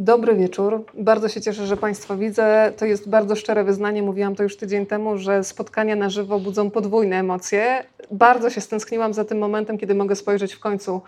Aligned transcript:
Dobry 0.00 0.34
wieczór. 0.34 0.84
Bardzo 0.94 1.28
się 1.28 1.40
cieszę, 1.40 1.66
że 1.66 1.76
Państwa 1.76 2.16
widzę. 2.16 2.72
To 2.76 2.86
jest 2.86 3.08
bardzo 3.08 3.36
szczere 3.36 3.64
wyznanie. 3.64 4.02
Mówiłam 4.02 4.34
to 4.34 4.42
już 4.42 4.56
tydzień 4.56 4.86
temu, 4.86 5.18
że 5.18 5.44
spotkania 5.44 5.96
na 5.96 6.10
żywo 6.10 6.40
budzą 6.40 6.70
podwójne 6.70 7.16
emocje. 7.16 7.84
Bardzo 8.10 8.50
się 8.50 8.60
stęskniłam 8.60 9.14
za 9.14 9.24
tym 9.24 9.38
momentem, 9.38 9.78
kiedy 9.78 9.94
mogę 9.94 10.16
spojrzeć 10.16 10.54
w 10.54 10.60
końcu 10.60 11.00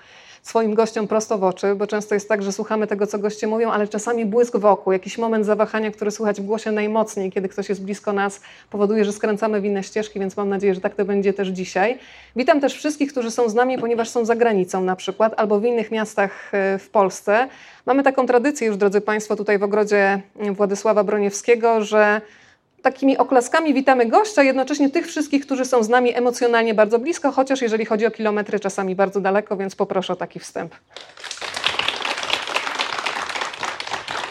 swoim 0.42 0.74
gościom 0.74 1.08
prosto 1.08 1.38
w 1.38 1.44
oczy, 1.44 1.74
bo 1.74 1.86
często 1.86 2.14
jest 2.14 2.28
tak, 2.28 2.42
że 2.42 2.52
słuchamy 2.52 2.86
tego, 2.86 3.06
co 3.06 3.18
goście 3.18 3.46
mówią, 3.46 3.70
ale 3.70 3.88
czasami 3.88 4.26
błysk 4.26 4.56
wokół, 4.56 4.92
jakiś 4.92 5.18
moment 5.18 5.46
zawahania, 5.46 5.90
który 5.90 6.10
słychać 6.10 6.40
w 6.40 6.44
głosie 6.44 6.72
najmocniej, 6.72 7.32
kiedy 7.32 7.48
ktoś 7.48 7.68
jest 7.68 7.84
blisko 7.84 8.12
nas, 8.12 8.40
powoduje, 8.70 9.04
że 9.04 9.12
skręcamy 9.12 9.60
w 9.60 9.64
inne 9.64 9.82
ścieżki, 9.82 10.20
więc 10.20 10.36
mam 10.36 10.48
nadzieję, 10.48 10.74
że 10.74 10.80
tak 10.80 10.94
to 10.94 11.04
będzie 11.04 11.32
też 11.32 11.48
dzisiaj. 11.48 11.98
Witam 12.36 12.60
też 12.60 12.74
wszystkich, 12.74 13.12
którzy 13.12 13.30
są 13.30 13.48
z 13.48 13.54
nami, 13.54 13.78
ponieważ 13.78 14.08
są 14.08 14.24
za 14.24 14.36
granicą 14.36 14.80
na 14.82 14.96
przykład, 14.96 15.34
albo 15.36 15.60
w 15.60 15.64
innych 15.64 15.90
miastach 15.90 16.54
e, 16.54 16.78
w 16.78 16.90
Polsce. 16.90 17.48
Mamy 17.86 18.02
taką 18.02 18.26
tradycję 18.26 18.66
już, 18.66 18.76
drodzy 18.76 19.00
Państwo, 19.00 19.36
tutaj 19.36 19.58
w 19.58 19.62
ogrodzie 19.62 20.20
Władysława 20.52 21.04
Broniewskiego, 21.04 21.84
że 21.84 22.20
takimi 22.82 23.18
oklaskami 23.18 23.74
witamy 23.74 24.06
gościa, 24.06 24.42
jednocześnie 24.42 24.90
tych 24.90 25.06
wszystkich, 25.06 25.46
którzy 25.46 25.64
są 25.64 25.82
z 25.82 25.88
nami 25.88 26.16
emocjonalnie 26.16 26.74
bardzo 26.74 26.98
blisko, 26.98 27.32
chociaż 27.32 27.62
jeżeli 27.62 27.84
chodzi 27.84 28.06
o 28.06 28.10
kilometry, 28.10 28.60
czasami 28.60 28.94
bardzo 28.94 29.20
daleko, 29.20 29.56
więc 29.56 29.74
poproszę 29.76 30.12
o 30.12 30.16
taki 30.16 30.40
wstęp. 30.40 30.74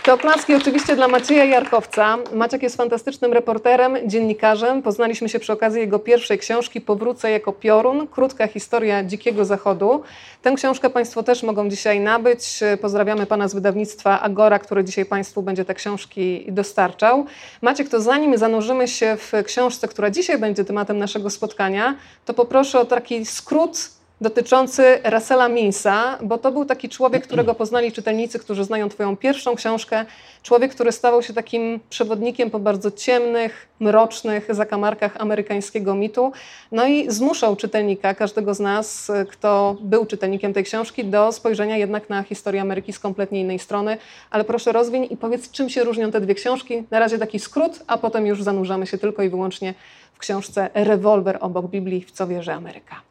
Te 0.04 0.14
oklaski 0.14 0.56
oczywiście 0.56 0.96
dla 0.96 1.08
Macieja 1.08 1.46
Jarkowca. 1.46 2.18
Maciek 2.34 2.64
jest 2.64 2.78
fantastycznym 2.78 3.34
reporterem, 3.34 3.98
dziennikarzem. 4.06 4.82
Poznaliśmy 4.82 5.30
się 5.30 5.40
przy 5.40 5.54
okazji 5.54 5.80
jego 5.82 6.00
pierwszej 6.00 6.38
książki 6.38 6.82
Powrócę 6.82 7.32
jako 7.32 7.54
piorun. 7.54 8.08
Krótka 8.08 8.48
historia 8.48 9.04
Dzikiego 9.04 9.46
Zachodu. 9.46 10.04
Tę 10.42 10.54
książkę 10.56 10.90
Państwo 10.90 11.24
też 11.24 11.44
mogą 11.44 11.70
dzisiaj 11.70 12.00
nabyć. 12.00 12.60
Pozdrawiamy 12.82 13.26
Pana 13.26 13.48
z 13.48 13.54
wydawnictwa 13.54 14.22
Agora, 14.22 14.60
który 14.60 14.84
dzisiaj 14.84 15.06
Państwu 15.06 15.42
będzie 15.42 15.66
te 15.66 15.74
książki 15.74 16.46
dostarczał. 16.48 17.26
Maciek, 17.62 17.90
to 17.90 18.02
zanim 18.02 18.38
zanurzymy 18.38 18.88
się 18.88 19.18
w 19.18 19.32
książce, 19.46 19.88
która 19.88 20.10
dzisiaj 20.10 20.38
będzie 20.38 20.66
tematem 20.66 20.98
naszego 20.98 21.30
spotkania, 21.30 21.96
to 22.26 22.34
poproszę 22.34 22.80
o 22.80 22.86
taki 22.86 23.26
skrót 23.26 23.99
dotyczący 24.22 25.00
Russella 25.04 25.50
Minsa, 25.50 26.18
bo 26.22 26.38
to 26.38 26.52
był 26.52 26.66
taki 26.66 26.90
człowiek, 26.90 27.24
którego 27.24 27.56
poznali 27.56 27.92
czytelnicy, 27.92 28.40
którzy 28.40 28.64
znają 28.64 28.90
Twoją 28.90 29.18
pierwszą 29.18 29.56
książkę. 29.56 30.06
Człowiek, 30.44 30.72
który 30.72 30.92
stawał 30.92 31.24
się 31.24 31.34
takim 31.34 31.80
przewodnikiem 31.90 32.52
po 32.52 32.60
bardzo 32.60 32.92
ciemnych, 32.92 33.68
mrocznych 33.80 34.56
zakamarkach 34.56 35.18
amerykańskiego 35.18 35.96
mitu. 35.96 36.32
No 36.72 36.88
i 36.88 37.12
zmuszał 37.12 37.56
czytelnika, 37.56 38.14
każdego 38.14 38.54
z 38.54 38.60
nas, 38.60 39.12
kto 39.30 39.76
był 39.82 40.06
czytelnikiem 40.06 40.54
tej 40.54 40.64
książki, 40.64 41.06
do 41.06 41.32
spojrzenia 41.32 41.78
jednak 41.78 42.10
na 42.10 42.24
historię 42.24 42.62
Ameryki 42.62 42.94
z 42.94 43.00
kompletnie 43.00 43.42
innej 43.42 43.60
strony. 43.60 43.98
Ale 44.32 44.44
proszę 44.44 44.72
rozwiń 44.72 45.08
i 45.10 45.18
powiedz, 45.18 45.52
czym 45.52 45.70
się 45.70 45.84
różnią 45.84 46.12
te 46.12 46.22
dwie 46.22 46.36
książki. 46.36 46.84
Na 46.92 47.00
razie 47.00 47.18
taki 47.18 47.40
skrót, 47.40 47.80
a 47.88 47.98
potem 47.98 48.26
już 48.26 48.44
zanurzamy 48.44 48.88
się 48.88 48.98
tylko 48.98 49.24
i 49.24 49.30
wyłącznie 49.30 49.74
w 50.14 50.20
książce 50.20 50.70
Rewolwer 50.74 51.38
obok 51.42 51.68
Biblii, 51.68 52.02
w 52.02 52.12
co 52.12 52.28
wierzy 52.28 52.54
Ameryka. 52.54 53.09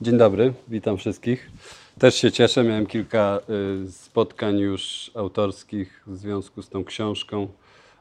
Dzień 0.00 0.18
dobry, 0.18 0.52
witam 0.68 0.96
wszystkich. 0.96 1.50
Też 1.98 2.14
się 2.14 2.32
cieszę, 2.32 2.64
miałem 2.64 2.86
kilka 2.86 3.40
y, 3.86 3.92
spotkań 3.92 4.58
już 4.58 5.10
autorskich 5.14 6.02
w 6.06 6.16
związku 6.16 6.62
z 6.62 6.68
tą 6.68 6.84
książką, 6.84 7.48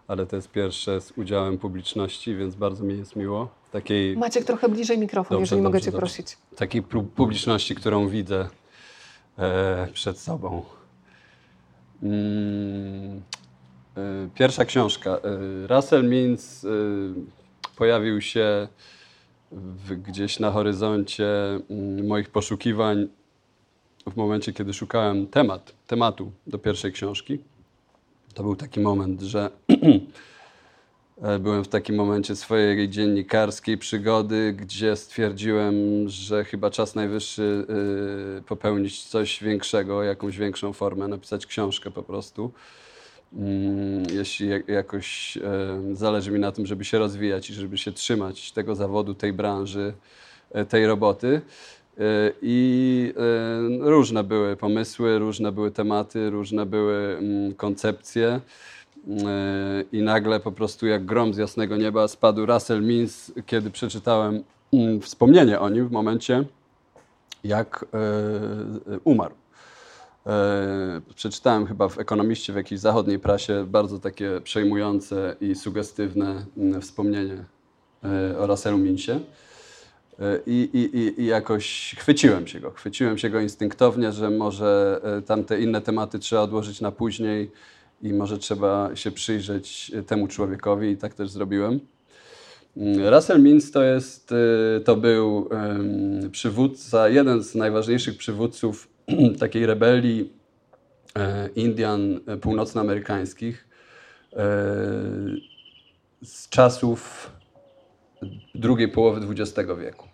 ale 0.07 0.25
to 0.25 0.35
jest 0.35 0.51
pierwsze 0.51 1.01
z 1.01 1.11
udziałem 1.17 1.57
publiczności, 1.57 2.35
więc 2.35 2.55
bardzo 2.55 2.83
mi 2.83 2.97
jest 2.97 3.15
miło. 3.15 3.49
Takiej... 3.71 4.17
Maciek, 4.17 4.45
trochę 4.45 4.69
bliżej 4.69 4.97
mikrofon, 4.97 5.29
dobrze, 5.29 5.41
jeżeli 5.41 5.61
dobrze, 5.61 5.69
mogę 5.69 5.81
Cię 5.81 5.91
dobrze. 5.91 5.97
prosić. 5.97 6.37
Takiej 6.55 6.81
publiczności, 7.15 7.75
którą 7.75 8.07
widzę 8.07 8.47
e, 9.37 9.87
przed 9.93 10.19
sobą. 10.19 10.63
Mm, 12.03 13.21
e, 13.97 14.01
pierwsza 14.35 14.65
książka. 14.65 15.09
E, 15.09 15.67
Russell 15.67 16.09
Means 16.09 16.65
pojawił 17.75 18.21
się 18.21 18.67
gdzieś 20.07 20.39
na 20.39 20.51
horyzoncie 20.51 21.25
mm, 21.69 22.07
moich 22.07 22.29
poszukiwań 22.29 23.07
w 24.11 24.15
momencie, 24.15 24.53
kiedy 24.53 24.73
szukałem 24.73 25.27
temat, 25.27 25.73
tematu 25.87 26.31
do 26.47 26.57
pierwszej 26.57 26.91
książki. 26.91 27.39
To 28.33 28.43
był 28.43 28.55
taki 28.55 28.79
moment, 28.79 29.21
że 29.21 29.49
e, 31.21 31.39
byłem 31.39 31.63
w 31.63 31.67
takim 31.67 31.95
momencie 31.95 32.35
swojej 32.35 32.89
dziennikarskiej 32.89 33.77
przygody, 33.77 34.53
gdzie 34.53 34.95
stwierdziłem, 34.95 35.75
że 36.09 36.43
chyba 36.43 36.71
czas 36.71 36.95
najwyższy 36.95 37.65
e, 38.39 38.41
popełnić 38.41 39.03
coś 39.03 39.43
większego, 39.43 40.03
jakąś 40.03 40.37
większą 40.37 40.73
formę, 40.73 41.07
napisać 41.07 41.45
książkę 41.45 41.91
po 41.91 42.03
prostu. 42.03 42.51
Mm, 43.37 44.03
jeśli 44.13 44.49
jakoś 44.67 45.37
zależy 45.93 46.31
mi 46.31 46.39
na 46.39 46.51
tym, 46.51 46.65
żeby 46.65 46.85
się 46.85 46.99
rozwijać 46.99 47.49
i 47.49 47.53
żeby 47.53 47.77
się 47.77 47.91
trzymać 47.91 48.51
tego 48.51 48.75
zawodu, 48.75 49.13
tej 49.13 49.33
branży, 49.33 49.93
e, 50.51 50.65
tej 50.65 50.87
roboty. 50.87 51.41
E, 51.97 52.01
I 52.41 53.13
e, 53.17 53.89
różne 53.89 54.23
były 54.23 54.55
pomysły, 54.55 55.19
różne 55.19 55.51
były 55.51 55.71
tematy, 55.71 56.29
różne 56.29 56.65
były 56.65 57.17
mm, 57.17 57.53
koncepcje. 57.53 58.39
I 59.91 60.01
nagle 60.01 60.39
po 60.39 60.51
prostu 60.51 60.87
jak 60.87 61.05
grom 61.05 61.33
z 61.33 61.37
jasnego 61.37 61.77
nieba 61.77 62.07
spadł 62.07 62.45
Russell 62.45 62.81
Means, 62.81 63.31
kiedy 63.45 63.71
przeczytałem 63.71 64.43
mm, 64.73 65.01
wspomnienie 65.01 65.59
o 65.59 65.69
nim 65.69 65.87
w 65.87 65.91
momencie, 65.91 66.43
jak 67.43 67.85
umarł. 69.03 69.35
E, 70.27 71.01
przeczytałem 71.15 71.67
chyba 71.67 71.89
w 71.89 71.99
Ekonomiście, 71.99 72.53
w 72.53 72.55
jakiejś 72.55 72.81
zachodniej 72.81 73.19
prasie 73.19 73.65
bardzo 73.67 73.99
takie 73.99 74.41
przejmujące 74.43 75.35
i 75.41 75.55
sugestywne 75.55 76.45
mm, 76.57 76.81
wspomnienie 76.81 77.45
e, 78.03 78.37
o 78.37 78.47
Russellu 78.47 78.77
Minsie. 78.77 79.11
E, 79.11 79.19
I, 80.45 80.69
i, 80.73 81.21
I 81.21 81.25
jakoś 81.25 81.95
chwyciłem 81.99 82.47
się 82.47 82.59
go. 82.59 82.71
Chwyciłem 82.71 83.17
się 83.17 83.29
go 83.29 83.39
instynktownie, 83.39 84.11
że 84.11 84.29
może 84.29 85.01
tamte 85.25 85.61
inne 85.61 85.81
tematy 85.81 86.19
trzeba 86.19 86.41
odłożyć 86.41 86.81
na 86.81 86.91
później 86.91 87.51
i 88.01 88.13
może 88.13 88.37
trzeba 88.37 88.95
się 88.95 89.11
przyjrzeć 89.11 89.91
temu 90.07 90.27
człowiekowi 90.27 90.89
i 90.89 90.97
tak 90.97 91.13
też 91.13 91.29
zrobiłem. 91.29 91.79
Mm, 92.77 93.13
Russell 93.13 93.41
Mintz 93.41 93.71
to, 93.71 93.83
jest, 93.83 94.33
to 94.85 94.95
był 94.95 95.49
przywódca, 96.31 97.09
jeden 97.09 97.43
z 97.43 97.55
najważniejszych 97.55 98.17
przywódców 98.17 98.92
takiej 99.39 99.65
rebelii 99.65 100.33
e, 101.17 101.49
Indian 101.55 102.19
północnoamerykańskich 102.41 103.67
e, 104.33 104.37
z 106.23 106.49
czasów 106.49 107.31
drugiej 108.55 108.87
połowy 108.87 109.27
XX 109.29 109.69
wieku. 109.79 110.07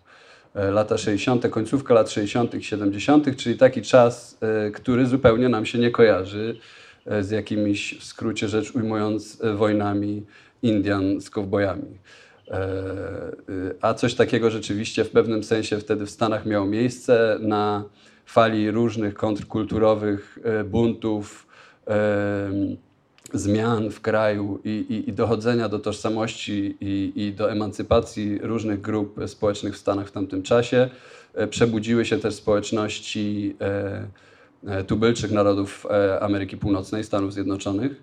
E, 0.54 0.70
lata 0.70 0.98
60., 0.98 1.48
końcówka 1.48 1.94
lat 1.94 2.10
60., 2.10 2.52
70., 2.60 3.36
czyli 3.36 3.58
taki 3.58 3.82
czas, 3.82 4.38
który 4.74 5.06
zupełnie 5.06 5.48
nam 5.48 5.66
się 5.66 5.78
nie 5.78 5.90
kojarzy 5.90 6.56
z 7.20 7.30
jakimiś, 7.30 7.98
w 8.00 8.04
skrócie 8.04 8.48
rzecz 8.48 8.74
ujmując, 8.74 9.42
wojnami 9.56 10.26
Indian 10.62 11.20
z 11.20 11.30
kowbojami. 11.30 11.98
A 13.80 13.94
coś 13.94 14.14
takiego 14.14 14.50
rzeczywiście 14.50 15.04
w 15.04 15.10
pewnym 15.10 15.44
sensie 15.44 15.78
wtedy 15.78 16.06
w 16.06 16.10
Stanach 16.10 16.46
miało 16.46 16.66
miejsce 16.66 17.38
na 17.40 17.84
fali 18.30 18.70
różnych 18.70 19.14
kontrkulturowych 19.14 20.38
e, 20.44 20.64
buntów, 20.64 21.46
e, 21.88 22.50
zmian 23.32 23.90
w 23.90 24.00
kraju 24.00 24.60
i, 24.64 24.68
i, 24.88 25.10
i, 25.10 25.12
dochodzenia 25.12 25.68
do 25.68 25.78
tożsamości 25.78 26.76
i, 26.80 27.12
i 27.16 27.32
do 27.32 27.52
emancypacji 27.52 28.38
różnych 28.42 28.80
grup 28.80 29.20
społecznych 29.26 29.74
w 29.74 29.78
Stanach 29.78 30.08
w 30.08 30.12
tamtym 30.12 30.42
czasie. 30.42 30.88
E, 31.34 31.46
przebudziły 31.46 32.04
się 32.04 32.18
też 32.18 32.34
społeczności 32.34 33.56
tubylczych 34.86 35.30
narodów 35.32 35.86
Ameryki 36.20 36.56
Północnej, 36.56 37.04
Stanów 37.04 37.32
Zjednoczonych. 37.32 38.02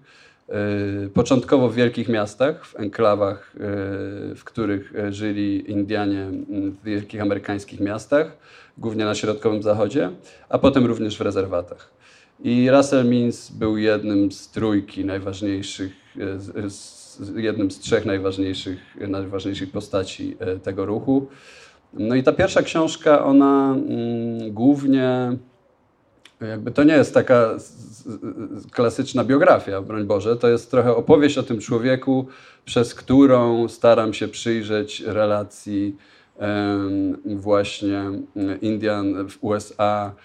Początkowo 1.13 1.69
w 1.69 1.75
wielkich 1.75 2.09
miastach, 2.09 2.65
w 2.65 2.79
enklawach, 2.79 3.56
w 4.35 4.41
których 4.45 4.94
żyli 5.09 5.71
Indianie 5.71 6.27
w 6.50 6.83
wielkich 6.83 7.21
amerykańskich 7.21 7.79
miastach 7.79 8.38
głównie 8.77 9.06
na 9.06 9.15
środkowym 9.15 9.63
zachodzie, 9.63 10.12
a 10.50 10.57
potem 10.57 10.85
również 10.85 11.18
w 11.18 11.21
rezerwatach. 11.21 11.91
I 12.44 12.69
Russell 12.71 13.06
Means 13.06 13.51
był 13.51 13.77
jednym 13.77 14.31
z 14.31 14.50
trójki 14.50 15.06
najważniejszych, 15.06 15.91
e, 17.35 17.41
jednym 17.41 17.71
z 17.71 17.79
trzech 17.79 18.06
najważniejszych, 18.06 18.79
najważniejszych 19.07 19.71
postaci 19.71 20.38
e, 20.39 20.59
tego 20.59 20.85
ruchu. 20.85 21.27
No 21.94 22.15
i 22.15 22.24
ta 22.24 22.31
pierwsza 22.31 22.62
książka, 22.62 23.25
ona 23.25 23.75
mm, 23.75 24.53
głównie, 24.53 25.38
jakby 26.41 26.71
to 26.71 26.83
nie 26.83 26.94
jest 26.94 27.13
taka 27.13 27.57
klasyczna 28.71 29.24
biografia, 29.24 29.81
broń 29.81 30.06
Boże, 30.06 30.35
to 30.35 30.47
jest 30.47 30.71
trochę 30.71 30.95
opowieść 30.95 31.38
o 31.38 31.44
tym 31.44 31.59
człowieku, 31.59 32.27
przez 32.65 32.95
którą 32.95 33.68
staram 33.68 34.13
się 34.13 34.27
przyjrzeć 34.27 35.00
relacji 35.01 35.95
właśnie 37.25 38.04
Indian 38.62 39.30
w 39.30 39.38
USA 39.42 40.16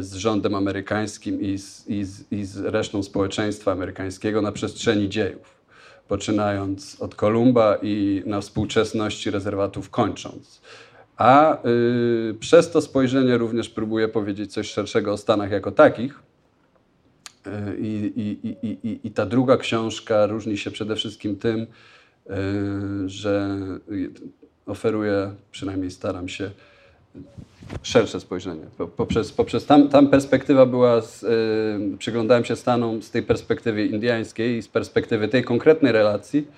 z 0.00 0.14
rządem 0.14 0.54
amerykańskim 0.54 1.40
i 1.40 1.58
z, 1.58 1.88
i, 1.88 2.04
z, 2.04 2.32
i 2.32 2.44
z 2.44 2.58
resztą 2.58 3.02
społeczeństwa 3.02 3.72
amerykańskiego 3.72 4.42
na 4.42 4.52
przestrzeni 4.52 5.08
dziejów, 5.08 5.60
poczynając 6.08 7.00
od 7.00 7.14
Kolumba 7.14 7.78
i 7.82 8.22
na 8.26 8.40
współczesności 8.40 9.30
rezerwatów 9.30 9.90
kończąc. 9.90 10.60
A 11.16 11.58
y, 11.66 12.34
przez 12.40 12.70
to 12.70 12.80
spojrzenie 12.80 13.38
również 13.38 13.68
próbuję 13.68 14.08
powiedzieć 14.08 14.52
coś 14.52 14.70
szerszego 14.70 15.12
o 15.12 15.16
Stanach 15.16 15.50
jako 15.50 15.72
takich. 15.72 16.22
Y, 17.46 17.50
I, 17.78 18.12
i, 18.62 18.98
i, 19.04 19.10
ta 19.10 19.26
druga 19.26 19.56
książka 19.56 20.26
różni 20.26 20.58
się 20.58 20.70
przede 20.70 20.96
wszystkim 20.96 21.36
tym, 21.36 21.60
y, 21.60 21.68
że 23.06 23.58
oferuje, 24.66 25.30
przynajmniej 25.50 25.90
staram 25.90 26.28
się, 26.28 26.50
szersze 27.82 28.20
spojrzenie. 28.20 28.62
Poprzez, 28.96 29.32
poprzez 29.32 29.66
tam, 29.66 29.88
tam 29.88 30.08
perspektywa 30.08 30.66
była, 30.66 31.00
z, 31.00 31.22
y, 31.22 31.98
przyglądałem 31.98 32.44
się 32.44 32.56
Stanom 32.56 33.02
z 33.02 33.10
tej 33.10 33.22
perspektywy 33.22 33.86
indiańskiej 33.86 34.56
i 34.56 34.62
z 34.62 34.68
perspektywy 34.68 35.28
tej 35.28 35.44
konkretnej 35.44 35.92
relacji, 35.92 36.48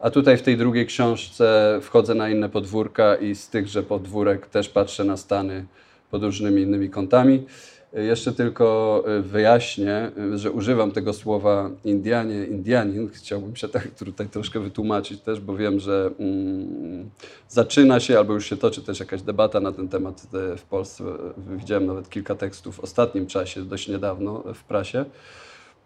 a 0.00 0.10
tutaj 0.10 0.36
w 0.36 0.42
tej 0.42 0.56
drugiej 0.56 0.86
książce 0.86 1.78
wchodzę 1.82 2.14
na 2.14 2.30
inne 2.30 2.48
podwórka 2.48 3.16
i 3.16 3.34
z 3.34 3.48
tychże 3.48 3.82
podwórek 3.82 4.46
też 4.46 4.68
patrzę 4.68 5.04
na 5.04 5.16
Stany 5.16 5.64
pod 6.10 6.22
różnymi 6.22 6.62
innymi 6.62 6.90
kątami. 6.90 7.46
Jeszcze 7.92 8.32
tylko 8.32 9.04
y, 9.18 9.22
wyjaśnię, 9.22 10.10
y, 10.34 10.38
że 10.38 10.50
używam 10.50 10.92
tego 10.92 11.12
słowa 11.12 11.70
Indianie, 11.84 12.44
Indianin. 12.44 13.08
Chciałbym 13.08 13.56
się 13.56 13.68
tak 13.68 13.88
tutaj 13.88 14.28
troszkę 14.28 14.60
wytłumaczyć 14.60 15.20
też, 15.20 15.40
bo 15.40 15.56
wiem, 15.56 15.80
że 15.80 16.10
mm, 16.18 17.10
zaczyna 17.48 18.00
się 18.00 18.18
albo 18.18 18.34
już 18.34 18.46
się 18.46 18.56
toczy 18.56 18.82
też 18.82 19.00
jakaś 19.00 19.22
debata 19.22 19.60
na 19.60 19.72
ten 19.72 19.88
temat 19.88 20.26
y, 20.54 20.56
w 20.56 20.62
Polsce. 20.62 21.04
Widziałem 21.56 21.86
nawet 21.86 22.10
kilka 22.10 22.34
tekstów 22.34 22.76
w 22.76 22.80
ostatnim 22.80 23.26
czasie, 23.26 23.62
dość 23.62 23.88
niedawno 23.88 24.42
w 24.54 24.64
prasie. 24.64 25.04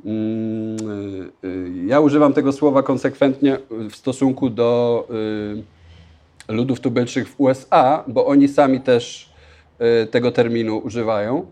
Mm, 0.04 0.76
ja 1.86 2.00
używam 2.00 2.32
tego 2.32 2.52
słowa 2.52 2.82
konsekwentnie 2.82 3.58
w 3.90 3.96
stosunku 3.96 4.50
do 4.50 5.08
ludów 6.48 6.80
tubylczych 6.80 7.28
w 7.28 7.40
USA, 7.40 8.04
bo 8.06 8.26
oni 8.26 8.48
sami 8.48 8.80
też 8.80 9.32
tego 10.10 10.32
terminu 10.32 10.78
używają. 10.78 11.46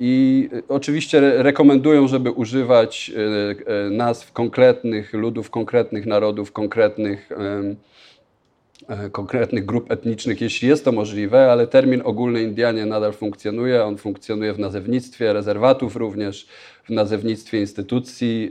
I 0.00 0.48
oczywiście 0.68 1.42
rekomendują, 1.42 2.08
żeby 2.08 2.30
używać 2.30 3.12
e, 3.16 3.86
e, 3.86 3.90
nazw 3.90 4.32
konkretnych 4.32 5.12
ludów, 5.12 5.50
konkretnych 5.50 6.06
narodów, 6.06 6.52
konkretnych, 6.52 7.30
e, 7.32 9.10
konkretnych 9.10 9.66
grup 9.66 9.90
etnicznych, 9.90 10.40
jeśli 10.40 10.68
jest 10.68 10.84
to 10.84 10.92
możliwe, 10.92 11.52
ale 11.52 11.66
termin 11.66 12.02
ogólny 12.04 12.42
Indianie 12.42 12.86
nadal 12.86 13.12
funkcjonuje. 13.12 13.84
On 13.84 13.98
funkcjonuje 13.98 14.52
w 14.52 14.58
nazewnictwie 14.58 15.32
rezerwatów 15.32 15.96
również, 15.96 16.46
w 16.84 16.90
nazewnictwie 16.90 17.60
instytucji, 17.60 18.50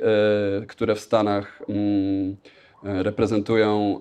które 0.68 0.96
w 0.96 1.00
Stanach 1.00 1.62
mm, 1.70 2.36
reprezentują 2.84 4.00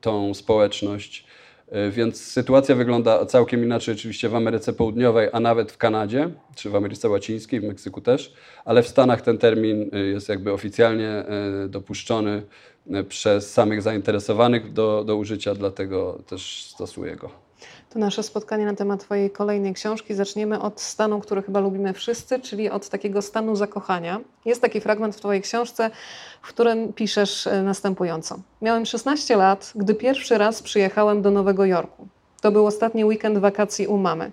tą 0.00 0.34
społeczność. 0.34 1.26
E, 1.70 1.90
więc 1.90 2.20
sytuacja 2.20 2.74
wygląda 2.74 3.26
całkiem 3.26 3.64
inaczej 3.64 3.94
oczywiście 3.94 4.28
w 4.28 4.34
Ameryce 4.34 4.72
Południowej, 4.72 5.28
a 5.32 5.40
nawet 5.40 5.72
w 5.72 5.78
Kanadzie, 5.78 6.30
czy 6.56 6.70
w 6.70 6.76
Ameryce 6.76 7.08
Łacińskiej, 7.08 7.60
w 7.60 7.64
Meksyku 7.64 8.00
też, 8.00 8.34
ale 8.64 8.82
w 8.82 8.88
Stanach 8.88 9.22
ten 9.22 9.38
termin 9.38 9.90
e, 9.92 9.98
jest 9.98 10.28
jakby 10.28 10.52
oficjalnie 10.52 11.08
e, 11.08 11.68
dopuszczony 11.68 12.42
przez 13.08 13.52
samych 13.52 13.82
zainteresowanych 13.82 14.72
do, 14.72 15.04
do 15.04 15.16
użycia, 15.16 15.54
dlatego 15.54 16.22
też 16.26 16.64
stosuję 16.64 17.16
go 17.16 17.47
to 17.90 17.98
nasze 17.98 18.22
spotkanie 18.22 18.66
na 18.66 18.74
temat 18.74 19.00
Twojej 19.00 19.30
kolejnej 19.30 19.74
książki. 19.74 20.14
Zaczniemy 20.14 20.60
od 20.60 20.80
stanu, 20.80 21.20
który 21.20 21.42
chyba 21.42 21.60
lubimy 21.60 21.92
wszyscy, 21.92 22.40
czyli 22.40 22.70
od 22.70 22.88
takiego 22.88 23.22
stanu 23.22 23.56
zakochania. 23.56 24.20
Jest 24.44 24.62
taki 24.62 24.80
fragment 24.80 25.16
w 25.16 25.18
Twojej 25.18 25.42
książce, 25.42 25.90
w 26.42 26.48
którym 26.48 26.92
piszesz 26.92 27.46
e, 27.46 27.62
następująco. 27.62 28.38
Miałem 28.62 28.86
16 28.86 29.36
lat, 29.36 29.72
gdy 29.74 29.94
pierwszy 29.94 30.38
raz 30.38 30.62
przyjechałem 30.62 31.22
do 31.22 31.30
Nowego 31.30 31.64
Jorku. 31.64 32.08
To 32.40 32.52
był 32.52 32.66
ostatni 32.66 33.04
weekend 33.04 33.38
wakacji 33.38 33.86
u 33.86 33.96
mamy. 33.96 34.32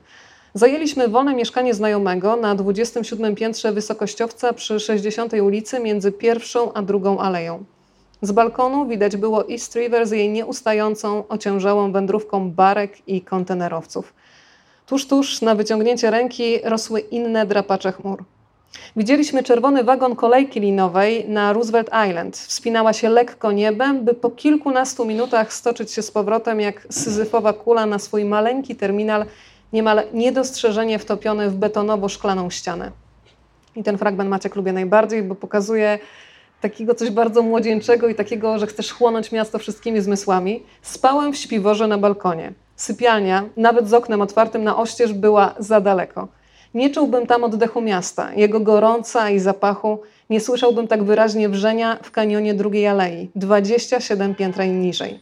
Zajęliśmy 0.53 1.07
wolne 1.07 1.35
mieszkanie 1.35 1.73
znajomego 1.73 2.35
na 2.35 2.55
27 2.55 3.35
piętrze 3.35 3.71
wysokościowca 3.71 4.53
przy 4.53 4.79
60 4.79 5.33
ulicy 5.33 5.79
między 5.79 6.11
pierwszą 6.11 6.73
a 6.73 6.81
drugą 6.81 7.19
aleją. 7.19 7.65
Z 8.25 8.31
balkonu 8.31 8.87
widać 8.87 9.17
było 9.17 9.49
East 9.49 9.75
River 9.75 10.07
z 10.07 10.11
jej 10.11 10.29
nieustającą, 10.29 11.23
ociężałą 11.29 11.91
wędrówką 11.91 12.51
barek 12.51 13.07
i 13.07 13.21
kontenerowców. 13.21 14.13
Tuż, 14.87 15.07
tuż 15.07 15.41
na 15.41 15.55
wyciągnięcie 15.55 16.11
ręki 16.11 16.59
rosły 16.63 16.99
inne 16.99 17.45
drapacze 17.45 17.91
chmur. 17.91 18.23
Widzieliśmy 18.95 19.43
czerwony 19.43 19.83
wagon 19.83 20.15
kolejki 20.15 20.59
linowej 20.59 21.29
na 21.29 21.53
Roosevelt 21.53 21.89
Island. 22.09 22.37
Wspinała 22.37 22.93
się 22.93 23.09
lekko 23.09 23.51
niebem, 23.51 24.05
by 24.05 24.13
po 24.13 24.29
kilkunastu 24.29 25.05
minutach 25.05 25.53
stoczyć 25.53 25.91
się 25.91 26.01
z 26.01 26.11
powrotem 26.11 26.59
jak 26.61 26.87
syzyfowa 26.89 27.53
kula 27.53 27.85
na 27.85 27.99
swój 27.99 28.25
maleńki 28.25 28.75
terminal, 28.75 29.25
niemal 29.73 30.03
niedostrzeżenie 30.13 30.99
wtopiony 30.99 31.49
w 31.49 31.55
betonowo-szklaną 31.55 32.49
ścianę. 32.49 32.91
I 33.75 33.83
ten 33.83 33.97
fragment 33.97 34.29
Maciek 34.29 34.55
lubię 34.55 34.73
najbardziej, 34.73 35.23
bo 35.23 35.35
pokazuje 35.35 35.99
takiego 36.61 36.95
coś 36.95 37.09
bardzo 37.09 37.41
młodzieńczego 37.41 38.07
i 38.07 38.15
takiego, 38.15 38.59
że 38.59 38.67
chcesz 38.67 38.91
chłonąć 38.91 39.31
miasto 39.31 39.59
wszystkimi 39.59 40.01
zmysłami, 40.01 40.63
spałem 40.81 41.33
w 41.33 41.37
śpiworze 41.37 41.87
na 41.87 41.97
balkonie. 41.97 42.53
Sypialnia, 42.75 43.43
nawet 43.57 43.89
z 43.89 43.93
oknem 43.93 44.21
otwartym 44.21 44.63
na 44.63 44.77
oścież, 44.77 45.13
była 45.13 45.55
za 45.59 45.81
daleko. 45.81 46.27
Nie 46.73 46.89
czułbym 46.89 47.27
tam 47.27 47.43
oddechu 47.43 47.81
miasta, 47.81 48.33
jego 48.33 48.59
gorąca 48.59 49.29
i 49.29 49.39
zapachu. 49.39 49.99
Nie 50.29 50.39
słyszałbym 50.39 50.87
tak 50.87 51.03
wyraźnie 51.03 51.49
wrzenia 51.49 51.97
w 52.03 52.11
kanionie 52.11 52.53
drugiej 52.53 52.87
alei, 52.87 53.29
27 53.35 54.35
piętra 54.35 54.65
niżej. 54.65 55.19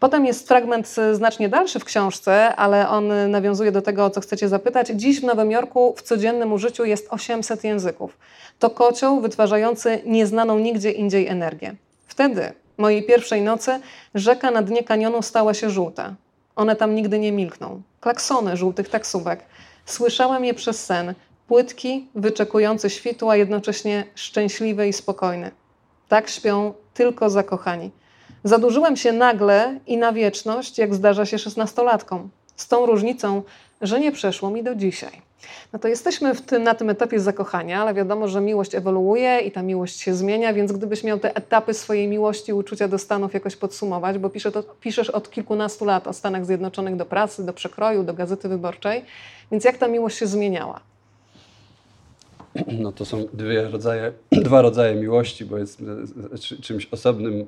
Potem 0.00 0.26
jest 0.26 0.48
fragment 0.48 0.96
znacznie 1.12 1.48
dalszy 1.48 1.78
w 1.78 1.84
książce, 1.84 2.56
ale 2.56 2.88
on 2.88 3.30
nawiązuje 3.30 3.72
do 3.72 3.82
tego, 3.82 4.04
o 4.04 4.10
co 4.10 4.20
chcecie 4.20 4.48
zapytać. 4.48 4.88
Dziś 4.88 5.20
w 5.20 5.24
Nowym 5.24 5.50
Jorku 5.50 5.94
w 5.96 6.02
codziennym 6.02 6.52
użyciu 6.52 6.84
jest 6.84 7.06
800 7.10 7.64
języków. 7.64 8.18
To 8.58 8.70
kocioł 8.70 9.20
wytwarzający 9.20 10.02
nieznaną 10.06 10.58
nigdzie 10.58 10.90
indziej 10.90 11.26
energię. 11.26 11.74
Wtedy, 12.06 12.52
mojej 12.78 13.02
pierwszej 13.02 13.42
nocy, 13.42 13.80
rzeka 14.14 14.50
na 14.50 14.62
dnie 14.62 14.84
kanionu 14.84 15.22
stała 15.22 15.54
się 15.54 15.70
żółta. 15.70 16.14
One 16.56 16.76
tam 16.76 16.94
nigdy 16.94 17.18
nie 17.18 17.32
milkną. 17.32 17.82
Klaksony 18.00 18.56
żółtych 18.56 18.88
taksówek. 18.88 19.40
Słyszałem 19.86 20.44
je 20.44 20.54
przez 20.54 20.84
sen. 20.84 21.14
Płytki, 21.48 22.08
wyczekujący 22.14 22.90
świtu, 22.90 23.30
a 23.30 23.36
jednocześnie 23.36 24.04
szczęśliwy 24.14 24.88
i 24.88 24.92
spokojny. 24.92 25.50
Tak 26.08 26.28
śpią 26.28 26.74
tylko 26.94 27.30
zakochani. 27.30 27.90
Zadłużyłem 28.44 28.96
się 28.96 29.12
nagle 29.12 29.80
i 29.86 29.96
na 29.96 30.12
wieczność, 30.12 30.78
jak 30.78 30.94
zdarza 30.94 31.26
się 31.26 31.38
szesnastolatkom. 31.38 32.30
Z 32.56 32.68
tą 32.68 32.86
różnicą, 32.86 33.42
że 33.80 34.00
nie 34.00 34.12
przeszło 34.12 34.50
mi 34.50 34.62
do 34.62 34.74
dzisiaj. 34.74 35.30
No 35.72 35.78
to 35.78 35.88
jesteśmy 35.88 36.36
tym, 36.36 36.62
na 36.62 36.74
tym 36.74 36.90
etapie 36.90 37.20
zakochania, 37.20 37.82
ale 37.82 37.94
wiadomo, 37.94 38.28
że 38.28 38.40
miłość 38.40 38.74
ewoluuje 38.74 39.40
i 39.40 39.52
ta 39.52 39.62
miłość 39.62 40.00
się 40.00 40.14
zmienia, 40.14 40.52
więc 40.54 40.72
gdybyś 40.72 41.04
miał 41.04 41.18
te 41.18 41.36
etapy 41.36 41.74
swojej 41.74 42.08
miłości, 42.08 42.52
uczucia 42.52 42.88
do 42.88 42.98
Stanów 42.98 43.34
jakoś 43.34 43.56
podsumować, 43.56 44.18
bo 44.18 44.30
pisze 44.30 44.52
to, 44.52 44.62
piszesz 44.62 45.10
od 45.10 45.30
kilkunastu 45.30 45.84
lat 45.84 46.06
o 46.06 46.12
Stanach 46.12 46.46
Zjednoczonych 46.46 46.96
do 46.96 47.06
pracy, 47.06 47.46
do 47.46 47.52
przekroju, 47.52 48.02
do 48.02 48.14
gazety 48.14 48.48
wyborczej, 48.48 49.04
więc 49.52 49.64
jak 49.64 49.78
ta 49.78 49.88
miłość 49.88 50.18
się 50.18 50.26
zmieniała? 50.26 50.80
No 52.66 52.92
to 52.92 53.04
są 53.04 53.24
dwie 53.32 53.68
rodzaje, 53.68 54.12
dwa 54.32 54.62
rodzaje 54.62 54.94
miłości, 54.94 55.44
bo 55.44 55.58
jest 55.58 55.82
e, 56.34 56.38
czymś 56.38 56.88
osobnym 56.90 57.46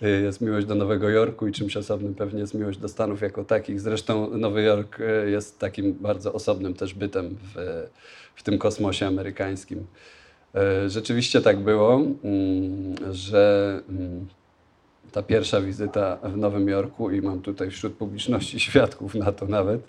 jest 0.00 0.40
miłość 0.40 0.66
do 0.66 0.74
Nowego 0.74 1.08
Jorku 1.08 1.46
i 1.46 1.52
czymś 1.52 1.76
osobnym 1.76 2.14
pewnie 2.14 2.40
jest 2.40 2.54
miłość 2.54 2.78
do 2.78 2.88
Stanów 2.88 3.20
jako 3.20 3.44
takich. 3.44 3.80
Zresztą 3.80 4.30
Nowy 4.38 4.62
Jork 4.62 5.00
y, 5.00 5.30
jest 5.30 5.58
takim 5.58 5.92
bardzo 5.92 6.32
osobnym 6.32 6.74
też 6.74 6.94
bytem 6.94 7.36
w, 7.54 7.86
w 8.34 8.42
tym 8.42 8.58
kosmosie 8.58 9.06
amerykańskim. 9.06 9.86
Y, 10.86 10.90
rzeczywiście 10.90 11.40
tak 11.40 11.58
było, 11.58 11.94
mm, 11.94 12.94
że 13.14 13.82
mm, 13.88 14.26
ta 15.12 15.22
pierwsza 15.22 15.60
wizyta 15.60 16.18
w 16.22 16.36
Nowym 16.36 16.68
Jorku 16.68 17.10
i 17.10 17.22
mam 17.22 17.40
tutaj 17.40 17.70
wśród 17.70 17.94
publiczności 17.94 18.60
świadków 18.70 19.14
na 19.14 19.32
to 19.32 19.46
nawet, 19.46 19.80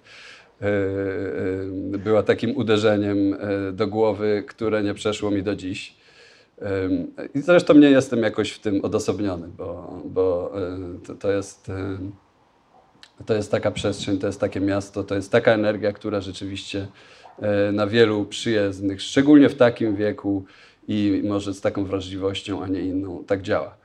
była 2.00 2.24
takim 2.24 2.58
uderzeniem 2.58 3.38
do 3.74 3.88
głowy, 3.88 4.44
które 4.48 4.84
nie 4.84 4.94
przeszło 4.94 5.32
mi 5.32 5.44
do 5.44 5.56
dziś. 5.56 5.99
I 7.36 7.42
zresztą 7.42 7.74
nie 7.74 7.90
jestem 7.90 8.24
jakoś 8.24 8.52
w 8.52 8.60
tym 8.60 8.86
odosobniony, 8.86 9.48
bo, 9.58 10.00
bo 10.06 10.52
e, 10.56 10.80
to, 11.08 11.16
to, 11.16 11.32
jest, 11.32 11.70
e, 11.70 11.98
to 13.26 13.34
jest 13.34 13.52
taka 13.52 13.72
przestrzeń, 13.72 14.20
to 14.20 14.28
jest 14.28 14.40
takie 14.40 14.60
miasto, 14.60 15.04
to 15.04 15.16
jest 15.16 15.32
taka 15.32 15.52
energia, 15.52 15.94
która 15.94 16.22
rzeczywiście 16.22 16.88
e, 17.42 17.72
na 17.72 17.88
wielu 17.88 18.26
przyjezdnych, 18.26 19.02
szczególnie 19.02 19.50
w 19.50 19.56
takim 19.56 19.96
wieku 19.96 20.46
i 20.88 21.22
może 21.26 21.54
z 21.54 21.62
taką 21.62 21.86
wrażliwością, 21.86 22.64
a 22.64 22.68
nie 22.68 22.82
inną, 22.82 23.24
tak 23.28 23.42
działa. 23.42 23.78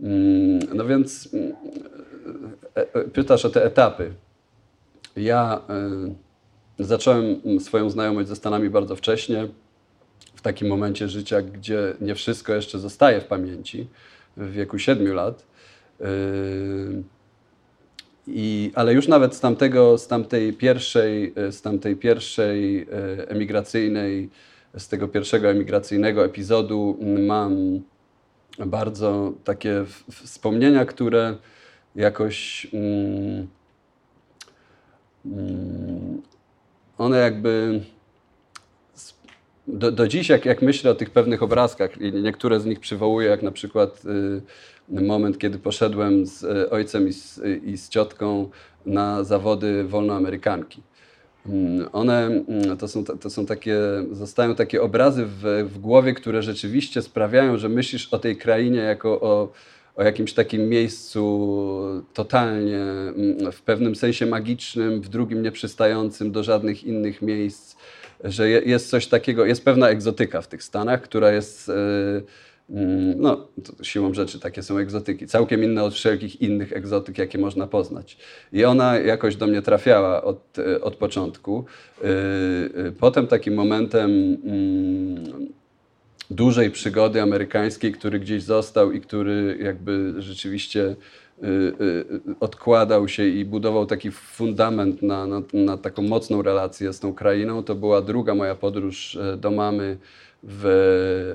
Mm, 0.00 0.58
no 0.74 0.84
więc 0.84 1.28
pytasz 3.12 3.44
o 3.44 3.50
te 3.50 3.64
etapy. 3.64 4.12
Ja 5.16 5.60
zacząłem 6.78 7.40
swoją 7.60 7.90
znajomość 7.90 8.28
ze 8.28 8.36
Stanami 8.36 8.70
bardzo 8.70 8.96
wcześnie, 8.96 9.48
w 10.36 10.42
takim 10.42 10.68
momencie 10.68 11.08
życia, 11.08 11.42
gdzie 11.42 11.94
nie 12.00 12.14
wszystko 12.14 12.54
jeszcze 12.54 12.78
zostaje 12.78 13.20
w 13.20 13.24
pamięci, 13.24 13.86
w 14.36 14.52
wieku 14.52 14.78
7 14.78 15.14
lat. 15.14 15.46
Yy, 16.00 16.06
I, 18.26 18.72
ale 18.74 18.94
już 18.94 19.08
nawet 19.08 19.34
z, 19.34 19.40
tamtego, 19.40 19.98
z, 19.98 20.08
tamtej 20.08 20.52
pierwszej, 20.52 21.34
z 21.50 21.62
tamtej 21.62 21.96
pierwszej 21.96 22.82
e, 22.82 23.28
emigracyjnej, 23.28 24.30
z 24.76 24.88
tego 24.88 25.08
pierwszego 25.08 25.50
emigracyjnego 25.50 26.24
epizodu 26.24 26.98
mam 27.26 27.80
bardzo 28.66 29.32
takie 29.44 29.84
wspomnienia, 30.10 30.84
które 30.84 31.36
jakoś 31.96 32.66
mm, 32.72 33.46
mm, 35.26 36.22
one 36.98 37.18
jakby 37.18 37.80
do, 39.68 39.92
do 39.92 40.08
dziś, 40.08 40.28
jak, 40.28 40.44
jak 40.44 40.62
myślę 40.62 40.90
o 40.90 40.94
tych 40.94 41.10
pewnych 41.10 41.42
obrazkach, 41.42 42.00
i 42.00 42.12
niektóre 42.12 42.60
z 42.60 42.66
nich 42.66 42.80
przywołuję, 42.80 43.28
jak 43.28 43.42
na 43.42 43.52
przykład 43.52 44.02
y, 44.04 45.00
moment, 45.02 45.38
kiedy 45.38 45.58
poszedłem 45.58 46.26
z 46.26 46.42
y, 46.42 46.70
ojcem 46.70 47.08
i 47.08 47.12
z, 47.12 47.38
y, 47.38 47.60
i 47.64 47.76
z 47.76 47.88
ciotką 47.88 48.50
na 48.86 49.24
zawody 49.24 49.84
wolnoamerykanki. 49.84 50.82
Mm, 51.48 51.88
one 51.92 52.26
mm, 52.26 52.76
to 52.76 52.88
są, 52.88 53.04
to 53.04 53.30
są 53.30 53.46
takie, 53.46 53.78
zostają 54.12 54.54
takie 54.54 54.82
obrazy 54.82 55.26
w, 55.26 55.68
w 55.72 55.78
głowie, 55.78 56.14
które 56.14 56.42
rzeczywiście 56.42 57.02
sprawiają, 57.02 57.58
że 57.58 57.68
myślisz 57.68 58.08
o 58.14 58.18
tej 58.18 58.36
krainie 58.36 58.78
jako 58.78 59.20
o, 59.20 59.52
o 59.96 60.02
jakimś 60.02 60.32
takim 60.32 60.68
miejscu 60.68 62.04
totalnie 62.14 62.78
mm, 62.78 63.52
w 63.52 63.62
pewnym 63.62 63.94
sensie 63.96 64.26
magicznym, 64.26 65.00
w 65.00 65.08
drugim 65.08 65.42
nieprzystającym 65.42 66.32
do 66.32 66.42
żadnych 66.42 66.84
innych 66.84 67.22
miejsc, 67.22 67.76
że 68.24 68.50
jest 68.50 68.90
coś 68.90 69.06
takiego, 69.06 69.44
jest 69.44 69.64
pewna 69.64 69.88
egzotyka 69.88 70.42
w 70.42 70.48
tych 70.48 70.62
Stanach, 70.62 71.02
która 71.02 71.32
jest. 71.32 71.68
Yy, 71.68 72.22
Mm, 72.70 73.14
no, 73.20 73.48
siłą 73.82 74.14
rzeczy 74.14 74.40
takie 74.40 74.62
są 74.62 74.78
egzotyki, 74.78 75.26
całkiem 75.26 75.64
inne 75.64 75.84
od 75.84 75.94
wszelkich 75.94 76.42
innych 76.42 76.72
egzotyk, 76.72 77.18
jakie 77.18 77.38
można 77.38 77.66
poznać. 77.66 78.18
I 78.52 78.64
ona 78.64 78.98
jakoś 78.98 79.36
do 79.36 79.46
mnie 79.46 79.62
trafiała 79.62 80.22
od, 80.22 80.56
od 80.82 80.96
początku. 80.96 81.64
Y, 82.04 82.92
potem 83.00 83.26
takim 83.26 83.54
momentem 83.54 84.10
mm, 84.44 85.46
dużej 86.30 86.70
przygody 86.70 87.22
amerykańskiej, 87.22 87.92
który 87.92 88.20
gdzieś 88.20 88.42
został 88.42 88.92
i 88.92 89.00
który 89.00 89.58
jakby 89.60 90.14
rzeczywiście 90.18 90.96
odkładał 92.40 93.08
się 93.08 93.26
i 93.26 93.44
budował 93.44 93.86
taki 93.86 94.10
fundament 94.10 95.02
na, 95.02 95.26
na, 95.26 95.42
na 95.52 95.76
taką 95.78 96.02
mocną 96.02 96.42
relację 96.42 96.92
z 96.92 97.00
tą 97.00 97.14
krainą, 97.14 97.62
to 97.62 97.74
była 97.74 98.02
druga 98.02 98.34
moja 98.34 98.54
podróż 98.54 99.18
do 99.36 99.50
mamy 99.50 99.98
w, 100.42 100.64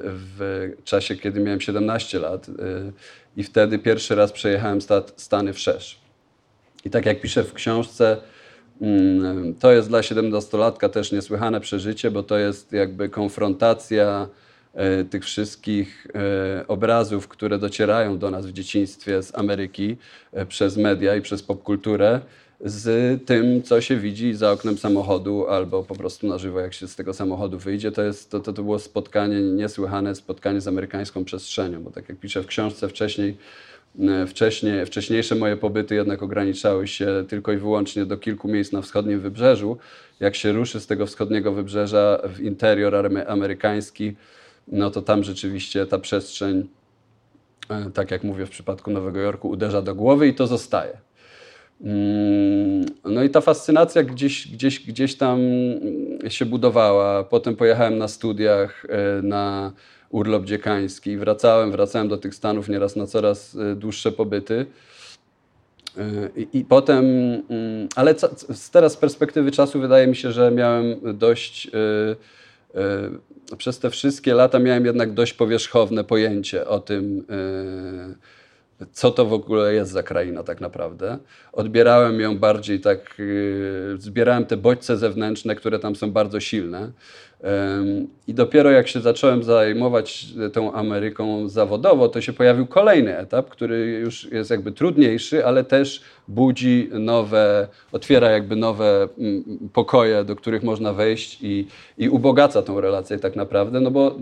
w 0.03 0.83
czasie, 0.83 1.15
kiedy 1.15 1.39
miałem 1.39 1.61
17 1.61 2.19
lat. 2.19 2.49
Y, 2.49 2.53
I 3.37 3.43
wtedy 3.43 3.79
pierwszy 3.79 4.15
raz 4.15 4.31
przejechałem 4.31 4.81
stat, 4.81 5.13
Stany 5.17 5.53
wszerz. 5.53 5.99
I 6.85 6.89
tak 6.89 7.05
jak 7.05 7.21
piszę 7.21 7.43
w 7.43 7.53
książce, 7.53 8.17
mm, 8.81 9.55
to 9.55 9.71
jest 9.71 9.89
dla 9.89 10.01
17-latka 10.01 10.89
też 10.89 11.11
niesłychane 11.11 11.61
przeżycie, 11.61 12.11
bo 12.11 12.23
to 12.23 12.37
jest 12.37 12.71
jakby 12.71 13.09
konfrontacja 13.09 14.27
y, 14.27 14.50
tych 15.09 15.25
wszystkich 15.25 16.07
y, 16.61 16.67
obrazów, 16.67 17.27
które 17.27 17.59
docierają 17.59 18.17
do 18.17 18.31
nas 18.31 18.45
w 18.45 18.53
dzieciństwie 18.53 19.23
z 19.23 19.37
Ameryki 19.37 19.97
przez 20.47 20.77
media 20.77 21.15
i 21.15 21.21
przez 21.21 21.43
popkulturę 21.43 22.21
z 22.65 23.25
tym, 23.25 23.63
co 23.63 23.81
się 23.81 23.97
widzi 23.97 24.33
za 24.33 24.51
oknem 24.51 24.77
samochodu 24.77 25.47
albo 25.47 25.83
po 25.83 25.95
prostu 25.95 26.27
na 26.27 26.37
żywo, 26.37 26.59
jak 26.59 26.73
się 26.73 26.87
z 26.87 26.95
tego 26.95 27.13
samochodu 27.13 27.57
wyjdzie. 27.57 27.91
To, 27.91 28.01
jest, 28.01 28.31
to, 28.31 28.39
to, 28.39 28.53
to 28.53 28.63
było 28.63 28.79
spotkanie 28.79 29.41
niesłychane, 29.41 30.15
spotkanie 30.15 30.61
z 30.61 30.67
amerykańską 30.67 31.25
przestrzenią, 31.25 31.83
bo 31.83 31.91
tak 31.91 32.09
jak 32.09 32.17
piszę 32.17 32.43
w 32.43 32.47
książce 32.47 32.89
wcześniej, 32.89 33.37
e, 33.99 34.27
wcześniej, 34.27 34.85
wcześniejsze 34.85 35.35
moje 35.35 35.57
pobyty 35.57 35.95
jednak 35.95 36.23
ograniczały 36.23 36.87
się 36.87 37.25
tylko 37.27 37.51
i 37.51 37.57
wyłącznie 37.57 38.05
do 38.05 38.17
kilku 38.17 38.47
miejsc 38.47 38.71
na 38.71 38.81
wschodnim 38.81 39.19
wybrzeżu. 39.19 39.77
Jak 40.19 40.35
się 40.35 40.51
ruszy 40.51 40.79
z 40.79 40.87
tego 40.87 41.05
wschodniego 41.05 41.51
wybrzeża 41.51 42.21
w 42.35 42.39
interior 42.39 43.09
amerykański, 43.27 44.15
no 44.71 44.91
to 44.91 45.01
tam 45.01 45.23
rzeczywiście 45.23 45.85
ta 45.85 45.99
przestrzeń, 45.99 46.67
e, 47.69 47.91
tak 47.93 48.11
jak 48.11 48.23
mówię 48.23 48.45
w 48.45 48.49
przypadku 48.49 48.91
Nowego 48.91 49.19
Jorku, 49.19 49.49
uderza 49.49 49.81
do 49.81 49.95
głowy 49.95 50.27
i 50.27 50.33
to 50.33 50.47
zostaje. 50.47 50.97
Mm, 51.83 52.85
no 53.05 53.23
i 53.23 53.29
ta 53.29 53.41
fascynacja 53.41 54.03
gdzieś, 54.03 54.47
gdzieś, 54.47 54.79
gdzieś 54.79 55.15
tam 55.15 55.39
się 56.29 56.45
budowała. 56.45 57.23
Potem 57.23 57.55
pojechałem 57.55 57.97
na 57.97 58.07
studiach 58.07 58.85
e, 58.89 59.21
na 59.21 59.71
urlop 60.09 60.45
dziekański. 60.45 61.17
Wracałem, 61.17 61.71
wracałem 61.71 62.07
do 62.07 62.17
tych 62.17 62.35
Stanów 62.35 62.69
nieraz 62.69 62.95
na 62.95 63.07
coraz 63.07 63.55
e, 63.55 63.75
dłuższe 63.75 64.11
pobyty. 64.11 64.65
I, 66.35 66.47
I, 66.53 66.65
potem, 66.65 67.05
mm, 67.05 67.87
ale 67.95 68.15
teraz 68.71 68.93
z 68.93 68.97
perspektywy 68.97 69.51
czasu 69.51 69.79
wydaje 69.79 70.07
mi 70.07 70.15
się, 70.15 70.31
że 70.31 70.51
miałem 70.51 70.95
dość, 71.13 71.71
przez 73.57 73.79
te 73.79 73.89
wszystkie 73.89 74.33
lata 74.33 74.59
miałem 74.59 74.85
jednak 74.85 75.13
dość 75.13 75.33
powierzchowne 75.33 76.03
pojęcie 76.03 76.67
o 76.67 76.79
tym, 76.79 77.25
co 78.91 79.11
to 79.11 79.25
w 79.25 79.33
ogóle 79.33 79.73
jest 79.73 79.91
za 79.91 80.03
kraina 80.03 80.43
tak 80.43 80.61
naprawdę. 80.61 81.17
Odbierałem 81.53 82.19
ją 82.19 82.37
bardziej 82.37 82.79
tak, 82.79 83.15
yy, 83.17 83.95
zbierałem 83.97 84.45
te 84.45 84.57
bodźce 84.57 84.97
zewnętrzne, 84.97 85.55
które 85.55 85.79
tam 85.79 85.95
są 85.95 86.11
bardzo 86.11 86.39
silne. 86.39 86.91
I 88.27 88.33
dopiero 88.33 88.71
jak 88.71 88.87
się 88.87 89.01
zacząłem 89.01 89.43
zajmować 89.43 90.25
tą 90.53 90.73
Ameryką 90.73 91.49
zawodowo, 91.49 92.09
to 92.09 92.21
się 92.21 92.33
pojawił 92.33 92.67
kolejny 92.67 93.17
etap, 93.17 93.49
który 93.49 93.77
już 93.85 94.31
jest 94.31 94.49
jakby 94.51 94.71
trudniejszy, 94.71 95.45
ale 95.45 95.63
też 95.63 96.01
budzi 96.27 96.89
nowe, 96.91 97.67
otwiera 97.91 98.29
jakby 98.29 98.55
nowe 98.55 99.07
mm, 99.17 99.43
pokoje, 99.73 100.23
do 100.23 100.35
których 100.35 100.63
można 100.63 100.93
wejść 100.93 101.37
i, 101.41 101.67
i 101.97 102.09
ubogaca 102.09 102.61
tą 102.61 102.81
relację 102.81 103.19
tak 103.19 103.35
naprawdę, 103.35 103.79
no 103.79 103.91
bo 103.91 104.17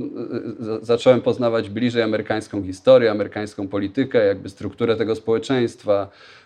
y, 0.82 0.86
zacząłem 0.86 1.22
poznawać 1.22 1.70
bliżej 1.70 2.04
amerykańską 2.04 2.64
historię, 2.64 3.12
amerykańską 3.12 3.68
politykę, 3.68 4.26
jakby 4.26 4.50
strukturę 4.50 4.96
tego 4.96 5.16
społeczeństwa, 5.16 6.10
E, 6.10 6.39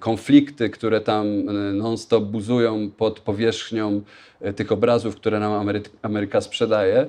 konflikty, 0.00 0.70
które 0.70 1.00
tam 1.00 1.26
e, 1.26 1.52
non-stop 1.52 2.24
buzują 2.24 2.90
pod 2.90 3.20
powierzchnią 3.20 4.02
e, 4.40 4.52
tych 4.52 4.72
obrazów, 4.72 5.16
które 5.16 5.40
nam 5.40 5.68
Ameryka 6.02 6.40
sprzedaje. 6.40 7.06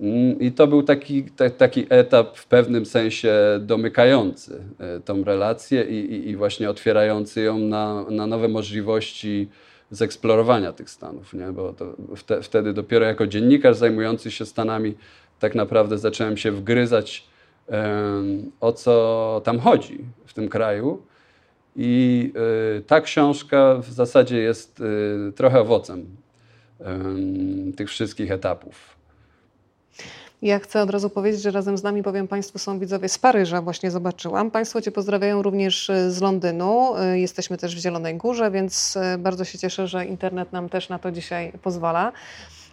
Mm, 0.00 0.40
I 0.40 0.52
to 0.52 0.66
był 0.66 0.82
taki, 0.82 1.24
taki 1.58 1.86
etap 1.88 2.38
w 2.38 2.46
pewnym 2.46 2.86
sensie 2.86 3.34
domykający 3.60 4.62
tą 5.04 5.24
relację 5.24 5.84
i, 5.84 6.12
i, 6.12 6.28
i 6.28 6.36
właśnie 6.36 6.70
otwierający 6.70 7.42
ją 7.42 7.58
na, 7.58 8.04
na 8.10 8.26
nowe 8.26 8.48
możliwości 8.48 9.48
zeksplorowania 9.90 10.72
tych 10.72 10.90
Stanów, 10.90 11.34
nie? 11.34 11.52
bo 11.52 11.74
wte, 12.16 12.42
wtedy 12.42 12.72
dopiero 12.72 13.06
jako 13.06 13.26
dziennikarz 13.26 13.76
zajmujący 13.76 14.30
się 14.30 14.46
Stanami 14.46 14.94
tak 15.40 15.54
naprawdę 15.54 15.98
zacząłem 15.98 16.36
się 16.36 16.52
wgryzać 16.52 17.26
o 18.60 18.72
co 18.72 19.40
tam 19.44 19.60
chodzi 19.60 20.04
w 20.26 20.34
tym 20.34 20.48
kraju. 20.48 21.02
I 21.76 22.32
y, 22.78 22.82
ta 22.82 23.00
książka 23.00 23.74
w 23.74 23.92
zasadzie 23.92 24.38
jest 24.38 24.80
y, 24.80 25.32
trochę 25.32 25.60
owocem 25.60 26.06
tych 27.76 27.88
wszystkich 27.88 28.30
etapów. 28.30 28.94
Ja 30.42 30.58
chcę 30.58 30.82
od 30.82 30.90
razu 30.90 31.10
powiedzieć, 31.10 31.42
że 31.42 31.50
razem 31.50 31.78
z 31.78 31.82
nami, 31.82 32.02
powiem 32.02 32.28
Państwu, 32.28 32.58
są 32.58 32.78
widzowie 32.78 33.08
z 33.08 33.18
Paryża, 33.18 33.62
właśnie 33.62 33.90
zobaczyłam. 33.90 34.50
Państwo 34.50 34.80
Cię 34.80 34.92
pozdrawiają 34.92 35.42
również 35.42 35.90
y, 35.90 36.12
z 36.12 36.20
Londynu. 36.20 36.92
Jesteśmy 37.14 37.58
też 37.58 37.76
w 37.76 37.78
Zielonej 37.78 38.16
Górze, 38.16 38.50
więc 38.50 38.98
bardzo 39.18 39.44
się 39.44 39.58
cieszę, 39.58 39.86
że 39.86 40.06
internet 40.06 40.52
nam 40.52 40.68
też 40.68 40.88
na 40.88 40.98
to 40.98 41.12
dzisiaj 41.12 41.52
pozwala. 41.62 42.12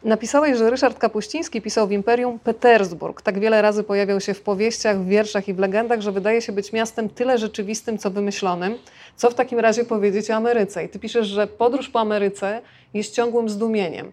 Napisałeś, 0.03 0.58
że 0.58 0.70
Ryszard 0.70 1.00
Kapuściński 1.00 1.62
pisał 1.62 1.88
w 1.88 1.91
Imperium 1.91 2.39
Petersburg. 2.39 3.22
Tak 3.22 3.39
wiele 3.39 3.62
razy 3.62 3.84
pojawiał 3.84 4.22
się 4.22 4.34
w 4.34 4.41
powieściach, 4.41 5.00
w 5.00 5.08
wierszach 5.08 5.48
i 5.48 5.53
w 5.53 5.60
legendach, 5.60 6.01
że 6.01 6.12
wydaje 6.12 6.41
się 6.41 6.51
być 6.51 6.74
miastem 6.74 7.10
tyle 7.10 7.38
rzeczywistym, 7.38 7.98
co 7.98 8.12
wymyślonym. 8.12 8.77
Co 9.15 9.29
w 9.29 9.34
takim 9.34 9.60
razie 9.60 9.86
powiedzieć 9.86 10.31
o 10.31 10.36
Ameryce? 10.36 10.84
I 10.84 10.89
ty 10.89 11.00
piszesz, 11.00 11.27
że 11.27 11.48
podróż 11.48 11.89
po 11.89 12.00
Ameryce 12.00 12.62
jest 12.93 13.15
ciągłym 13.15 13.50
zdumieniem. 13.50 14.12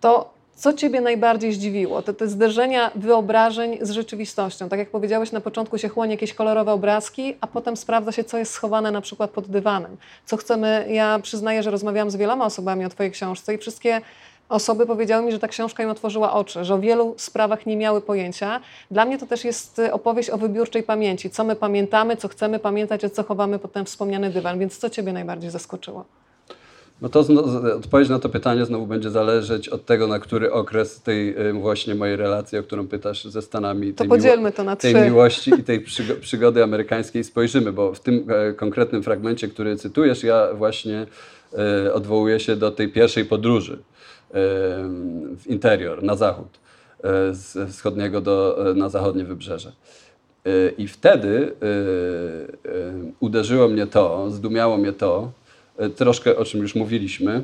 To 0.00 0.36
co 0.56 0.72
Ciebie 0.72 1.00
najbardziej 1.00 1.52
zdziwiło? 1.52 2.02
Te, 2.02 2.14
te 2.14 2.28
zderzenia 2.28 2.90
wyobrażeń 2.94 3.78
z 3.80 3.90
rzeczywistością. 3.90 4.68
Tak 4.68 4.78
jak 4.78 4.90
powiedziałeś, 4.90 5.32
na 5.32 5.40
początku 5.40 5.78
się 5.78 5.88
chłonie 5.88 6.12
jakieś 6.12 6.34
kolorowe 6.34 6.72
obrazki, 6.72 7.36
a 7.40 7.46
potem 7.46 7.76
sprawdza 7.76 8.12
się, 8.12 8.24
co 8.24 8.38
jest 8.38 8.52
schowane 8.52 8.90
na 8.90 9.00
przykład 9.00 9.30
pod 9.30 9.48
dywanem. 9.48 9.96
Co 10.26 10.36
chcemy, 10.36 10.86
ja 10.90 11.18
przyznaję, 11.22 11.62
że 11.62 11.70
rozmawiałam 11.70 12.10
z 12.10 12.16
wieloma 12.16 12.44
osobami 12.44 12.84
o 12.84 12.88
Twojej 12.88 13.12
książce 13.12 13.54
i 13.54 13.58
wszystkie 13.58 14.00
osoby 14.48 14.86
powiedziały 14.86 15.26
mi, 15.26 15.32
że 15.32 15.38
ta 15.38 15.48
książka 15.48 15.82
im 15.82 15.90
otworzyła 15.90 16.32
oczy, 16.32 16.64
że 16.64 16.74
o 16.74 16.78
wielu 16.78 17.14
sprawach 17.16 17.66
nie 17.66 17.76
miały 17.76 18.00
pojęcia. 18.00 18.60
Dla 18.90 19.04
mnie 19.04 19.18
to 19.18 19.26
też 19.26 19.44
jest 19.44 19.78
y, 19.78 19.92
opowieść 19.92 20.30
o 20.30 20.38
wybiórczej 20.38 20.82
pamięci. 20.82 21.30
Co 21.30 21.44
my 21.44 21.56
pamiętamy, 21.56 22.16
co 22.16 22.28
chcemy 22.28 22.58
pamiętać, 22.58 23.04
a 23.04 23.10
co 23.10 23.22
chowamy 23.22 23.58
potem 23.58 23.84
wspomniany 23.84 24.30
dywan. 24.30 24.58
Więc 24.58 24.78
co 24.78 24.90
Ciebie 24.90 25.12
najbardziej 25.12 25.50
zaskoczyło? 25.50 26.04
No 27.02 27.08
to 27.08 27.24
odpowiedź 27.76 28.08
na 28.08 28.18
to 28.18 28.28
pytanie 28.28 28.64
znowu 28.64 28.86
będzie 28.86 29.10
zależeć 29.10 29.68
od 29.68 29.86
tego, 29.86 30.06
na 30.06 30.18
który 30.18 30.52
okres 30.52 31.02
tej 31.02 31.48
y, 31.48 31.52
właśnie 31.52 31.94
mojej 31.94 32.16
relacji, 32.16 32.58
o 32.58 32.62
którą 32.62 32.88
pytasz 32.88 33.24
ze 33.24 33.42
Stanami. 33.42 33.94
To 33.94 34.04
podzielmy 34.04 34.52
to 34.52 34.64
na 34.64 34.76
trzy. 34.76 34.92
Tej 34.92 35.02
miłości 35.02 35.50
i 35.58 35.64
tej 35.64 35.80
przygody 36.20 36.62
amerykańskiej 36.62 37.24
spojrzymy, 37.24 37.72
bo 37.72 37.94
w 37.94 38.00
tym 38.00 38.26
e, 38.28 38.52
konkretnym 38.52 39.02
fragmencie, 39.02 39.48
który 39.48 39.76
cytujesz, 39.76 40.22
ja 40.22 40.54
właśnie 40.54 41.06
e, 41.86 41.94
odwołuję 41.94 42.40
się 42.40 42.56
do 42.56 42.70
tej 42.70 42.88
pierwszej 42.88 43.24
podróży 43.24 43.78
w 44.30 45.42
interior, 45.46 46.02
na 46.02 46.16
zachód, 46.16 46.48
z 47.32 47.70
wschodniego 47.70 48.20
do, 48.20 48.64
na 48.76 48.88
zachodnie 48.88 49.24
wybrzeże. 49.24 49.72
I 50.78 50.88
wtedy 50.88 51.52
uderzyło 53.20 53.68
mnie 53.68 53.86
to, 53.86 54.30
zdumiało 54.30 54.76
mnie 54.76 54.92
to, 54.92 55.32
E, 55.78 55.90
troszkę 55.90 56.36
o 56.36 56.44
czym 56.44 56.60
już 56.60 56.74
mówiliśmy, 56.74 57.42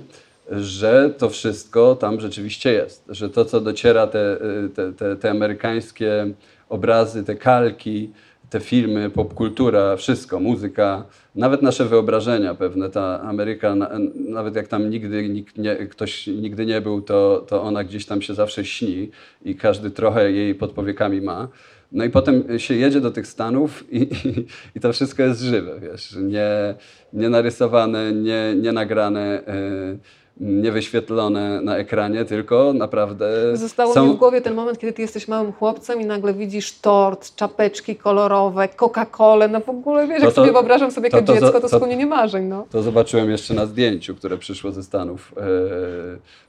że 0.51 1.11
to 1.19 1.31
wszystko 1.31 1.97
tam 1.97 2.21
rzeczywiście 2.21 2.73
jest, 2.73 3.05
że 3.09 3.31
to, 3.31 3.45
co 3.45 3.61
dociera, 3.61 4.07
te, 4.07 4.33
e, 4.33 4.69
te, 4.69 4.93
te, 4.93 5.17
te 5.17 5.31
amerykańskie 5.31 6.27
obrazy, 6.69 7.25
te 7.25 7.35
kalki, 7.35 8.11
te 8.53 8.61
filmy, 8.61 9.11
popkultura, 9.11 9.97
wszystko, 9.97 10.41
muzyka, 10.41 11.05
nawet 11.35 11.63
nasze 11.63 11.85
wyobrażenia 11.85 12.55
pewne, 12.55 12.91
ta 12.91 13.21
Ameryka, 13.23 13.75
nawet 14.15 14.57
jak 14.57 14.69
tam 14.69 14.91
nigdy 14.91 15.29
nikt 15.29 15.59
nie, 15.59 15.77
ktoś 15.77 16.27
nigdy 16.27 16.67
nie 16.67 16.81
był, 16.81 17.03
to, 17.03 17.45
to 17.49 17.63
ona 17.63 17.85
gdzieś 17.85 18.07
tam 18.07 18.23
się 18.23 18.35
zawsze 18.35 18.65
śni 18.65 19.11
i 19.45 19.55
każdy 19.55 19.91
trochę 19.91 20.33
jej 20.33 20.55
pod 20.55 20.73
powiekami 20.73 21.21
ma. 21.21 21.49
No 21.93 22.05
i 22.05 22.11
potem 22.11 22.59
się 22.59 22.75
jedzie 22.75 23.01
do 23.01 23.11
tych 23.11 23.27
Stanów 23.27 23.93
i, 23.93 23.99
i, 23.99 24.47
i 24.75 24.81
to 24.81 24.93
wszystko 24.93 25.23
jest 25.23 25.41
żywe, 25.41 25.81
wiesz, 25.81 26.17
nie, 26.23 26.75
nie 27.13 27.29
narysowane, 27.29 28.13
nie, 28.13 28.55
nie 28.57 28.73
nagrane, 28.73 29.43
yy, 29.47 29.99
nie 30.41 30.73
wyświetlone 30.73 31.61
na 31.61 31.77
ekranie, 31.77 32.25
tylko 32.25 32.73
naprawdę. 32.73 33.57
Zostało 33.57 33.95
są... 33.95 34.07
mi 34.07 34.15
w 34.15 34.17
głowie 34.17 34.41
ten 34.41 34.55
moment, 34.55 34.79
kiedy 34.79 34.93
ty 34.93 35.03
jesteś 35.03 35.29
małym 35.29 35.53
chłopcem 35.53 36.01
i 36.01 36.07
nagle 36.07 36.35
widzisz 36.35 36.79
tort, 36.79 37.37
czapeczki 37.37 37.97
kolorowe, 37.97 38.69
Coca-Colę, 38.69 39.51
no 39.51 39.61
w 39.61 39.69
ogóle 39.69 40.07
wiesz, 40.07 40.21
to, 40.21 40.25
jak 40.25 40.35
to, 40.35 40.41
sobie 40.41 40.53
wyobrażam 40.53 40.91
sobie 40.91 41.09
jako 41.13 41.27
to, 41.27 41.33
dziecko, 41.33 41.51
to, 41.51 41.61
to 41.61 41.69
spełnienie 41.69 42.07
marzeń. 42.07 42.45
No. 42.45 42.67
To 42.71 42.83
zobaczyłem 42.83 43.31
jeszcze 43.31 43.55
na 43.55 43.67
zdjęciu, 43.67 44.15
które 44.15 44.39
przyszło 44.39 44.73
ze 44.73 44.83
Stanów, 44.83 45.35
e, 45.37 45.43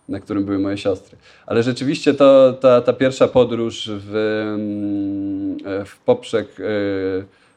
na 0.10 0.20
którym 0.20 0.46
były 0.46 0.60
moje 0.60 0.78
siostry. 0.78 1.18
Ale 1.46 1.64
rzeczywiście 1.64 2.14
to, 2.14 2.54
ta, 2.54 2.82
ta 2.82 2.94
pierwsza 2.94 3.28
podróż 3.28 3.90
w, 3.94 4.16
mm, 4.56 5.86
w 5.86 6.00
poprzek 6.00 6.48
e, 6.60 6.64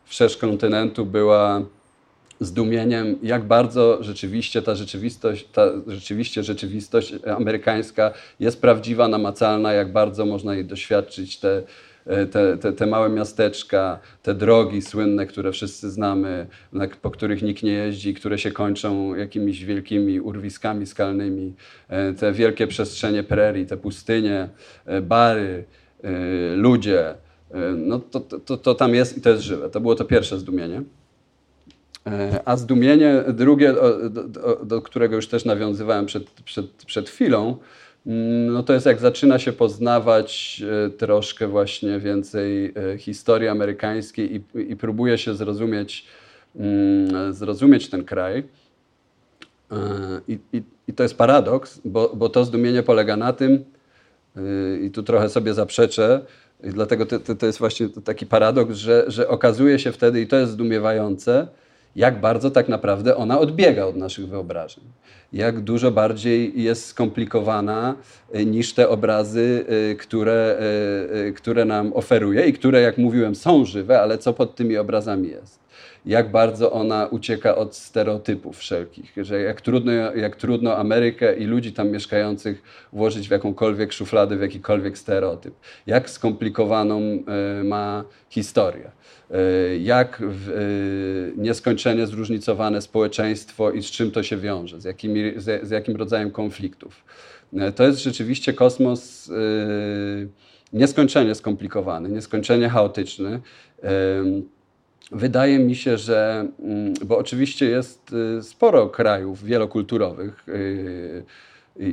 wszerz 0.05 0.37
kontynentu 0.37 1.07
była 1.07 1.63
zdumieniem, 2.41 3.17
jak 3.23 3.45
bardzo 3.45 3.99
rzeczywiście 4.01 4.63
ta 4.63 4.75
rzeczywistość, 4.75 5.49
ta 5.53 5.67
rzeczywiście 5.87 6.43
rzeczywistość 6.43 7.15
amerykańska 7.37 8.13
jest 8.41 8.61
prawdziwa, 8.61 9.09
namacalna, 9.09 9.73
jak 9.73 9.93
bardzo 9.93 10.27
można 10.27 10.55
jej 10.55 10.65
doświadczyć, 10.65 11.39
te, 11.39 11.63
te, 12.31 12.57
te, 12.57 12.73
te 12.73 12.87
małe 12.87 13.09
miasteczka, 13.09 13.99
te 14.23 14.35
drogi 14.35 14.83
słynne, 14.83 15.27
które 15.27 15.53
wszyscy 15.53 15.91
znamy, 15.91 16.47
po 17.03 17.11
których 17.11 17.43
nikt 17.43 17.63
nie 17.63 17.73
jeździ, 17.73 18.15
które 18.15 18.39
się 18.39 18.53
kończą 18.53 19.15
jakimiś 19.15 19.65
wielkimi 19.65 20.21
urwiskami 20.21 20.87
skalnymi, 20.87 21.55
e, 21.89 22.13
te 22.13 22.33
wielkie 22.33 22.67
przestrzenie 22.67 23.23
prerii, 23.23 23.67
te 23.67 23.77
pustynie, 23.77 24.49
e, 24.87 25.01
bary, 25.01 25.65
e, 26.03 26.11
ludzie, 26.57 27.15
no 27.77 27.99
to, 27.99 28.21
to, 28.21 28.57
to 28.57 28.75
tam 28.75 28.95
jest 28.95 29.19
i 29.19 29.21
to 29.21 29.31
jest 29.31 29.43
żywe. 29.43 29.71
To 29.71 29.81
było 29.81 29.95
to 29.95 30.05
pierwsze 30.05 30.39
zdumienie. 30.39 30.83
E, 32.07 32.41
a 32.45 32.57
zdumienie 32.57 33.25
drugie, 33.29 33.75
do, 34.11 34.65
do, 34.65 34.83
którego 34.83 35.17
już 35.17 35.29
też 35.29 35.45
nawiązywałem 35.45 36.07
przed, 36.07 36.31
przed, 36.31 36.67
przed 36.67 37.11
chwilą, 37.11 37.57
mm, 38.07 38.53
no 38.53 38.63
to 38.63 38.73
jest 38.73 38.87
jak 38.87 38.99
zaczyna 38.99 39.39
się 39.39 39.53
poznawać 39.53 40.63
e, 40.87 40.91
troszkę 40.91 41.49
właśnie 41.49 41.99
więcej 41.99 42.75
e, 42.95 42.99
historii 42.99 43.49
amerykańskiej 43.49 44.37
i, 44.37 44.71
i 44.73 44.77
próbuje 44.77 45.19
się 45.19 45.35
zrozumieć, 45.35 46.07
mm, 46.57 47.35
zrozumieć 47.35 47.91
ten 47.91 48.05
kraj. 48.05 48.45
I, 50.29 50.39
i, 50.53 50.63
I, 50.89 50.93
to 50.93 51.03
jest 51.03 51.15
paradoks, 51.15 51.81
bo, 51.85 52.13
bo 52.15 52.29
to 52.29 52.45
zdumienie 52.45 52.83
polega 52.83 53.17
na 53.17 53.33
tym, 53.33 53.65
i 54.83 54.91
tu 54.91 55.03
trochę 55.03 55.29
sobie 55.29 55.55
zaprzeczę, 55.55 56.21
dlatego 56.61 57.07
to, 57.07 57.19
to, 57.21 57.35
to 57.35 57.47
jest 57.47 57.59
właśnie 57.59 57.89
taki 57.89 58.27
paradoks, 58.27 58.77
że, 58.77 59.05
że 59.07 59.29
okazuje 59.29 59.79
się 59.79 59.93
wtedy, 59.93 60.21
i 60.21 60.27
to 60.27 60.37
jest 60.37 60.53
zdumiewające, 60.53 61.49
jak 61.97 62.21
bardzo 62.21 62.51
tak 62.51 62.69
naprawdę 62.69 63.17
ona 63.17 63.39
odbiega 63.39 63.85
od 63.85 63.97
naszych 63.97 64.29
wyobrażeń. 64.29 64.85
Jak 65.33 65.61
dużo 65.61 65.91
bardziej 65.91 66.63
jest 66.63 66.87
skomplikowana 66.87 67.95
e, 68.33 68.45
niż 68.45 68.73
te 68.73 68.89
obrazy, 68.89 69.65
e, 69.93 69.95
które, 69.95 70.59
e, 71.29 71.33
które 71.33 71.65
nam 71.65 71.93
oferuje 71.93 72.47
i 72.47 72.53
które, 72.53 72.81
jak 72.81 72.99
mówiłem, 72.99 73.35
są 73.35 73.65
żywe, 73.65 74.01
ale 74.01 74.19
co 74.19 74.33
pod 74.33 74.55
tymi 74.55 74.77
obrazami 74.77 75.29
jest 75.29 75.66
jak 76.07 76.31
bardzo 76.31 76.73
ona 76.73 77.07
ucieka 77.07 77.57
od 77.57 77.77
stereotypów 77.77 78.59
wszelkich, 78.59 79.13
że 79.17 79.41
jak 79.41 79.61
trudno, 79.61 79.93
jak 79.93 80.37
trudno 80.37 80.77
Amerykę 80.77 81.37
i 81.37 81.45
ludzi 81.45 81.73
tam 81.73 81.89
mieszkających 81.89 82.63
włożyć 82.93 83.29
w 83.29 83.31
jakąkolwiek 83.31 83.93
szufladę, 83.93 84.37
w 84.37 84.41
jakikolwiek 84.41 84.99
stereotyp. 84.99 85.55
Jak 85.87 86.11
skomplikowaną 86.11 87.01
ma 87.65 88.05
historię. 88.29 88.91
E, 89.31 89.77
jak 89.77 90.23
e, 90.23 90.27
nieskończenie 91.37 92.07
zróżnicowane 92.07 92.83
społeczeństwo 92.83 93.71
i 93.71 93.83
z 93.83 93.87
czym 93.87 94.11
to 94.11 94.23
się 94.23 94.37
wiąże, 94.37 94.81
z, 94.81 94.85
jakimi, 94.85 95.33
z, 95.37 95.71
jakim 95.71 95.97
rodzajem 95.97 96.31
konfliktów. 96.31 97.05
E, 97.57 97.73
to 97.73 97.85
jest 97.85 97.99
rzeczywiście 97.99 98.53
kosmos 98.53 99.31
nieskończenie 100.73 101.35
skomplikowany, 101.35 102.09
nieskończenie 102.09 102.69
chaotyczny. 102.69 103.41
Wydaje 105.13 105.59
mi 105.59 105.77
się, 105.77 105.99
że, 105.99 106.49
mm, 106.61 106.95
bo 107.05 107.19
oczywiście 107.19 107.67
jest 107.67 108.15
sporo 108.43 108.89
krajów 108.89 109.45
wielokulturowych, 109.45 110.47
i, 111.79 111.87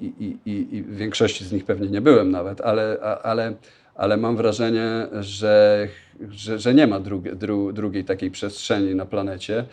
i, 0.00 0.36
i, 0.50 0.76
i, 0.76 0.82
w 0.82 0.96
większości 0.96 1.44
z 1.44 1.52
nich 1.52 1.64
pewnie 1.64 1.88
nie 1.88 2.00
byłem 2.00 2.30
nawet, 2.30 2.60
ale, 2.60 2.98
ale, 3.22 3.54
ale 3.94 4.16
mam 4.16 4.36
wrażenie, 4.36 5.06
że 5.20 5.88
że, 6.30 6.58
że 6.58 6.74
nie 6.74 6.86
ma 6.86 7.00
dru, 7.00 7.72
drugiej 7.72 8.04
takiej 8.04 8.30
przestrzeni 8.30 8.94
na 8.94 9.06
planecie, 9.06 9.64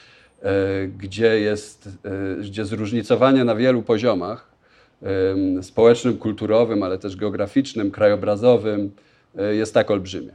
e, 0.42 0.88
gdzie 0.88 1.40
jest, 1.40 1.90
e, 2.40 2.42
gdzie 2.42 2.66
zróżnicowanie 2.66 3.44
na 3.46 3.56
wielu 3.56 3.82
poziomach 3.82 4.52
społecznym, 5.62 6.18
kulturowym, 6.18 6.84
ale 6.84 6.98
też 6.98 7.16
geograficznym, 7.16 7.92
krajobrazowym 7.92 8.92
e, 9.38 9.56
jest 9.56 9.74
tak 9.74 9.92
olbrzymie. 9.92 10.32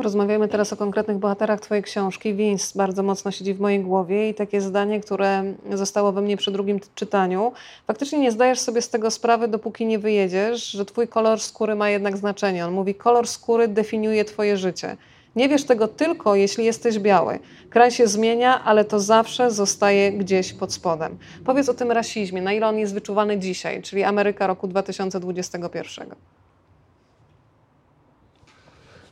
Porozmawiamy 0.00 0.48
teraz 0.48 0.72
o 0.72 0.76
konkretnych 0.76 1.18
bohaterach 1.18 1.60
Twojej 1.60 1.82
książki. 1.82 2.34
Vince 2.34 2.72
bardzo 2.78 3.02
mocno 3.02 3.30
siedzi 3.30 3.54
w 3.54 3.60
mojej 3.60 3.80
głowie 3.80 4.28
i 4.28 4.34
takie 4.34 4.60
zdanie, 4.60 5.00
które 5.00 5.44
zostało 5.72 6.12
we 6.12 6.22
mnie 6.22 6.36
przy 6.36 6.50
drugim 6.50 6.80
czytaniu. 6.94 7.52
Faktycznie 7.86 8.18
nie 8.18 8.32
zdajesz 8.32 8.60
sobie 8.60 8.82
z 8.82 8.90
tego 8.90 9.10
sprawy, 9.10 9.48
dopóki 9.48 9.86
nie 9.86 9.98
wyjedziesz, 9.98 10.70
że 10.70 10.84
Twój 10.84 11.08
kolor 11.08 11.40
skóry 11.40 11.74
ma 11.74 11.90
jednak 11.90 12.16
znaczenie. 12.16 12.66
On 12.66 12.72
mówi, 12.72 12.94
kolor 12.94 13.28
skóry 13.28 13.68
definiuje 13.68 14.24
Twoje 14.24 14.56
życie. 14.56 14.96
Nie 15.36 15.48
wiesz 15.48 15.64
tego 15.64 15.88
tylko, 15.88 16.34
jeśli 16.34 16.64
jesteś 16.64 16.98
biały. 16.98 17.38
Kraj 17.70 17.90
się 17.90 18.06
zmienia, 18.06 18.64
ale 18.64 18.84
to 18.84 19.00
zawsze 19.00 19.50
zostaje 19.50 20.12
gdzieś 20.12 20.52
pod 20.52 20.72
spodem. 20.72 21.18
Powiedz 21.44 21.68
o 21.68 21.74
tym 21.74 21.92
rasizmie, 21.92 22.42
na 22.42 22.52
ile 22.52 22.66
on 22.66 22.78
jest 22.78 22.94
wyczuwany 22.94 23.38
dzisiaj, 23.38 23.82
czyli 23.82 24.04
Ameryka 24.04 24.46
roku 24.46 24.66
2021. 24.68 26.39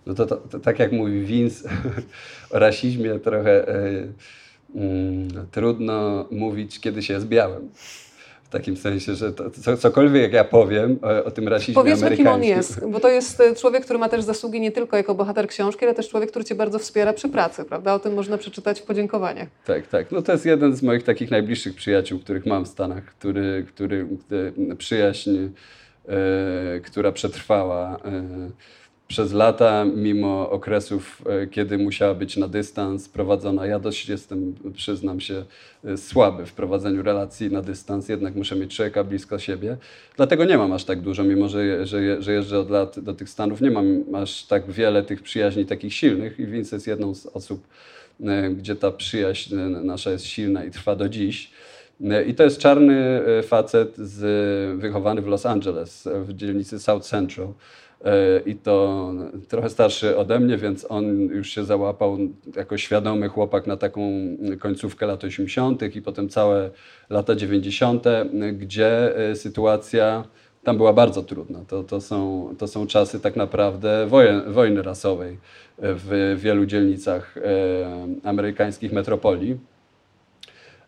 No 0.09 0.15
to, 0.15 0.27
to, 0.27 0.37
to 0.37 0.61
tak 0.61 0.79
jak 0.79 0.93
mówi 0.93 1.21
Vince 1.21 1.69
o 2.51 2.59
rasizmie, 2.59 3.19
trochę 3.19 3.69
y, 3.69 4.09
y, 4.77 5.47
trudno 5.51 6.27
mówić, 6.31 6.81
kiedy 6.81 7.03
się 7.03 7.15
jest 7.15 7.27
białym. 7.27 7.71
W 8.45 8.51
takim 8.51 8.77
sensie, 8.77 9.15
że 9.15 9.33
to, 9.33 9.51
co, 9.51 9.77
cokolwiek 9.77 10.33
ja 10.33 10.45
powiem 10.45 10.99
o, 11.03 11.25
o 11.25 11.31
tym 11.31 11.49
rasizmie 11.49 11.75
Powiedzmy, 11.75 12.07
amerykańskim. 12.07 12.35
kim 12.35 12.35
on 12.35 12.57
jest, 12.57 12.87
bo 12.87 13.01
to 13.01 13.09
jest 13.09 13.41
e, 13.41 13.55
człowiek, 13.55 13.85
który 13.85 13.99
ma 13.99 14.09
też 14.09 14.25
zasługi 14.25 14.61
nie 14.61 14.73
tylko 14.73 14.97
jako 14.97 15.15
bohater 15.15 15.49
książki, 15.49 15.85
ale 15.85 15.95
też 15.95 16.09
człowiek, 16.09 16.31
który 16.31 16.45
Cię 16.45 16.55
bardzo 16.55 16.79
wspiera 16.79 17.13
przy 17.13 17.29
pracy, 17.29 17.65
prawda? 17.65 17.95
O 17.95 17.99
tym 17.99 18.15
można 18.15 18.39
przeczytać 18.39 18.81
w 18.81 18.85
podziękowaniach. 18.85 19.49
Tak, 19.65 19.87
tak. 19.87 20.13
No 20.13 20.23
to 20.23 20.33
jest 20.33 20.47
jeden 20.47 20.77
z 20.77 20.83
moich 20.83 21.03
takich 21.03 21.31
najbliższych 21.31 21.75
przyjaciół, 21.75 22.19
których 22.19 22.47
mam 22.47 22.65
w 22.65 22.69
Stanach, 22.69 23.05
który, 23.05 23.67
który 23.69 24.07
przyjaźń, 24.79 25.31
e, 26.09 26.81
która 26.81 27.13
przetrwała 27.13 27.97
e, 28.05 28.51
przez 29.09 29.33
lata, 29.33 29.85
mimo 29.85 30.51
okresów, 30.51 31.23
e, 31.27 31.47
kiedy 31.47 31.79
musiała 31.79 32.15
być 32.15 32.37
na 32.37 32.49
dystans 32.49 33.09
prowadzona, 33.09 33.67
ja 33.67 33.79
dość 33.79 34.09
jestem, 34.09 34.55
przyznam 34.75 35.21
się, 35.21 35.45
e, 35.85 35.97
słaby 35.97 36.47
w 36.47 36.53
prowadzeniu 36.53 37.03
relacji 37.03 37.51
na 37.51 37.63
dystans, 37.63 38.09
jednak 38.09 38.35
muszę 38.35 38.57
mieć 38.57 38.77
człowieka 38.77 39.05
blisko 39.05 39.39
siebie. 39.39 39.77
Dlatego 40.17 40.45
nie 40.45 40.59
mam 40.59 40.73
aż 40.73 40.85
tak 40.85 41.01
dużo, 41.01 41.25
mimo 41.25 41.49
że, 41.49 41.87
że, 41.87 42.23
że 42.23 42.33
jeżdżę 42.33 42.59
od 42.59 42.71
lat 42.71 43.01
do 43.01 43.15
tych 43.15 43.29
Stanów, 43.29 43.61
nie 43.61 43.71
mam 43.71 44.05
aż 44.15 44.45
tak 44.45 44.71
wiele 44.71 45.03
tych 45.03 45.23
przyjaźni 45.23 45.67
takich 45.67 45.95
silnych 45.95 46.39
i 46.41 46.47
Vince 46.47 46.77
jest 46.77 46.87
jedną 46.87 47.15
z 47.15 47.27
osób, 47.27 47.67
e, 48.21 48.51
gdzie 48.51 48.77
ta 48.77 48.91
przyjaźń 48.91 49.55
nasza 49.85 50.11
jest 50.11 50.25
silna 50.25 50.65
i 50.65 50.71
trwa 50.71 50.97
do 50.97 51.09
dziś. 51.09 51.51
I 52.27 52.35
to 52.35 52.43
jest 52.43 52.59
czarny 52.59 53.23
facet 53.43 53.97
z, 53.97 54.81
wychowany 54.81 55.23
w 55.23 55.27
Los 55.27 55.47
Angeles, 55.47 56.09
w 56.25 56.33
dzielnicy 56.33 56.79
South 56.79 57.07
Central. 57.07 57.49
I 58.47 58.55
to 58.55 59.13
trochę 59.49 59.71
starszy 59.71 60.17
ode 60.17 60.41
mnie, 60.41 60.57
więc 60.57 60.87
on 60.89 61.19
już 61.19 61.51
się 61.51 61.65
załapał 61.65 62.19
jako 62.57 62.79
świadomy 62.79 63.29
chłopak 63.29 63.67
na 63.67 63.77
taką 63.77 64.01
końcówkę 64.59 65.07
lat 65.07 65.25
80. 65.25 65.97
i 65.97 66.03
potem 66.03 66.29
całe 66.29 66.71
lata 67.11 67.35
90., 67.35 68.05
gdzie 68.53 69.15
sytuacja 69.35 70.25
tam 70.65 70.77
była 70.77 70.93
bardzo 70.93 71.23
trudna. 71.23 71.65
To, 71.69 71.83
to, 71.83 72.01
są, 72.01 72.49
to 72.59 72.69
są 72.69 72.87
czasy 72.87 73.21
tak 73.21 73.37
naprawdę 73.37 74.07
wojen, 74.07 74.53
wojny 74.53 74.83
rasowej 74.83 75.39
w 75.79 76.37
wielu 76.39 76.67
dzielnicach 76.67 77.37
e, 77.37 77.41
amerykańskich 78.25 78.93
metropolii. 78.93 79.59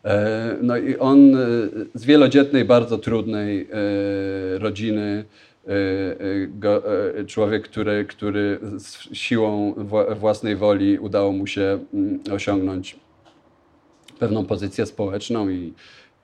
E, 0.04 0.56
no 0.62 0.76
i 0.76 0.96
on 0.96 1.34
e, 1.34 1.38
z 1.94 2.04
wielodzietnej, 2.04 2.64
bardzo 2.64 2.98
trudnej 2.98 3.68
e, 3.72 4.58
rodziny, 4.58 5.00
e, 5.00 5.20
e, 5.20 5.49
go, 6.48 6.82
człowiek, 7.26 7.62
który, 7.62 8.04
który 8.04 8.58
z 8.78 9.14
siłą 9.16 9.74
własnej 10.16 10.56
woli 10.56 10.98
udało 10.98 11.32
mu 11.32 11.46
się 11.46 11.78
mm, 11.94 12.20
osiągnąć 12.32 12.96
pewną 14.18 14.46
pozycję 14.46 14.86
społeczną 14.86 15.48
i, 15.48 15.72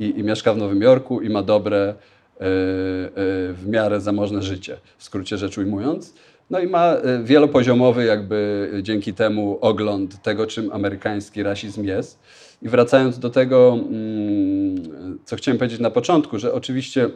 i, 0.01 0.18
i 0.18 0.22
mieszka 0.22 0.55
w 0.55 0.59
Nowym 0.59 0.83
Jorku 0.83 1.20
i 1.20 1.31
ma 1.31 1.42
dobre 1.42 1.94
E, 2.37 2.44
e, 2.44 3.53
w 3.53 3.68
miarę 3.68 4.01
zamożne 4.01 4.42
życie, 4.42 4.77
w 4.99 5.05
skrócie 5.05 5.37
rzecz 5.37 5.59
ujmując. 5.59 6.14
No 6.51 6.61
i 6.61 6.66
ma 6.66 6.92
e, 6.92 7.22
wielopoziomowy 7.25 8.05
jakby 8.05 8.70
dzięki 8.83 9.14
temu 9.14 9.59
ogląd 9.61 10.22
tego, 10.22 10.46
czym 10.46 10.72
amerykański 10.72 11.42
rasizm 11.42 11.85
jest. 11.85 12.18
I 12.62 12.68
wracając 12.68 13.18
do 13.18 13.31
tego, 13.31 13.72
mm, 13.72 15.18
co 15.25 15.37
chciałem 15.37 15.59
powiedzieć 15.59 15.81
na 15.81 15.90
początku, 15.90 16.38
że 16.38 16.53
oczywiście 16.53 17.11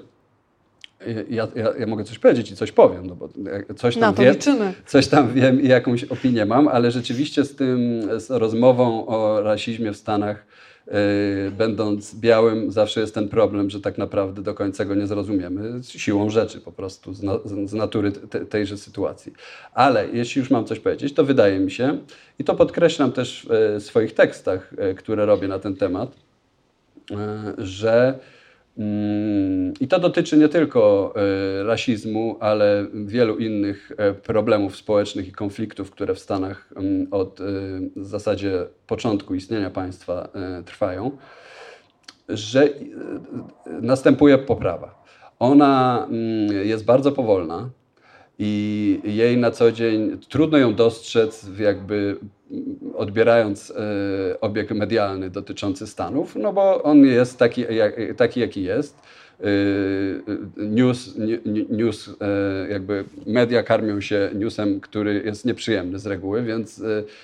ja, 1.29 1.49
ja, 1.55 1.73
ja, 1.79 1.87
mogę 1.87 2.05
coś 2.05 2.19
powiedzieć 2.19 2.51
i 2.51 2.57
coś 2.57 2.73
powiem, 2.73 3.07
no 3.07 3.17
bo 3.17 3.29
coś 3.77 3.97
tam, 3.97 4.15
wiem, 4.15 4.35
coś 4.87 5.09
tam 5.09 5.33
wiem 5.35 5.61
i 5.61 5.69
jakąś 5.69 6.05
opinię 6.05 6.47
mam, 6.47 6.69
ale 6.69 6.91
rzeczywiście 6.91 7.45
z 7.45 7.57
tym, 7.57 8.03
z 8.17 8.31
rozmową 8.31 9.07
o 9.07 9.43
rasizmie 9.43 9.93
w 9.93 9.97
Stanach 9.97 10.47
Yy, 10.91 11.51
będąc 11.51 12.15
białym, 12.15 12.73
zawsze 12.73 13.01
jest 13.01 13.15
ten 13.15 13.29
problem, 13.29 13.71
że 13.71 13.81
tak 13.81 13.99
naprawdę 13.99 14.43
do 14.43 14.55
końca 14.55 14.85
go 14.85 14.95
nie 14.95 15.07
zrozumiemy 15.07 15.81
siłą 15.83 16.31
rzeczy 16.31 16.61
po 16.61 16.73
prostu, 16.73 17.15
z, 17.15 17.23
na, 17.23 17.39
z 17.65 17.73
natury 17.73 18.13
te, 18.13 18.47
tejże 18.47 18.79
sytuacji. 18.79 19.33
Ale 19.73 20.09
jeśli 20.13 20.39
już 20.39 20.51
mam 20.51 20.65
coś 20.65 20.81
powiedzieć, 20.81 21.15
to 21.15 21.25
wydaje 21.25 21.59
mi 21.59 21.71
się, 21.71 21.99
i 22.39 22.45
to 22.45 22.55
podkreślam 22.55 23.13
też 23.13 23.47
w 23.51 23.83
swoich 23.83 24.15
tekstach, 24.15 24.73
yy, 24.79 24.95
które 24.95 25.27
robię 25.27 25.49
na 25.49 25.59
ten 25.59 25.77
temat, 25.77 26.17
yy, 27.11 27.17
że 27.59 28.19
I 29.81 29.89
to 29.89 29.99
dotyczy 29.99 30.37
nie 30.37 30.49
tylko 30.49 31.13
e, 31.17 31.65
rasizmu, 31.65 32.37
ale 32.41 32.87
wielu 32.95 33.39
innych 33.39 33.93
e, 33.97 34.15
problemów 34.15 34.77
społecznych 34.77 35.29
i 35.29 35.33
konfliktów, 35.33 35.91
które 35.91 36.15
w 36.15 36.19
Stanach 36.19 36.69
mm, 36.77 37.07
od 37.11 37.41
e, 37.41 37.45
w 37.97 38.07
zasadzie 38.07 38.67
początku 38.87 39.35
istnienia 39.35 39.71
państwa 39.71 40.29
trwają, 40.65 41.11
że 42.29 42.69
następuje 43.83 44.39
poprawa. 44.39 45.05
Ona 45.39 46.07
mm, 46.11 46.67
jest 46.67 46.85
bardzo 46.85 47.13
powolna 47.13 47.71
i 48.39 49.01
jej 49.05 49.37
na 49.37 49.51
co 49.51 49.73
dzień 49.73 50.19
trudno 50.29 50.59
ją 50.59 50.75
dostrzec 50.75 51.47
jakby 51.59 52.17
odbierając 52.95 53.71
e, 53.71 54.41
obieg 54.41 54.71
medialny 54.71 55.31
dotyczący 55.31 55.87
Stanów, 55.87 56.37
no 56.37 56.53
bo 56.53 56.83
on 56.83 57.05
jest 57.05 57.39
taki, 57.39 57.65
taki 58.17 58.41
jaki 58.41 58.63
jest. 58.63 58.97
E, 59.41 59.45
news, 60.57 61.15
news, 61.69 62.11
e, 62.21 62.71
jakby 62.71 63.05
media 63.27 63.63
karmią 63.63 64.01
się 64.01 64.31
newsem, 64.35 64.81
który 64.81 65.23
jest 65.25 65.45
nieprzyjemny 65.45 65.99
z 65.99 66.07
reguły, 66.07 66.43
więc 66.43 66.83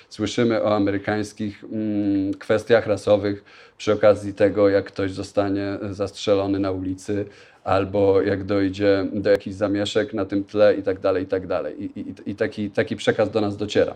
słyszymy 0.08 0.62
o 0.62 0.76
amerykańskich 0.76 1.64
mm, 1.64 2.34
kwestiach 2.34 2.86
rasowych 2.86 3.44
przy 3.78 3.92
okazji 3.92 4.34
tego, 4.34 4.68
jak 4.68 4.84
ktoś 4.84 5.12
zostanie 5.12 5.78
zastrzelony 5.90 6.58
na 6.58 6.70
ulicy, 6.70 7.24
albo 7.64 8.22
jak 8.22 8.44
dojdzie 8.44 9.06
do 9.12 9.30
jakichś 9.30 9.56
zamieszek 9.56 10.14
na 10.14 10.24
tym 10.24 10.44
tle 10.44 10.74
i 10.74 10.82
tak 10.82 11.00
dalej, 11.00 11.24
i 11.24 11.26
tak 11.26 11.46
dalej. 11.46 11.82
I, 11.82 12.00
i, 12.00 12.30
i 12.30 12.34
taki, 12.34 12.70
taki 12.70 12.96
przekaz 12.96 13.30
do 13.30 13.40
nas 13.40 13.56
dociera 13.56 13.94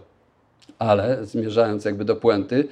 ale 0.81 1.27
zmierzając 1.27 1.85
jakby 1.85 2.05
do 2.05 2.17
puenty, 2.17 2.69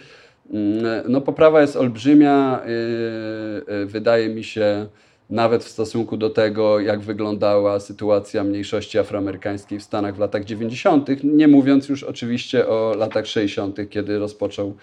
mm, 0.51 0.85
no 1.09 1.21
poprawa 1.21 1.61
jest 1.61 1.77
olbrzymia, 1.77 2.61
y, 2.67 3.73
y, 3.73 3.87
wydaje 3.87 4.29
mi 4.29 4.45
się, 4.45 4.87
nawet 5.31 5.65
w 5.65 5.69
stosunku 5.69 6.17
do 6.17 6.31
tego, 6.31 6.81
jak 6.81 7.01
wyglądała 7.01 7.81
sytuacja 7.81 8.45
mniejszości 8.45 8.99
afroamerykańskiej 8.99 9.81
w 9.81 9.83
Stanach 9.83 10.17
w 10.17 10.19
latach 10.19 10.45
90., 10.45 11.09
nie 11.25 11.49
mówiąc 11.49 11.89
już 11.89 12.03
oczywiście 12.03 12.69
o 12.69 12.95
latach 12.99 13.27
60., 13.27 13.91
kiedy 13.91 14.19
rozpoczął, 14.19 14.77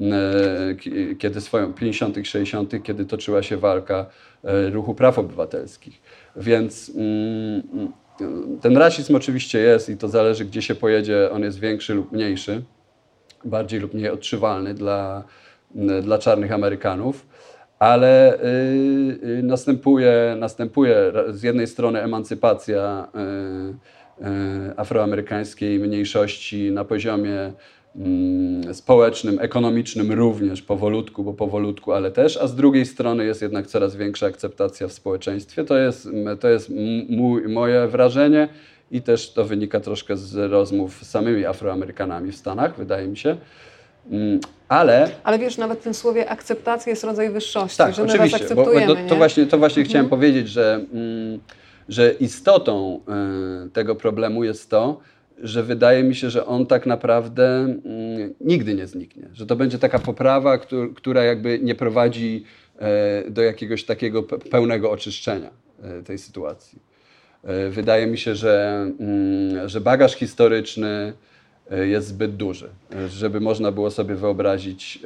y, 0.00 1.16
kiedy 1.18 1.40
swoją 1.40 1.72
50., 1.72 2.26
60., 2.26 2.82
kiedy 2.82 3.04
toczyła 3.04 3.42
się 3.42 3.56
walka 3.56 4.06
ruchu 4.72 4.94
praw 4.94 5.18
obywatelskich. 5.18 6.02
Więc 6.36 6.92
mm, 6.96 7.92
ten 8.60 8.76
rasizm 8.76 9.16
oczywiście 9.16 9.58
jest 9.58 9.88
i 9.88 9.96
to 9.96 10.08
zależy, 10.08 10.44
gdzie 10.44 10.62
się 10.62 10.74
pojedzie, 10.74 11.30
on 11.32 11.42
jest 11.42 11.60
większy 11.60 11.94
lub 11.94 12.12
mniejszy, 12.12 12.62
bardziej 13.44 13.80
lub 13.80 13.94
mniej 13.94 14.10
odczuwalny 14.10 14.74
dla, 14.74 15.24
dla 16.02 16.18
czarnych 16.18 16.52
Amerykanów, 16.52 17.26
ale 17.78 18.42
y, 18.44 19.40
następuje, 19.42 20.36
następuje 20.38 21.12
z 21.28 21.42
jednej 21.42 21.66
strony 21.66 22.02
emancypacja 22.02 23.08
y, 24.20 24.26
y, 24.26 24.76
afroamerykańskiej 24.76 25.78
mniejszości 25.78 26.70
na 26.72 26.84
poziomie 26.84 27.32
Mm, 27.38 27.54
społecznym, 28.72 29.38
ekonomicznym 29.40 30.12
również 30.12 30.62
powolutku, 30.62 31.24
bo 31.24 31.32
powolutku, 31.32 31.92
ale 31.92 32.10
też, 32.10 32.36
a 32.36 32.46
z 32.46 32.54
drugiej 32.54 32.86
strony 32.86 33.24
jest 33.24 33.42
jednak 33.42 33.66
coraz 33.66 33.96
większa 33.96 34.26
akceptacja 34.26 34.88
w 34.88 34.92
społeczeństwie. 34.92 35.64
To 35.64 35.78
jest, 35.78 36.08
to 36.40 36.48
jest 36.48 36.70
mój, 37.08 37.48
moje 37.48 37.86
wrażenie 37.86 38.48
i 38.90 39.02
też 39.02 39.32
to 39.32 39.44
wynika 39.44 39.80
troszkę 39.80 40.16
z 40.16 40.52
rozmów 40.52 41.04
z 41.04 41.10
samymi 41.10 41.46
Afroamerykanami 41.46 42.32
w 42.32 42.36
Stanach, 42.36 42.76
wydaje 42.76 43.08
mi 43.08 43.16
się. 43.16 43.36
Mm, 44.10 44.40
ale, 44.68 45.10
ale 45.24 45.38
wiesz, 45.38 45.58
nawet 45.58 45.78
w 45.78 45.82
tym 45.82 45.94
słowie 45.94 46.30
akceptacja 46.30 46.90
jest 46.90 47.04
rodzaj 47.04 47.30
wyższości, 47.30 47.78
tak, 47.78 47.94
że 47.94 48.02
my 48.02 48.08
oczywiście, 48.08 48.38
was 48.38 48.42
akceptujemy. 48.42 48.86
Bo, 48.86 49.02
bo 49.02 49.08
to, 49.08 49.16
właśnie, 49.16 49.46
to 49.46 49.58
właśnie 49.58 49.80
mhm. 49.80 49.88
chciałem 49.88 50.08
powiedzieć, 50.08 50.48
że, 50.48 50.74
mm, 50.92 51.40
że 51.88 52.12
istotą 52.12 53.00
y, 53.66 53.70
tego 53.70 53.94
problemu 53.94 54.44
jest 54.44 54.70
to, 54.70 55.00
że 55.42 55.62
wydaje 55.62 56.04
mi 56.04 56.14
się, 56.14 56.30
że 56.30 56.46
on 56.46 56.66
tak 56.66 56.86
naprawdę 56.86 57.58
mm, 57.58 58.34
nigdy 58.40 58.74
nie 58.74 58.86
zniknie. 58.86 59.28
Że 59.32 59.46
to 59.46 59.56
będzie 59.56 59.78
taka 59.78 59.98
poprawa, 59.98 60.58
która 60.96 61.24
jakby 61.24 61.58
nie 61.62 61.74
prowadzi 61.74 62.44
e, 62.78 63.30
do 63.30 63.42
jakiegoś 63.42 63.84
takiego 63.84 64.22
pełnego 64.22 64.90
oczyszczenia 64.90 65.50
e, 65.82 66.02
tej 66.02 66.18
sytuacji. 66.18 66.78
E, 67.44 67.70
wydaje 67.70 68.06
mi 68.06 68.18
się, 68.18 68.34
że, 68.34 68.86
mm, 69.00 69.68
że 69.68 69.80
bagaż 69.80 70.14
historyczny 70.14 71.12
jest 71.70 72.08
zbyt 72.08 72.36
duży, 72.36 72.68
żeby 73.08 73.40
można 73.40 73.72
było 73.72 73.90
sobie 73.90 74.14
wyobrazić 74.14 74.98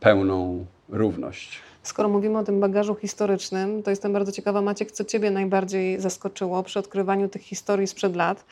pełną 0.00 0.66
równość. 0.88 1.60
Skoro 1.82 2.08
mówimy 2.08 2.38
o 2.38 2.44
tym 2.44 2.60
bagażu 2.60 2.94
historycznym, 2.94 3.82
to 3.82 3.90
jestem 3.90 4.12
bardzo 4.12 4.32
ciekawa, 4.32 4.62
Maciek, 4.62 4.92
co 4.92 5.04
Ciebie 5.04 5.30
najbardziej 5.30 6.00
zaskoczyło 6.00 6.62
przy 6.62 6.78
odkrywaniu 6.78 7.28
tych 7.28 7.42
historii 7.42 7.86
sprzed 7.86 8.16
lat. 8.16 8.44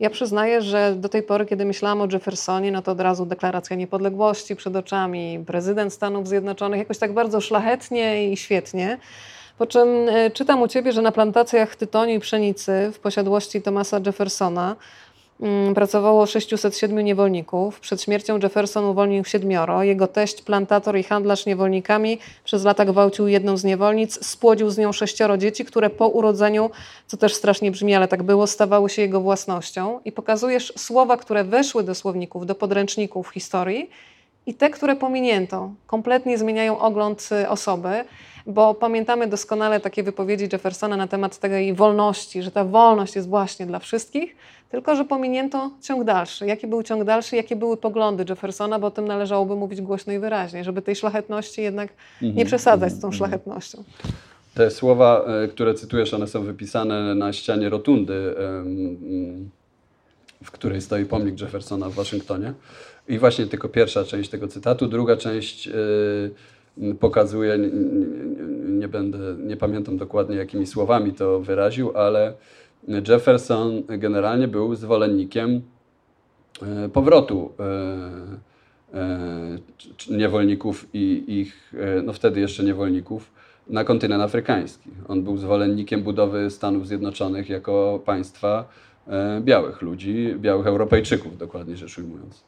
Ja 0.00 0.10
przyznaję, 0.10 0.62
że 0.62 0.94
do 0.96 1.08
tej 1.08 1.22
pory, 1.22 1.46
kiedy 1.46 1.64
myślałam 1.64 2.00
o 2.00 2.08
Jeffersonie, 2.12 2.72
no 2.72 2.82
to 2.82 2.92
od 2.92 3.00
razu 3.00 3.26
deklaracja 3.26 3.76
niepodległości 3.76 4.56
przed 4.56 4.76
oczami, 4.76 5.44
prezydent 5.46 5.92
Stanów 5.92 6.28
Zjednoczonych, 6.28 6.78
jakoś 6.78 6.98
tak 6.98 7.12
bardzo 7.12 7.40
szlachetnie 7.40 8.32
i 8.32 8.36
świetnie. 8.36 8.98
Po 9.58 9.66
czym 9.66 9.88
e, 10.08 10.30
czytam 10.30 10.62
u 10.62 10.68
Ciebie, 10.68 10.92
że 10.92 11.02
na 11.02 11.12
plantacjach 11.12 11.76
tytoniu 11.76 12.14
i 12.14 12.20
pszenicy 12.20 12.90
w 12.94 12.98
posiadłości 12.98 13.62
Thomasa 13.62 14.00
Jeffersona 14.06 14.76
pracowało 15.74 16.26
607 16.26 17.00
niewolników. 17.00 17.80
Przed 17.80 18.02
śmiercią 18.02 18.38
Jefferson 18.42 18.84
uwolnił 18.84 19.24
siedmioro. 19.24 19.82
Jego 19.82 20.06
teść, 20.06 20.42
plantator 20.42 20.98
i 20.98 21.02
handlarz 21.02 21.46
niewolnikami 21.46 22.18
przez 22.44 22.64
lata 22.64 22.84
gwałcił 22.84 23.28
jedną 23.28 23.56
z 23.56 23.64
niewolnic, 23.64 24.26
spłodził 24.26 24.70
z 24.70 24.78
nią 24.78 24.92
sześcioro 24.92 25.38
dzieci, 25.38 25.64
które 25.64 25.90
po 25.90 26.08
urodzeniu, 26.08 26.70
co 27.06 27.16
też 27.16 27.34
strasznie 27.34 27.70
brzmi, 27.70 27.94
ale 27.94 28.08
tak 28.08 28.22
było, 28.22 28.46
stawały 28.46 28.90
się 28.90 29.02
jego 29.02 29.20
własnością. 29.20 30.00
I 30.04 30.12
pokazujesz 30.12 30.72
słowa, 30.76 31.16
które 31.16 31.44
weszły 31.44 31.82
do 31.82 31.94
słowników, 31.94 32.46
do 32.46 32.54
podręczników 32.54 33.28
historii 33.28 33.90
i 34.46 34.54
te, 34.54 34.70
które 34.70 34.96
pominięto. 34.96 35.70
Kompletnie 35.86 36.38
zmieniają 36.38 36.78
ogląd 36.78 37.28
y, 37.32 37.48
osoby. 37.48 38.04
bo 38.48 38.74
pamiętamy 38.74 39.26
doskonale 39.26 39.80
takie 39.80 40.02
wypowiedzi 40.02 40.48
Jeffersona 40.52 40.96
na 40.96 41.06
temat 41.06 41.38
tej 41.38 41.74
wolności, 41.74 42.42
że 42.42 42.50
ta 42.50 42.64
wolność 42.64 43.16
jest 43.16 43.28
właśnie 43.28 43.66
dla 43.66 43.78
wszystkich, 43.78 44.36
tylko 44.70 44.96
że 44.96 45.04
pominięto 45.04 45.70
ciąg 45.82 46.04
dalszy. 46.04 46.46
Jaki 46.46 46.66
był 46.66 46.82
ciąg 46.82 47.04
dalszy, 47.04 47.36
jakie 47.36 47.56
były 47.56 47.76
poglądy 47.76 48.24
Jeffersona, 48.28 48.78
bo 48.78 48.86
o 48.86 48.90
tym 48.90 49.06
należałoby 49.06 49.56
mówić 49.56 49.80
głośno 49.80 50.12
i 50.12 50.18
wyraźnie, 50.18 50.64
żeby 50.64 50.82
tej 50.82 50.96
szlachetności 50.96 51.62
jednak 51.62 51.90
nie 52.22 52.46
przesadzać 52.46 52.92
z 52.92 53.00
tą 53.00 53.12
szlachetnością. 53.12 53.84
Te 54.54 54.70
słowa, 54.70 55.24
e, 55.44 55.48
które 55.48 55.74
cytujesz, 55.74 56.14
one 56.14 56.26
są 56.26 56.42
wypisane 56.42 57.14
na 57.14 57.32
ścianie 57.32 57.68
rotundy, 57.68 58.34
w 60.44 60.50
której 60.50 60.80
stoi 60.80 61.04
pomnik 61.04 61.40
Jeffersona 61.40 61.88
w 61.88 61.94
Waszyngtonie. 61.94 62.52
I 63.08 63.18
właśnie 63.18 63.46
tylko 63.46 63.68
pierwsza 63.68 64.04
część 64.04 64.30
tego 64.30 64.48
cytatu. 64.48 64.86
Druga 64.86 65.16
część 65.16 65.68
e, 65.68 65.72
pokazuje, 67.00 67.58
nie 68.68 68.88
będę, 68.88 69.18
nie 69.38 69.56
pamiętam 69.56 69.96
dokładnie 69.96 70.36
jakimi 70.36 70.66
słowami 70.66 71.12
to 71.12 71.40
wyraził, 71.40 71.96
ale 71.96 72.32
Jefferson 73.08 73.82
generalnie 73.88 74.48
był 74.48 74.74
zwolennikiem 74.74 75.62
e, 76.62 76.88
powrotu 76.88 77.52
niewolników 80.10 80.86
i 80.94 81.24
ich, 81.26 81.72
no 82.04 82.12
wtedy 82.12 82.40
jeszcze 82.40 82.64
niewolników, 82.64 83.30
na 83.68 83.84
kontynent 83.84 84.22
afrykański. 84.22 84.90
On 85.08 85.22
był 85.22 85.36
zwolennikiem 85.36 86.02
budowy 86.02 86.50
Stanów 86.50 86.88
Zjednoczonych 86.88 87.48
jako 87.48 88.02
państwa 88.04 88.68
e, 89.08 89.40
białych 89.40 89.82
ludzi, 89.82 90.34
białych 90.38 90.66
Europejczyków, 90.66 91.38
dokładnie 91.38 91.76
rzecz 91.76 91.98
ujmując. 91.98 92.44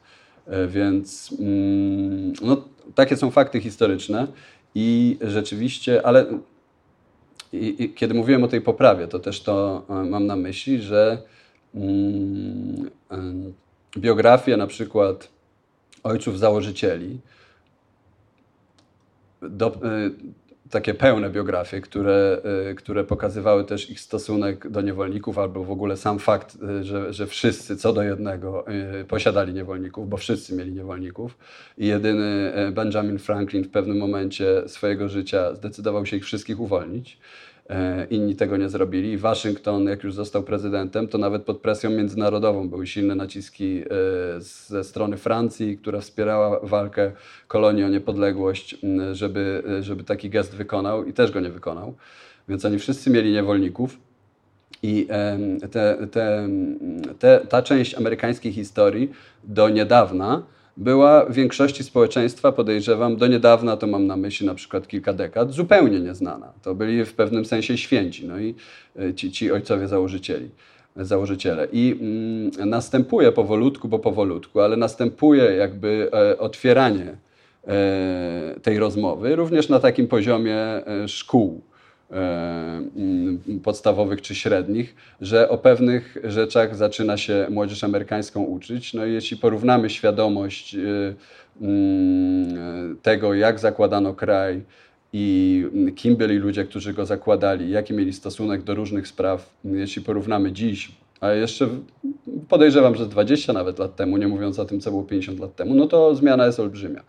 E, 0.47 0.67
więc 0.67 1.35
mm, 1.39 2.33
no, 2.41 2.63
takie 2.95 3.17
są 3.17 3.31
fakty 3.31 3.61
historyczne 3.61 4.27
i 4.75 5.17
rzeczywiście, 5.21 6.05
ale 6.05 6.25
i, 7.53 7.83
i, 7.83 7.93
kiedy 7.93 8.13
mówiłem 8.13 8.43
o 8.43 8.47
tej 8.47 8.61
poprawie, 8.61 9.07
to 9.07 9.19
też 9.19 9.41
to 9.41 9.85
e, 9.89 9.93
mam 9.93 10.25
na 10.25 10.35
myśli, 10.35 10.81
że 10.81 11.21
mm, 11.75 12.89
biografie 13.97 14.57
na 14.57 14.67
przykład 14.67 15.29
ojców 16.03 16.39
założycieli 16.39 17.19
do, 19.41 19.79
takie 20.69 20.93
pełne 20.93 21.29
biografie, 21.29 21.81
które, 21.81 22.41
y, 22.71 22.75
które 22.75 23.03
pokazywały 23.03 23.63
też 23.63 23.89
ich 23.89 23.99
stosunek 23.99 24.69
do 24.69 24.81
niewolników, 24.81 25.37
albo 25.37 25.63
w 25.63 25.71
ogóle 25.71 25.97
sam 25.97 26.19
fakt, 26.19 26.57
y, 26.79 26.83
że, 26.83 27.13
że 27.13 27.27
wszyscy 27.27 27.77
co 27.77 27.93
do 27.93 28.03
jednego 28.03 28.65
y, 29.01 29.05
posiadali 29.05 29.53
niewolników, 29.53 30.09
bo 30.09 30.17
wszyscy 30.17 30.55
mieli 30.55 30.71
niewolników. 30.71 31.37
I 31.77 31.87
jedyny 31.87 32.53
Benjamin 32.71 33.19
Franklin 33.19 33.63
w 33.63 33.69
pewnym 33.69 33.97
momencie 33.97 34.63
swojego 34.67 35.09
życia 35.09 35.55
zdecydował 35.55 36.05
się 36.05 36.17
ich 36.17 36.25
wszystkich 36.25 36.59
uwolnić. 36.59 37.17
E, 37.69 38.07
inni 38.09 38.35
tego 38.35 38.57
nie 38.57 38.69
zrobili. 38.69 39.17
Waszyngton, 39.17 39.85
jak 39.85 40.03
już 40.03 40.13
został 40.13 40.43
prezydentem, 40.43 41.07
to 41.07 41.17
nawet 41.17 41.43
pod 41.43 41.57
presją 41.57 41.89
międzynarodową 41.89 42.69
były 42.69 42.87
silne 42.87 43.15
naciski 43.15 43.81
e, 43.81 43.85
ze 44.41 44.83
strony 44.83 45.17
Francji, 45.17 45.77
która 45.77 45.99
wspierała 45.99 46.59
walkę 46.63 47.11
kolonii 47.47 47.83
o 47.83 47.89
niepodległość, 47.89 48.77
żeby, 49.11 49.63
żeby 49.81 50.03
taki 50.03 50.29
gest 50.29 50.55
wykonał 50.55 51.05
i 51.05 51.13
też 51.13 51.31
go 51.31 51.39
nie 51.39 51.49
wykonał. 51.49 51.93
Więc 52.47 52.65
oni 52.65 52.79
wszyscy 52.79 53.09
mieli 53.09 53.31
niewolników. 53.31 53.97
I 54.83 55.07
te, 55.71 56.07
te, 56.11 56.49
te, 57.19 57.39
ta 57.49 57.61
część 57.61 57.95
amerykańskiej 57.95 58.51
historii 58.53 59.11
do 59.43 59.69
niedawna 59.69 60.43
była 60.79 61.25
w 61.25 61.33
większości 61.33 61.83
społeczeństwa, 61.83 62.51
podejrzewam, 62.51 63.17
do 63.17 63.27
niedawna, 63.27 63.77
to 63.77 63.87
mam 63.87 64.07
na 64.07 64.17
myśli 64.17 64.45
na 64.45 64.55
przykład 64.55 64.87
kilka 64.87 65.13
dekad, 65.13 65.51
zupełnie 65.51 65.99
nieznana. 65.99 66.53
To 66.61 66.75
byli 66.75 67.05
w 67.05 67.13
pewnym 67.13 67.45
sensie 67.45 67.77
święci, 67.77 68.27
no 68.27 68.39
i 68.39 68.55
e, 68.99 69.13
ci, 69.13 69.31
ci 69.31 69.51
ojcowie 69.51 69.87
założycieli 69.87 70.49
założyciele. 70.95 71.67
I 71.71 71.95
mm, 72.01 72.69
następuje 72.69 73.31
powolutku, 73.31 73.87
bo 73.87 73.99
powolutku, 73.99 74.59
ale 74.59 74.77
następuje 74.77 75.43
jakby 75.43 76.09
e, 76.13 76.37
otwieranie 76.37 77.17
e, 77.67 78.55
tej 78.61 78.79
rozmowy, 78.79 79.35
również 79.35 79.69
na 79.69 79.79
takim 79.79 80.07
poziomie 80.07 80.57
e, 80.57 81.07
szkół. 81.07 81.61
E, 82.11 82.81
mm, 82.95 83.39
podstawowych 83.63 84.21
czy 84.21 84.35
średnich, 84.35 84.95
że 85.21 85.49
o 85.49 85.57
pewnych 85.57 86.17
rzeczach 86.23 86.75
zaczyna 86.75 87.17
się 87.17 87.47
młodzież 87.49 87.83
amerykańską 87.83 88.43
uczyć. 88.43 88.93
No 88.93 89.05
i 89.05 89.13
jeśli 89.13 89.37
porównamy 89.37 89.89
świadomość 89.89 90.75
e, 90.75 90.79
mm, 91.61 92.97
tego, 93.01 93.33
jak 93.33 93.59
zakładano 93.59 94.13
kraj 94.13 94.61
i 95.13 95.65
kim 95.95 96.15
byli 96.15 96.37
ludzie, 96.37 96.65
którzy 96.65 96.93
go 96.93 97.05
zakładali, 97.05 97.69
jaki 97.69 97.93
mieli 97.93 98.13
stosunek 98.13 98.63
do 98.63 98.75
różnych 98.75 99.07
spraw, 99.07 99.53
jeśli 99.63 100.01
porównamy 100.01 100.51
dziś, 100.51 100.91
a 101.21 101.31
jeszcze 101.31 101.67
podejrzewam, 102.49 102.95
że 102.95 103.05
20 103.05 103.53
nawet 103.53 103.79
lat 103.79 103.95
temu, 103.95 104.17
nie 104.17 104.27
mówiąc 104.27 104.59
o 104.59 104.65
tym, 104.65 104.79
co 104.79 104.91
było 104.91 105.03
50 105.03 105.39
lat 105.39 105.55
temu, 105.55 105.75
no 105.75 105.87
to 105.87 106.15
zmiana 106.15 106.45
jest 106.45 106.59
olbrzymia. 106.59 107.03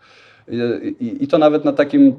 I, 0.47 0.57
i, 0.99 1.23
i 1.23 1.27
to 1.27 1.37
nawet 1.37 1.65
na 1.65 1.73
takim 1.73 2.15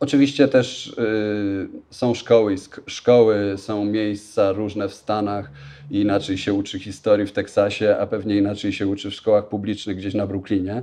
Oczywiście 0.00 0.48
też 0.48 0.88
y, 0.88 1.68
są 1.90 2.14
szkoły, 2.14 2.54
szkoły, 2.86 3.54
są 3.56 3.84
miejsca 3.84 4.52
różne 4.52 4.88
w 4.88 4.94
Stanach 4.94 5.50
inaczej 5.90 6.38
się 6.38 6.54
uczy 6.54 6.78
historii 6.78 7.26
w 7.26 7.32
Teksasie, 7.32 7.96
a 8.00 8.06
pewnie 8.06 8.36
inaczej 8.36 8.72
się 8.72 8.86
uczy 8.86 9.10
w 9.10 9.14
szkołach 9.14 9.48
publicznych 9.48 9.96
gdzieś 9.96 10.14
na 10.14 10.26
Brooklynie. 10.26 10.82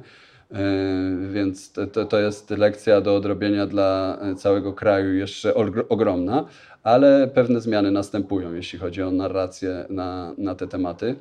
Y, 0.52 1.32
więc 1.34 1.72
to, 1.72 2.06
to 2.06 2.20
jest 2.20 2.50
lekcja 2.50 3.02
do 3.02 3.16
odrobienia 3.16 3.68
dla 3.68 4.20
całego 4.38 4.74
kraju 4.74 5.14
jeszcze 5.14 5.54
ogromna, 5.90 6.46
ale 6.84 7.28
pewne 7.28 7.62
zmiany 7.62 7.92
następują, 7.92 8.54
jeśli 8.54 8.80
chodzi 8.80 9.02
o 9.02 9.12
narrację 9.12 9.86
na, 9.90 10.34
na 10.38 10.56
te 10.56 10.68
tematy. 10.68 11.16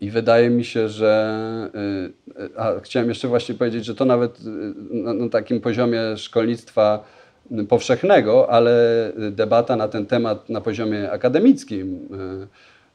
I 0.00 0.10
wydaje 0.10 0.50
mi 0.50 0.64
się, 0.64 0.88
że. 0.88 1.70
Y, 2.36 2.42
y, 2.42 2.50
a, 2.56 2.80
chciałem 2.80 3.08
jeszcze 3.08 3.28
właśnie 3.28 3.54
powiedzieć, 3.54 3.84
że 3.84 3.94
to 3.94 4.04
nawet 4.04 4.40
y, 4.40 4.44
na, 4.90 5.28
takim 5.28 5.60
poziomie 5.60 6.16
szkolnictwa 6.16 7.04
powszechnego, 7.68 8.50
ale 8.50 9.12
debata 9.30 9.76
na 9.76 9.88
ten 9.88 10.06
temat 10.06 10.48
na 10.48 10.60
poziomie 10.60 11.10
akademickim, 11.10 12.08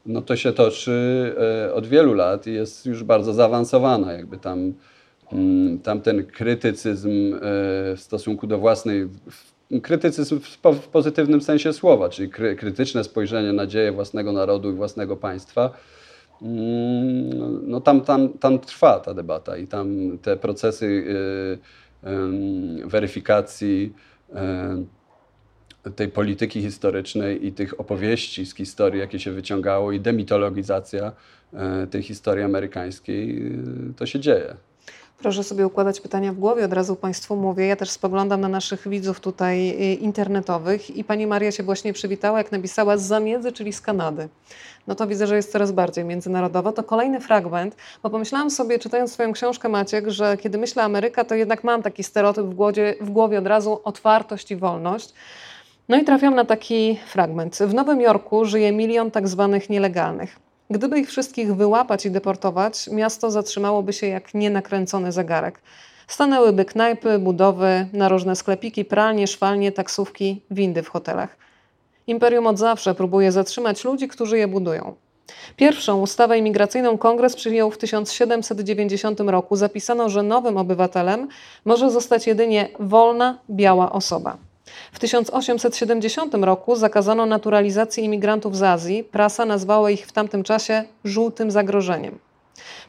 no 0.06 0.22
to 0.22 0.36
się 0.36 0.52
toczy 0.52 1.34
od 1.74 1.86
wielu 1.86 2.14
lat 2.14 2.46
i 2.46 2.52
jest 2.52 2.86
już 2.86 3.04
bardzo 3.04 3.32
zaawansowana. 3.32 4.12
Jakby 4.12 4.38
tam, 4.38 4.72
mm, 5.32 5.78
tam 5.78 6.00
ten 6.00 6.26
krytycyzm 6.26 7.34
w 7.40 8.00
stosunku 8.00 8.46
do 8.46 8.58
własnej. 8.58 9.08
Krytycyzm 9.82 10.40
w 10.82 10.88
pozytywnym 10.88 11.40
sensie 11.40 11.72
słowa, 11.72 12.08
czyli 12.08 12.30
krytyczne 12.30 13.04
spojrzenie 13.04 13.52
na 13.52 13.66
dzieje 13.66 13.92
własnego 13.92 14.32
narodu 14.32 14.70
i 14.70 14.74
własnego 14.74 15.16
państwa 15.16 15.70
no 16.40 17.80
tam, 17.80 18.00
tam, 18.00 18.28
tam 18.28 18.58
trwa 18.58 19.00
ta 19.00 19.14
debata 19.14 19.56
i 19.56 19.66
tam 19.66 20.18
te 20.22 20.36
procesy 20.36 20.86
y, 20.86 22.08
y, 22.08 22.86
weryfikacji 22.86 23.92
y, 25.86 25.90
tej 25.90 26.08
polityki 26.08 26.62
historycznej 26.62 27.46
i 27.46 27.52
tych 27.52 27.80
opowieści 27.80 28.46
z 28.46 28.54
historii, 28.54 29.00
jakie 29.00 29.18
się 29.18 29.32
wyciągało, 29.32 29.92
i 29.92 30.00
demitologizacja 30.00 31.12
tej 31.90 32.02
historii 32.02 32.44
amerykańskiej, 32.44 33.52
to 33.96 34.06
się 34.06 34.20
dzieje. 34.20 34.56
Proszę 35.18 35.44
sobie 35.44 35.66
układać 35.66 36.00
pytania 36.00 36.32
w 36.32 36.36
głowie, 36.36 36.64
od 36.64 36.72
razu 36.72 36.96
Państwu 36.96 37.36
mówię. 37.36 37.66
Ja 37.66 37.76
też 37.76 37.90
spoglądam 37.90 38.40
na 38.40 38.48
naszych 38.48 38.88
widzów 38.88 39.20
tutaj 39.20 39.76
internetowych 40.00 40.96
i 40.96 41.04
Pani 41.04 41.26
Maria 41.26 41.52
się 41.52 41.62
właśnie 41.62 41.92
przywitała, 41.92 42.38
jak 42.38 42.52
napisała 42.52 42.96
z 42.96 43.02
zamiedzy, 43.02 43.52
czyli 43.52 43.72
z 43.72 43.80
Kanady 43.80 44.28
no 44.86 44.94
to 44.94 45.06
widzę, 45.06 45.26
że 45.26 45.36
jest 45.36 45.52
coraz 45.52 45.72
bardziej 45.72 46.04
międzynarodowo. 46.04 46.72
To 46.72 46.82
kolejny 46.82 47.20
fragment, 47.20 47.76
bo 48.02 48.10
pomyślałam 48.10 48.50
sobie, 48.50 48.78
czytając 48.78 49.12
swoją 49.12 49.32
książkę 49.32 49.68
Maciek, 49.68 50.08
że 50.08 50.36
kiedy 50.36 50.58
myślę 50.58 50.82
Ameryka, 50.82 51.24
to 51.24 51.34
jednak 51.34 51.64
mam 51.64 51.82
taki 51.82 52.04
stereotyp 52.04 52.46
w 52.46 52.54
głowie, 52.54 52.94
w 53.00 53.10
głowie 53.10 53.38
od 53.38 53.46
razu 53.46 53.80
otwartość 53.84 54.50
i 54.50 54.56
wolność. 54.56 55.12
No 55.88 55.96
i 55.96 56.04
trafiam 56.04 56.34
na 56.34 56.44
taki 56.44 56.98
fragment. 57.06 57.56
W 57.56 57.74
Nowym 57.74 58.00
Jorku 58.00 58.44
żyje 58.44 58.72
milion 58.72 59.10
tak 59.10 59.28
zwanych 59.28 59.70
nielegalnych. 59.70 60.36
Gdyby 60.74 61.00
ich 61.00 61.08
wszystkich 61.08 61.56
wyłapać 61.56 62.06
i 62.06 62.10
deportować, 62.10 62.88
miasto 62.88 63.30
zatrzymałoby 63.30 63.92
się 63.92 64.06
jak 64.06 64.34
nienakręcony 64.34 65.12
zegarek. 65.12 65.60
Stanęłyby 66.08 66.64
knajpy, 66.64 67.18
budowy, 67.18 67.86
narożne 67.92 68.36
sklepiki, 68.36 68.84
pralnie, 68.84 69.26
szwalnie, 69.26 69.72
taksówki, 69.72 70.42
windy 70.50 70.82
w 70.82 70.88
hotelach. 70.88 71.36
Imperium 72.06 72.46
od 72.46 72.58
zawsze 72.58 72.94
próbuje 72.94 73.32
zatrzymać 73.32 73.84
ludzi, 73.84 74.08
którzy 74.08 74.38
je 74.38 74.48
budują. 74.48 74.94
Pierwszą 75.56 76.00
ustawę 76.00 76.38
imigracyjną 76.38 76.98
kongres 76.98 77.36
przyjął 77.36 77.70
w 77.70 77.78
1790 77.78 79.20
roku. 79.20 79.56
Zapisano, 79.56 80.08
że 80.08 80.22
nowym 80.22 80.56
obywatelem 80.56 81.28
może 81.64 81.90
zostać 81.90 82.26
jedynie 82.26 82.68
wolna, 82.80 83.38
biała 83.50 83.92
osoba. 83.92 84.36
W 84.92 84.98
1870 84.98 86.34
roku 86.34 86.76
zakazano 86.76 87.26
naturalizacji 87.26 88.04
imigrantów 88.04 88.56
z 88.56 88.62
Azji. 88.62 89.04
Prasa 89.04 89.44
nazwała 89.44 89.90
ich 89.90 90.06
w 90.06 90.12
tamtym 90.12 90.42
czasie 90.42 90.84
żółtym 91.04 91.50
zagrożeniem. 91.50 92.18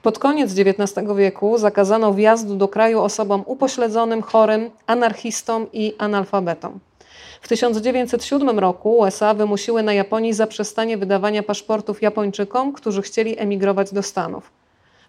Pod 0.01 0.19
koniec 0.19 0.51
XIX 0.51 1.07
wieku 1.15 1.57
zakazano 1.57 2.13
wjazdu 2.13 2.55
do 2.55 2.67
kraju 2.67 3.01
osobom 3.01 3.43
upośledzonym, 3.45 4.21
chorym, 4.21 4.69
anarchistom 4.87 5.67
i 5.73 5.93
analfabetom. 5.97 6.79
W 7.41 7.47
1907 7.47 8.59
roku 8.59 8.97
USA 8.97 9.33
wymusiły 9.33 9.83
na 9.83 9.93
Japonii 9.93 10.33
zaprzestanie 10.33 10.97
wydawania 10.97 11.43
paszportów 11.43 12.01
Japończykom, 12.01 12.73
którzy 12.73 13.01
chcieli 13.01 13.39
emigrować 13.39 13.93
do 13.93 14.03
Stanów. 14.03 14.51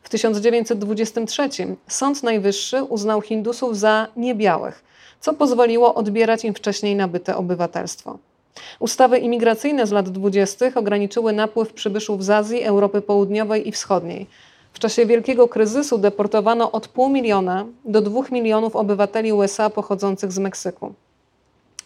W 0.02 0.08
1923 0.08 1.48
Sąd 1.88 2.22
Najwyższy 2.22 2.82
uznał 2.82 3.20
Hindusów 3.20 3.78
za 3.78 4.06
niebiałych, 4.16 4.84
co 5.20 5.34
pozwoliło 5.34 5.94
odbierać 5.94 6.44
im 6.44 6.54
wcześniej 6.54 6.96
nabyte 6.96 7.36
obywatelstwo. 7.36 8.18
Ustawy 8.80 9.18
imigracyjne 9.18 9.86
z 9.86 9.90
lat 9.90 10.08
20. 10.08 10.66
ograniczyły 10.74 11.32
napływ 11.32 11.72
przybyszów 11.72 12.24
z 12.24 12.30
Azji, 12.30 12.62
Europy 12.62 13.00
Południowej 13.00 13.68
i 13.68 13.72
Wschodniej. 13.72 14.26
W 14.72 14.78
czasie 14.78 15.06
wielkiego 15.06 15.48
kryzysu 15.48 15.98
deportowano 15.98 16.72
od 16.72 16.88
pół 16.88 17.08
miliona 17.08 17.66
do 17.84 18.02
dwóch 18.02 18.30
milionów 18.30 18.76
obywateli 18.76 19.32
USA 19.32 19.70
pochodzących 19.70 20.32
z 20.32 20.38
Meksyku. 20.38 20.94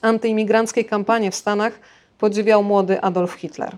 Antyimigranckiej 0.00 0.84
kampanii 0.84 1.30
w 1.30 1.34
Stanach 1.34 1.80
podziwiał 2.18 2.62
młody 2.62 3.00
Adolf 3.00 3.32
Hitler. 3.32 3.76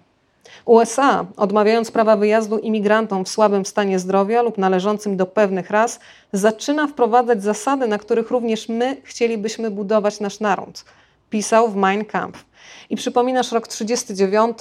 USA, 0.65 1.27
odmawiając 1.37 1.91
prawa 1.91 2.17
wyjazdu 2.17 2.59
imigrantom 2.59 3.25
w 3.25 3.29
słabym 3.29 3.67
stanie 3.67 3.99
zdrowia 3.99 4.43
lub 4.43 4.59
należącym 4.59 5.17
do 5.17 5.27
pewnych 5.27 5.71
ras, 5.71 6.01
zaczyna 6.33 6.87
wprowadzać 6.87 7.43
zasady, 7.43 7.89
na 7.89 7.99
których 7.99 8.31
również 8.31 8.69
my 8.69 8.97
chcielibyśmy 9.05 9.71
budować 9.71 10.21
nasz 10.21 10.41
naród. 10.41 10.85
Pisał 11.31 11.69
w 11.69 11.77
Mein 11.77 12.05
Kampf. 12.05 12.45
I 12.91 12.97
przypominasz 12.97 13.53
rok 13.53 13.69
39, 13.69 14.59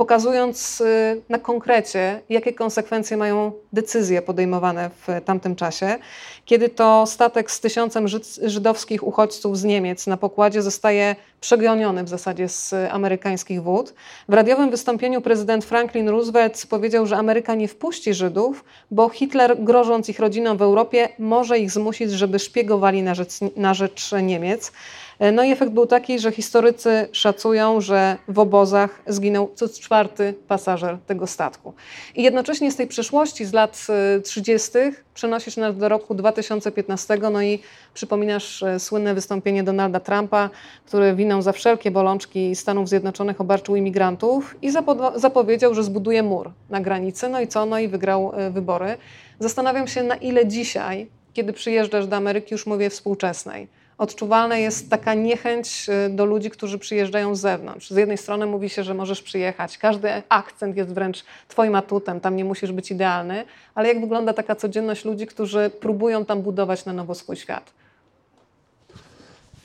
pokazując 0.00 0.80
y, 0.80 1.22
na 1.28 1.38
konkrecie, 1.38 2.20
jakie 2.28 2.52
konsekwencje 2.52 3.16
mają 3.16 3.52
decyzje 3.72 4.22
podejmowane 4.22 4.90
w 4.90 5.24
tamtym 5.24 5.56
czasie, 5.56 5.98
kiedy 6.44 6.68
to 6.68 7.06
statek 7.06 7.50
z 7.50 7.60
tysiącem 7.60 8.06
żydowskich 8.42 9.06
uchodźców 9.06 9.58
z 9.58 9.64
Niemiec 9.64 10.06
na 10.06 10.16
pokładzie 10.16 10.62
zostaje 10.62 11.16
przegoniony 11.40 12.04
w 12.04 12.08
zasadzie 12.08 12.48
z 12.48 12.74
amerykańskich 12.90 13.62
wód. 13.62 13.94
W 14.28 14.34
radiowym 14.34 14.70
wystąpieniu 14.70 15.20
prezydent 15.20 15.64
Franklin 15.64 16.08
Roosevelt 16.08 16.66
powiedział, 16.66 17.06
że 17.06 17.16
Ameryka 17.16 17.54
nie 17.54 17.68
wpuści 17.68 18.14
Żydów, 18.14 18.64
bo 18.90 19.08
Hitler, 19.08 19.62
grożąc 19.62 20.08
ich 20.08 20.18
rodzinom 20.18 20.56
w 20.56 20.62
Europie, 20.62 21.08
może 21.18 21.58
ich 21.58 21.70
zmusić, 21.70 22.10
żeby 22.10 22.38
szpiegowali 22.38 23.02
na 23.02 23.14
rzecz, 23.14 23.32
na 23.56 23.74
rzecz 23.74 24.10
Niemiec. 24.22 24.72
E, 25.20 25.32
no 25.32 25.44
i 25.44 25.50
efekt 25.50 25.72
był 25.72 25.86
taki, 25.86 26.18
że 26.18 26.32
historycy 26.32 27.08
szacują, 27.12 27.80
że 27.80 28.16
w 28.28 28.38
obozach 28.38 29.02
zginął 29.06 29.50
co 29.54 29.68
czwarty 29.68 30.34
pasażer 30.48 30.98
tego 31.06 31.26
statku. 31.26 31.74
I 32.16 32.22
jednocześnie 32.22 32.70
z 32.70 32.76
tej 32.76 32.86
przeszłości 32.86 33.44
z 33.44 33.52
lat 33.52 33.86
30. 34.24 34.78
E, 34.78 34.92
przenosisz 35.14 35.56
nas 35.56 35.76
do 35.76 35.88
roku 35.88 36.14
2015, 36.14 37.18
no 37.32 37.42
i 37.42 37.58
przypominasz 37.94 38.62
e, 38.62 38.80
słynne 38.80 39.14
wystąpienie 39.14 39.62
Donalda 39.62 40.00
Trumpa, 40.00 40.50
który 40.86 41.14
winą 41.14 41.42
za 41.42 41.52
wszelkie 41.52 41.90
bolączki 41.90 42.56
Stanów 42.56 42.88
Zjednoczonych 42.88 43.40
obarczył 43.40 43.76
imigrantów 43.76 44.56
i 44.62 44.70
zapowiedział, 45.14 45.74
że 45.74 45.84
zbuduje 45.84 46.22
mur 46.22 46.50
na 46.70 46.80
granicy. 46.80 47.28
No 47.28 47.40
i 47.40 47.48
co? 47.48 47.66
No 47.66 47.78
i 47.78 47.88
wygrał 47.88 48.32
wybory. 48.50 48.96
Zastanawiam 49.40 49.88
się, 49.88 50.02
na 50.02 50.16
ile 50.16 50.46
dzisiaj, 50.46 51.06
kiedy 51.32 51.52
przyjeżdżasz 51.52 52.06
do 52.06 52.16
Ameryki, 52.16 52.54
już 52.54 52.66
mówię 52.66 52.90
współczesnej, 52.90 53.68
odczuwalna 54.00 54.56
jest 54.56 54.90
taka 54.90 55.14
niechęć 55.14 55.86
y, 56.06 56.10
do 56.10 56.24
ludzi, 56.24 56.50
którzy 56.50 56.78
przyjeżdżają 56.78 57.34
z 57.34 57.40
zewnątrz. 57.40 57.90
Z 57.90 57.96
jednej 57.96 58.18
strony 58.18 58.46
mówi 58.46 58.68
się, 58.68 58.84
że 58.84 58.94
możesz 58.94 59.22
przyjechać, 59.22 59.78
każdy 59.78 60.08
akcent 60.28 60.76
jest 60.76 60.94
wręcz 60.94 61.24
twoim 61.48 61.74
atutem, 61.74 62.20
tam 62.20 62.36
nie 62.36 62.44
musisz 62.44 62.72
być 62.72 62.90
idealny, 62.90 63.44
ale 63.74 63.88
jak 63.88 64.00
wygląda 64.00 64.32
taka 64.32 64.56
codzienność 64.56 65.04
ludzi, 65.04 65.26
którzy 65.26 65.70
próbują 65.80 66.24
tam 66.24 66.42
budować 66.42 66.84
na 66.84 66.92
nowo 66.92 67.14
swój 67.14 67.36
świat? 67.36 67.72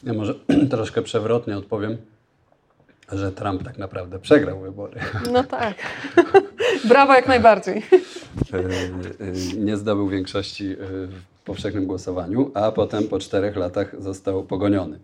Ja 0.04 0.14
może 0.14 0.34
troszkę 0.72 1.02
przewrotnie 1.02 1.58
odpowiem, 1.58 1.98
że 3.12 3.32
Trump 3.32 3.64
tak 3.64 3.78
naprawdę 3.78 4.20
przegrał 4.20 4.60
wybory. 4.60 5.00
No 5.32 5.44
tak. 5.44 5.76
Brawo 6.90 7.14
jak 7.14 7.28
najbardziej. 7.28 7.78
Y, 8.54 8.58
y, 9.56 9.58
nie 9.58 9.78
zdobył 9.78 10.10
większości 10.10 10.76
powszechnym 11.46 11.86
głosowaniu, 11.86 12.52
a 12.54 12.72
potem 12.72 13.08
po 13.08 13.20
czterech 13.20 13.56
latach 13.56 14.02
został 14.04 14.44
pogoniony. 14.44 15.00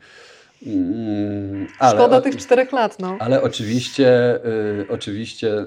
Mm, 0.65 1.67
ale, 1.79 1.99
Szkoda 1.99 2.21
tych 2.21 2.37
czterech 2.37 2.71
lat, 2.71 2.99
no. 2.99 3.17
Ale 3.19 3.41
oczywiście, 3.41 4.39
y, 4.81 4.85
oczywiście 4.89 5.59
y, 5.59 5.65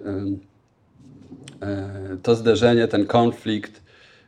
y, 2.13 2.17
to 2.23 2.35
zderzenie, 2.35 2.89
ten 2.89 3.07
konflikt 3.07 3.83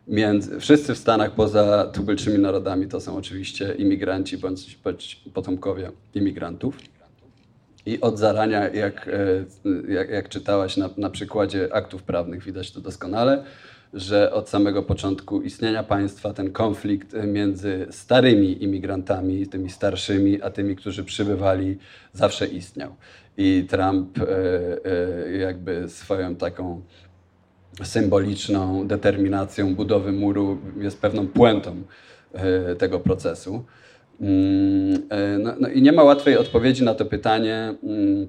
między, 0.08 0.60
wszyscy 0.60 0.94
w 0.94 0.98
Stanach 0.98 1.30
poza 1.30 1.90
tubylczymi 1.92 2.38
narodami 2.38 2.88
to 2.88 3.00
są 3.00 3.16
oczywiście 3.16 3.74
imigranci 3.74 4.38
bądź, 4.38 4.78
bądź 4.84 5.22
potomkowie 5.34 5.90
imigrantów. 6.14 6.78
I 7.86 8.00
od 8.00 8.18
zarania, 8.18 8.68
jak, 8.68 9.10
jak, 9.88 10.10
jak 10.10 10.28
czytałaś 10.28 10.76
na, 10.76 10.90
na 10.96 11.10
przykładzie 11.10 11.68
aktów 11.72 12.02
prawnych, 12.02 12.42
widać 12.42 12.72
to 12.72 12.80
doskonale, 12.80 13.44
że 13.94 14.32
od 14.32 14.48
samego 14.48 14.82
początku 14.82 15.42
istnienia 15.42 15.82
państwa 15.82 16.32
ten 16.32 16.52
konflikt 16.52 17.14
między 17.26 17.86
starymi 17.90 18.64
imigrantami, 18.64 19.46
tymi 19.46 19.70
starszymi, 19.70 20.42
a 20.42 20.50
tymi, 20.50 20.76
którzy 20.76 21.04
przybywali, 21.04 21.78
zawsze 22.12 22.46
istniał. 22.46 22.94
I 23.36 23.66
Trump 23.68 24.18
e, 24.18 24.24
e, 24.24 25.36
jakby 25.36 25.88
swoją 25.88 26.36
taką 26.36 26.82
symboliczną 27.82 28.86
determinacją 28.86 29.74
budowy 29.74 30.12
muru 30.12 30.58
jest 30.80 31.00
pewną 31.00 31.28
puentą 31.28 31.82
e, 32.32 32.76
tego 32.76 33.00
procesu. 33.00 33.64
Mm, 34.20 35.08
no, 35.38 35.54
no 35.60 35.68
I 35.68 35.82
nie 35.82 35.92
ma 35.92 36.02
łatwej 36.02 36.38
odpowiedzi 36.38 36.84
na 36.84 36.94
to 36.94 37.04
pytanie 37.04 37.74
mm, 37.82 38.28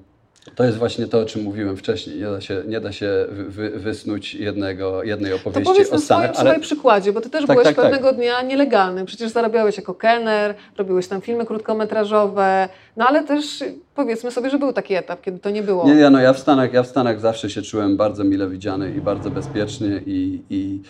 to 0.54 0.64
jest 0.64 0.78
właśnie 0.78 1.06
to, 1.06 1.18
o 1.18 1.24
czym 1.24 1.42
mówiłem 1.42 1.76
wcześniej. 1.76 2.18
Nie 2.18 2.26
da 2.26 2.40
się, 2.40 2.62
nie 2.66 2.80
da 2.80 2.92
się 2.92 3.26
wy, 3.30 3.70
wysnuć 3.70 4.34
jednego, 4.34 5.02
jednej 5.02 5.32
opowieści 5.32 5.64
to 5.64 5.72
powiedz 5.72 5.92
o 5.92 5.98
Stanach. 5.98 6.32
To 6.32 6.38
ale... 6.38 6.60
przykładzie, 6.60 7.12
bo 7.12 7.20
ty 7.20 7.30
też 7.30 7.46
tak, 7.46 7.56
byłeś 7.56 7.66
tak, 7.66 7.76
tak. 7.76 7.84
pewnego 7.84 8.08
tak. 8.08 8.16
dnia 8.16 8.42
nielegalny. 8.42 9.04
Przecież 9.04 9.30
zarabiałeś 9.30 9.76
jako 9.76 9.94
kelner, 9.94 10.54
robiłeś 10.78 11.08
tam 11.08 11.20
filmy 11.20 11.46
krótkometrażowe, 11.46 12.68
no 12.96 13.06
ale 13.06 13.24
też 13.24 13.64
powiedzmy 13.94 14.30
sobie, 14.30 14.50
że 14.50 14.58
był 14.58 14.72
taki 14.72 14.94
etap, 14.94 15.20
kiedy 15.20 15.38
to 15.38 15.50
nie 15.50 15.62
było. 15.62 15.86
Nie, 15.86 15.94
ja, 15.94 16.10
no, 16.10 16.20
ja, 16.20 16.32
w 16.32 16.38
Stanach, 16.38 16.72
ja 16.72 16.82
w 16.82 16.86
Stanach 16.86 17.20
zawsze 17.20 17.50
się 17.50 17.62
czułem 17.62 17.96
bardzo 17.96 18.24
mile 18.24 18.48
widziany 18.48 18.94
i 18.96 19.00
bardzo 19.00 19.30
bezpiecznie 19.30 20.02
i, 20.06 20.42
i 20.50 20.80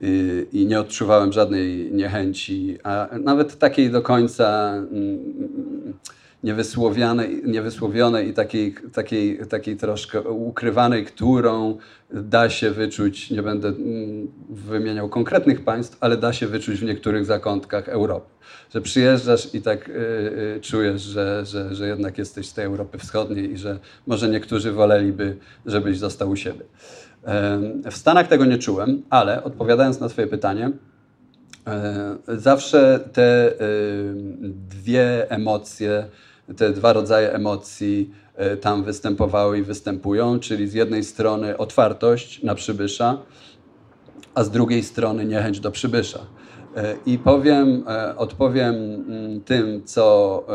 i, 0.00 0.46
i 0.52 0.66
nie 0.66 0.80
odczuwałem 0.80 1.32
żadnej 1.32 1.92
niechęci, 1.92 2.78
a 2.84 3.08
nawet 3.20 3.58
takiej 3.58 3.90
do 3.90 4.02
końca 4.02 4.72
mm, 4.74 5.18
niewysłowionej, 6.46 7.42
niewysłowionej 7.44 8.28
i 8.28 8.34
takiej, 8.34 8.74
takiej, 8.92 9.38
takiej 9.48 9.76
troszkę 9.76 10.20
ukrywanej, 10.20 11.04
którą 11.04 11.78
da 12.10 12.50
się 12.50 12.70
wyczuć, 12.70 13.30
nie 13.30 13.42
będę 13.42 13.68
mm, 13.68 14.28
wymieniał 14.50 15.08
konkretnych 15.08 15.64
państw, 15.64 15.96
ale 16.00 16.16
da 16.16 16.32
się 16.32 16.46
wyczuć 16.46 16.80
w 16.80 16.84
niektórych 16.84 17.24
zakątkach 17.24 17.88
Europy. 17.88 18.30
Że 18.74 18.80
przyjeżdżasz 18.80 19.54
i 19.54 19.62
tak 19.62 19.88
y, 19.88 19.92
y, 19.92 20.60
czujesz, 20.60 21.02
że, 21.02 21.46
że, 21.46 21.74
że 21.74 21.88
jednak 21.88 22.18
jesteś 22.18 22.48
z 22.48 22.54
tej 22.54 22.64
Europy 22.64 22.98
Wschodniej 22.98 23.52
i 23.52 23.56
że 23.58 23.78
może 24.06 24.28
niektórzy 24.28 24.72
woleliby, 24.72 25.36
żebyś 25.66 25.98
został 25.98 26.30
u 26.30 26.36
siebie. 26.36 26.64
W 27.90 27.96
Stanach 27.96 28.28
tego 28.28 28.44
nie 28.44 28.58
czułem, 28.58 29.02
ale 29.10 29.44
odpowiadając 29.44 30.00
na 30.00 30.08
Twoje 30.08 30.26
pytanie, 30.26 30.70
e, 31.66 32.16
zawsze 32.28 33.08
te 33.12 33.52
dwie 34.68 35.30
emocje, 35.30 36.08
te 36.54 36.72
dwa 36.72 36.92
rodzaje 36.92 37.32
emocji 37.32 38.10
e, 38.34 38.56
tam 38.56 38.84
występowały 38.84 39.58
i 39.58 39.62
występują, 39.62 40.40
czyli 40.40 40.68
z 40.68 40.74
jednej 40.74 41.04
strony 41.04 41.58
otwartość 41.58 42.42
na 42.42 42.54
przybysza, 42.54 43.18
a 44.34 44.44
z 44.44 44.50
drugiej 44.50 44.82
strony 44.82 45.24
niechęć 45.24 45.60
do 45.60 45.70
przybysza. 45.70 46.18
E, 46.76 46.94
I 47.06 47.18
powiem, 47.18 47.84
e, 47.88 48.16
odpowiem 48.16 48.74
mm, 48.74 49.40
tym, 49.40 49.84
co 49.84 50.46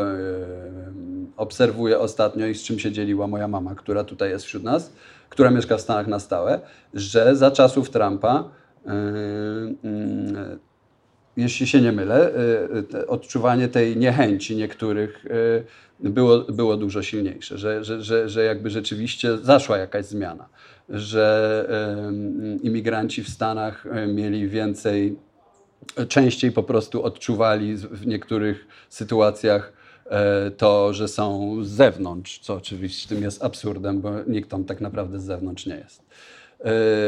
obserwuję 1.36 1.98
ostatnio 1.98 2.46
i 2.46 2.54
z 2.54 2.62
czym 2.62 2.78
się 2.78 2.92
dzieliła 2.92 3.26
moja 3.26 3.48
mama, 3.48 3.74
która 3.74 4.04
tutaj 4.04 4.30
jest 4.30 4.44
wśród 4.44 4.62
nas, 4.62 4.92
która 5.28 5.50
mieszka 5.50 5.76
w 5.76 5.80
Stanach 5.80 6.06
na 6.06 6.18
stałe, 6.18 6.60
że 6.94 7.36
za 7.36 7.50
czasów 7.50 7.90
Trumpa 7.90 8.44
mm, 8.84 9.76
jeśli 11.36 11.66
się 11.66 11.80
nie 11.80 11.92
mylę, 11.92 12.30
y, 12.94 12.98
y, 12.98 13.06
odczuwanie 13.06 13.68
tej 13.68 13.96
niechęci 13.96 14.56
niektórych 14.56 15.26
y, 15.26 16.10
było, 16.10 16.38
było 16.38 16.76
dużo 16.76 17.02
silniejsze, 17.02 17.58
że, 17.58 17.84
że, 17.84 18.02
że, 18.02 18.28
że 18.28 18.44
jakby 18.44 18.70
rzeczywiście 18.70 19.38
zaszła 19.38 19.78
jakaś 19.78 20.04
zmiana, 20.04 20.48
że 20.88 21.68
imigranci 22.62 23.24
w 23.24 23.28
Stanach 23.28 23.86
mieli 24.14 24.48
więcej, 24.48 25.16
częściej 26.08 26.52
po 26.52 26.62
prostu 26.62 27.02
odczuwali 27.02 27.76
w 27.76 28.06
niektórych 28.06 28.66
sytuacjach 28.88 29.72
to, 30.56 30.94
że 30.94 31.08
są 31.08 31.56
z 31.64 31.68
zewnątrz, 31.68 32.38
co 32.38 32.54
oczywiście 32.54 33.08
tym 33.08 33.22
jest 33.22 33.44
absurdem, 33.44 34.00
bo 34.00 34.10
nikt 34.26 34.50
tam 34.50 34.64
tak 34.64 34.80
naprawdę 34.80 35.20
z 35.20 35.24
zewnątrz 35.24 35.66
nie 35.66 35.76
jest. 35.76 36.02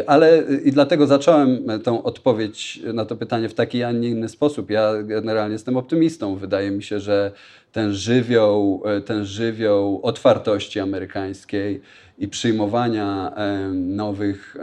Ale 0.07 0.43
i 0.65 0.73
dlatego 0.73 1.07
zacząłem 1.07 1.67
tą 1.85 2.03
odpowiedź 2.03 2.81
na 2.95 3.05
to 3.05 3.17
pytanie 3.17 3.49
w 3.49 3.55
taki, 3.55 3.83
a 3.83 3.93
nie 3.93 4.09
inny 4.09 4.29
sposób. 4.29 4.71
Ja 4.71 5.03
generalnie 5.03 5.53
jestem 5.53 5.77
optymistą. 5.77 6.37
Wydaje 6.37 6.71
mi 6.71 6.83
się, 6.83 7.01
że 7.01 7.33
ten 7.73 7.93
żywioł, 7.93 8.83
ten 9.05 9.25
żywioł 9.25 10.01
otwartości 10.03 10.81
amerykańskiej 10.81 11.81
i 12.19 12.29
przyjmowania 12.29 13.35
nowych, 13.73 14.57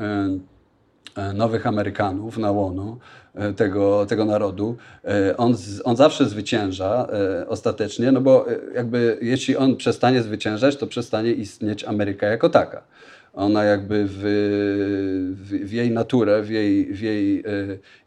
nowych 1.34 1.68
Amerykanów 1.68 2.38
na 2.38 2.52
łono 2.52 2.98
E, 3.36 3.54
tego, 3.54 4.06
tego 4.06 4.26
narodu, 4.26 4.78
e, 5.06 5.38
on, 5.38 5.56
on 5.84 5.96
zawsze 5.96 6.26
zwycięża 6.26 7.08
e, 7.42 7.48
ostatecznie, 7.48 8.12
no 8.12 8.22
bo 8.22 8.46
jakby 8.76 9.18
jeśli 9.22 9.58
on 9.58 9.76
przestanie 9.76 10.22
zwyciężać, 10.22 10.76
to 10.76 10.88
przestanie 10.88 11.32
istnieć 11.32 11.84
Ameryka 11.84 12.28
jako 12.28 12.50
taka. 12.50 12.84
Ona 13.34 13.64
jakby 13.64 14.06
w, 14.10 14.20
w, 15.36 15.70
w 15.70 15.74
jej 15.74 15.92
naturę, 15.92 16.42
w 16.44 16.50
jej, 16.50 16.94
w 16.94 17.02
jej 17.02 17.44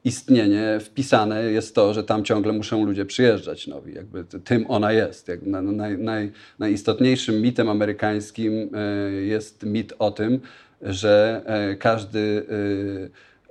istnienie 0.05 0.79
wpisane 0.81 1.43
jest 1.43 1.75
to, 1.75 1.95
że 1.95 2.05
tam 2.05 2.25
ciągle 2.25 2.53
muszą 2.53 2.87
ludzie 2.87 3.05
przyjeżdżać 3.05 3.67
nowi. 3.67 3.95
Jakby 3.95 4.25
tym 4.25 4.65
ona 4.69 4.93
jest. 4.93 5.29
Jak 5.29 5.43
naj, 5.43 5.99
naj, 5.99 6.33
najistotniejszym 6.59 7.43
mitem 7.43 7.69
amerykańskim 7.69 8.71
jest 9.23 9.63
mit 9.63 9.93
o 9.99 10.11
tym, 10.11 10.41
że 10.83 11.43
każdy 11.79 12.47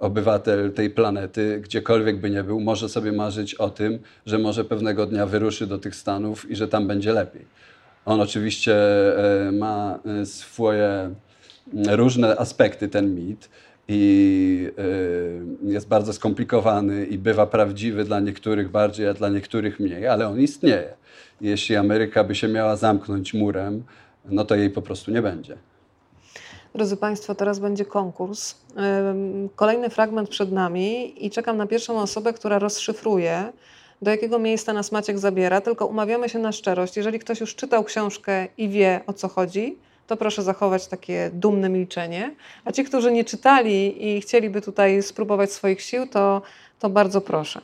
obywatel 0.03 0.71
tej 0.71 0.89
planety, 0.89 1.59
gdziekolwiek 1.63 2.19
by 2.19 2.29
nie 2.29 2.43
był, 2.43 2.59
może 2.59 2.89
sobie 2.89 3.11
marzyć 3.11 3.55
o 3.55 3.69
tym, 3.69 3.99
że 4.25 4.39
może 4.39 4.65
pewnego 4.65 5.05
dnia 5.05 5.25
wyruszy 5.25 5.67
do 5.67 5.77
tych 5.77 5.95
Stanów 5.95 6.51
i 6.51 6.55
że 6.55 6.67
tam 6.67 6.87
będzie 6.87 7.13
lepiej. 7.13 7.45
On 8.05 8.21
oczywiście 8.21 8.75
e, 9.47 9.51
ma 9.51 9.99
e, 10.21 10.25
swoje 10.25 11.09
różne 11.73 12.37
aspekty, 12.37 12.87
ten 12.87 13.15
mit, 13.15 13.49
i 13.87 14.71
e, 15.65 15.71
jest 15.71 15.87
bardzo 15.87 16.13
skomplikowany 16.13 17.05
i 17.05 17.17
bywa 17.17 17.47
prawdziwy 17.47 18.03
dla 18.03 18.19
niektórych 18.19 18.71
bardziej, 18.71 19.07
a 19.07 19.13
dla 19.13 19.29
niektórych 19.29 19.79
mniej, 19.79 20.07
ale 20.07 20.27
on 20.27 20.39
istnieje. 20.39 20.93
Jeśli 21.41 21.75
Ameryka 21.75 22.23
by 22.23 22.35
się 22.35 22.47
miała 22.47 22.75
zamknąć 22.75 23.33
murem, 23.33 23.83
no 24.25 24.45
to 24.45 24.55
jej 24.55 24.69
po 24.69 24.81
prostu 24.81 25.11
nie 25.11 25.21
będzie. 25.21 25.57
Drodzy 26.75 26.97
Państwo, 26.97 27.35
teraz 27.35 27.59
będzie 27.59 27.85
konkurs. 27.85 28.55
Kolejny 29.55 29.89
fragment 29.89 30.29
przed 30.29 30.51
nami 30.51 31.25
i 31.25 31.29
czekam 31.29 31.57
na 31.57 31.67
pierwszą 31.67 31.99
osobę, 31.99 32.33
która 32.33 32.59
rozszyfruje, 32.59 33.51
do 34.01 34.11
jakiego 34.11 34.39
miejsca 34.39 34.73
nas 34.73 34.91
Maciek 34.91 35.19
zabiera. 35.19 35.61
Tylko 35.61 35.85
umawiamy 35.85 36.29
się 36.29 36.39
na 36.39 36.51
szczerość. 36.51 36.97
Jeżeli 36.97 37.19
ktoś 37.19 37.39
już 37.39 37.55
czytał 37.55 37.83
książkę 37.83 38.47
i 38.57 38.69
wie 38.69 39.01
o 39.07 39.13
co 39.13 39.27
chodzi, 39.27 39.77
to 40.07 40.17
proszę 40.17 40.43
zachować 40.43 40.87
takie 40.87 41.31
dumne 41.33 41.69
milczenie. 41.69 42.35
A 42.65 42.71
ci, 42.71 42.83
którzy 42.83 43.11
nie 43.11 43.23
czytali 43.23 44.07
i 44.07 44.21
chcieliby 44.21 44.61
tutaj 44.61 45.03
spróbować 45.03 45.51
swoich 45.51 45.81
sił, 45.81 46.07
to, 46.07 46.41
to 46.79 46.89
bardzo 46.89 47.21
proszę. 47.21 47.61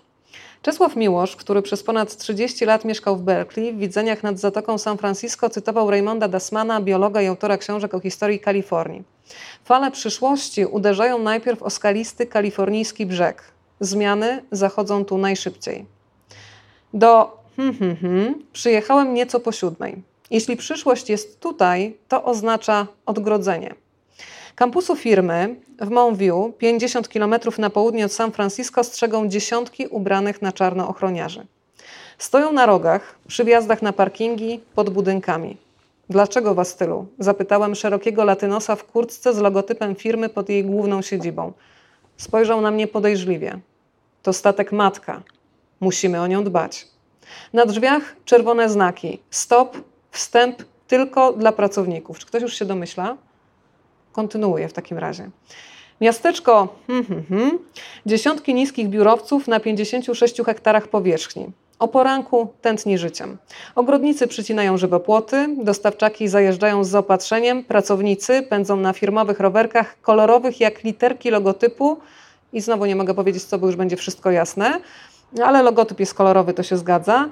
Czesław 0.62 0.96
Miłosz, 0.96 1.36
który 1.36 1.62
przez 1.62 1.84
ponad 1.84 2.18
30 2.18 2.66
lat 2.66 2.86
mieszkał 2.86 3.18
w 3.18 3.22
Berkeley, 3.22 3.74
w 3.74 3.78
widzeniach 3.78 4.24
nad 4.24 4.40
Zatoką 4.40 4.78
San 4.78 4.98
Francisco 4.98 5.50
cytował 5.50 5.92
Raymonda 5.92 6.28
Dasmana, 6.28 6.82
biologa 6.82 7.22
i 7.22 7.28
autora 7.28 7.58
książek 7.58 7.94
o 7.94 8.00
historii 8.00 8.40
Kalifornii. 8.40 9.04
Fale 9.64 9.92
przyszłości 9.92 10.66
uderzają 10.66 11.20
najpierw 11.20 11.64
o 11.64 11.70
skalisty 11.70 12.26
kalifornijski 12.26 13.06
brzeg. 13.06 13.44
Zmiany 13.80 14.44
zachodzą 14.52 15.06
tu 15.06 15.18
najszybciej. 15.18 15.86
Do 16.94 17.38
hmm, 17.56 17.78
hmm, 17.78 17.96
hmm, 17.96 18.44
przyjechałem 18.54 19.14
nieco 19.14 19.40
po 19.40 19.52
siódmej. 19.52 20.09
Jeśli 20.30 20.58
przyszłość 20.58 21.10
jest 21.10 21.40
tutaj, 21.40 21.98
to 22.08 22.24
oznacza 22.24 22.88
odgrodzenie. 23.06 23.76
Kampusu 24.56 24.96
firmy 24.96 25.56
w 25.82 25.90
Mount 25.90 26.18
View, 26.18 26.58
50 26.58 27.08
km 27.08 27.36
na 27.58 27.70
południe 27.70 28.06
od 28.06 28.14
San 28.14 28.32
Francisco, 28.32 28.84
strzegą 28.84 29.30
dziesiątki 29.30 29.88
ubranych 29.88 30.42
na 30.42 30.52
czarno 30.52 30.88
ochroniarzy. 30.88 31.48
Stoją 32.18 32.52
na 32.52 32.66
rogach, 32.66 33.16
przy 33.28 33.44
wjazdach 33.44 33.82
na 33.82 33.94
parkingi, 33.94 34.60
pod 34.76 34.90
budynkami. 34.90 35.58
Dlaczego 36.10 36.56
was 36.56 36.76
tylu? 36.76 37.08
Zapytałem 37.20 37.76
szerokiego 37.76 38.24
latynosa 38.24 38.76
w 38.76 38.84
kurtce 38.84 39.34
z 39.34 39.38
logotypem 39.38 39.96
firmy 39.96 40.30
pod 40.30 40.50
jej 40.50 40.66
główną 40.66 41.02
siedzibą. 41.02 41.54
Spojrzał 42.18 42.62
na 42.62 42.72
mnie 42.72 42.88
podejrzliwie. 42.88 43.60
To 44.24 44.34
statek 44.34 44.72
matka. 44.72 45.22
Musimy 45.80 46.22
o 46.22 46.28
nią 46.28 46.44
dbać. 46.44 46.88
Na 47.54 47.66
drzwiach 47.66 48.16
czerwone 48.26 48.70
znaki. 48.70 49.20
Stop, 49.30 49.78
wstęp 50.12 50.64
tylko 50.88 51.34
dla 51.34 51.52
pracowników. 51.52 52.20
Czy 52.20 52.26
ktoś 52.26 52.42
już 52.42 52.60
się 52.60 52.66
domyśla? 52.66 53.18
Kontynuuję 54.12 54.68
w 54.68 54.74
takim 54.74 54.98
razie. 54.98 55.30
Miasteczko, 56.02 56.68
hmm, 56.88 57.06
hmm, 57.06 57.26
hmm, 57.30 57.60
dziesiątki 58.06 58.54
niskich 58.54 58.90
biurowców 58.90 59.48
na 59.48 59.60
56 59.60 60.42
hektarach 60.46 60.88
powierzchni. 60.88 61.52
O 61.80 61.88
poranku 61.88 62.54
tętni 62.62 62.98
życiem. 62.98 63.38
Ogrodnicy 63.76 64.28
przycinają 64.28 64.78
żywe 64.78 65.00
płoty, 65.00 65.56
dostawczaki 65.64 66.28
zajeżdżają 66.28 66.84
z 66.84 66.90
zaopatrzeniem, 66.90 67.64
pracownicy 67.64 68.42
pędzą 68.42 68.76
na 68.76 68.94
firmowych 68.94 69.40
rowerkach 69.40 70.02
kolorowych 70.02 70.60
jak 70.60 70.84
literki 70.84 71.30
logotypu 71.30 71.98
i 72.54 72.62
znowu 72.62 72.86
nie 72.86 72.96
mogę 72.96 73.14
powiedzieć 73.14 73.44
co, 73.44 73.60
bo 73.60 73.68
już 73.68 73.76
będzie 73.76 73.98
wszystko 73.98 74.32
jasne, 74.32 74.80
ale 75.44 75.64
logotyp 75.64 76.00
jest 76.00 76.14
kolorowy, 76.14 76.54
to 76.54 76.64
się 76.64 76.78
zgadza 76.78 77.30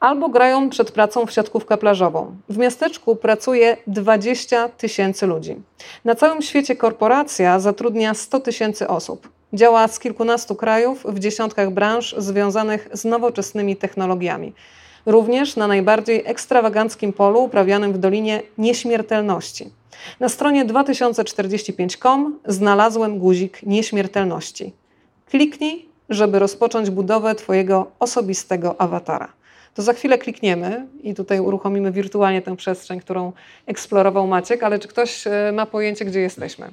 albo 0.00 0.28
grają 0.28 0.70
przed 0.70 0.90
pracą 0.90 1.26
w 1.26 1.32
siatkówkę 1.32 1.76
plażową. 1.76 2.36
W 2.48 2.58
miasteczku 2.58 3.16
pracuje 3.16 3.76
20 3.86 4.68
tysięcy 4.68 5.26
ludzi. 5.26 5.56
Na 6.04 6.14
całym 6.14 6.42
świecie 6.42 6.76
korporacja 6.76 7.60
zatrudnia 7.60 8.14
100 8.14 8.40
tysięcy 8.40 8.88
osób. 8.88 9.28
Działa 9.52 9.88
z 9.88 9.98
kilkunastu 9.98 10.54
krajów 10.54 11.04
w 11.08 11.18
dziesiątkach 11.18 11.70
branż 11.70 12.14
związanych 12.18 12.88
z 12.92 13.04
nowoczesnymi 13.04 13.76
technologiami. 13.76 14.52
Również 15.06 15.56
na 15.56 15.66
najbardziej 15.66 16.22
ekstrawaganckim 16.26 17.12
polu 17.12 17.42
uprawianym 17.44 17.92
w 17.92 17.98
Dolinie 17.98 18.42
Nieśmiertelności. 18.58 19.70
Na 20.20 20.28
stronie 20.28 20.64
2045.com 20.64 22.38
znalazłem 22.46 23.18
guzik 23.18 23.62
Nieśmiertelności. 23.62 24.72
Kliknij, 25.30 25.88
żeby 26.08 26.38
rozpocząć 26.38 26.90
budowę 26.90 27.34
Twojego 27.34 27.90
osobistego 27.98 28.80
awatara 28.80 29.39
to 29.80 29.84
za 29.84 29.92
chwilę 29.92 30.18
klikniemy 30.18 30.86
i 31.02 31.14
tutaj 31.14 31.40
uruchomimy 31.40 31.92
wirtualnie 31.92 32.42
tę 32.42 32.56
przestrzeń, 32.56 33.00
którą 33.00 33.32
eksplorował 33.66 34.26
Maciek, 34.26 34.62
ale 34.62 34.78
czy 34.78 34.88
ktoś 34.88 35.26
e, 35.26 35.52
ma 35.54 35.66
pojęcie, 35.66 36.04
gdzie 36.04 36.20
jesteśmy? 36.20 36.68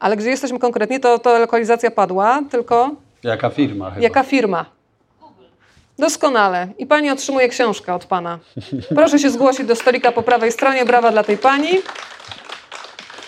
Ale 0.00 0.16
gdzie 0.16 0.30
jesteśmy 0.30 0.58
konkretnie, 0.58 1.00
to, 1.00 1.18
to 1.18 1.38
lokalizacja 1.38 1.90
padła, 1.90 2.42
tylko... 2.50 2.90
Jaka 3.22 3.50
firma 3.50 3.90
chyba. 3.90 4.02
Jaka 4.02 4.22
firma? 4.22 4.64
Doskonale. 5.98 6.68
I 6.78 6.86
pani 6.86 7.10
otrzymuje 7.10 7.48
książkę 7.48 7.94
od 7.94 8.04
pana. 8.04 8.38
Proszę 8.94 9.18
się 9.18 9.30
zgłosić 9.30 9.66
do 9.66 9.76
stolika 9.76 10.12
po 10.12 10.22
prawej 10.22 10.52
stronie. 10.52 10.84
Brawa 10.84 11.10
dla 11.12 11.24
tej 11.24 11.38
pani. 11.38 11.68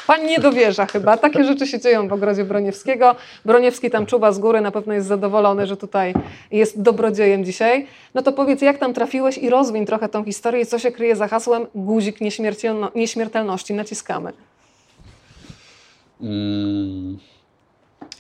Pani 0.07 0.25
nie 0.25 0.39
dowierza 0.39 0.87
chyba. 0.87 1.17
Takie 1.17 1.45
rzeczy 1.45 1.67
się 1.67 1.81
dzieją 1.81 2.09
w 2.09 2.13
ogrodzie 2.13 2.45
Broniewskiego. 2.45 3.15
Broniewski 3.45 3.91
tam 3.91 4.07
czuwa 4.07 4.33
z 4.33 4.39
góry, 4.39 4.61
na 4.61 4.71
pewno 4.71 4.95
jest 4.95 5.07
zadowolony, 5.07 5.67
że 5.67 5.77
tutaj 5.77 6.15
jest 6.51 6.83
dobrodziejem 6.83 7.45
dzisiaj. 7.45 7.87
No 8.15 8.23
to 8.23 8.33
powiedz, 8.33 8.63
jak 8.63 8.79
tam 8.79 8.95
trafiłeś 8.95 9.39
i 9.39 9.51
rozwiń 9.51 9.87
trochę 9.87 10.09
tą 10.09 10.25
historię, 10.25 10.67
co 10.67 10.79
się 10.79 10.93
kryje 10.93 11.17
za 11.17 11.29
hasłem 11.29 11.67
guzik 11.75 12.17
nieśmiertelności. 12.95 13.75
Naciskamy. 13.75 14.33
Hmm. 16.21 17.19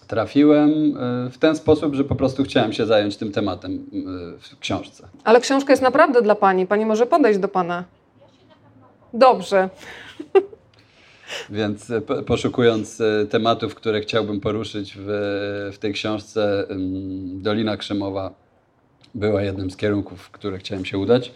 Trafiłem 0.06 0.70
e, 0.70 1.30
w 1.30 1.38
ten 1.38 1.56
sposób, 1.56 1.94
że 1.94 2.04
po 2.04 2.14
prostu 2.14 2.44
chciałem 2.44 2.72
się 2.72 2.86
zająć 2.86 3.16
tym 3.16 3.32
tematem 3.32 3.72
e, 3.74 4.38
w 4.38 4.58
książce. 4.58 5.08
Ale 5.24 5.40
książka 5.40 5.72
jest 5.72 5.82
naprawdę 5.82 6.22
dla 6.22 6.34
Pani. 6.34 6.66
Pani 6.66 6.86
może 6.86 7.06
podejść 7.06 7.38
do 7.38 7.48
Pana. 7.48 7.84
Dobrze. 9.12 9.68
Więc 11.50 11.90
e, 11.90 12.00
poszukując 12.00 13.00
e, 13.00 13.26
tematów, 13.26 13.74
które 13.74 14.00
chciałbym 14.00 14.40
poruszyć 14.40 14.94
w, 14.96 15.06
w 15.72 15.78
tej 15.78 15.92
książce, 15.92 16.66
Dolina 17.26 17.76
Krzemowa 17.76 18.34
była 19.14 19.42
jednym 19.42 19.70
z 19.70 19.76
kierunków, 19.76 20.22
w 20.22 20.30
które 20.30 20.58
chciałem 20.58 20.84
się 20.84 20.98
udać. 20.98 21.32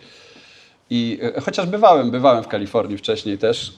I 0.91 1.19
e, 1.23 1.41
chociaż 1.41 1.67
bywałem, 1.67 2.11
bywałem 2.11 2.45
w 2.45 2.49
Kalifornii 2.49 2.99
wcześniej 2.99 3.39
też, 3.39 3.73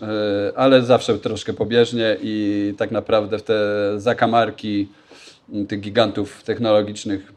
ale 0.56 0.82
zawsze 0.82 1.18
troszkę 1.18 1.52
pobieżnie 1.52 2.16
i 2.22 2.74
tak 2.78 2.90
naprawdę 2.90 3.38
w 3.38 3.42
te 3.42 3.54
zakamarki 3.96 4.88
tych 5.68 5.80
gigantów 5.80 6.42
technologicznych 6.42 7.32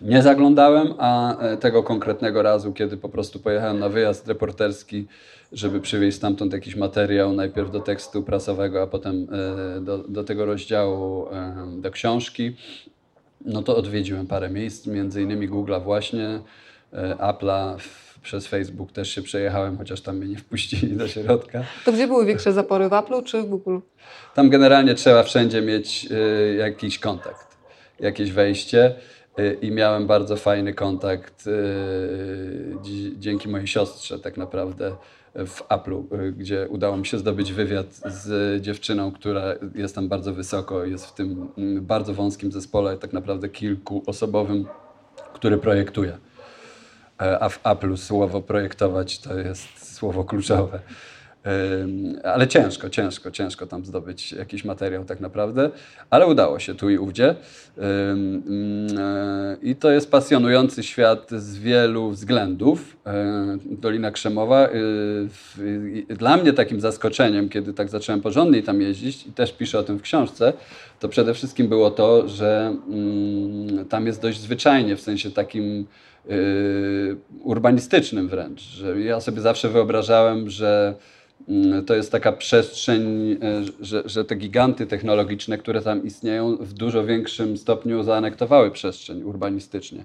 nie 0.00 0.22
zaglądałem, 0.22 0.94
a 0.98 1.36
tego 1.60 1.82
konkretnego 1.82 2.42
razu, 2.42 2.72
kiedy 2.72 2.96
po 2.96 3.08
prostu 3.08 3.38
pojechałem 3.38 3.78
na 3.78 3.88
wyjazd 3.88 4.28
reporterski, 4.28 5.06
żeby 5.52 5.80
przywieźć 5.80 6.16
stamtąd 6.16 6.52
jakiś 6.52 6.76
materiał, 6.76 7.32
najpierw 7.32 7.70
do 7.70 7.80
tekstu 7.80 8.22
prasowego, 8.22 8.82
a 8.82 8.86
potem 8.86 9.26
e, 9.76 9.80
do, 9.80 9.98
do 9.98 10.24
tego 10.24 10.46
rozdziału, 10.46 11.28
e, 11.32 11.66
do 11.80 11.90
książki, 11.90 12.56
no 13.44 13.62
to 13.62 13.76
odwiedziłem 13.76 14.26
parę 14.26 14.50
miejsc, 14.50 14.86
między 14.86 15.22
innymi 15.22 15.48
Google'a 15.48 15.82
właśnie, 15.82 16.40
e, 16.92 17.14
Apple'a 17.14 17.76
przez 18.22 18.46
Facebook 18.46 18.92
też 18.92 19.10
się 19.10 19.22
przejechałem, 19.22 19.78
chociaż 19.78 20.00
tam 20.00 20.16
mnie 20.16 20.28
nie 20.28 20.36
wpuścili 20.36 20.96
do 20.96 21.08
środka. 21.08 21.64
To 21.84 21.92
gdzie 21.92 22.06
były 22.06 22.26
większe 22.26 22.52
zapory, 22.52 22.88
w 22.88 22.92
Apple'u 22.92 23.24
czy 23.24 23.42
w 23.42 23.46
Google? 23.46 23.78
Tam 24.34 24.50
generalnie 24.50 24.94
trzeba 24.94 25.22
wszędzie 25.22 25.62
mieć 25.62 26.08
jakiś 26.58 26.98
kontakt, 26.98 27.56
jakieś 28.00 28.32
wejście 28.32 28.94
i 29.62 29.70
miałem 29.70 30.06
bardzo 30.06 30.36
fajny 30.36 30.74
kontakt 30.74 31.46
y, 31.46 32.76
dzięki 33.18 33.48
mojej 33.48 33.66
siostrze 33.66 34.18
tak 34.18 34.36
naprawdę 34.36 34.96
w 35.34 35.62
Apple'u, 35.68 36.20
y, 36.20 36.32
gdzie 36.32 36.68
udało 36.68 36.96
mi 36.96 37.06
się 37.06 37.18
zdobyć 37.18 37.52
wywiad 37.52 37.86
z 38.04 38.62
dziewczyną, 38.62 39.12
która 39.12 39.44
jest 39.74 39.94
tam 39.94 40.08
bardzo 40.08 40.34
wysoko, 40.34 40.84
jest 40.84 41.06
w 41.06 41.14
tym 41.14 41.48
mm, 41.58 41.86
bardzo 41.86 42.14
wąskim 42.14 42.52
zespole, 42.52 42.96
tak 42.96 43.12
naprawdę 43.12 43.48
kilkuosobowym, 43.48 44.66
który 45.32 45.58
projektuje. 45.58 46.18
E, 47.20 47.38
a 47.42 47.48
w 47.48 47.62
Apple'u 47.62 47.96
słowo 47.96 48.40
projektować 48.40 49.18
to 49.18 49.38
jest 49.38 49.94
słowo 49.96 50.24
kluczowe. 50.24 50.80
Ale 52.24 52.48
ciężko, 52.48 52.90
ciężko, 52.90 53.30
ciężko 53.30 53.66
tam 53.66 53.84
zdobyć 53.84 54.32
jakiś 54.32 54.64
materiał 54.64 55.04
tak 55.04 55.20
naprawdę, 55.20 55.70
ale 56.10 56.26
udało 56.26 56.58
się 56.58 56.74
tu 56.74 56.90
i 56.90 56.98
ówdzie. 56.98 57.34
Mm, 57.76 58.88
e, 58.98 59.56
I 59.62 59.76
to 59.76 59.90
jest 59.90 60.10
pasjonujący 60.10 60.82
świat 60.82 61.30
z 61.30 61.58
wielu 61.58 62.10
względów. 62.10 62.96
E, 63.06 63.58
Dolina 63.64 64.10
Krzemowa. 64.10 64.68
Y, 64.68 66.14
dla 66.16 66.36
mnie 66.36 66.52
takim 66.52 66.80
zaskoczeniem, 66.80 67.48
kiedy 67.48 67.72
tak 67.72 67.88
zacząłem 67.88 68.20
porządniej 68.20 68.62
tam 68.62 68.82
jeździć 68.82 69.26
i 69.26 69.32
też 69.32 69.52
piszę 69.52 69.78
o 69.78 69.82
tym 69.82 69.98
w 69.98 70.02
książce, 70.02 70.52
to 71.00 71.08
przede 71.08 71.34
wszystkim 71.34 71.68
było 71.68 71.90
to, 71.90 72.28
że 72.28 72.76
mm, 72.88 73.84
tam 73.84 74.06
jest 74.06 74.22
dość 74.22 74.40
zwyczajnie, 74.40 74.96
w 74.96 75.00
sensie 75.00 75.30
takim 75.30 75.86
y, 76.30 77.16
urbanistycznym 77.42 78.28
wręcz. 78.28 78.60
Że 78.60 79.00
ja 79.00 79.20
sobie 79.20 79.40
zawsze 79.40 79.68
wyobrażałem, 79.68 80.50
że 80.50 80.94
to 81.86 81.94
jest 81.94 82.12
taka 82.12 82.32
przestrzeń, 82.32 83.32
e, 83.32 83.36
że, 83.80 84.02
że 84.04 84.24
te 84.24 84.36
giganty 84.36 84.86
technologiczne, 84.86 85.58
które 85.58 85.82
tam 85.82 86.04
istnieją, 86.04 86.56
w 86.56 86.72
dużo 86.72 87.04
większym 87.04 87.56
stopniu 87.56 88.02
zaanektowały 88.02 88.70
przestrzeń 88.70 89.22
urbanistycznie, 89.22 90.04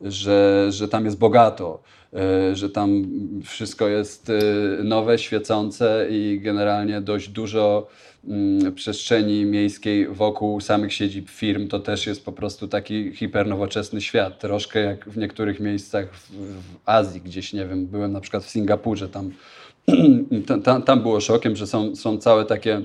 że, 0.00 0.66
że 0.70 0.88
tam 0.88 1.04
jest 1.04 1.18
bogato, 1.18 1.82
e, 2.12 2.56
że 2.56 2.70
tam 2.70 3.04
wszystko 3.44 3.88
jest 3.88 4.30
e, 4.30 4.84
nowe, 4.84 5.18
świecące 5.18 6.06
i 6.10 6.40
generalnie 6.42 7.00
dość 7.00 7.28
dużo 7.28 7.86
mm, 8.28 8.74
przestrzeni 8.74 9.44
miejskiej 9.44 10.08
wokół 10.08 10.60
samych 10.60 10.92
siedzib 10.92 11.30
firm, 11.30 11.68
to 11.68 11.80
też 11.80 12.06
jest 12.06 12.24
po 12.24 12.32
prostu 12.32 12.68
taki 12.68 13.12
hipernowoczesny 13.14 14.00
świat. 14.00 14.40
Troszkę 14.40 14.80
jak 14.80 15.08
w 15.08 15.16
niektórych 15.16 15.60
miejscach 15.60 16.14
w, 16.14 16.30
w 16.30 16.76
Azji, 16.86 17.20
gdzieś, 17.20 17.52
nie 17.52 17.66
wiem, 17.66 17.86
byłem 17.86 18.12
na 18.12 18.20
przykład 18.20 18.44
w 18.44 18.50
Singapurze, 18.50 19.08
tam 19.08 19.30
tam, 20.64 20.82
tam 20.82 21.02
było 21.02 21.20
szokiem, 21.20 21.56
że 21.56 21.66
są, 21.66 21.96
są 21.96 22.18
całe 22.18 22.44
takie 22.44 22.82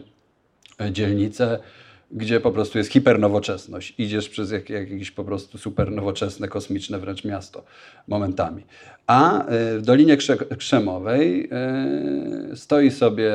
e, 0.81 0.91
dzielnice, 0.91 1.59
gdzie 2.11 2.39
po 2.39 2.51
prostu 2.51 2.77
jest 2.77 2.91
hipernowoczesność. 2.91 3.93
Idziesz 3.97 4.29
przez 4.29 4.51
jak, 4.51 4.69
jakieś 4.69 5.11
po 5.11 5.23
prostu 5.23 5.57
super 5.57 5.91
nowoczesne, 5.91 6.47
kosmiczne 6.47 6.99
wręcz 6.99 7.23
miasto 7.23 7.63
momentami. 8.07 8.63
A 9.07 9.45
e, 9.45 9.77
w 9.77 9.81
Dolinie 9.81 10.17
Krzemowej 10.57 11.49
e, 11.51 12.55
stoi 12.55 12.91
sobie 12.91 13.33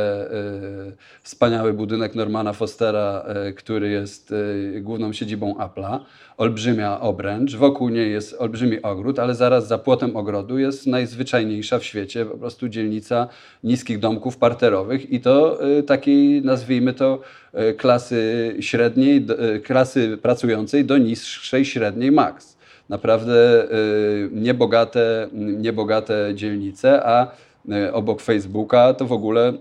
wspaniały 1.23 1.73
budynek 1.73 2.15
Normana 2.15 2.53
Fostera, 2.53 3.25
który 3.57 3.91
jest 3.91 4.35
główną 4.81 5.13
siedzibą 5.13 5.55
Apple'a 5.55 6.01
olbrzymia 6.37 7.01
obręcz, 7.01 7.57
wokół 7.57 7.89
niej 7.89 8.13
jest 8.13 8.37
olbrzymi 8.39 8.83
ogród, 8.83 9.19
ale 9.19 9.35
zaraz 9.35 9.69
za 9.69 9.79
płotem 9.79 10.17
ogrodu 10.17 10.59
jest 10.59 10.87
najzwyczajniejsza 10.87 11.79
w 11.79 11.85
świecie 11.85 12.27
po 12.27 12.39
prostu 12.39 12.69
dzielnica 12.69 13.29
niskich 13.65 13.99
domków 13.99 14.37
parterowych 14.37 15.13
i 15.13 15.21
to 15.21 15.67
y, 15.79 15.83
takiej, 15.83 16.43
nazwijmy 16.43 16.95
to, 16.95 17.21
y, 17.71 17.75
klasy 17.75 18.57
średniej, 18.61 19.27
y, 19.57 19.61
klasy 19.61 20.19
pracującej 20.23 20.85
do 20.85 20.99
niższej 20.99 21.65
średniej 21.65 22.13
max. 22.13 22.57
Naprawdę 22.93 23.69
niebogate, 24.33 25.29
niebogate 25.33 26.33
dzielnice, 26.35 27.07
a 27.07 27.31
obok 27.93 28.23
Facebooka 28.23 28.95
to 28.95 29.07
w 29.07 29.13
ogóle 29.13 29.53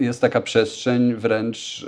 jest 0.00 0.20
taka 0.20 0.40
przestrzeń 0.40 1.14
wręcz 1.14 1.86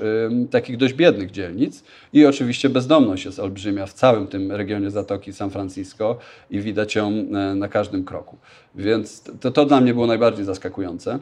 takich 0.50 0.76
dość 0.76 0.94
biednych 0.94 1.30
dzielnic 1.30 1.84
i 2.12 2.26
oczywiście 2.26 2.68
bezdomność 2.68 3.24
jest 3.24 3.38
olbrzymia 3.38 3.86
w 3.86 3.92
całym 3.92 4.26
tym 4.26 4.52
regionie 4.52 4.90
Zatoki 4.90 5.32
San 5.32 5.50
Francisco 5.50 6.18
i 6.50 6.60
widać 6.60 6.94
ją 6.94 7.10
na 7.54 7.68
każdym 7.68 8.04
kroku. 8.04 8.36
Więc 8.74 9.22
to, 9.40 9.50
to 9.50 9.66
dla 9.66 9.80
mnie 9.80 9.94
było 9.94 10.06
najbardziej 10.06 10.44
zaskakujące, 10.44 11.18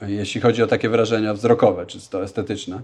jeśli 0.00 0.40
chodzi 0.40 0.62
o 0.62 0.66
takie 0.66 0.88
wrażenia 0.88 1.34
wzrokowe, 1.34 1.86
czysto 1.86 2.22
estetyczne. 2.22 2.80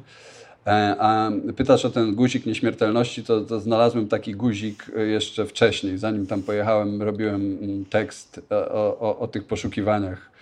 E, 0.67 0.97
a 0.99 1.31
pytasz 1.57 1.85
o 1.85 1.91
ten 1.91 2.15
guzik 2.15 2.47
nieśmiertelności, 2.47 3.25
to, 3.25 3.41
to, 3.41 3.61
znalazłem 3.61 4.09
taki 4.09 4.35
guzik 4.35 4.87
jeszcze 4.97 5.47
wcześniej, 5.47 5.99
zanim 5.99 6.27
tam 6.27 6.43
pojechałem, 6.43 7.03
robiłem 7.03 7.59
mm, 7.63 7.85
tekst 7.85 8.41
o, 8.51 8.99
o, 9.01 9.19
o 9.19 9.29
tych 9.29 9.45
poszukiwaniach 9.45 10.33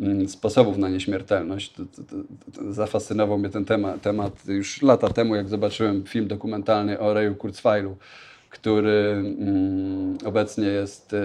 Mm, 0.00 0.28
sposobów 0.28 0.78
na 0.78 0.88
nieśmiertelność. 0.88 1.74
Zafascynował 2.70 3.38
mnie 3.38 3.48
ten 3.48 3.64
temat, 3.64 4.02
temat 4.02 4.48
już 4.48 4.82
lata 4.82 5.08
temu, 5.08 5.34
jak 5.34 5.48
zobaczyłem 5.48 6.04
film 6.04 6.28
dokumentalny 6.28 6.98
o 6.98 7.14
Reju 7.14 7.34
Kurzweilu, 7.34 7.96
który 8.50 9.12
mm, 9.12 10.18
obecnie 10.24 10.66
jest 10.66 11.14
e, 11.14 11.20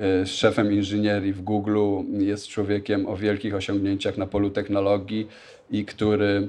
e, 0.00 0.26
szefem 0.26 0.72
inżynierii 0.72 1.32
w 1.32 1.42
Google, 1.42 1.78
jest 2.18 2.48
człowiekiem 2.48 3.06
o 3.06 3.16
wielkich 3.16 3.54
osiągnięciach 3.54 4.16
na 4.16 4.26
polu 4.26 4.50
technologii 4.50 5.28
i 5.70 5.84
który, 5.84 6.48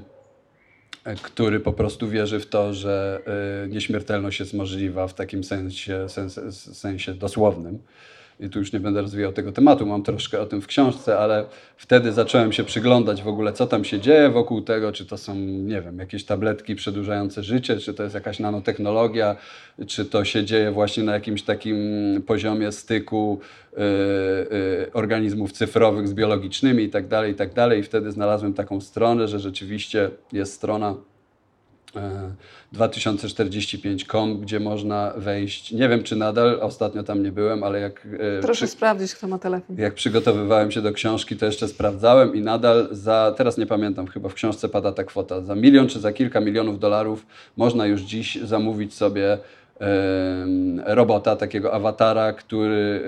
który 1.22 1.60
po 1.60 1.72
prostu 1.72 2.08
wierzy 2.08 2.40
w 2.40 2.46
to, 2.46 2.74
że 2.74 3.22
nieśmiertelność 3.68 4.40
jest 4.40 4.54
możliwa 4.54 5.08
w 5.08 5.14
takim 5.14 5.44
sensie, 5.44 6.08
sensie, 6.08 6.52
sensie 6.52 7.14
dosłownym 7.14 7.78
i 8.42 8.50
tu 8.50 8.58
już 8.58 8.72
nie 8.72 8.80
będę 8.80 9.02
rozwijał 9.02 9.32
tego 9.32 9.52
tematu, 9.52 9.86
mam 9.86 10.02
troszkę 10.02 10.40
o 10.40 10.46
tym 10.46 10.60
w 10.60 10.66
książce, 10.66 11.18
ale 11.18 11.44
wtedy 11.76 12.12
zacząłem 12.12 12.52
się 12.52 12.64
przyglądać 12.64 13.22
w 13.22 13.28
ogóle, 13.28 13.52
co 13.52 13.66
tam 13.66 13.84
się 13.84 14.00
dzieje 14.00 14.30
wokół 14.30 14.62
tego, 14.62 14.92
czy 14.92 15.06
to 15.06 15.18
są, 15.18 15.34
nie 15.34 15.80
wiem, 15.80 15.98
jakieś 15.98 16.24
tabletki 16.24 16.74
przedłużające 16.74 17.42
życie, 17.42 17.76
czy 17.76 17.94
to 17.94 18.02
jest 18.02 18.14
jakaś 18.14 18.38
nanotechnologia, 18.38 19.36
czy 19.86 20.04
to 20.04 20.24
się 20.24 20.44
dzieje 20.44 20.70
właśnie 20.70 21.02
na 21.02 21.14
jakimś 21.14 21.42
takim 21.42 21.78
poziomie 22.26 22.72
styku 22.72 23.40
yy, 23.72 23.82
yy, 24.50 24.92
organizmów 24.92 25.52
cyfrowych 25.52 26.08
z 26.08 26.14
biologicznymi 26.14 26.84
i 26.84 26.90
tak 26.90 27.08
dalej, 27.08 27.32
i 27.32 27.34
tak. 27.34 27.50
I 27.78 27.82
wtedy 27.82 28.12
znalazłem 28.12 28.54
taką 28.54 28.80
stronę, 28.80 29.28
że 29.28 29.38
rzeczywiście 29.38 30.10
jest 30.32 30.52
strona 30.52 30.94
2045.com, 32.74 34.40
gdzie 34.40 34.60
można 34.60 35.12
wejść. 35.16 35.72
Nie 35.72 35.88
wiem, 35.88 36.02
czy 36.02 36.16
nadal, 36.16 36.58
ostatnio 36.60 37.02
tam 37.02 37.22
nie 37.22 37.32
byłem, 37.32 37.64
ale 37.64 37.80
jak. 37.80 38.08
E, 38.38 38.40
Proszę 38.42 38.66
przy... 38.66 38.72
sprawdzić, 38.72 39.14
kto 39.14 39.28
ma 39.28 39.38
telefon. 39.38 39.76
Jak 39.78 39.94
przygotowywałem 39.94 40.70
się 40.70 40.82
do 40.82 40.92
książki, 40.92 41.36
to 41.36 41.46
jeszcze 41.46 41.68
sprawdzałem 41.68 42.34
i 42.34 42.40
nadal 42.40 42.88
za, 42.90 43.34
teraz 43.36 43.58
nie 43.58 43.66
pamiętam, 43.66 44.06
chyba 44.06 44.28
w 44.28 44.34
książce 44.34 44.68
pada 44.68 44.92
ta 44.92 45.04
kwota, 45.04 45.40
za 45.40 45.54
milion 45.54 45.88
czy 45.88 46.00
za 46.00 46.12
kilka 46.12 46.40
milionów 46.40 46.78
dolarów 46.78 47.26
można 47.56 47.86
już 47.86 48.00
dziś 48.00 48.38
zamówić 48.42 48.94
sobie 48.94 49.38
robota, 50.84 51.36
takiego 51.36 51.72
awatara, 51.72 52.32
który, 52.32 53.04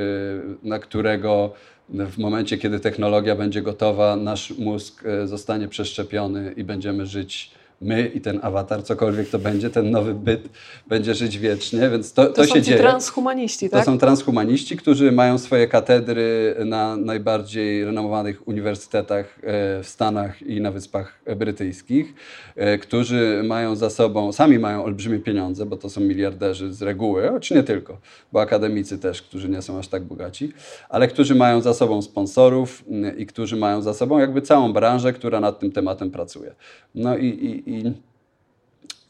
e, 0.63 0.69
na 0.69 0.79
którego 0.79 1.53
w 1.89 2.19
momencie, 2.19 2.59
kiedy 2.59 2.81
technologia 2.81 3.37
będzie 3.37 3.63
gotowa, 3.63 4.17
nasz 4.17 4.51
mózg 4.59 5.07
e, 5.07 5.27
zostanie 5.27 5.69
przeszczepiony 5.69 6.55
i 6.57 6.65
będziemy 6.65 7.07
żyć 7.07 7.51
my 7.81 8.07
i 8.15 8.21
ten 8.21 8.41
awatar, 8.43 8.83
cokolwiek 8.83 9.29
to 9.29 9.39
będzie, 9.39 9.71
ten 9.71 9.91
nowy 9.91 10.15
byt 10.15 10.49
będzie 10.87 11.15
żyć 11.15 11.39
wiecznie, 11.39 11.91
więc 11.91 12.13
to, 12.13 12.27
to, 12.27 12.33
to 12.33 12.47
się 12.47 12.63
dzieje. 12.63 12.77
To 12.77 12.83
są 12.83 12.91
transhumaniści, 12.91 13.71
tak? 13.71 13.81
To 13.81 13.87
są 13.87 13.99
transhumaniści, 13.99 14.77
którzy 14.77 15.13
mają 15.13 15.39
swoje 15.39 15.69
katedry 15.69 16.57
na 16.65 16.97
najbardziej 16.97 17.85
renomowanych 17.85 18.49
uniwersytetach 18.49 19.39
e, 19.39 19.83
w 19.83 19.89
Stanach 19.89 20.43
i 20.43 20.61
na 20.61 20.71
Wyspach 20.71 21.21
Brytyjskich, 21.37 22.15
e, 22.57 22.79
którzy 22.79 23.43
mają 23.45 23.77
za 23.77 23.91
sobą, 23.91 24.33
sami 24.33 24.59
mają 24.59 24.85
olbrzymie 24.85 25.19
pieniądze, 25.19 25.67
bo 25.67 25.77
to 25.77 25.91
są 25.91 26.01
miliarderzy 26.01 26.73
z 26.73 26.83
reguły, 26.83 27.31
czy 27.41 27.55
nie 27.55 27.63
tylko, 27.63 27.99
bo 28.33 28.41
akademicy 28.41 28.99
też, 28.99 29.23
którzy 29.23 29.49
nie 29.49 29.63
są 29.63 29.79
aż 29.79 29.89
tak 29.89 30.03
bogaci, 30.05 30.53
ale 30.89 31.09
którzy 31.09 31.35
mają 31.35 31.61
za 31.61 31.75
sobą 31.75 32.03
sponsorów 32.03 32.85
mm, 32.89 33.19
i 33.19 33.27
którzy 33.27 33.57
mają 33.57 33.83
za 33.83 33.95
sobą 33.95 34.19
jakby 34.19 34.43
całą 34.43 34.73
branżę, 34.73 35.13
która 35.13 35.41
nad 35.41 35.59
tym 35.59 35.73
tematem 35.73 36.11
pracuje. 36.11 36.55
No 36.95 37.17
i, 37.17 37.27
i 37.27 37.64
i 37.67 37.93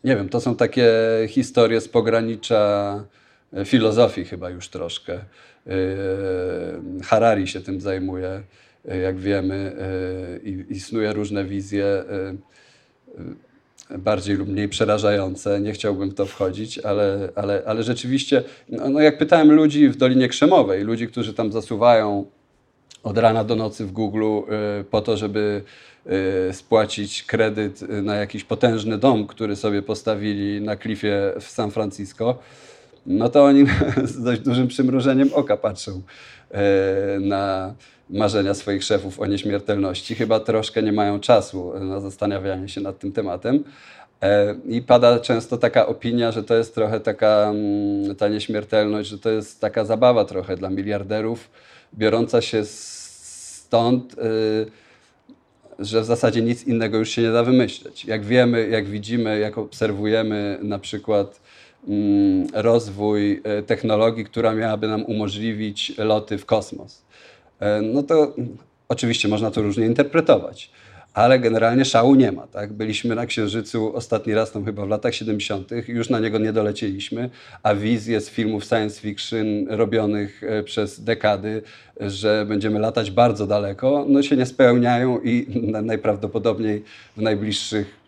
nie 0.04 0.16
wiem, 0.16 0.28
to 0.28 0.40
są 0.40 0.56
takie 0.56 0.92
historie 1.28 1.80
z 1.80 1.88
pogranicza 1.88 3.04
e, 3.52 3.64
filozofii 3.64 4.24
chyba 4.24 4.50
już 4.50 4.68
troszkę. 4.68 5.14
E, 5.14 5.22
Harari 7.04 7.48
się 7.48 7.60
tym 7.60 7.80
zajmuje, 7.80 8.42
e, 8.88 8.98
jak 8.98 9.18
wiemy, 9.18 9.76
i, 10.44 10.64
i 10.68 10.80
snuje 10.80 11.12
różne 11.12 11.44
wizje. 11.44 12.04
bardziej 13.98 14.36
lub 14.36 14.48
mniej 14.48 14.68
przerażające. 14.68 15.60
Nie 15.60 15.72
chciałbym 15.72 16.10
w 16.10 16.14
to 16.14 16.26
wchodzić, 16.26 16.78
ale, 16.78 17.28
ale, 17.34 17.62
ale 17.66 17.82
rzeczywiście, 17.82 18.42
no, 18.68 18.88
no 18.88 19.00
jak 19.00 19.18
pytałem 19.18 19.52
ludzi 19.52 19.88
w 19.88 19.96
Dolinie 19.96 20.28
Krzemowej, 20.28 20.84
ludzi, 20.84 21.08
którzy 21.08 21.34
tam 21.34 21.52
zasuwają 21.52 22.24
od 23.02 23.18
rana 23.18 23.44
do 23.44 23.56
nocy 23.56 23.86
w 23.86 23.92
Google 23.92 24.24
po 24.90 25.00
to, 25.00 25.16
żeby 25.16 25.62
spłacić 26.52 27.22
kredyt 27.22 27.80
na 28.02 28.16
jakiś 28.16 28.44
potężny 28.44 28.98
dom, 28.98 29.26
który 29.26 29.56
sobie 29.56 29.82
postawili 29.82 30.60
na 30.60 30.76
klifie 30.76 31.32
w 31.40 31.44
San 31.44 31.70
Francisco, 31.70 32.38
no 33.06 33.28
to 33.28 33.44
oni 33.44 33.64
z 34.04 34.22
dość 34.22 34.40
dużym 34.40 34.68
przymrużeniem 34.68 35.30
oka 35.34 35.56
patrzą 35.56 35.92
y, 35.92 37.20
na 37.20 37.74
marzenia 38.10 38.54
swoich 38.54 38.84
szefów 38.84 39.20
o 39.20 39.26
nieśmiertelności. 39.26 40.14
Chyba 40.14 40.40
troszkę 40.40 40.82
nie 40.82 40.92
mają 40.92 41.20
czasu 41.20 41.72
na 41.80 42.00
zastanawianie 42.00 42.68
się 42.68 42.80
nad 42.80 42.98
tym 42.98 43.12
tematem. 43.12 43.64
I 44.68 44.82
pada 44.82 45.18
często 45.18 45.58
taka 45.58 45.86
opinia, 45.86 46.32
że 46.32 46.44
to 46.44 46.54
jest 46.54 46.74
trochę 46.74 47.00
taka 47.00 47.50
mm, 47.50 48.16
ta 48.16 48.28
nieśmiertelność, 48.28 49.08
że 49.08 49.18
to 49.18 49.30
jest 49.30 49.60
taka 49.60 49.84
zabawa 49.84 50.24
trochę 50.24 50.56
dla 50.56 50.70
miliarderów, 50.70 51.50
biorąca 51.94 52.42
się 52.42 52.64
stąd, 52.64 54.18
y, 54.18 54.66
że 55.78 56.00
w 56.00 56.04
zasadzie 56.04 56.42
nic 56.42 56.64
innego 56.66 56.98
już 56.98 57.10
się 57.10 57.22
nie 57.22 57.32
da 57.32 57.42
wymyśleć. 57.42 58.04
Jak 58.04 58.24
wiemy, 58.24 58.68
jak 58.68 58.86
widzimy, 58.86 59.38
jak 59.38 59.58
obserwujemy 59.58 60.58
na 60.62 60.78
przykład 60.78 61.40
mm, 61.88 62.46
rozwój 62.54 63.32
y, 63.58 63.62
technologii, 63.62 64.24
która 64.24 64.54
miałaby 64.54 64.88
nam 64.88 65.04
umożliwić 65.04 65.92
loty 65.98 66.38
w 66.38 66.46
kosmos, 66.46 67.04
y, 67.62 67.64
no 67.82 68.02
to 68.02 68.34
oczywiście 68.88 69.28
można 69.28 69.50
to 69.50 69.62
różnie 69.62 69.86
interpretować 69.86 70.70
ale 71.14 71.38
generalnie 71.38 71.84
szału 71.84 72.14
nie 72.14 72.32
ma. 72.32 72.46
Tak? 72.46 72.72
Byliśmy 72.72 73.14
na 73.14 73.26
Księżycu 73.26 73.96
ostatni 73.96 74.34
raz, 74.34 74.52
tam 74.52 74.64
chyba 74.64 74.86
w 74.86 74.88
latach 74.88 75.14
70., 75.14 75.70
już 75.88 76.10
na 76.10 76.20
niego 76.20 76.38
nie 76.38 76.52
dolecieliśmy, 76.52 77.30
a 77.62 77.74
wizje 77.74 78.20
z 78.20 78.30
filmów 78.30 78.64
science 78.64 79.00
fiction 79.00 79.46
robionych 79.68 80.42
e, 80.42 80.62
przez 80.62 81.04
dekady, 81.04 81.62
że 82.00 82.44
będziemy 82.48 82.78
latać 82.78 83.10
bardzo 83.10 83.46
daleko, 83.46 84.04
no 84.08 84.22
się 84.22 84.36
nie 84.36 84.46
spełniają 84.46 85.20
i 85.20 85.46
najprawdopodobniej 85.82 86.82
w 87.16 87.22
najbliższych 87.22 88.04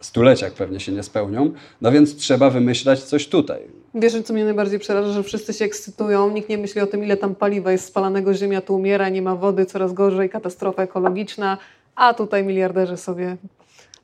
stuleciach 0.00 0.52
pewnie 0.52 0.80
się 0.80 0.92
nie 0.92 1.02
spełnią, 1.02 1.52
no 1.80 1.92
więc 1.92 2.16
trzeba 2.16 2.50
wymyślać 2.50 3.02
coś 3.02 3.28
tutaj. 3.28 3.60
Wiesz, 3.94 4.22
co 4.22 4.32
mnie 4.34 4.44
najbardziej 4.44 4.78
przeraża, 4.78 5.12
że 5.12 5.22
wszyscy 5.22 5.52
się 5.52 5.64
ekscytują, 5.64 6.30
nikt 6.30 6.48
nie 6.48 6.58
myśli 6.58 6.80
o 6.80 6.86
tym, 6.86 7.04
ile 7.04 7.16
tam 7.16 7.34
paliwa 7.34 7.72
jest 7.72 7.84
spalanego, 7.84 8.34
ziemia 8.34 8.60
tu 8.60 8.74
umiera, 8.74 9.08
nie 9.08 9.22
ma 9.22 9.36
wody, 9.36 9.66
coraz 9.66 9.92
gorzej, 9.92 10.30
katastrofa 10.30 10.82
ekologiczna, 10.82 11.58
a 12.00 12.14
tutaj 12.14 12.44
miliarderzy 12.44 12.96
sobie 12.96 13.36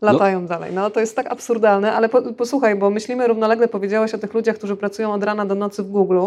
latają 0.03 0.41
no. 0.41 0.49
dalej. 0.49 0.73
No 0.73 0.91
to 0.91 1.01
jest 1.01 1.17
tak 1.17 1.33
absurdalne, 1.33 1.93
ale 1.93 2.09
po, 2.09 2.23
posłuchaj, 2.23 2.77
bo 2.77 2.91
myślimy 2.91 3.27
równolegle, 3.27 3.69
powiedziałaś 3.69 4.15
o 4.15 4.19
tych 4.19 4.35
ludziach, 4.35 4.57
którzy 4.57 4.77
pracują 4.77 5.13
od 5.13 5.23
rana 5.23 5.47
do 5.47 5.55
nocy 5.55 5.83
w 5.83 5.91
Google 5.91 6.21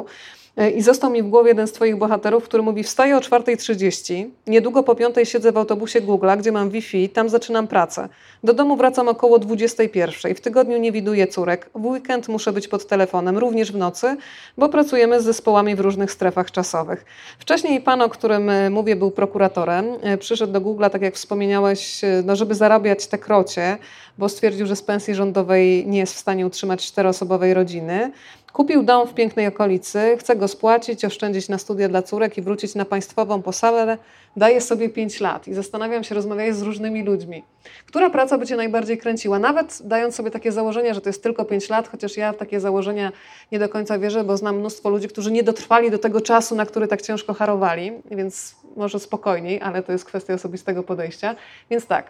I 0.75 0.81
został 0.81 1.11
mi 1.11 1.23
w 1.23 1.29
głowie 1.29 1.49
jeden 1.49 1.67
z 1.67 1.71
Twoich 1.71 1.97
bohaterów, 1.97 2.43
który 2.43 2.63
mówi: 2.63 2.83
Wstaję 2.83 3.17
o 3.17 3.19
4.30, 3.19 4.29
niedługo 4.47 4.83
po 4.83 4.93
5.00 4.93 5.25
siedzę 5.25 5.51
w 5.51 5.57
autobusie 5.57 6.01
Google'a, 6.01 6.37
gdzie 6.37 6.51
mam 6.51 6.69
Wi-Fi, 6.69 7.09
tam 7.09 7.29
zaczynam 7.29 7.67
pracę. 7.67 8.09
Do 8.43 8.53
domu 8.53 8.77
wracam 8.77 9.07
około 9.07 9.39
21.00. 9.39 10.35
W 10.35 10.41
tygodniu 10.41 10.77
nie 10.77 10.91
widuję 10.91 11.27
córek. 11.27 11.69
W 11.75 11.85
weekend 11.85 12.27
muszę 12.27 12.53
być 12.53 12.67
pod 12.67 12.87
telefonem, 12.87 13.37
również 13.37 13.71
w 13.71 13.77
nocy, 13.77 14.17
bo 14.57 14.69
pracujemy 14.69 15.21
z 15.21 15.23
zespołami 15.23 15.75
w 15.75 15.79
różnych 15.79 16.11
strefach 16.11 16.51
czasowych. 16.51 17.05
Wcześniej 17.39 17.81
pan, 17.81 18.01
o 18.01 18.09
którym 18.09 18.49
e, 18.49 18.69
mówię, 18.69 18.95
był 18.95 19.11
prokuratorem. 19.11 19.85
E, 20.01 20.17
przyszedł 20.17 20.53
do 20.53 20.61
Google'a, 20.61 20.89
tak 20.89 21.01
jak 21.01 21.15
wspomniałeś, 21.15 22.01
no, 22.23 22.35
żeby 22.35 22.55
zarabiać 22.55 23.07
te 23.07 23.17
krocie, 23.17 23.77
bo 24.17 24.29
stwierdził, 24.29 24.67
że 24.67 24.75
z 24.75 24.83
pensji 24.83 25.15
rządowej 25.15 25.87
nie 25.87 25.99
jest 25.99 26.13
w 26.13 26.19
stanie 26.19 26.45
utrzymać 26.45 26.87
czteroosobowej 26.87 27.53
rodziny. 27.53 28.11
Kupił 28.53 28.83
dom 28.83 29.07
w 29.07 29.13
pięknej 29.13 29.47
okolicy, 29.47 30.17
chce 30.19 30.35
go 30.35 30.47
spłacić, 30.47 31.05
oszczędzić 31.05 31.49
na 31.49 31.57
studia 31.57 31.89
dla 31.89 32.01
córek 32.01 32.37
i 32.37 32.41
wrócić 32.41 32.75
na 32.75 32.85
państwową 32.85 33.41
posadę. 33.41 33.97
Daje 34.37 34.61
sobie 34.61 34.89
5 34.89 35.19
lat 35.19 35.47
i 35.47 35.53
zastanawiam 35.53 36.03
się, 36.03 36.15
rozmawiając 36.15 36.57
z 36.57 36.61
różnymi 36.61 37.03
ludźmi, 37.03 37.43
która 37.85 38.09
praca 38.09 38.37
by 38.37 38.47
Cię 38.47 38.55
najbardziej 38.55 38.97
kręciła? 38.97 39.39
Nawet 39.39 39.79
dając 39.83 40.15
sobie 40.15 40.31
takie 40.31 40.51
założenie, 40.51 40.93
że 40.93 41.01
to 41.01 41.09
jest 41.09 41.23
tylko 41.23 41.45
5 41.45 41.69
lat, 41.69 41.87
chociaż 41.87 42.17
ja 42.17 42.33
w 42.33 42.37
takie 42.37 42.59
założenia 42.59 43.11
nie 43.51 43.59
do 43.59 43.69
końca 43.69 43.99
wierzę, 43.99 44.23
bo 44.23 44.37
znam 44.37 44.59
mnóstwo 44.59 44.89
ludzi, 44.89 45.07
którzy 45.07 45.31
nie 45.31 45.43
dotrwali 45.43 45.91
do 45.91 45.97
tego 45.97 46.21
czasu, 46.21 46.55
na 46.55 46.65
który 46.65 46.87
tak 46.87 47.01
ciężko 47.01 47.33
harowali, 47.33 47.91
więc 48.11 48.55
może 48.75 48.99
spokojniej, 48.99 49.61
ale 49.61 49.83
to 49.83 49.91
jest 49.91 50.05
kwestia 50.05 50.33
osobistego 50.33 50.83
podejścia. 50.83 51.35
Więc 51.69 51.85
tak, 51.85 52.05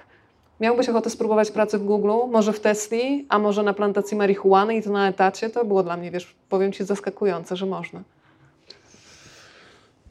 Miałbyś 0.60 0.89
ochotę 0.89 1.10
spróbować 1.10 1.51
pracy 1.51 1.78
w 1.78 1.84
Google, 1.84 2.12
może 2.32 2.53
w 2.53 2.60
Tesli, 2.60 3.26
a 3.30 3.39
może 3.39 3.64
na 3.64 3.74
plantacji 3.74 4.18
marihuany 4.18 4.76
i 4.76 4.84
to 4.84 4.89
na 4.89 5.07
etacie? 5.07 5.49
To 5.49 5.66
było 5.66 5.84
dla 5.84 5.97
mnie, 5.97 6.12
wiesz, 6.12 6.36
powiem 6.49 6.72
Ci, 6.72 6.84
zaskakujące, 6.84 7.55
że 7.55 7.66
można. 7.66 8.03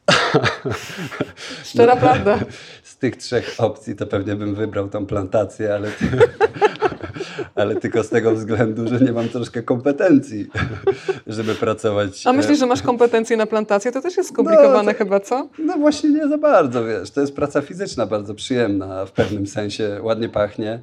Szczera 1.65 1.95
no, 1.95 2.01
prawda. 2.01 2.39
Z 2.83 2.97
tych 2.97 3.17
trzech 3.17 3.55
opcji 3.59 3.97
to 3.97 4.07
pewnie 4.07 4.37
bym 4.37 4.55
wybrał 4.55 4.89
tą 4.89 5.07
plantację, 5.07 5.75
ale 5.75 5.91
ale 7.55 7.77
tylko 7.77 8.03
z 8.03 8.09
tego 8.09 8.35
względu, 8.35 8.89
że 8.89 9.01
nie 9.01 9.13
mam 9.13 9.29
troszkę 9.29 9.63
kompetencji, 9.63 10.47
żeby 11.27 11.55
pracować. 11.55 12.27
A 12.27 12.33
myślisz, 12.33 12.59
że 12.59 12.67
masz 12.67 12.83
kompetencje 12.83 13.37
na 13.37 13.47
plantację? 13.47 13.93
To 13.93 14.03
też 14.03 14.17
jest 14.17 14.31
skomplikowane 14.31 14.83
no, 14.83 14.93
to, 14.93 14.99
chyba, 14.99 15.21
co? 15.21 15.49
No 15.59 15.79
właśnie 15.79 16.11
nie 16.11 16.29
za 16.29 16.39
bardzo, 16.39 16.85
wiesz. 16.85 17.11
To 17.11 17.21
jest 17.21 17.35
praca 17.35 17.61
fizyczna 17.61 18.07
bardzo 18.07 18.35
przyjemna, 18.35 19.07
w 19.07 19.13
pewnym 19.13 19.47
sensie 19.47 20.01
ładnie 20.03 20.29
pachnie, 20.29 20.81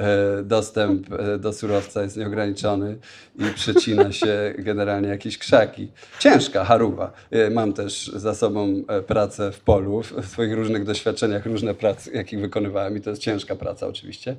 e, 0.00 0.42
dostęp 0.42 1.12
e, 1.12 1.38
do 1.38 1.52
surowca 1.52 2.02
jest 2.02 2.16
nieograniczony 2.16 2.98
i 3.38 3.54
przecina 3.54 4.12
się 4.12 4.54
generalnie 4.58 5.08
jakieś 5.08 5.38
krzaki. 5.38 5.92
Ciężka 6.18 6.64
haruwa. 6.64 7.12
E, 7.30 7.50
mam 7.50 7.72
też 7.72 8.06
za 8.14 8.34
sobą 8.34 8.82
pracę 9.06 9.52
w 9.52 9.60
polu, 9.60 10.02
w 10.02 10.26
swoich 10.26 10.54
różnych 10.54 10.84
doświadczeniach, 10.84 11.46
różne 11.46 11.74
prace, 11.74 12.10
jakich 12.10 12.40
wykonywałem 12.40 12.96
i 12.96 13.00
to 13.00 13.10
jest 13.10 13.22
ciężka 13.22 13.56
praca 13.56 13.86
oczywiście, 13.86 14.36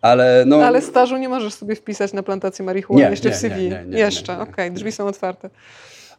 ale 0.00 0.44
no... 0.46 0.64
Ale 0.64 0.82
stażu 0.82 1.16
nie 1.16 1.28
możesz 1.28 1.54
sobie 1.54 1.74
wpisać 1.74 2.12
na 2.12 2.22
plantację 2.22 2.64
marihuany 2.64 3.04
nie, 3.04 3.10
jeszcze 3.10 3.28
nie, 3.28 3.34
w 3.34 3.38
CV. 3.38 3.54
Nie, 3.68 3.84
nie, 3.86 3.98
jeszcze, 3.98 4.32
okej, 4.32 4.52
okay, 4.52 4.70
drzwi 4.70 4.92
są 4.92 5.06
otwarte. 5.06 5.50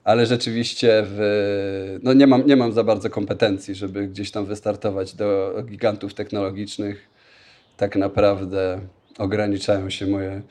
Ale 0.04 0.26
rzeczywiście 0.26 1.04
w, 1.06 2.00
no 2.04 2.14
nie, 2.14 2.28
mam, 2.28 2.46
nie 2.46 2.56
mam 2.56 2.72
za 2.72 2.84
bardzo 2.84 3.10
kompetencji, 3.10 3.76
żeby 3.76 4.08
gdzieś 4.08 4.32
tam 4.32 4.46
wystartować 4.46 5.16
do 5.16 5.54
gigantów 5.66 6.14
technologicznych. 6.14 7.10
Tak 7.78 7.96
naprawdę 7.96 8.80
ograniczają 9.18 9.90
się 9.90 10.08
moje 10.08 10.42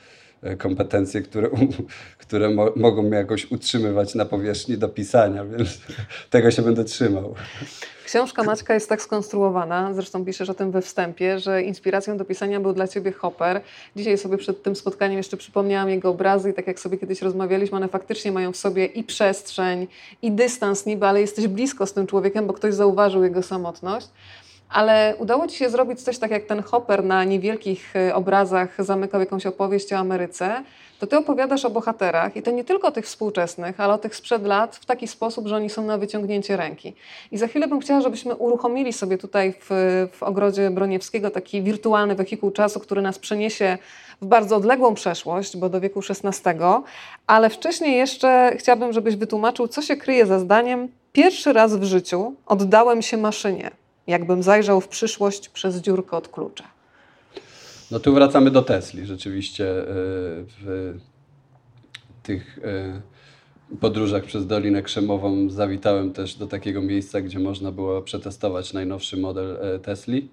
kompetencje, 0.59 1.23
które, 1.23 1.51
które 2.19 2.51
mo 2.51 2.73
mogą 2.77 3.03
mnie 3.03 3.17
jakoś 3.17 3.51
utrzymywać 3.51 4.15
na 4.15 4.25
powierzchni 4.25 4.79
do 4.79 4.89
pisania, 4.89 5.45
więc 5.45 5.81
tego 6.31 6.51
się 6.51 6.63
będę 6.63 6.85
trzymał. 6.85 7.35
Książka 8.09 8.43
Maćka 8.43 8.75
jest 8.75 8.89
tak 8.89 9.03
skonstruowana, 9.03 9.95
zresztą 9.95 10.25
piszesz 10.25 10.51
o 10.51 10.55
tym 10.55 10.71
we 10.71 10.83
wstępie, 10.83 11.39
że 11.39 11.63
inspiracją 11.63 12.17
do 12.17 12.25
pisania 12.25 12.61
był 12.61 12.73
dla 12.73 12.89
Ciebie 12.89 13.13
Hopper. 13.13 13.61
Dzisiaj 13.97 14.19
sobie 14.19 14.39
przed 14.39 14.63
tym 14.63 14.77
spotkaniem 14.77 15.17
jeszcze 15.17 15.37
przypomniałam 15.37 15.89
jego 15.91 16.11
obrazy 16.11 16.51
i 16.51 16.55
tak 16.55 16.67
jak 16.67 16.81
sobie 16.81 16.99
kiedyś 16.99 17.23
rozmawialiśmy, 17.23 17.77
one 17.77 17.89
faktycznie 17.89 18.33
mają 18.33 18.53
w 18.53 18.57
sobie 18.57 18.87
i 18.87 19.05
przestrzeń, 19.05 19.87
i 20.23 20.33
dystans 20.33 20.87
niby, 20.87 21.07
ale 21.07 21.21
jesteś 21.21 21.49
blisko 21.49 21.87
z 21.87 21.93
tym 21.93 22.07
człowiekiem, 22.07 22.47
bo 22.47 22.53
ktoś 22.53 22.75
zauważył 22.75 23.25
jego 23.25 23.43
samotność. 23.43 24.09
Ale 24.69 25.15
udało 25.19 25.47
Ci 25.47 25.57
się 25.57 25.71
zrobić 25.71 26.03
coś 26.03 26.19
tak 26.19 26.31
jak 26.31 26.45
ten 26.45 26.63
Hopper 26.63 27.05
na 27.05 27.25
niewielkich 27.25 27.97
y, 27.97 28.15
obrazach 28.15 28.85
zamykał 28.85 29.21
jakąś 29.21 29.47
opowieść 29.47 29.93
o 29.93 29.97
Ameryce, 29.97 30.63
to 30.99 31.07
Ty 31.07 31.17
opowiadasz 31.17 31.65
o 31.65 31.71
bohaterach 31.71 32.37
i 32.37 32.43
to 32.43 32.51
nie 32.51 32.65
tylko 32.65 32.91
tych 32.91 33.05
współczesnych, 33.05 33.81
ale 33.81 33.95
o 33.95 33.99
tych 33.99 34.17
sprzed 34.17 34.47
lat 34.47 34.77
w 34.77 34.87
taki 34.87 35.09
sposób, 35.09 35.47
że 35.47 35.57
oni 35.57 35.71
są 35.71 35.85
na 35.85 35.99
wyciągnięcie 35.99 36.57
ręki. 36.57 36.95
I 37.33 37.39
za 37.39 37.47
chwilę 37.47 37.69
bym 37.69 37.81
chciała, 37.81 38.01
żebyśmy 38.01 38.35
uruchomili 38.35 38.93
sobie 38.93 39.19
tutaj 39.19 39.55
w, 39.61 39.69
w 40.13 40.23
ogrodzie 40.23 40.71
Broniewskiego 40.71 41.31
taki 41.31 41.63
wirtualny 41.63 42.15
wehikuł 42.15 42.51
czasu, 42.51 42.81
który 42.81 43.03
nas 43.03 43.19
przeniesie 43.19 43.79
w 44.23 44.27
bardzo 44.27 44.57
odległą 44.57 44.95
przeszłość, 44.95 45.57
bo 45.57 45.69
do 45.69 45.81
wieku 45.81 46.01
XVI, 46.11 46.61
ale 47.27 47.51
wcześniej 47.51 47.97
jeszcze 47.97 48.53
chciałabym, 48.59 48.93
żebyś 48.93 49.17
wytłumaczył, 49.17 49.69
co 49.69 49.83
się 49.83 49.97
kryje 49.97 50.27
za 50.27 50.39
zdaniem 50.39 50.89
pierwszy 51.13 51.53
raz 51.53 51.77
w 51.77 51.85
życiu 51.85 52.35
oddałem 52.47 53.03
się 53.03 53.17
maszynie 53.17 53.71
jakbym 54.09 54.43
zajrzał 54.43 54.81
w 54.81 54.89
przyszłość 54.89 55.49
przez 55.49 55.77
dziurkę 55.77 56.17
od 56.17 56.29
klucza. 56.29 56.65
No 57.91 58.01
tu 58.01 58.15
wracamy 58.15 58.51
do 58.51 58.63
Tesli. 58.63 59.07
Rzeczywiście 59.07 59.81
e, 59.81 59.85
w 60.61 60.95
tych 62.23 62.59
e, 62.65 63.01
podróżach 63.81 64.25
przez 64.25 64.47
Dolinę 64.47 64.83
Krzemową 64.83 65.51
zawitałem 65.51 66.13
też 66.13 66.35
do 66.35 66.47
takiego 66.47 66.83
miejsca, 66.83 67.21
gdzie 67.21 67.39
można 67.39 67.73
było 67.73 68.03
przetestować 68.03 68.73
najnowszy 68.73 69.17
model 69.17 69.59
e, 69.61 69.79
Tesli. 69.79 70.29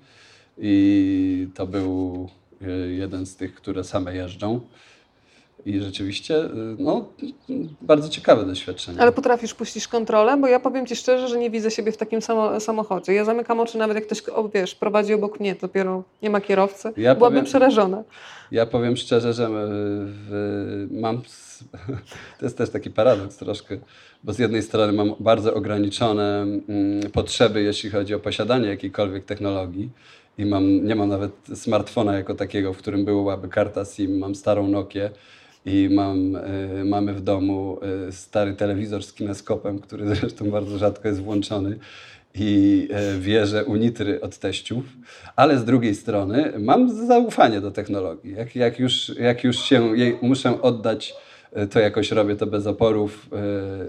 I 0.58 1.48
to 1.56 1.68
był 1.68 2.30
jeden 2.90 3.26
z 3.26 3.36
tych, 3.36 3.56
które 3.56 3.84
same 3.84 4.16
jeżdżą. 4.16 4.62
I 5.66 5.82
rzeczywiście, 5.82 6.46
y, 6.46 6.50
no, 6.80 7.06
bardzo 7.82 8.10
ciekawe 8.10 8.46
doświadczenie. 8.46 9.02
Ale 9.02 9.12
potrafisz 9.12 9.54
puścić 9.54 9.88
kontrolę? 9.88 10.38
Bo 10.38 10.48
ja 10.48 10.60
powiem 10.60 10.86
Ci 10.86 10.96
szczerze, 10.96 11.28
że 11.28 11.38
nie 11.40 11.50
widzę 11.50 11.72
siebie 11.72 11.92
w 11.92 11.98
takim 11.98 12.22
samo, 12.22 12.60
samochodzie. 12.60 13.14
Ja 13.14 13.26
zamykam 13.26 13.60
oczy 13.60 13.78
nawet 13.78 13.96
jak 13.96 14.06
ktoś, 14.06 14.30
o, 14.30 14.50
wiesz, 14.50 14.76
prowadzi 14.76 15.14
obok 15.14 15.40
mnie, 15.40 15.56
dopiero 15.62 16.04
nie 16.22 16.30
ma 16.30 16.42
kierowcy. 16.42 16.88
Ja 16.98 17.16
Byłabym 17.16 17.36
powiem- 17.36 17.46
przerażona. 17.46 18.04
Ja 18.52 18.66
powiem 18.66 18.98
szczerze, 18.98 19.34
że 19.34 19.44
y, 19.46 19.50
w, 19.50 20.88
mam. 20.92 21.22
To 22.40 22.46
jest 22.46 22.58
też 22.58 22.70
taki 22.70 22.90
paradoks 22.90 23.38
troszkę, 23.38 23.78
bo 24.24 24.34
z 24.34 24.40
jednej 24.40 24.62
strony 24.62 24.94
mam 24.94 25.16
bardzo 25.20 25.54
ograniczone 25.54 26.42
mm, 26.42 27.12
potrzeby, 27.14 27.62
jeśli 27.62 27.90
chodzi 27.90 28.14
o 28.16 28.20
posiadanie 28.20 28.68
jakiejkolwiek 28.68 29.26
technologii. 29.26 29.90
I 30.38 30.46
mam, 30.46 30.86
nie 30.86 30.96
mam 30.96 31.10
nawet 31.10 31.32
smartfona 31.54 32.14
jako 32.14 32.36
takiego, 32.36 32.74
w 32.74 32.78
którym 32.78 33.06
byłaby 33.06 33.48
karta 33.48 33.86
SIM. 33.86 34.18
Mam 34.18 34.36
starą 34.36 34.68
Nokię 34.68 35.12
i 35.66 35.90
mam, 35.92 36.36
y, 36.36 36.86
mamy 36.86 37.14
w 37.14 37.22
domu 37.22 37.80
y, 38.08 38.12
stary 38.12 38.54
telewizor 38.54 39.04
z 39.04 39.14
kineskopem, 39.14 39.80
który 39.80 40.06
zresztą 40.16 40.52
bardzo 40.52 40.78
rzadko 40.78 41.08
jest 41.08 41.22
włączony 41.22 41.80
i 42.36 42.88
e, 42.92 43.20
wierzę 43.20 43.66
unitry 43.66 44.22
od 44.22 44.38
teściów, 44.38 44.84
ale 45.36 45.60
z 45.60 45.66
drugiej 45.66 45.96
strony 45.96 46.54
mam 46.60 47.08
zaufanie 47.08 47.62
do 47.62 47.72
technologii. 47.72 48.34
Jak, 48.34 48.56
jak, 48.56 48.80
już, 48.80 49.12
jak 49.20 49.44
już 49.44 49.60
się 49.60 49.98
jej 49.98 50.18
muszę 50.22 50.62
oddać, 50.62 51.14
e, 51.54 51.68
to 51.68 51.80
jakoś 51.80 52.12
robię 52.12 52.36
to 52.36 52.48
bez 52.48 52.68
oporów. 52.68 53.30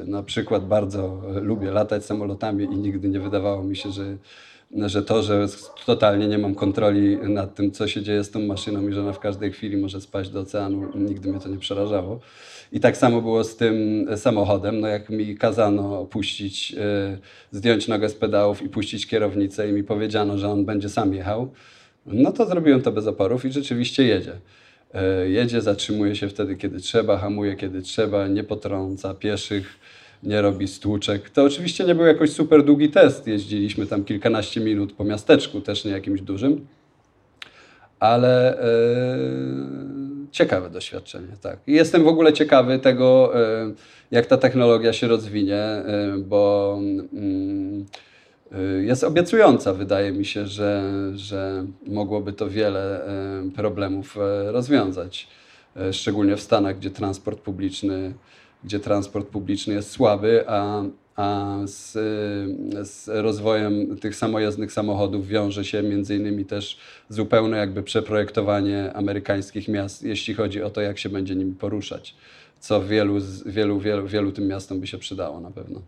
E, 0.02 0.04
Na 0.04 0.22
przykład 0.22 0.66
bardzo 0.66 1.22
lubię 1.42 1.70
latać 1.70 2.04
samolotami 2.04 2.64
i 2.64 2.76
nigdy 2.76 3.08
nie 3.08 3.20
wydawało 3.20 3.64
mi 3.64 3.76
się, 3.76 3.90
że, 3.90 4.16
że 4.70 5.02
to, 5.02 5.22
że 5.22 5.46
totalnie 5.86 6.28
nie 6.28 6.38
mam 6.38 6.54
kontroli 6.54 7.16
nad 7.16 7.54
tym, 7.54 7.70
co 7.70 7.88
się 7.88 8.02
dzieje 8.02 8.24
z 8.24 8.30
tą 8.30 8.40
maszyną 8.40 8.88
i 8.88 8.92
że 8.92 9.00
ona 9.00 9.12
w 9.12 9.20
każdej 9.20 9.52
chwili 9.52 9.76
może 9.76 10.00
spaść 10.00 10.30
do 10.30 10.40
oceanu, 10.40 10.88
nigdy 10.94 11.30
mnie 11.30 11.40
to 11.40 11.48
nie 11.48 11.58
przerażało. 11.58 12.20
I 12.72 12.80
tak 12.80 12.96
samo 12.96 13.22
było 13.22 13.44
z 13.44 13.56
tym 13.56 14.06
samochodem. 14.16 14.80
No 14.80 14.88
jak 14.88 15.10
mi 15.10 15.36
kazano 15.36 16.04
puścić, 16.04 16.74
e, 16.78 17.18
zdjąć 17.50 17.88
nogę 17.88 18.08
z 18.08 18.14
pedałów 18.14 18.62
i 18.62 18.68
puścić 18.68 19.06
kierownicę 19.06 19.68
i 19.70 19.72
mi 19.72 19.84
powiedziano, 19.84 20.38
że 20.38 20.48
on 20.48 20.64
będzie 20.64 20.88
sam 20.88 21.14
jechał, 21.14 21.50
no 22.06 22.32
to 22.32 22.46
zrobiłem 22.46 22.82
to 22.82 22.92
bez 22.92 23.06
oporów 23.06 23.44
i 23.44 23.52
rzeczywiście 23.52 24.04
jedzie. 24.04 24.32
E, 24.94 25.28
Jedzie, 25.28 25.60
zatrzymuje 25.60 26.16
się 26.16 26.28
wtedy, 26.28 26.56
kiedy 26.56 26.80
trzeba, 26.80 27.18
hamuje, 27.18 27.56
kiedy 27.56 27.82
trzeba, 27.82 28.28
nie 28.28 28.44
potrąca 28.44 29.14
pieszych, 29.14 29.78
nie 30.22 30.42
robi 30.42 30.68
stłuczek. 30.68 31.30
To 31.30 31.44
oczywiście 31.44 31.84
nie 31.84 31.94
był 31.94 32.06
jakoś 32.06 32.30
super 32.30 32.64
długi 32.64 32.90
test. 32.90 33.26
Jeździliśmy 33.26 33.86
tam 33.86 34.04
kilkanaście 34.04 34.60
minut 34.60 34.92
po 34.92 35.04
miasteczku, 35.04 35.60
też 35.60 35.84
nie 35.84 35.90
jakimś 35.90 36.20
dużym 36.20 36.66
ale 38.00 38.60
e, 38.60 38.66
ciekawe 40.30 40.70
doświadczenie, 40.70 41.36
tak. 41.42 41.58
I 41.66 41.72
jestem 41.72 42.04
w 42.04 42.08
ogóle 42.08 42.32
ciekawy 42.32 42.78
tego, 42.78 43.32
e, 43.40 43.72
jak 44.10 44.26
ta 44.26 44.36
technologia 44.36 44.92
się 44.92 45.08
rozwinie, 45.08 45.56
e, 45.56 45.84
bo 46.18 46.74
mm, 47.12 47.86
jest 48.82 49.04
obiecująca. 49.04 49.74
Wydaje 49.74 50.12
mi 50.12 50.24
się, 50.24 50.46
że, 50.46 50.82
że 51.14 51.66
mogłoby 51.86 52.32
to 52.32 52.48
wiele 52.48 53.00
problemów 53.56 54.16
rozwiązać. 54.46 55.28
Szczególnie 55.92 56.36
w 56.36 56.40
Stanach, 56.40 56.78
gdzie 56.78 56.90
transport 56.90 57.40
publiczny, 57.40 58.14
gdzie 58.66 58.80
transport 58.80 59.28
publiczny 59.28 59.74
jest 59.74 59.90
słaby, 59.90 60.44
a, 60.46 60.82
a 61.16 61.58
z, 61.64 61.92
z 62.88 63.08
rozwojem 63.08 63.96
tych 63.98 64.16
samojezdnych 64.16 64.72
samochodów 64.72 65.28
wiąże 65.28 65.64
się 65.64 65.82
między 65.82 66.16
innymi 66.16 66.44
też 66.44 66.78
zupełne 67.08 67.56
jakby 67.56 67.82
przeprojektowanie 67.82 68.92
amerykańskich 68.92 69.68
miast, 69.68 70.02
jeśli 70.02 70.34
chodzi 70.34 70.62
o 70.62 70.70
to, 70.70 70.80
jak 70.80 70.98
się 70.98 71.08
będzie 71.08 71.34
nimi 71.34 71.54
poruszać. 71.54 72.14
Co 72.60 72.82
wielu, 72.82 73.14
wielu, 73.46 73.80
wielu, 73.80 74.06
wielu 74.06 74.32
tym 74.32 74.46
miastom 74.46 74.80
by 74.80 74.86
się 74.86 74.98
przydało 74.98 75.40
na 75.40 75.50
pewno. 75.50 75.82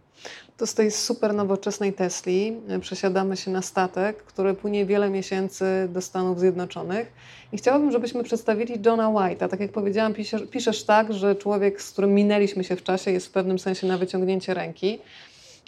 To 0.59 0.67
z 0.67 0.75
tej 0.75 0.91
super 0.91 1.35
nowoczesnej 1.35 1.93
Tesli 1.93 2.57
y, 2.77 2.81
przesiadamy 2.81 3.37
się 3.37 3.51
na 3.51 3.63
statek, 3.63 4.17
który 4.17 4.55
płynie 4.55 4.87
wiele 4.87 5.11
miesięcy 5.11 5.89
do 5.93 6.01
Stanów 6.01 6.41
Zjednoczonych. 6.41 7.13
I 7.53 7.57
chciałabym, 7.57 7.93
żebyśmy 7.93 8.25
przedstawili 8.25 8.75
Johna 8.87 9.09
White'a. 9.09 9.49
Tak 9.49 9.61
jak 9.61 9.73
powiedziałam, 9.73 10.15
piszesz, 10.15 10.43
piszesz 10.51 10.85
tak, 10.85 11.13
że 11.13 11.35
człowiek, 11.35 11.83
z 11.83 11.91
którym 11.91 12.15
minęliśmy 12.15 12.65
się 12.65 12.77
w 12.77 12.83
czasie, 12.83 13.11
jest 13.11 13.27
w 13.27 13.31
pewnym 13.31 13.59
sensie 13.59 13.87
na 13.87 13.99
wyciągnięcie 13.99 14.55
ręki. 14.55 14.99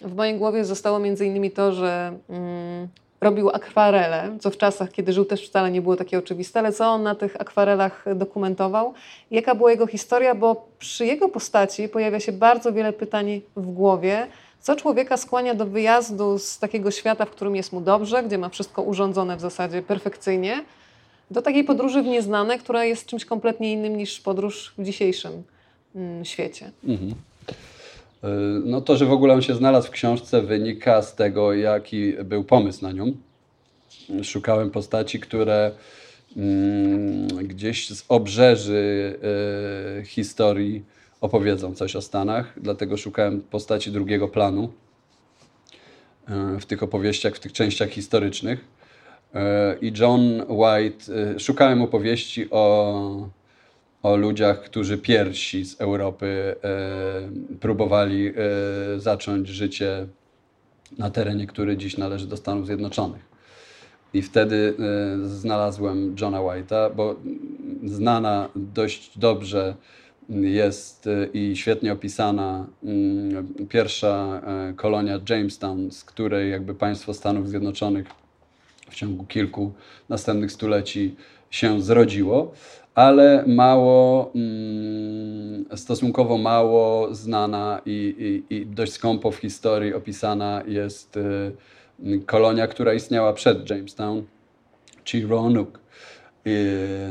W 0.03 0.15
mojej 0.15 0.39
głowie 0.39 0.65
zostało 0.65 0.99
między 0.99 1.27
innymi 1.27 1.51
to, 1.51 1.73
że 1.73 2.19
mm, 2.29 2.89
robił 3.21 3.51
akwarele, 3.51 4.37
co 4.41 4.51
w 4.51 4.57
czasach, 4.57 4.93
kiedy 4.93 5.13
żył 5.13 5.25
też 5.25 5.49
wcale 5.49 5.71
nie 5.71 5.83
było 5.83 5.97
takie 5.97 6.19
oczywiste, 6.19 6.61
ale 6.61 6.73
co 6.73 6.87
on 6.87 7.03
na 7.03 7.15
tych 7.15 7.41
akwarelach 7.41 8.05
dokumentował, 8.15 8.95
jaka 9.31 9.55
była 9.55 9.71
jego 9.71 9.87
historia, 9.87 10.35
bo 10.35 10.69
przy 10.79 11.07
jego 11.07 11.29
postaci 11.29 11.89
pojawia 11.89 12.21
się 12.21 12.33
bardzo 12.33 12.73
wiele 12.73 12.93
pytań 12.93 13.41
w 13.57 13.67
głowie, 13.67 14.27
co 14.61 14.77
człowieka 14.77 15.17
skłania 15.17 15.55
do 15.55 15.67
wyjazdu 15.67 16.39
z 16.39 16.59
takiego 16.59 16.91
świata, 16.91 17.25
w 17.25 17.31
którym 17.31 17.57
jest 17.57 17.73
mu 17.73 17.81
dobrze, 17.81 18.23
gdzie 18.23 18.39
ma 18.39 18.49
wszystko 18.49 18.83
urządzone 18.83 19.37
w 19.37 19.41
zasadzie 19.41 19.83
perfekcyjnie, 19.83 20.65
do 21.31 21.43
takiej 21.43 21.65
podróży 21.65 22.03
w 22.03 22.07
nieznane, 22.07 22.59
która 22.59 22.85
jest 22.85 23.07
czymś 23.07 23.25
kompletnie 23.25 23.73
innym 23.73 23.97
niż 23.97 24.21
podróż 24.21 24.75
w 24.79 24.85
dzisiejszym 24.85 25.43
mm, 25.95 26.25
świecie. 26.25 26.71
Mhm. 26.85 27.11
Y, 27.11 27.17
No 28.65 28.81
to, 28.81 28.97
że 28.97 29.07
w 29.07 29.13
ogóle 29.13 29.35
on 29.35 29.43
się 29.43 29.55
znalazł 29.55 29.89
w 29.89 29.91
książce 29.91 30.43
wynika 30.43 31.03
z 31.03 31.15
tego, 31.15 31.53
jaki 31.53 32.13
był 32.25 32.45
pomysł 32.45 32.83
na 32.83 32.93
nią. 32.93 33.13
Szukałem 34.23 34.71
postaci, 34.71 35.21
które 35.21 35.71
mm, 36.37 37.29
gdzieś 37.29 37.89
z 37.89 38.05
obrzeży 38.09 39.19
y, 40.01 40.05
historii 40.05 40.85
opowiedzą 41.21 41.75
coś 41.75 41.97
o 41.97 42.03
Stanach, 42.03 42.53
dlatego 42.57 42.97
szukałem 42.97 43.41
postaci 43.41 43.93
drugiego 43.93 44.29
planu 44.29 44.73
y, 46.57 46.61
w 46.61 46.67
tych 46.67 46.83
opowieściach, 46.83 47.35
w 47.35 47.41
tych 47.41 47.53
częściach 47.53 47.89
historycznych. 47.89 48.65
Y, 49.35 49.39
I 49.81 49.93
John 49.99 50.43
White, 50.49 51.13
y, 51.37 51.41
szukałem 51.41 51.83
opowieści 51.83 52.51
o 52.51 53.31
o 54.03 54.17
ludziach, 54.17 54.63
którzy 54.63 54.99
pierwsi 54.99 55.65
z 55.65 55.81
Europy 55.81 56.57
e, 56.65 57.57
próbowali 57.61 58.29
e, 58.29 58.33
zacząć 59.01 59.49
życie 59.49 60.07
na 60.99 61.11
terenie, 61.11 61.47
który 61.47 61.77
dziś 61.77 61.97
należy 61.97 62.27
do 62.27 62.37
Stanów 62.37 62.67
Zjednoczonych. 62.67 63.31
I 64.15 64.23
wtedy 64.23 64.75
e, 65.25 65.29
znalazłem 65.29 66.17
Johna 66.21 66.39
White'a, 66.39 66.95
bo 66.95 67.17
znana 67.85 68.49
dość 68.57 69.19
dobrze 69.19 69.75
jest 70.31 71.07
e, 71.07 71.27
i 71.27 71.57
świetnie 71.57 71.93
opisana 71.93 72.67
mm, 72.85 73.55
pierwsza 73.69 74.43
e, 74.47 74.73
kolonia 74.77 75.21
Jamestown, 75.29 75.91
z 75.91 76.05
której 76.05 76.51
jakby 76.51 76.75
państwo 76.75 77.15
Stanów 77.15 77.49
Zjednoczonych 77.49 78.07
w 78.91 78.95
ciągu 78.95 79.25
kilku 79.25 79.73
następnych 80.09 80.53
stuleci 80.53 81.15
się 81.51 81.83
zrodziło, 81.83 82.53
ale 82.95 83.45
mało, 83.47 84.33
mm, 84.35 85.65
stosunkowo 85.77 86.39
mało 86.39 87.15
znana 87.15 87.81
i, 87.87 88.43
i, 88.51 88.55
i 88.55 88.67
dość 88.67 88.93
skąpo 88.93 89.31
w 89.31 89.37
historii 89.37 89.95
opisana 89.95 90.63
jest 90.67 91.17
y, 91.17 91.53
kolonia, 92.27 92.67
która 92.67 92.95
istniała 92.95 93.33
przed 93.33 93.71
Jamestown, 93.71 94.23
czyli 95.05 95.27
Roanoke, 95.27 95.79
y, 95.79 95.90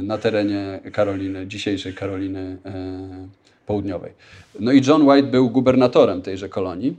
na 0.03 0.17
terenie 0.17 0.80
Karoliny, 0.93 1.47
dzisiejszej 1.47 1.93
Karoliny 1.93 2.57
y, 2.65 3.65
Południowej. 3.65 4.11
No 4.59 4.71
i 4.71 4.82
John 4.88 5.09
White 5.09 5.27
był 5.27 5.49
gubernatorem 5.49 6.21
tejże 6.21 6.49
kolonii. 6.49 6.97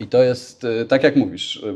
I 0.00 0.06
to 0.06 0.22
jest, 0.22 0.64
y, 0.64 0.84
tak 0.88 1.02
jak 1.02 1.16
mówisz, 1.16 1.56
y, 1.56 1.66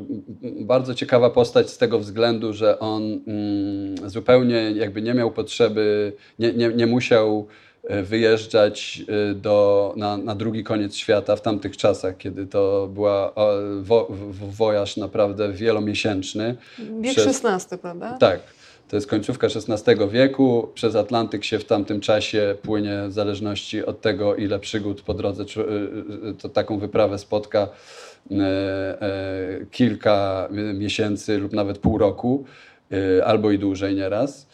y, 0.47 0.65
bardzo 0.65 0.95
ciekawa 0.95 1.31
postać 1.31 1.71
z 1.71 1.79
tego 1.79 1.99
względu, 1.99 2.53
że 2.53 2.79
on 2.79 3.03
mm, 3.03 4.11
zupełnie 4.11 4.71
jakby 4.71 5.03
nie 5.03 5.15
miał 5.15 5.31
potrzeby, 5.31 6.13
nie, 6.39 6.53
nie, 6.53 6.69
nie 6.69 6.87
musiał 6.87 7.47
y, 7.91 8.03
wyjeżdżać 8.03 9.03
y, 9.31 9.35
do, 9.35 9.95
na, 9.97 10.17
na 10.17 10.35
drugi 10.35 10.65
koniec 10.65 10.95
świata 10.97 11.37
w 11.37 11.43
tamtych 11.43 11.77
czasach, 11.77 12.17
kiedy 12.17 12.47
to 12.47 12.89
była 12.95 13.33
wo, 13.81 14.09
wojaż 14.51 14.97
naprawdę 14.97 15.53
wielomiesięczny. 15.53 16.57
Wiek 17.01 17.13
Przez- 17.13 17.45
XVI, 17.45 17.79
prawda? 17.79 18.19
Tak. 18.19 18.41
To 18.91 18.97
jest 18.97 19.07
końcówka 19.07 19.47
XVI 19.47 20.09
wieku. 20.11 20.69
Przez 20.75 20.97
Atlantyk 20.97 21.45
się 21.45 21.59
w 21.59 21.65
tamtym 21.65 22.01
czasie 22.01 22.57
płynie, 22.63 23.03
w 23.09 23.13
zależności 23.13 23.85
od 23.85 24.01
tego, 24.01 24.37
ile 24.37 24.59
przygód 24.59 25.03
po 25.03 25.15
drodze 25.15 25.45
czu- 25.45 25.61
y, 25.61 26.29
y, 26.29 26.35
to 26.35 26.49
taką 26.49 26.79
wyprawę 26.79 27.19
spotka, 27.19 27.69
kilka 29.71 30.49
miesięcy 30.75 31.39
lub 31.39 31.53
nawet 31.53 31.79
pół 31.79 31.99
roku, 31.99 32.45
albo 33.25 33.51
i 33.51 33.59
dłużej 33.59 33.95
nieraz. 33.95 34.49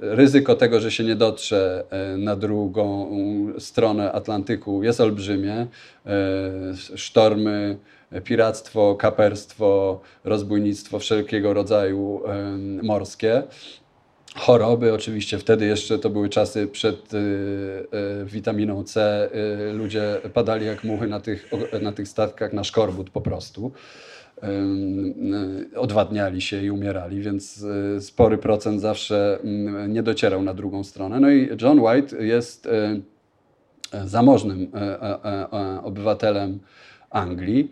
Ryzyko 0.00 0.54
tego, 0.54 0.80
że 0.80 0.90
się 0.90 1.04
nie 1.04 1.16
dotrze 1.16 1.84
na 2.18 2.36
drugą 2.36 3.10
stronę 3.58 4.12
Atlantyku 4.12 4.82
jest 4.82 5.00
olbrzymie. 5.00 5.66
Sztormy, 6.94 7.76
piractwo, 8.24 8.94
kaperstwo, 8.94 10.00
rozbójnictwo 10.24 10.98
wszelkiego 10.98 11.54
rodzaju 11.54 12.22
morskie. 12.82 13.42
choroby. 14.34 14.94
Oczywiście 14.94 15.38
wtedy 15.38 15.66
jeszcze 15.66 15.98
to 15.98 16.10
były 16.10 16.28
czasy 16.28 16.66
przed 16.66 17.14
y, 17.14 17.16
y, 17.16 18.24
witaminą 18.24 18.84
C. 18.84 19.28
Y, 19.70 19.72
ludzie 19.72 20.20
padali 20.34 20.66
jak 20.66 20.84
muchy 20.84 21.06
na 21.06 21.20
tych, 21.20 21.50
na 21.82 21.92
tych 21.92 22.08
statkach 22.08 22.52
na 22.52 22.64
szkorbut 22.64 23.10
po 23.10 23.20
prostu. 23.20 23.72
Odwadniali 25.76 26.40
się 26.40 26.62
i 26.62 26.70
umierali, 26.70 27.20
więc 27.20 27.64
spory 28.00 28.38
procent 28.38 28.80
zawsze 28.80 29.38
mm, 29.44 29.92
nie 29.92 30.02
docierał 30.02 30.42
na 30.42 30.54
drugą 30.54 30.84
stronę. 30.84 31.20
No 31.20 31.30
i 31.30 31.48
John 31.62 31.78
White 31.78 32.24
jest 32.24 32.68
zamożnym 34.04 34.72
obywatelem 35.82 36.58
Anglii. 37.10 37.70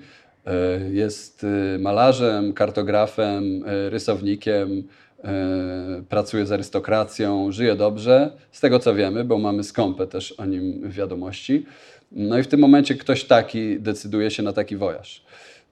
Jest 0.90 1.46
malarzem, 1.78 2.52
kartografem, 2.52 3.64
rysownikiem, 3.88 4.84
E, 5.24 6.02
pracuje 6.08 6.46
z 6.46 6.52
arystokracją, 6.52 7.52
żyje 7.52 7.76
dobrze, 7.76 8.32
z 8.52 8.60
tego 8.60 8.78
co 8.78 8.94
wiemy, 8.94 9.24
bo 9.24 9.38
mamy 9.38 9.64
skąpę 9.64 10.06
też 10.06 10.32
o 10.32 10.44
nim 10.44 10.90
wiadomości. 10.90 11.66
No 12.12 12.38
i 12.38 12.42
w 12.42 12.48
tym 12.48 12.60
momencie 12.60 12.94
ktoś 12.94 13.24
taki 13.24 13.80
decyduje 13.80 14.30
się 14.30 14.42
na 14.42 14.52
taki 14.52 14.76
wojaż. 14.76 15.24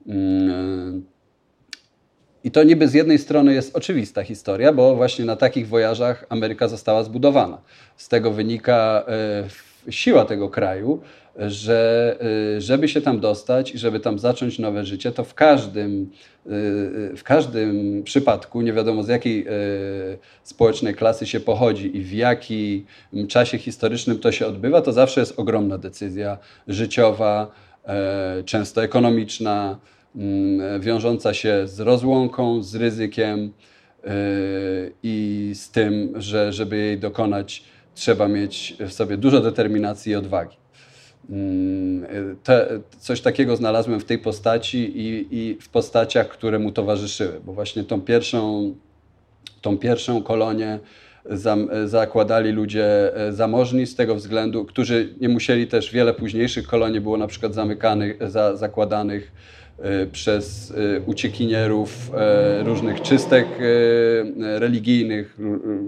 Mm, 0.07 0.51
e, 0.51 1.01
I 2.45 2.51
to 2.51 2.63
niby 2.63 2.89
z 2.89 2.95
jednej 2.95 3.19
strony 3.19 3.55
jest 3.55 3.77
oczywista 3.77 4.23
historia, 4.23 4.73
bo 4.73 4.97
właśnie 4.97 5.25
na 5.25 5.37
takich 5.37 5.69
wojażach 5.69 6.27
Ameryka 6.29 6.69
została 6.69 7.05
zbudowana. 7.05 7.59
Z 7.97 8.09
tego 8.09 8.31
wynika 8.31 9.05
e, 9.09 9.93
siła 9.93 10.25
tego 10.25 10.49
kraju, 10.49 11.01
że 11.39 12.17
y, 12.57 12.61
żeby 12.61 12.89
się 12.89 13.01
tam 13.01 13.21
dostać 13.21 13.75
i 13.75 13.79
żeby 13.79 14.01
tam 14.01 14.19
zacząć 14.19 14.59
nowe 14.59 14.85
życie, 14.85 15.13
to 15.13 15.25
w 15.25 15.35
każdym, 15.35 16.11
y, 16.47 16.51
y, 17.13 17.17
w 17.17 17.25
każdym 17.25 18.03
przypadku, 18.03 18.61
nie 18.61 18.73
wiadomo 18.73 19.03
z 19.03 19.09
jakiej 19.09 19.47
społecznej 20.43 20.95
klasy 20.95 21.27
się 21.27 21.41
pochodzi 21.41 21.97
i 21.97 22.03
w 22.03 22.13
jakim 22.13 22.85
czasie 23.29 23.59
historycznym 23.59 24.19
to 24.19 24.33
się 24.33 24.47
odbywa, 24.47 24.83
to 24.83 24.93
zawsze 24.93 25.21
jest 25.21 25.39
ogromna 25.39 25.79
decyzja 25.79 26.39
życiowa, 26.69 27.51
e, 27.85 28.43
często 28.45 28.83
ekonomiczna, 28.83 29.79
mm, 30.17 30.81
wiążąca 30.81 31.35
się 31.35 31.67
z 31.67 31.81
rozłąką, 31.81 32.63
z 32.63 32.75
ryzykiem 32.75 33.53
e, 34.05 34.11
i 35.03 35.51
z 35.55 35.71
tym, 35.71 36.13
że 36.17 36.53
żeby 36.53 36.77
jej 36.77 36.99
dokonać, 36.99 37.65
trzeba 37.95 38.29
mieć 38.29 38.77
w 38.81 38.93
sobie 38.93 39.17
dużo 39.17 39.41
determinacji 39.41 40.13
i 40.13 40.17
odwagi. 40.17 40.58
Mm, 41.31 42.07
te, 42.43 42.81
coś 42.99 43.21
takiego 43.21 43.57
znalazłem 43.57 44.01
w 44.01 44.05
tej 44.05 44.19
postaci 44.19 44.79
i, 44.79 45.29
i, 45.31 45.59
w 45.61 45.69
postaciach, 45.69 46.29
które 46.29 46.59
mu 46.59 46.73
towarzyszyły, 46.73 47.41
bo 47.45 47.53
właśnie 47.53 47.85
tą 47.85 48.01
pierwszą, 48.01 48.75
tą 49.61 49.79
pierwszą 49.79 50.23
kolonię 50.23 50.79
zakładali 51.85 52.53
ludzie 52.53 53.17
e, 53.17 53.33
zamożni 53.33 53.87
z 53.87 53.97
tego 53.97 54.15
względu, 54.15 54.65
którzy 54.65 55.15
nie 55.21 55.29
musieli 55.29 55.67
też, 55.67 55.93
wiele 55.93 56.15
późniejszych 56.15 56.67
kolonii 56.67 57.01
było 57.01 57.17
na 57.17 57.27
przykład 57.27 57.55
zamykanych, 57.55 58.31
za, 58.31 58.57
zakładanych 58.57 59.33
przez 60.13 60.71
e, 60.71 61.01
uciekinierów 61.01 62.11
e, 62.15 62.63
różnych 62.63 63.03
czystek 63.03 63.47
religijnych, 64.37 65.39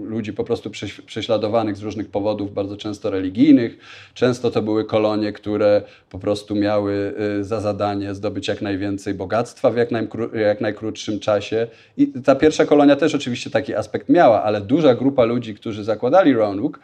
ludzi 0.03 0.33
po 0.33 0.43
prostu 0.43 0.71
prześladowanych 1.05 1.77
z 1.77 1.81
różnych 1.81 2.09
powodów, 2.09 2.53
bardzo 2.53 2.77
często 2.77 3.09
religijnych. 3.09 3.77
Często 4.13 4.51
to 4.51 4.61
były 4.61 4.85
kolonie, 4.85 5.33
które 5.33 5.81
po 6.09 6.19
prostu 6.19 6.55
miały 6.55 7.13
za 7.41 7.59
zadanie 7.59 8.15
zdobyć 8.15 8.47
jak 8.47 8.61
najwięcej 8.61 9.13
bogactwa 9.13 9.71
w 9.71 9.77
jak, 9.77 9.91
najkró 9.91 10.35
jak 10.35 10.61
najkrótszym 10.61 11.19
czasie. 11.19 11.67
I 11.97 12.07
ta 12.07 12.35
pierwsza 12.35 12.65
kolonia 12.65 12.95
też 12.95 13.15
oczywiście 13.15 13.49
taki 13.49 13.75
aspekt 13.75 14.09
miała, 14.09 14.43
ale 14.43 14.61
duża 14.61 14.95
grupa 14.95 15.25
ludzi, 15.25 15.55
którzy 15.55 15.83
zakładali 15.83 16.33
Roanoke, 16.33 16.79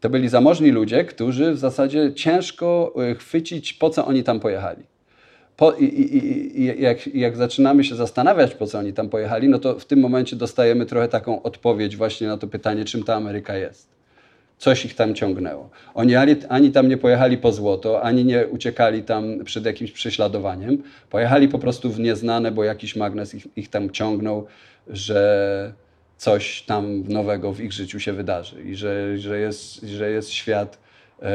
to 0.00 0.10
byli 0.10 0.28
zamożni 0.28 0.70
ludzie, 0.70 1.04
którzy 1.04 1.52
w 1.52 1.58
zasadzie 1.58 2.12
ciężko 2.14 2.94
chwycić, 3.18 3.72
po 3.72 3.90
co 3.90 4.06
oni 4.06 4.22
tam 4.22 4.40
pojechali 4.40 4.91
po, 5.56 5.72
i, 5.72 5.84
i, 5.84 6.60
i 6.60 6.82
jak, 6.82 7.14
jak, 7.14 7.36
zaczynamy 7.36 7.84
się 7.84 7.94
zastanawiać, 7.94 8.54
po 8.54 8.66
co 8.66 8.78
oni 8.78 8.92
tam 8.92 9.08
pojechali, 9.08 9.48
no 9.48 9.58
to 9.58 9.78
w 9.78 9.84
tym 9.84 10.00
momencie 10.00 10.36
dostajemy 10.36 10.86
trochę 10.86 11.08
taką 11.08 11.42
odpowiedź 11.42 11.96
właśnie 11.96 12.26
na 12.26 12.38
to 12.38 12.46
pytanie, 12.46 12.84
czym 12.84 13.02
ta 13.02 13.14
Ameryka 13.14 13.56
jest. 13.56 13.88
Coś 14.58 14.84
ich 14.84 14.94
tam 14.94 15.14
ciągnęło. 15.14 15.70
Oni 15.94 16.16
ani, 16.16 16.36
ani 16.48 16.72
tam 16.72 16.88
nie 16.88 16.96
pojechali 16.96 17.38
po 17.38 17.52
złoto, 17.52 18.02
ani 18.02 18.24
nie 18.24 18.46
uciekali 18.46 19.02
tam 19.02 19.44
przed 19.44 19.66
jakimś 19.66 19.92
prześladowaniem. 19.92 20.82
Pojechali 21.10 21.48
po 21.48 21.58
prostu 21.58 21.90
w 21.90 22.00
nieznane, 22.00 22.50
bo 22.50 22.64
jakiś 22.64 22.96
magnes 22.96 23.34
ich, 23.34 23.46
ich 23.56 23.68
tam 23.68 23.90
ciągnął, 23.90 24.46
że 24.88 25.72
coś 26.16 26.62
tam 26.62 27.04
nowego 27.08 27.52
w 27.52 27.60
ich 27.60 27.72
życiu 27.72 28.00
się 28.00 28.12
wydarzy 28.12 28.62
i 28.62 28.74
że, 28.74 29.18
że, 29.18 29.38
jest, 29.38 29.80
że 29.82 30.10
jest 30.10 30.30
świat, 30.30 30.78
e, 31.22 31.28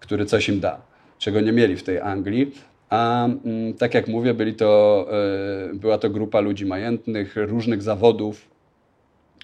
który 0.00 0.26
coś 0.26 0.48
im 0.48 0.60
da, 0.60 0.80
czego 1.18 1.40
nie 1.40 1.52
mieli 1.52 1.76
w 1.76 1.82
tej 1.82 2.00
Anglii. 2.00 2.52
A 2.90 3.24
mm, 3.24 3.74
tak 3.74 3.94
jak 3.94 4.08
mówię, 4.08 4.34
byli 4.34 4.54
to, 4.54 5.06
e, 5.70 5.74
była 5.74 5.98
to 5.98 6.10
grupa 6.10 6.40
ludzi 6.40 6.66
majętnych, 6.66 7.36
różnych 7.36 7.82
zawodów, 7.82 8.48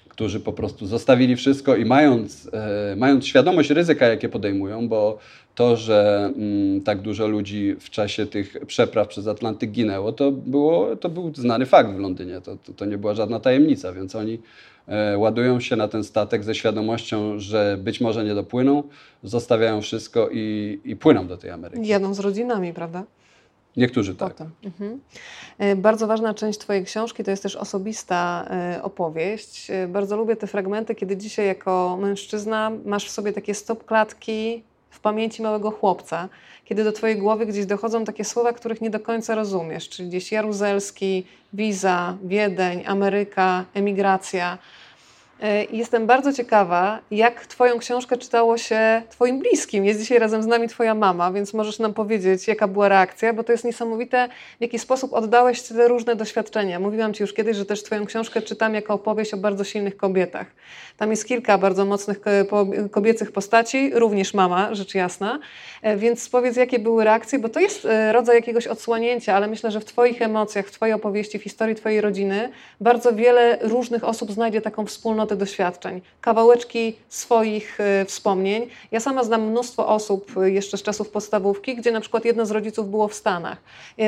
którzy 0.09 0.39
po 0.39 0.53
prostu 0.53 0.87
zostawili 0.87 1.35
wszystko 1.35 1.75
i 1.75 1.85
mając, 1.85 2.49
e, 2.53 2.95
mając 2.95 3.25
świadomość 3.25 3.69
ryzyka, 3.69 4.07
jakie 4.07 4.29
podejmują, 4.29 4.87
bo 4.87 5.17
to, 5.55 5.77
że 5.77 6.31
mm, 6.35 6.81
tak 6.81 7.01
dużo 7.01 7.27
ludzi 7.27 7.75
w 7.79 7.89
czasie 7.89 8.25
tych 8.25 8.57
przepraw 8.65 9.07
przez 9.07 9.27
Atlantyk 9.27 9.71
ginęło, 9.71 10.11
to, 10.11 10.31
było, 10.31 10.95
to 10.95 11.09
był 11.09 11.35
znany 11.35 11.65
fakt 11.65 11.89
w 11.89 11.99
Londynie. 11.99 12.41
To, 12.41 12.57
to, 12.57 12.73
to 12.73 12.85
nie 12.85 12.97
była 12.97 13.13
żadna 13.13 13.39
tajemnica, 13.39 13.93
więc 13.93 14.15
oni 14.15 14.39
e, 14.87 15.17
ładują 15.17 15.59
się 15.59 15.75
na 15.75 15.87
ten 15.87 16.03
statek 16.03 16.43
ze 16.43 16.55
świadomością, 16.55 17.39
że 17.39 17.77
być 17.81 18.01
może 18.01 18.25
nie 18.25 18.35
dopłyną, 18.35 18.83
zostawiają 19.23 19.81
wszystko 19.81 20.29
i, 20.31 20.79
i 20.85 20.95
płyną 20.95 21.27
do 21.27 21.37
tej 21.37 21.51
Ameryki. 21.51 21.87
Jadą 21.87 22.13
z 22.13 22.19
rodzinami, 22.19 22.73
prawda? 22.73 23.03
Niektórzy 23.77 24.15
tak. 24.15 24.33
Potem. 24.33 24.51
Mhm. 24.63 24.99
E, 25.57 25.75
bardzo 25.75 26.07
ważna 26.07 26.33
część 26.33 26.59
Twojej 26.59 26.85
książki 26.85 27.23
to 27.23 27.31
jest 27.31 27.43
też 27.43 27.55
osobista 27.55 28.47
e, 28.49 28.83
opowieść. 28.83 29.69
E, 29.71 29.87
bardzo 29.87 30.17
lubię 30.17 30.35
te 30.35 30.47
fragmenty, 30.47 30.95
kiedy 30.95 31.17
dzisiaj 31.17 31.47
jako 31.47 31.97
mężczyzna 32.01 32.71
masz 32.85 33.07
w 33.07 33.11
sobie 33.11 33.33
takie 33.33 33.53
stop 33.53 33.85
klatki 33.85 34.63
w 34.89 34.99
pamięci 34.99 35.41
małego 35.41 35.71
chłopca, 35.71 36.29
kiedy 36.65 36.83
do 36.83 36.91
Twojej 36.91 37.17
głowy 37.17 37.45
gdzieś 37.45 37.65
dochodzą 37.65 38.05
takie 38.05 38.25
słowa, 38.25 38.53
których 38.53 38.81
nie 38.81 38.89
do 38.89 38.99
końca 38.99 39.35
rozumiesz, 39.35 39.89
czyli 39.89 40.09
gdzieś 40.09 40.31
Jaruzelski, 40.31 41.25
Wiza, 41.53 42.17
Wiedeń, 42.23 42.83
Ameryka, 42.85 43.65
emigracja. 43.73 44.57
E, 45.43 45.63
jestem 45.63 46.07
bardzo 46.07 46.33
ciekawa, 46.33 46.99
jak 47.11 47.45
Twoją 47.45 47.79
książkę 47.79 48.17
czytało 48.17 48.57
się 48.57 49.01
Twoim 49.09 49.39
bliskim. 49.39 49.85
Jest 49.85 49.99
dzisiaj 49.99 50.19
razem 50.19 50.43
z 50.43 50.47
nami 50.47 50.67
Twoja 50.67 50.95
mama, 50.95 51.31
więc 51.31 51.53
możesz 51.53 51.79
nam 51.79 51.93
powiedzieć, 51.93 52.47
jaka 52.47 52.67
była 52.67 52.89
reakcja, 52.89 53.33
bo 53.33 53.43
to 53.43 53.51
jest 53.51 53.63
niesamowite, 53.63 54.29
w 54.57 54.61
jaki 54.61 54.79
sposób 54.79 55.13
oddałeś 55.13 55.61
te 55.61 55.87
różne 55.87 56.15
doświadczenia. 56.15 56.79
Mówiłam 56.79 57.13
Ci 57.13 57.23
już 57.23 57.33
kiedyś, 57.33 57.57
że 57.57 57.65
też 57.65 57.83
Twoją 57.83 58.05
książkę 58.05 58.41
czytam 58.41 58.73
jako 58.73 58.93
opowieść 58.93 59.33
o 59.33 59.37
bardzo 59.37 59.63
silnych 59.63 59.97
kobietach. 59.97 60.47
Tam 60.97 61.11
jest 61.11 61.25
kilka 61.25 61.57
bardzo 61.57 61.85
mocnych 61.85 62.19
kobiecych 62.91 63.31
postaci, 63.31 63.91
również 63.93 64.33
mama, 64.33 64.75
rzecz 64.75 64.95
jasna. 64.95 65.39
E, 65.81 65.97
więc 65.97 66.29
powiedz, 66.29 66.55
jakie 66.55 66.79
były 66.79 67.03
reakcje, 67.03 67.39
bo 67.39 67.49
to 67.49 67.59
jest 67.59 67.85
e, 67.85 68.13
rodzaj 68.13 68.35
jakiegoś 68.35 68.67
odsłonięcia, 68.67 69.35
ale 69.35 69.47
myślę, 69.47 69.71
że 69.71 69.79
w 69.79 69.85
Twoich 69.85 70.21
emocjach, 70.21 70.65
w 70.65 70.71
Twojej 70.71 70.93
opowieści, 70.93 71.39
w 71.39 71.43
historii 71.43 71.75
Twojej 71.75 72.01
rodziny 72.01 72.49
bardzo 72.81 73.13
wiele 73.13 73.57
różnych 73.61 74.03
osób 74.03 74.31
znajdzie 74.31 74.61
taką 74.61 74.85
wspólnotę 74.85 75.26
doświadczeń, 75.35 76.01
kawałeczki 76.21 76.95
swoich 77.09 77.79
e, 77.81 78.05
wspomnień. 78.05 78.67
Ja 78.91 78.99
sama 78.99 79.23
znam 79.23 79.41
mnóstwo 79.41 79.87
osób 79.87 80.31
jeszcze 80.45 80.77
z 80.77 80.83
czasów 80.83 81.09
podstawówki, 81.09 81.75
gdzie 81.75 81.91
na 81.91 82.01
przykład 82.01 82.25
jedno 82.25 82.45
z 82.45 82.51
rodziców 82.51 82.89
było 82.89 83.07
w 83.07 83.13
Stanach. 83.13 83.57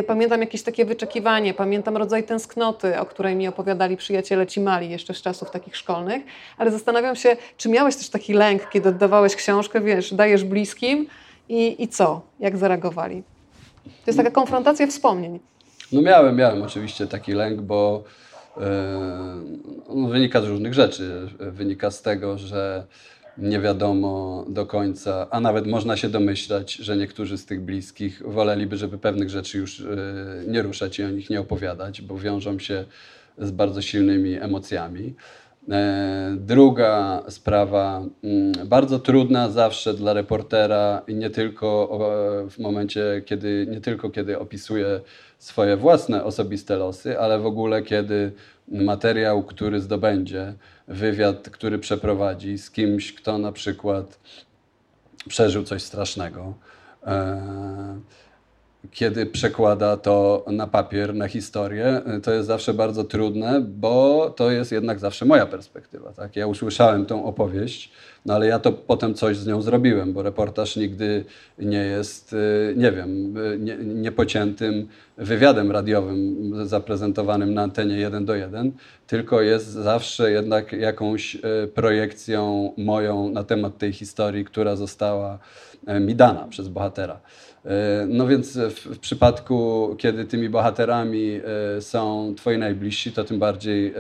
Pamiętam 0.08 0.42
jakieś 0.42 0.64
takie 0.64 0.86
wyczekiwanie, 0.86 1.54
pamiętam 1.54 1.98
rodzaj 1.98 2.24
tęsknoty, 2.24 3.00
o 3.00 3.06
której 3.06 3.36
mi 3.36 3.48
opowiadali 3.48 3.98
przyjaciele 3.98 4.48
ci 4.48 4.62
mali 4.62 4.90
jeszcze 4.90 5.14
z 5.14 5.22
czasów 5.22 5.52
takich 5.52 5.78
szkolnych, 5.78 6.24
ale 6.58 6.72
zastanawiam 6.72 7.16
się, 7.16 7.38
czy 7.58 7.70
miałeś 7.70 7.96
też 7.96 8.10
taki 8.10 8.34
lęk, 8.34 8.70
kiedy 8.70 8.90
oddawałeś 8.90 9.36
książkę, 9.36 9.82
wiesz, 9.82 10.14
dajesz 10.14 10.44
bliskim, 10.44 11.08
i, 11.50 11.84
i 11.84 11.88
co? 11.88 12.22
Jak 12.40 12.58
zareagowali? 12.58 13.24
To 13.84 13.92
jest 14.08 14.18
taka 14.18 14.32
konfrontacja 14.32 14.88
wspomnień. 14.88 15.40
No 15.92 16.02
miałem, 16.02 16.36
miałem 16.36 16.62
oczywiście 16.62 17.08
taki 17.08 17.34
lęk, 17.34 17.62
bo 17.62 18.04
wynika 20.10 20.42
z 20.42 20.46
różnych 20.46 20.74
rzeczy. 20.74 21.28
Wynika 21.40 21.92
z 21.92 22.02
tego, 22.02 22.38
że 22.38 22.88
nie 23.38 23.60
wiadomo 23.60 24.46
do 24.50 24.66
końca, 24.66 25.28
a 25.32 25.40
nawet 25.40 25.68
można 25.68 25.98
się 25.98 26.10
domyślać, 26.10 26.74
że 26.74 26.98
niektórzy 26.98 27.38
z 27.38 27.46
tych 27.46 27.62
bliskich 27.62 28.22
woleliby, 28.26 28.78
żeby 28.78 28.98
pewnych 28.98 29.30
rzeczy 29.30 29.58
już 29.58 29.80
yy, 29.80 29.88
nie 30.48 30.62
ruszać 30.62 31.00
i 31.00 31.04
o 31.04 31.10
nich 31.10 31.30
nie 31.30 31.40
opowiadać, 31.40 32.02
bo 32.02 32.18
wiążą 32.18 32.60
się 32.60 32.86
z 33.38 33.52
bardzo 33.52 33.82
silnymi 33.82 34.34
emocjami. 34.34 35.14
E, 35.72 36.36
druga 36.40 37.24
sprawa, 37.30 38.04
mm, 38.24 38.68
bardzo 38.68 39.00
trudna 39.00 39.50
zawsze 39.50 39.94
dla 39.94 40.14
reportera 40.14 41.02
i 41.08 41.16
nie 41.16 41.30
tylko 41.30 42.00
w 42.50 42.60
momencie, 42.60 43.22
kiedy, 43.26 43.68
nie 43.70 43.82
tylko 43.82 44.10
kiedy 44.10 44.40
opisuje 44.40 45.02
swoje 45.38 45.78
własne 45.78 46.24
osobiste 46.24 46.78
losy, 46.78 47.20
ale 47.20 47.40
w 47.40 47.46
ogóle 47.46 47.82
kiedy 47.82 48.32
materiał, 48.68 49.44
który 49.44 49.80
zdobędzie, 49.80 50.54
wywiad, 50.88 51.50
który 51.50 51.80
przeprowadzi 51.80 52.58
z 52.58 52.72
kimś, 52.72 53.14
kto 53.14 53.38
na 53.38 53.52
przykład 53.52 54.20
przeżył 55.28 55.64
coś 55.64 55.84
strasznego. 55.84 56.54
E, 57.08 58.00
kiedy 58.92 59.26
przekłada 59.26 59.98
to 59.98 60.46
na 60.48 60.68
papier, 60.68 61.16
na 61.16 61.28
historię, 61.28 62.02
to 62.24 62.32
jest 62.32 62.48
zawsze 62.48 62.74
bardzo 62.74 63.04
trudne, 63.04 63.62
bo 63.62 64.30
to 64.36 64.52
jest 64.52 64.72
jednak 64.72 65.00
zawsze 65.00 65.26
moja 65.26 65.46
perspektywa. 65.46 66.12
Tak? 66.12 66.36
Ja 66.36 66.48
usłyszałem 66.48 67.06
tą 67.06 67.26
opowieść, 67.26 67.92
no 68.26 68.34
ale 68.34 68.48
ja 68.48 68.60
to 68.60 68.72
potem 68.72 69.14
coś 69.14 69.38
z 69.38 69.48
nią 69.48 69.62
zrobiłem, 69.62 70.14
bo 70.14 70.24
reportaż 70.24 70.76
nigdy 70.76 71.26
nie 71.60 71.78
jest, 71.78 72.34
y, 72.34 72.74
nie 72.78 72.92
wiem, 72.92 73.38
y, 73.38 73.60
nie, 73.60 73.78
niepociętym 73.78 74.88
wywiadem 75.18 75.72
radiowym 75.72 76.52
zaprezentowanym 76.68 77.54
na 77.54 77.62
antenie 77.62 77.98
1 77.98 78.26
do 78.26 78.36
1, 78.36 78.72
tylko 79.08 79.42
jest 79.42 79.68
zawsze 79.68 80.32
jednak 80.32 80.74
jakąś 80.74 81.36
y, 81.36 81.40
projekcją 81.68 82.74
moją 82.78 83.30
na 83.30 83.44
temat 83.44 83.78
tej 83.78 83.94
historii, 83.94 84.46
która 84.46 84.76
została 84.76 85.40
mi 86.00 86.16
dana 86.16 86.48
przez 86.50 86.68
bohatera. 86.68 87.20
No 88.08 88.28
więc 88.28 88.58
w, 88.58 89.00
przypadku, 89.00 89.90
kiedy 89.98 90.26
tymi 90.26 90.50
bohaterami 90.50 91.42
są 91.80 92.34
twoi 92.38 92.58
najbliżsi, 92.58 93.12
to 93.12 93.24
tym 93.24 93.40
bardziej 93.40 93.94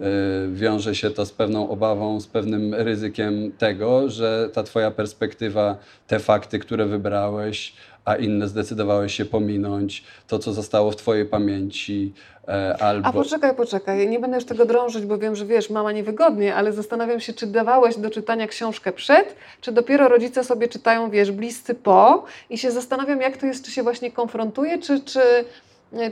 Y, 0.00 0.52
wiąże 0.52 0.94
się 0.94 1.10
to 1.10 1.26
z 1.26 1.32
pewną 1.32 1.68
obawą, 1.70 2.20
z 2.20 2.26
pewnym 2.26 2.74
ryzykiem 2.74 3.52
tego, 3.58 4.10
że 4.10 4.50
ta 4.52 4.62
Twoja 4.62 4.90
perspektywa, 4.90 5.76
te 6.06 6.18
fakty, 6.18 6.58
które 6.58 6.86
wybrałeś, 6.86 7.74
a 8.04 8.16
inne 8.16 8.48
zdecydowałeś 8.48 9.14
się 9.14 9.24
pominąć, 9.24 10.04
to 10.28 10.38
co 10.38 10.52
zostało 10.52 10.90
w 10.90 10.96
Twojej 10.96 11.26
pamięci. 11.26 12.12
E, 12.48 12.76
albo... 12.82 13.08
A 13.08 13.12
poczekaj, 13.12 13.54
poczekaj, 13.54 14.08
nie 14.08 14.20
będę 14.20 14.36
już 14.36 14.46
tego 14.46 14.66
drążyć, 14.66 15.06
bo 15.06 15.18
wiem, 15.18 15.36
że 15.36 15.46
wiesz, 15.46 15.70
mama 15.70 15.92
niewygodnie, 15.92 16.54
ale 16.54 16.72
zastanawiam 16.72 17.20
się, 17.20 17.32
czy 17.32 17.46
dawałeś 17.46 17.96
do 17.96 18.10
czytania 18.10 18.46
książkę 18.46 18.92
przed, 18.92 19.36
czy 19.60 19.72
dopiero 19.72 20.08
rodzice 20.08 20.44
sobie 20.44 20.68
czytają, 20.68 21.10
wiesz, 21.10 21.32
bliscy 21.32 21.74
po 21.74 22.24
i 22.50 22.58
się 22.58 22.70
zastanawiam, 22.70 23.20
jak 23.20 23.36
to 23.36 23.46
jest, 23.46 23.64
czy 23.64 23.70
się 23.70 23.82
właśnie 23.82 24.10
konfrontuje, 24.12 24.78
czy, 24.78 25.00
czy 25.00 25.20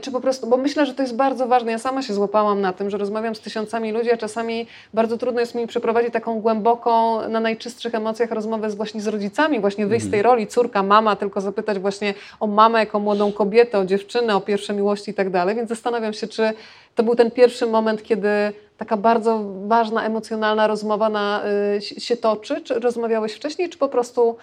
czy 0.01 0.11
po 0.11 0.21
prostu, 0.21 0.47
bo 0.47 0.57
myślę, 0.57 0.85
że 0.85 0.93
to 0.93 1.01
jest 1.01 1.15
bardzo 1.15 1.47
ważne. 1.47 1.71
Ja 1.71 1.79
sama 1.79 2.01
się 2.01 2.13
złapałam 2.13 2.61
na 2.61 2.73
tym, 2.73 2.89
że 2.89 2.97
rozmawiam 2.97 3.35
z 3.35 3.39
tysiącami 3.39 3.91
ludzi, 3.91 4.11
a 4.11 4.17
czasami 4.17 4.67
bardzo 4.93 5.17
trudno 5.17 5.39
jest 5.39 5.55
mi 5.55 5.67
przeprowadzić 5.67 6.13
taką 6.13 6.41
głęboką, 6.41 7.21
na 7.29 7.39
najczystszych 7.39 7.95
emocjach 7.95 8.31
rozmowę 8.31 8.69
z, 8.69 8.75
właśnie 8.75 9.01
z 9.01 9.07
rodzicami, 9.07 9.59
właśnie 9.59 9.87
wyjść 9.87 10.05
z 10.05 10.09
tej 10.09 10.19
mhm. 10.19 10.33
roli 10.33 10.47
córka, 10.47 10.83
mama, 10.83 11.15
tylko 11.15 11.41
zapytać 11.41 11.79
właśnie 11.79 12.13
o 12.39 12.47
mamę 12.47 12.79
jako 12.79 12.99
młodą 12.99 13.31
kobietę, 13.31 13.79
o 13.79 13.85
dziewczynę, 13.85 14.35
o 14.35 14.41
pierwsze 14.41 14.73
miłości 14.73 15.11
i 15.11 15.13
tak 15.13 15.29
dalej. 15.29 15.55
Więc 15.55 15.69
zastanawiam 15.69 16.13
się, 16.13 16.27
czy 16.27 16.53
to 16.95 17.03
był 17.03 17.15
ten 17.15 17.31
pierwszy 17.31 17.65
moment, 17.65 18.03
kiedy 18.03 18.29
taka 18.77 18.97
bardzo 18.97 19.43
ważna, 19.67 20.05
emocjonalna 20.05 20.67
rozmowa 20.67 21.09
na, 21.09 21.43
y, 21.77 21.81
się 21.81 22.17
toczy. 22.17 22.61
Czy 22.61 22.79
rozmawiałeś 22.79 23.33
wcześniej, 23.33 23.69
czy 23.69 23.77
po 23.77 23.87
prostu 23.87 24.35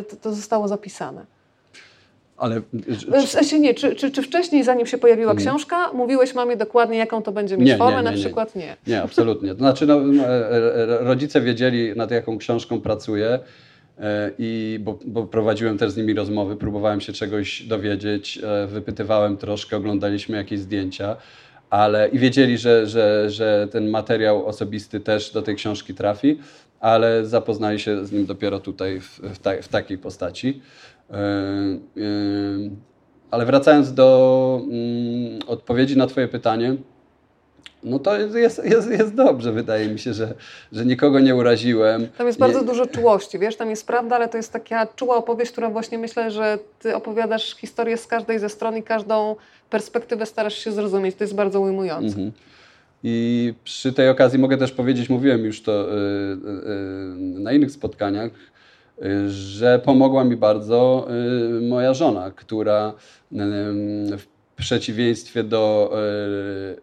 y, 0.00 0.04
to, 0.04 0.16
to 0.16 0.32
zostało 0.32 0.68
zapisane? 0.68 1.35
Ale, 2.36 2.60
w 3.26 3.28
sensie 3.28 3.60
nie, 3.60 3.74
czy, 3.74 3.94
czy, 3.94 4.10
czy 4.10 4.22
wcześniej, 4.22 4.64
zanim 4.64 4.86
się 4.86 4.98
pojawiła 4.98 5.32
nie. 5.32 5.38
książka, 5.38 5.92
mówiłeś 5.92 6.34
mamie 6.34 6.56
dokładnie, 6.56 6.98
jaką 6.98 7.22
to 7.22 7.32
będzie 7.32 7.56
mieć 7.56 7.66
nie, 7.66 7.76
formę, 7.76 7.96
nie, 7.96 8.02
na 8.02 8.12
przykład 8.12 8.56
nie. 8.56 8.76
Nie, 8.86 9.02
absolutnie. 9.02 9.50
To 9.50 9.58
znaczy, 9.58 9.86
no, 9.86 10.00
no 10.00 10.24
e, 10.24 10.28
e, 10.28 10.86
rodzice 10.86 11.40
wiedzieli, 11.40 11.96
nad 11.96 12.10
jaką 12.10 12.38
książką 12.38 12.80
pracuję. 12.80 13.38
E, 13.98 14.30
I 14.38 14.78
bo, 14.82 14.98
bo, 15.06 15.26
prowadziłem 15.26 15.78
też 15.78 15.90
z 15.90 15.96
nimi 15.96 16.14
rozmowy, 16.14 16.56
próbowałem 16.56 17.00
się 17.00 17.12
czegoś 17.12 17.62
dowiedzieć, 17.62 18.40
wypytywałem 18.66 19.36
troszkę, 19.36 19.76
oglądaliśmy 19.76 20.36
jakieś 20.36 20.60
zdjęcia, 20.60 21.16
ale 21.70 22.08
i 22.08 22.18
wiedzieli, 22.18 22.58
że, 22.58 22.86
że, 22.86 23.30
że 23.30 23.68
ten 23.70 23.90
materiał 23.90 24.46
osobisty 24.46 25.00
też 25.00 25.30
do 25.32 25.42
tej 25.42 25.56
książki 25.56 25.94
trafi, 25.94 26.38
ale 26.80 27.26
zapoznali 27.26 27.80
się 27.80 28.06
z 28.06 28.12
nim 28.12 28.26
dopiero 28.26 28.60
tutaj 28.60 29.00
w, 29.00 29.20
w, 29.20 29.38
ta, 29.38 29.62
w 29.62 29.68
takiej 29.68 29.98
postaci. 29.98 30.60
E, 31.10 31.16
e, 31.16 31.20
ale 33.30 33.46
wracając 33.46 33.94
do 33.94 34.60
mm, 34.62 35.40
odpowiedzi 35.46 35.96
na 35.96 36.06
Twoje 36.06 36.28
pytanie, 36.28 36.76
no 37.82 37.98
to 37.98 38.18
jest, 38.18 38.64
jest, 38.64 38.90
jest 38.90 39.14
dobrze, 39.14 39.52
wydaje 39.52 39.88
mi 39.88 39.98
się, 39.98 40.14
że, 40.14 40.34
że 40.72 40.86
nikogo 40.86 41.20
nie 41.20 41.34
uraziłem. 41.34 42.08
Tam 42.18 42.26
jest 42.26 42.38
bardzo 42.38 42.60
nie... 42.60 42.66
dużo 42.66 42.86
czułości, 42.86 43.38
wiesz, 43.38 43.56
tam 43.56 43.70
jest 43.70 43.86
prawda, 43.86 44.16
ale 44.16 44.28
to 44.28 44.36
jest 44.36 44.52
taka 44.52 44.86
czuła 44.86 45.16
opowieść, 45.16 45.52
która 45.52 45.70
właśnie 45.70 45.98
myślę, 45.98 46.30
że 46.30 46.58
ty 46.78 46.96
opowiadasz 46.96 47.56
historię 47.56 47.96
z 47.96 48.06
każdej 48.06 48.38
ze 48.38 48.48
stron 48.48 48.76
i 48.76 48.82
każdą 48.82 49.36
perspektywę 49.70 50.26
starasz 50.26 50.58
się 50.58 50.72
zrozumieć. 50.72 51.16
To 51.16 51.24
jest 51.24 51.34
bardzo 51.34 51.60
ujmujące. 51.60 52.06
Mhm. 52.06 52.32
I 53.02 53.54
przy 53.64 53.92
tej 53.92 54.08
okazji 54.08 54.38
mogę 54.38 54.58
też 54.58 54.72
powiedzieć, 54.72 55.08
mówiłem 55.08 55.44
już 55.44 55.62
to 55.62 55.72
yy, 55.72 56.38
yy, 57.34 57.40
na 57.40 57.52
innych 57.52 57.70
spotkaniach, 57.70 58.30
że 59.28 59.78
pomogła 59.78 60.24
mi 60.24 60.36
bardzo 60.36 61.08
y, 61.58 61.60
moja 61.60 61.94
żona, 61.94 62.30
która 62.30 62.92
w 64.18 64.26
przeciwieństwie 64.56 65.44
do 65.44 65.92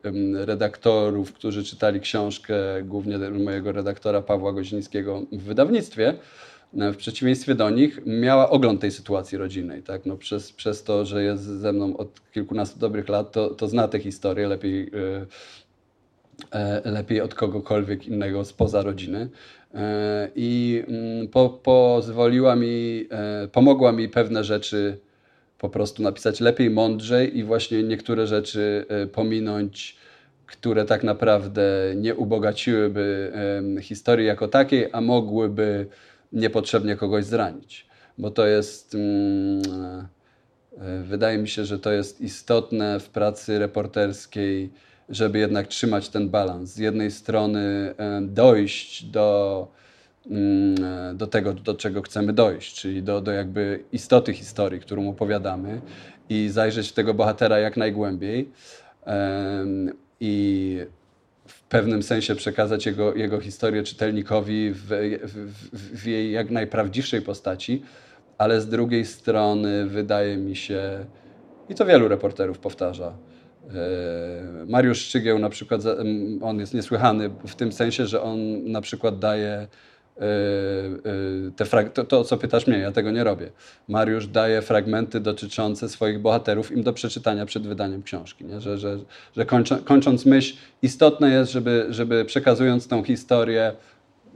y, 0.06 0.46
redaktorów, 0.46 1.34
którzy 1.34 1.64
czytali 1.64 2.00
książkę, 2.00 2.56
głównie 2.84 3.18
mojego 3.18 3.72
redaktora 3.72 4.22
Pawła 4.22 4.54
Gozińskiego 4.54 5.22
w 5.32 5.44
wydawnictwie, 5.44 6.14
w 6.74 6.96
przeciwieństwie 6.96 7.56
do 7.56 7.70
nich, 7.70 8.00
miała 8.06 8.50
ogląd 8.50 8.82
tej 8.82 8.92
sytuacji 8.92 9.38
rodzinnej. 9.38 9.84
Tak? 9.84 10.06
No 10.06 10.18
przez, 10.18 10.52
przez 10.52 10.84
to, 10.84 11.06
że 11.06 11.24
jest 11.24 11.44
ze 11.44 11.74
mną 11.74 11.98
od 11.98 12.32
kilkunastu 12.32 12.80
dobrych 12.80 13.10
lat, 13.10 13.32
to, 13.32 13.50
to 13.50 13.68
zna 13.68 13.88
tę 13.88 14.00
historię 14.00 14.48
lepiej, 14.48 14.88
y, 14.88 15.28
lepiej 16.86 17.22
od 17.22 17.36
kogokolwiek 17.36 18.08
innego 18.08 18.46
spoza 18.46 18.82
rodziny. 18.82 19.30
E, 19.74 20.30
i 20.36 20.84
mm, 20.88 21.28
po, 21.28 21.50
pozwoliła 21.50 22.56
mi, 22.56 23.08
e, 23.12 23.48
pomogła 23.48 23.92
mi 23.92 24.10
pewne 24.10 24.44
rzeczy 24.44 25.00
po 25.58 25.70
prostu 25.70 26.04
napisać 26.04 26.40
lepiej, 26.40 26.70
mądrzej 26.70 27.38
i 27.38 27.44
właśnie 27.44 27.84
niektóre 27.84 28.28
rzeczy 28.28 28.86
e, 28.90 29.08
pominąć, 29.08 29.98
które 30.46 30.86
tak 30.86 31.04
naprawdę 31.04 31.64
nie 31.96 32.16
ubogaciłyby 32.16 33.32
historii 33.82 34.28
jako 34.28 34.48
takiej, 34.48 34.90
a 34.92 35.02
mogłyby 35.02 35.88
niepotrzebnie 36.34 36.96
kogoś 36.96 37.26
zranić. 37.26 37.86
Bo 38.18 38.32
to 38.32 38.48
jest, 38.48 38.96
mm, 38.96 39.62
wydaje 41.04 41.38
mi 41.38 41.48
się, 41.48 41.66
że 41.66 41.80
to 41.80 41.92
jest 41.92 42.22
istotne 42.22 43.00
w 43.00 43.10
pracy 43.10 43.60
reporterskiej 43.60 44.70
żeby 45.10 45.40
jednak 45.40 45.68
trzymać 45.68 46.10
ten 46.10 46.30
balans. 46.30 46.74
Z 46.74 46.78
jednej 46.78 47.12
strony 47.12 47.96
dojść 48.22 49.06
do, 49.06 49.68
mm, 50.26 51.18
do 51.18 51.28
tego, 51.28 51.54
do 51.54 51.76
czego 51.76 52.02
chcemy 52.02 52.34
dojść, 52.34 52.76
czyli 52.76 53.04
do, 53.04 53.22
do 53.22 53.32
jakby 53.32 53.84
istoty 53.92 54.34
historii, 54.34 54.80
którą 54.80 55.10
opowiadamy 55.10 55.82
i 56.30 56.50
zajrzeć 56.50 56.90
w 56.90 56.94
tego 56.94 57.14
bohatera 57.14 57.60
jak 57.60 57.78
najgłębiej 57.78 58.50
i 60.20 60.80
w 61.48 61.62
pewnym 61.62 62.04
sensie 62.04 62.36
przekazać 62.36 62.86
jego, 62.86 63.16
jego 63.16 63.40
historię 63.40 63.84
czytelnikowi 63.84 64.72
w, 64.72 64.88
w, 65.24 66.02
w 66.02 66.08
jej 66.08 66.32
jak 66.32 66.52
najprawdziwszej 66.52 67.22
postaci, 67.22 67.84
ale 68.38 68.62
z 68.62 68.70
drugiej 68.70 69.06
strony 69.06 69.86
wydaje 69.86 70.38
mi 70.38 70.56
się, 70.56 71.06
i 71.70 71.76
to 71.76 71.86
wielu 71.86 72.08
reporterów 72.08 72.60
powtarza, 72.60 73.14
E, 73.14 73.33
Mariusz 74.68 75.02
Szczygieł 75.02 75.40
na 75.40 75.50
przykład, 75.50 75.82
on 76.42 76.60
jest 76.60 76.74
niesłychany 76.74 77.30
w 77.48 77.56
tym 77.56 77.72
sensie, 77.72 78.08
że 78.08 78.22
on 78.22 78.72
na 78.72 78.82
przykład 78.82 79.20
daje 79.20 79.52
e, 79.52 79.68
e, 80.22 81.52
te 81.56 81.90
to, 81.90 82.04
to, 82.04 82.24
co 82.24 82.38
pytasz 82.38 82.68
mnie, 82.68 82.78
ja 82.78 82.92
tego 82.92 83.12
nie 83.12 83.24
robię. 83.24 83.50
Mariusz 83.88 84.28
daje 84.28 84.62
fragmenty 84.62 85.20
dotyczące 85.20 85.90
swoich 85.90 86.20
bohaterów 86.20 86.72
im 86.72 86.84
do 86.84 86.94
przeczytania 86.94 87.46
przed 87.46 87.68
wydaniem 87.68 88.04
książki. 88.04 88.46
Nie? 88.46 88.62
Że, 88.62 88.78
że, 88.78 88.98
że 89.36 89.46
kończą, 89.46 89.78
kończąc 89.78 90.26
myśl, 90.26 90.56
istotne 90.82 91.30
jest, 91.30 91.52
żeby, 91.52 91.86
żeby 91.90 92.26
przekazując 92.26 92.88
tą 92.88 93.04
historię, 93.04 93.74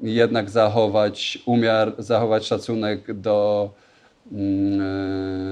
jednak 0.02 0.50
zachować 0.50 1.40
umiar, 1.46 1.94
zachować 1.98 2.46
szacunek 2.46 3.14
do, 3.14 3.70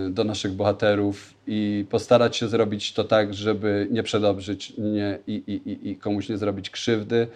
do 0.10 0.24
naszych 0.24 0.54
bohaterów 0.54 1.34
i 1.48 1.86
postarać 1.90 2.38
się 2.38 2.48
zrobić 2.48 2.94
to 2.94 3.04
tak, 3.04 3.34
żeby 3.34 3.88
nie 3.92 4.04
przedobrzyć 4.04 4.74
nie, 4.78 5.20
i, 5.28 5.34
i, 5.34 5.90
i 5.90 5.96
komuś 5.96 6.30
nie 6.30 6.38
zrobić 6.38 6.70
krzywdy. 6.70 7.28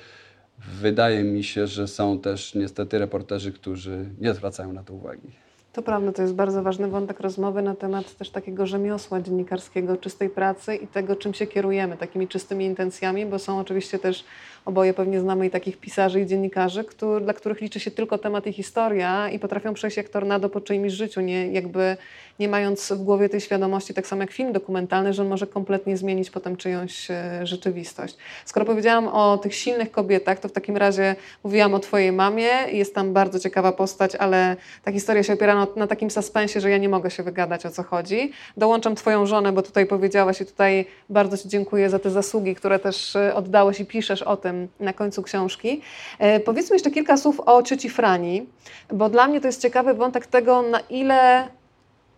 Wydaje 0.81 1.23
mi 1.23 1.43
się, 1.43 1.67
że 1.67 1.87
są 1.87 2.19
też 2.19 2.55
niestety 2.55 2.99
reporterzy, 2.99 3.51
którzy 3.51 4.05
nie 4.21 4.33
zwracają 4.33 4.73
na 4.73 4.83
to 4.83 4.93
uwagi. 4.93 5.48
To 5.73 5.81
prawda, 5.81 6.11
to 6.11 6.21
jest 6.21 6.33
bardzo 6.33 6.63
ważny 6.63 6.87
wątek 6.87 7.19
rozmowy 7.19 7.61
na 7.61 7.75
temat 7.75 8.15
też 8.15 8.29
takiego 8.29 8.67
rzemiosła 8.67 9.21
dziennikarskiego, 9.21 9.97
czystej 9.97 10.29
pracy 10.29 10.75
i 10.75 10.87
tego, 10.87 11.15
czym 11.15 11.33
się 11.33 11.47
kierujemy, 11.47 11.97
takimi 11.97 12.27
czystymi 12.27 12.65
intencjami, 12.65 13.25
bo 13.25 13.39
są 13.39 13.59
oczywiście 13.59 13.99
też 13.99 14.23
oboje 14.65 14.93
pewnie 14.93 15.19
znamy 15.19 15.47
i 15.47 15.49
takich 15.49 15.77
pisarzy 15.77 16.21
i 16.21 16.25
dziennikarzy, 16.25 16.83
który, 16.83 17.25
dla 17.25 17.33
których 17.33 17.61
liczy 17.61 17.79
się 17.79 17.91
tylko 17.91 18.17
temat 18.17 18.47
i 18.47 18.53
historia 18.53 19.29
i 19.29 19.39
potrafią 19.39 19.73
przejść 19.73 19.97
jak 19.97 20.09
tornado 20.09 20.49
po 20.49 20.61
czyimś 20.61 20.93
życiu, 20.93 21.21
nie, 21.21 21.51
jakby 21.51 21.97
nie 22.39 22.47
mając 22.47 22.91
w 22.91 23.03
głowie 23.03 23.29
tej 23.29 23.41
świadomości, 23.41 23.93
tak 23.93 24.07
samo 24.07 24.21
jak 24.21 24.31
film 24.31 24.53
dokumentalny, 24.53 25.13
że 25.13 25.21
on 25.21 25.27
może 25.27 25.47
kompletnie 25.47 25.97
zmienić 25.97 26.29
potem 26.29 26.57
czyjąś 26.57 27.11
e, 27.11 27.39
rzeczywistość. 27.43 28.17
Skoro 28.45 28.65
powiedziałam 28.65 29.07
o 29.07 29.37
tych 29.37 29.55
silnych 29.55 29.91
kobietach, 29.91 30.39
to 30.39 30.49
w 30.49 30.51
takim 30.51 30.77
razie 30.77 31.15
mówiłam 31.43 31.73
o 31.73 31.79
Twojej 31.79 32.11
mamie. 32.11 32.49
Jest 32.71 32.95
tam 32.95 33.13
bardzo 33.13 33.39
ciekawa 33.39 33.71
postać, 33.71 34.15
ale 34.15 34.55
ta 34.83 34.91
historia 34.91 35.23
się 35.23 35.33
opiera 35.33 35.55
na, 35.55 35.67
na 35.75 35.87
takim 35.87 36.11
suspensie, 36.11 36.61
że 36.61 36.69
ja 36.69 36.77
nie 36.77 36.89
mogę 36.89 37.11
się 37.11 37.23
wygadać 37.23 37.65
o 37.65 37.71
co 37.71 37.83
chodzi. 37.83 38.31
Dołączam 38.57 38.95
Twoją 38.95 39.25
żonę, 39.25 39.51
bo 39.51 39.61
tutaj 39.61 39.85
powiedziałaś 39.85 40.41
i 40.41 40.45
tutaj 40.45 40.85
bardzo 41.09 41.37
Ci 41.37 41.49
dziękuję 41.49 41.89
za 41.89 41.99
te 41.99 42.11
zasługi, 42.11 42.55
które 42.55 42.79
też 42.79 43.15
e, 43.15 43.35
oddałeś 43.35 43.79
i 43.79 43.85
piszesz 43.85 44.21
o 44.21 44.37
tym 44.37 44.67
na 44.79 44.93
końcu 44.93 45.23
książki. 45.23 45.81
E, 46.19 46.39
powiedzmy 46.39 46.75
jeszcze 46.75 46.91
kilka 46.91 47.17
słów 47.17 47.39
o 47.39 47.63
cioci 47.63 47.89
Frani, 47.89 48.45
bo 48.93 49.09
dla 49.09 49.27
mnie 49.27 49.41
to 49.41 49.47
jest 49.47 49.61
ciekawy 49.61 49.93
wątek 49.93 50.27
tego, 50.27 50.61
na 50.61 50.79
ile 50.79 51.47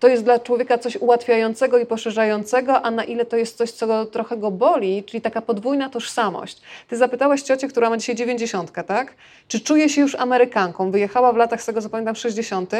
to 0.01 0.07
jest 0.07 0.23
dla 0.23 0.39
człowieka 0.39 0.77
coś 0.77 0.95
ułatwiającego 0.95 1.77
i 1.77 1.85
poszerzającego, 1.85 2.81
a 2.81 2.91
na 2.91 3.03
ile 3.03 3.25
to 3.25 3.37
jest 3.37 3.57
coś, 3.57 3.71
co 3.71 4.05
trochę 4.05 4.37
go 4.37 4.51
boli, 4.51 5.03
czyli 5.03 5.21
taka 5.21 5.41
podwójna 5.41 5.89
tożsamość. 5.89 6.61
Ty 6.87 6.97
zapytałeś 6.97 7.41
ciocię, 7.41 7.67
która 7.67 7.89
ma 7.89 7.97
dzisiaj 7.97 8.15
90, 8.15 8.71
tak? 8.87 9.13
Czy 9.47 9.59
czuje 9.59 9.89
się 9.89 10.01
już 10.01 10.15
Amerykanką? 10.15 10.91
Wyjechała 10.91 11.33
w 11.33 11.37
latach, 11.37 11.61
z 11.61 11.65
tego 11.65 11.81
co 11.81 11.89
pamiętam, 11.89 12.15
60. 12.15 12.71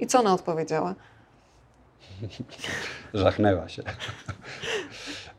i 0.00 0.06
co 0.06 0.20
ona 0.20 0.34
odpowiedziała? 0.34 0.94
Żachnęła 3.14 3.68
się. 3.68 3.82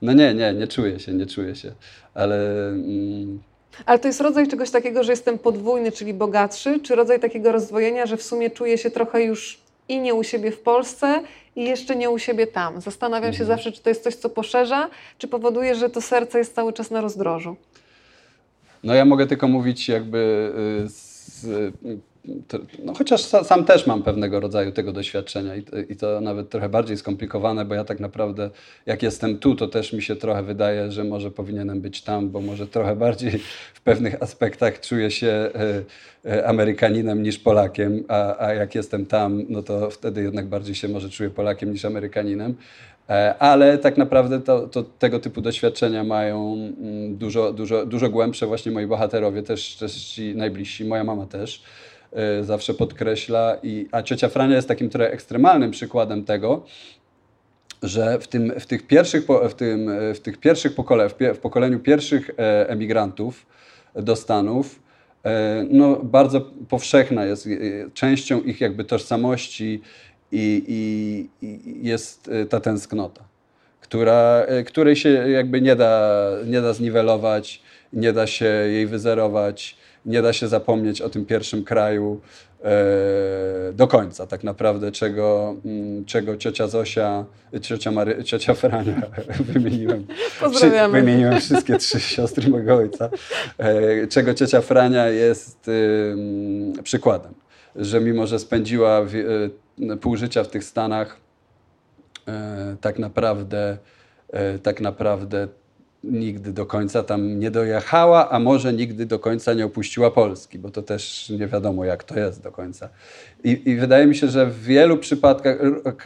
No 0.02 0.14
nie, 0.14 0.34
nie, 0.34 0.54
nie 0.54 0.68
czuję 0.68 1.00
się, 1.00 1.14
nie 1.14 1.26
czuję 1.26 1.56
się, 1.56 1.72
ale... 2.14 2.68
Mm... 2.68 3.40
Ale 3.86 4.00
to 4.00 4.08
jest 4.08 4.22
rodzaj 4.22 4.48
czegoś 4.48 4.72
takiego, 4.72 5.04
że 5.04 5.12
jestem 5.12 5.40
podwójny, 5.40 5.92
czyli 5.92 6.14
bogatszy, 6.14 6.80
czy 6.80 6.96
rodzaj 6.96 7.20
takiego 7.20 7.52
rozdwojenia, 7.52 8.06
że 8.06 8.18
w 8.18 8.24
sumie 8.24 8.50
czuję 8.50 8.78
się 8.78 8.92
trochę 8.92 9.24
już 9.24 9.65
i 9.90 10.00
nie 10.00 10.14
u 10.14 10.24
siebie 10.24 10.52
w 10.52 10.60
Polsce, 10.60 11.22
i 11.56 11.64
jeszcze 11.64 11.96
nie 11.96 12.10
u 12.10 12.20
siebie 12.20 12.48
tam. 12.48 12.82
Zastanawiam 12.82 13.34
się 13.34 13.44
mhm. 13.44 13.58
zawsze, 13.58 13.72
czy 13.72 13.82
to 13.82 13.90
jest 13.90 14.04
coś, 14.04 14.16
co 14.16 14.30
poszerza, 14.30 14.90
czy 15.18 15.28
powoduje, 15.28 15.76
że 15.76 15.90
to 15.90 16.02
serce 16.02 16.38
jest 16.38 16.56
cały 16.56 16.74
czas 16.74 16.92
na 16.92 17.02
rozdrożu. 17.02 17.56
No 18.84 18.94
ja 18.94 19.06
mogę 19.06 19.28
tylko 19.28 19.48
mówić 19.48 19.90
jakby 19.90 20.52
y, 20.86 20.90
z 20.90 21.46
no 22.84 22.94
chociaż 22.94 23.22
sam 23.22 23.66
też 23.66 23.88
mam 23.88 24.04
pewnego 24.04 24.40
rodzaju 24.40 24.72
tego 24.72 24.92
doświadczenia 24.94 25.56
i, 25.90 25.96
to 25.96 26.22
nawet 26.22 26.50
trochę 26.50 26.70
bardziej 26.70 26.98
skomplikowane, 26.98 27.66
bo 27.66 27.76
ja 27.76 27.84
tak 27.84 28.00
naprawdę 28.00 28.50
jak 28.86 29.04
jestem 29.04 29.38
tu, 29.38 29.56
to 29.56 29.68
też 29.68 29.94
mi 29.94 30.02
się 30.02 30.16
trochę 30.16 30.44
wydaje, 30.44 30.92
że 30.92 31.04
może 31.04 31.32
powinienem 31.32 31.82
być 31.82 32.02
tam, 32.02 32.30
bo 32.30 32.42
może 32.42 32.68
trochę 32.68 32.96
bardziej 32.96 33.32
w 33.74 33.82
pewnych 33.82 34.24
aspektach 34.24 34.80
czuję 34.80 35.12
się 35.12 35.28
e, 35.28 35.52
e, 36.32 36.48
Amerykaninem 36.48 37.24
niż 37.24 37.40
Polakiem, 37.40 38.04
a, 38.08 38.46
a 38.46 38.54
jak 38.54 38.76
jestem 38.76 39.06
tam, 39.06 39.44
no 39.50 39.64
to 39.64 39.90
wtedy 39.90 40.24
jednak 40.24 40.46
bardziej 40.46 40.76
się 40.76 40.88
może 40.88 41.10
czuję 41.10 41.30
Polakiem 41.30 41.72
niż 41.72 41.86
Amerykaninem. 41.86 42.56
E, 43.10 43.36
ale 43.40 43.78
tak 43.78 43.98
naprawdę 43.98 44.42
to, 44.42 44.68
to, 44.68 44.84
tego 44.84 45.20
typu 45.20 45.42
doświadczenia 45.42 46.04
mają 46.04 46.54
mm, 46.54 47.18
dużo, 47.18 47.54
dużo, 47.54 47.86
dużo 47.86 48.10
głębsze 48.10 48.48
właśnie 48.48 48.72
moi 48.72 48.88
bohaterowie, 48.88 49.44
też, 49.44 49.76
też 49.76 50.06
ci 50.06 50.36
najbliżsi, 50.36 50.86
moja 50.86 51.04
mama 51.04 51.26
też. 51.26 51.64
E, 52.16 52.44
zawsze 52.44 52.74
podkreśla. 52.74 53.58
I, 53.64 53.88
a 53.92 54.04
ciocia 54.04 54.30
Frania 54.30 54.56
jest 54.56 54.68
takim 54.68 54.90
trochę 54.90 55.12
ekstremalnym 55.12 55.72
przykładem 55.72 56.26
tego, 56.26 56.66
że 57.84 58.20
w, 58.20 58.28
tym, 58.28 58.54
w 58.60 58.66
tych 58.66 58.88
pierwszych, 58.88 59.26
w 59.50 59.54
tym, 59.54 59.92
w 60.14 60.20
tych 60.20 60.38
pierwszych 60.38 60.76
pokole, 60.76 61.10
w, 61.10 61.38
pokoleniu 61.42 61.80
pierwszych 61.80 62.30
e, 62.30 62.70
emigrantów 62.70 63.46
do 63.96 64.16
Stanów, 64.16 64.80
e, 65.24 65.66
no, 65.70 65.96
bardzo 65.96 66.42
powszechna 66.70 67.26
jest 67.26 67.50
częścią 67.94 68.42
ich 68.42 68.62
jakby 68.62 68.84
tożsamości 68.84 69.82
i, 70.32 70.64
i, 70.68 71.48
i 71.48 71.88
jest 71.88 72.32
ta 72.50 72.60
tęsknota, 72.60 73.24
która, 73.82 74.46
której 74.66 74.96
się 74.96 75.10
jakby 75.10 75.62
nie 75.62 75.76
da, 75.76 76.30
nie 76.46 76.62
da 76.62 76.74
zniwelować, 76.74 77.62
nie 77.94 78.14
da 78.14 78.28
się 78.28 78.46
jej 78.46 78.88
wyzerować 78.88 79.78
nie 80.06 80.22
da 80.22 80.34
się 80.34 80.48
zapomnieć 80.48 81.02
o 81.02 81.10
tym 81.10 81.26
pierwszym 81.26 81.64
kraju 81.64 82.22
e, 82.64 83.74
do 83.74 83.88
końca, 83.88 84.28
tak 84.28 84.44
naprawdę, 84.44 84.92
czego, 84.92 85.56
mm, 85.66 86.06
czego 86.06 86.38
ciocia 86.38 86.68
Zosia, 86.68 87.26
ciocia, 87.62 87.92
Mary, 87.92 88.24
ciocia 88.24 88.54
Frania, 88.54 89.02
wymieniłem, 89.54 90.08
Pozdrawiamy. 90.40 91.02
wymieniłem 91.02 91.40
wszystkie 91.40 91.78
trzy 91.78 92.00
siostry 92.16 92.50
mojego 92.50 92.76
ojca, 92.76 93.10
e, 93.58 94.08
czego 94.08 94.34
ciocia 94.34 94.62
Frania 94.62 95.08
jest 95.08 95.70
przykładem, 96.84 97.34
że 97.76 98.02
mimo, 98.02 98.28
że 98.28 98.40
spędziła 98.40 99.02
e, 99.92 99.98
pół 99.98 100.18
życia 100.18 100.44
w 100.44 100.48
tych 100.48 100.64
Stanach, 100.64 101.26
tak 102.82 103.00
naprawdę, 103.00 103.78
tak 104.64 104.82
naprawdę 104.82 105.48
nigdy 106.12 106.54
do 106.54 106.66
końca 106.66 107.04
tam 107.04 107.40
nie 107.40 107.52
dojechała, 107.52 108.30
a 108.30 108.40
może 108.40 108.74
nigdy 108.74 109.06
do 109.06 109.20
końca 109.20 109.54
nie 109.54 109.66
opuściła 109.66 110.12
Polski, 110.12 110.60
bo 110.60 110.70
to 110.70 110.82
też 110.82 111.30
nie 111.30 111.48
wiadomo, 111.48 111.86
jak 111.86 112.04
to 112.04 112.20
jest 112.20 112.44
do 112.44 112.52
końca. 112.52 112.90
I, 113.44 113.70
I, 113.70 113.76
wydaje 113.76 114.06
mi 114.08 114.16
się, 114.16 114.28
że 114.28 114.46
w 114.46 114.64
wielu 114.64 114.98
przypadkach, 114.98 115.58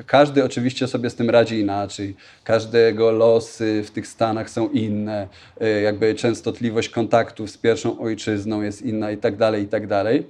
każdy 0.06 0.44
oczywiście 0.44 0.88
sobie 0.88 1.10
z 1.10 1.16
tym 1.16 1.30
radzi 1.30 1.60
inaczej, 1.60 2.16
każdego 2.44 3.12
losy 3.12 3.84
w 3.86 3.92
tych 3.92 4.08
Stanach 4.08 4.50
są 4.50 4.70
inne, 4.70 5.28
y, 5.62 5.82
jakby 5.82 6.16
częstotliwość 6.16 6.90
kontaktów 6.90 7.50
z 7.50 7.58
pierwszą 7.58 8.00
ojczyzną 8.00 8.62
jest 8.62 8.82
inna 8.82 9.12
i 9.12 9.18
tak 9.18 9.36
dalej, 9.36 9.64
i 9.64 9.68
tak 9.68 9.88
dalej. 9.88 10.28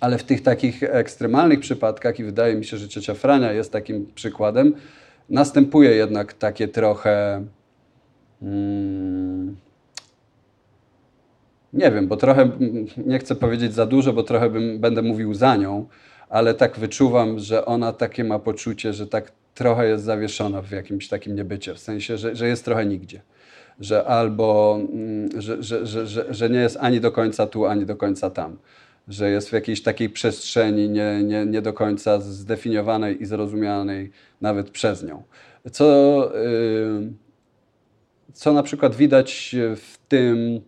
Ale 0.00 0.18
w 0.18 0.24
tych 0.24 0.42
takich 0.42 0.82
ekstremalnych 0.82 1.60
przypadkach, 1.60 2.18
i 2.18 2.24
wydaje 2.24 2.54
mi 2.54 2.64
się, 2.64 2.76
że 2.76 2.88
ciocia 2.88 3.14
Frania 3.14 3.52
jest 3.52 3.72
takim 3.72 4.06
przykładem, 4.14 4.74
następuje 5.28 5.90
jednak 5.90 6.32
takie 6.32 6.68
trochę 6.68 7.44
Hmm. 8.42 9.56
Nie 11.72 11.90
wiem, 11.90 12.08
bo 12.08 12.16
trochę 12.16 12.50
nie 13.06 13.18
chcę 13.18 13.34
powiedzieć 13.34 13.74
za 13.74 13.86
dużo, 13.86 14.12
bo 14.12 14.22
trochę 14.22 14.50
bym, 14.50 14.78
będę 14.78 15.02
mówił 15.02 15.34
za 15.34 15.56
nią, 15.56 15.86
ale 16.28 16.54
tak 16.54 16.78
wyczuwam, 16.78 17.38
że 17.38 17.66
ona 17.66 17.92
takie 17.92 18.24
ma 18.24 18.38
poczucie, 18.38 18.92
że 18.92 19.06
tak 19.06 19.32
trochę 19.54 19.88
jest 19.88 20.04
zawieszona 20.04 20.62
w 20.62 20.70
jakimś 20.70 21.08
takim 21.08 21.34
niebycie, 21.34 21.74
w 21.74 21.78
sensie, 21.78 22.18
że, 22.18 22.36
że 22.36 22.48
jest 22.48 22.64
trochę 22.64 22.86
nigdzie. 22.86 23.20
Że 23.80 24.04
albo, 24.04 24.78
mm, 24.92 25.42
że, 25.42 25.62
że, 25.62 25.86
że, 25.86 26.06
że, 26.06 26.34
że 26.34 26.50
nie 26.50 26.58
jest 26.58 26.78
ani 26.80 27.00
do 27.00 27.12
końca 27.12 27.46
tu, 27.46 27.66
ani 27.66 27.86
do 27.86 27.96
końca 27.96 28.30
tam. 28.30 28.58
Że 29.08 29.30
jest 29.30 29.50
w 29.50 29.52
jakiejś 29.52 29.82
takiej 29.82 30.10
przestrzeni 30.10 30.88
nie, 30.88 31.22
nie, 31.24 31.46
nie 31.46 31.62
do 31.62 31.72
końca 31.72 32.20
zdefiniowanej 32.20 33.22
i 33.22 33.26
zrozumianej 33.26 34.10
nawet 34.40 34.70
przez 34.70 35.04
nią. 35.04 35.22
Co. 35.72 35.84
Yy, 36.34 37.21
co 38.32 38.52
na 38.52 38.62
przykład 38.62 38.96
widać 38.96 39.56
w 39.76 39.98
tym, 40.08 40.60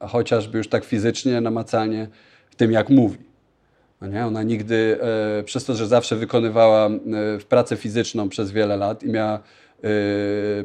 chociażby 0.00 0.58
już 0.58 0.68
tak 0.68 0.84
fizycznie, 0.84 1.40
namacalnie, 1.40 2.08
w 2.50 2.56
tym 2.56 2.72
jak 2.72 2.90
mówi. 2.90 3.18
No 4.00 4.06
nie? 4.06 4.26
Ona 4.26 4.42
nigdy, 4.42 4.98
e, 5.40 5.42
przez 5.42 5.64
to, 5.64 5.74
że 5.74 5.86
zawsze 5.86 6.16
wykonywała 6.16 6.86
e, 6.86 6.90
pracę 7.48 7.76
fizyczną 7.76 8.28
przez 8.28 8.50
wiele 8.50 8.76
lat 8.76 9.02
i 9.02 9.08
miała 9.08 9.40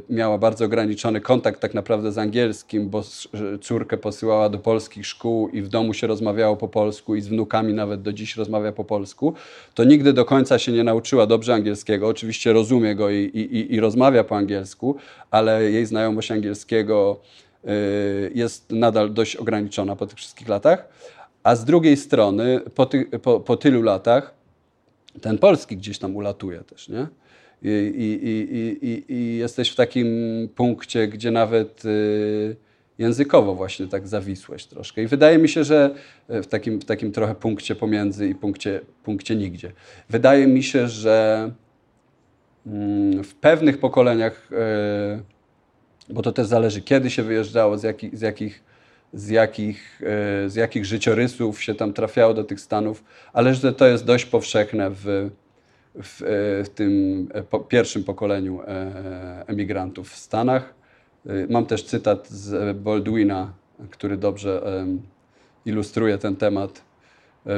miała 0.10 0.38
bardzo 0.38 0.66
ograniczony 0.66 1.22
kontakt 1.22 1.60
tak 1.60 1.74
naprawdę 1.74 2.12
z 2.12 2.18
angielskim, 2.18 2.90
bo 2.90 3.04
córkę 3.62 3.98
posyłała 3.98 4.50
do 4.50 4.58
polskich 4.58 5.06
szkół 5.06 5.50
i 5.50 5.62
w 5.62 5.68
domu 5.68 5.94
się 5.94 6.08
rozmawiało 6.08 6.58
po 6.58 6.68
polsku 6.68 7.16
i 7.16 7.22
z 7.22 7.28
wnukami 7.28 7.74
nawet 7.74 8.02
do 8.02 8.14
dziś 8.14 8.36
rozmawia 8.36 8.72
po 8.72 8.84
polsku, 8.84 9.34
to 9.74 9.84
nigdy 9.84 10.14
do 10.14 10.26
końca 10.26 10.60
się 10.60 10.72
nie 10.72 10.84
nauczyła 10.84 11.26
dobrze 11.26 11.54
angielskiego. 11.54 12.08
Oczywiście 12.08 12.54
rozumie 12.54 12.96
go 12.96 13.10
i, 13.10 13.18
i, 13.18 13.74
i 13.76 13.80
rozmawia 13.80 14.24
po 14.24 14.38
angielsku, 14.38 14.96
ale 15.32 15.72
jej 15.72 15.86
znajomość 15.86 16.32
angielskiego 16.32 17.20
y, 17.66 18.32
jest 18.36 18.72
nadal 18.72 19.14
dość 19.14 19.36
ograniczona 19.36 19.96
po 19.96 20.08
tych 20.08 20.18
wszystkich 20.18 20.48
latach. 20.48 20.88
A 21.44 21.56
z 21.56 21.66
drugiej 21.66 21.98
strony, 21.98 22.60
po, 22.76 22.86
ty, 22.86 23.06
po, 23.06 23.40
po 23.40 23.58
tylu 23.58 23.82
latach, 23.82 24.34
ten 25.22 25.38
polski 25.38 25.78
gdzieś 25.78 26.00
tam 26.00 26.16
ulatuje 26.16 26.60
też, 26.60 26.90
nie? 26.90 27.08
I, 27.62 28.20
i, 28.52 28.88
i, 28.88 29.14
i 29.14 29.38
jesteś 29.38 29.70
w 29.70 29.76
takim 29.76 30.08
punkcie, 30.56 31.08
gdzie 31.08 31.32
nawet 31.32 31.86
y, 31.86 32.56
językowo 32.98 33.56
właśnie 33.56 33.88
tak 33.88 34.08
zawisłeś 34.08 34.66
troszkę. 34.66 35.04
I 35.04 35.08
wydaje 35.08 35.38
mi 35.38 35.50
się, 35.50 35.64
że 35.64 35.96
w 36.30 36.48
takim, 36.48 36.82
w 36.82 36.86
takim 36.86 37.12
trochę 37.12 37.36
punkcie 37.36 37.76
pomiędzy 37.76 38.28
i 38.28 38.36
punkcie, 38.36 38.82
punkcie 39.04 39.36
nigdzie. 39.36 39.72
Wydaje 40.10 40.48
mi 40.48 40.64
się, 40.64 40.88
że 40.88 41.52
mm, 42.68 43.24
w 43.24 43.36
pewnych 43.36 43.78
pokoleniach, 43.78 44.50
y, 44.52 46.14
bo 46.14 46.22
to 46.22 46.32
też 46.32 46.48
zależy 46.48 46.82
kiedy 46.82 47.10
się 47.10 47.24
wyjeżdżało, 47.24 47.78
z 47.78 47.84
jakich, 47.84 48.18
z 48.18 48.22
jakich, 48.22 48.64
z 49.14 49.30
jakich, 49.30 50.02
y, 50.46 50.50
z 50.50 50.56
jakich 50.56 50.86
życiorysów 50.86 51.64
się 51.64 51.76
tam 51.76 51.94
trafiało 51.94 52.34
do 52.34 52.44
tych 52.44 52.60
Stanów, 52.60 53.04
ale 53.34 53.56
że 53.56 53.74
to 53.74 53.88
jest 53.88 54.06
dość 54.06 54.26
powszechne 54.26 54.90
w, 54.90 55.30
w, 55.96 56.22
e, 56.22 56.26
w 56.64 56.70
tym 56.70 57.28
e, 57.34 57.44
po, 57.44 57.60
pierwszym 57.60 58.04
pokoleniu 58.04 58.62
e, 58.62 59.44
emigrantów 59.48 60.10
w 60.10 60.16
Stanach. 60.16 60.74
Mam 61.50 61.66
też 61.66 61.84
cytat 61.84 62.30
z 62.30 62.78
Baldwina 62.78 63.54
który 63.90 64.18
dobrze 64.18 64.64
ilustruje 65.66 66.18
ten 66.18 66.36
temat. 66.36 66.82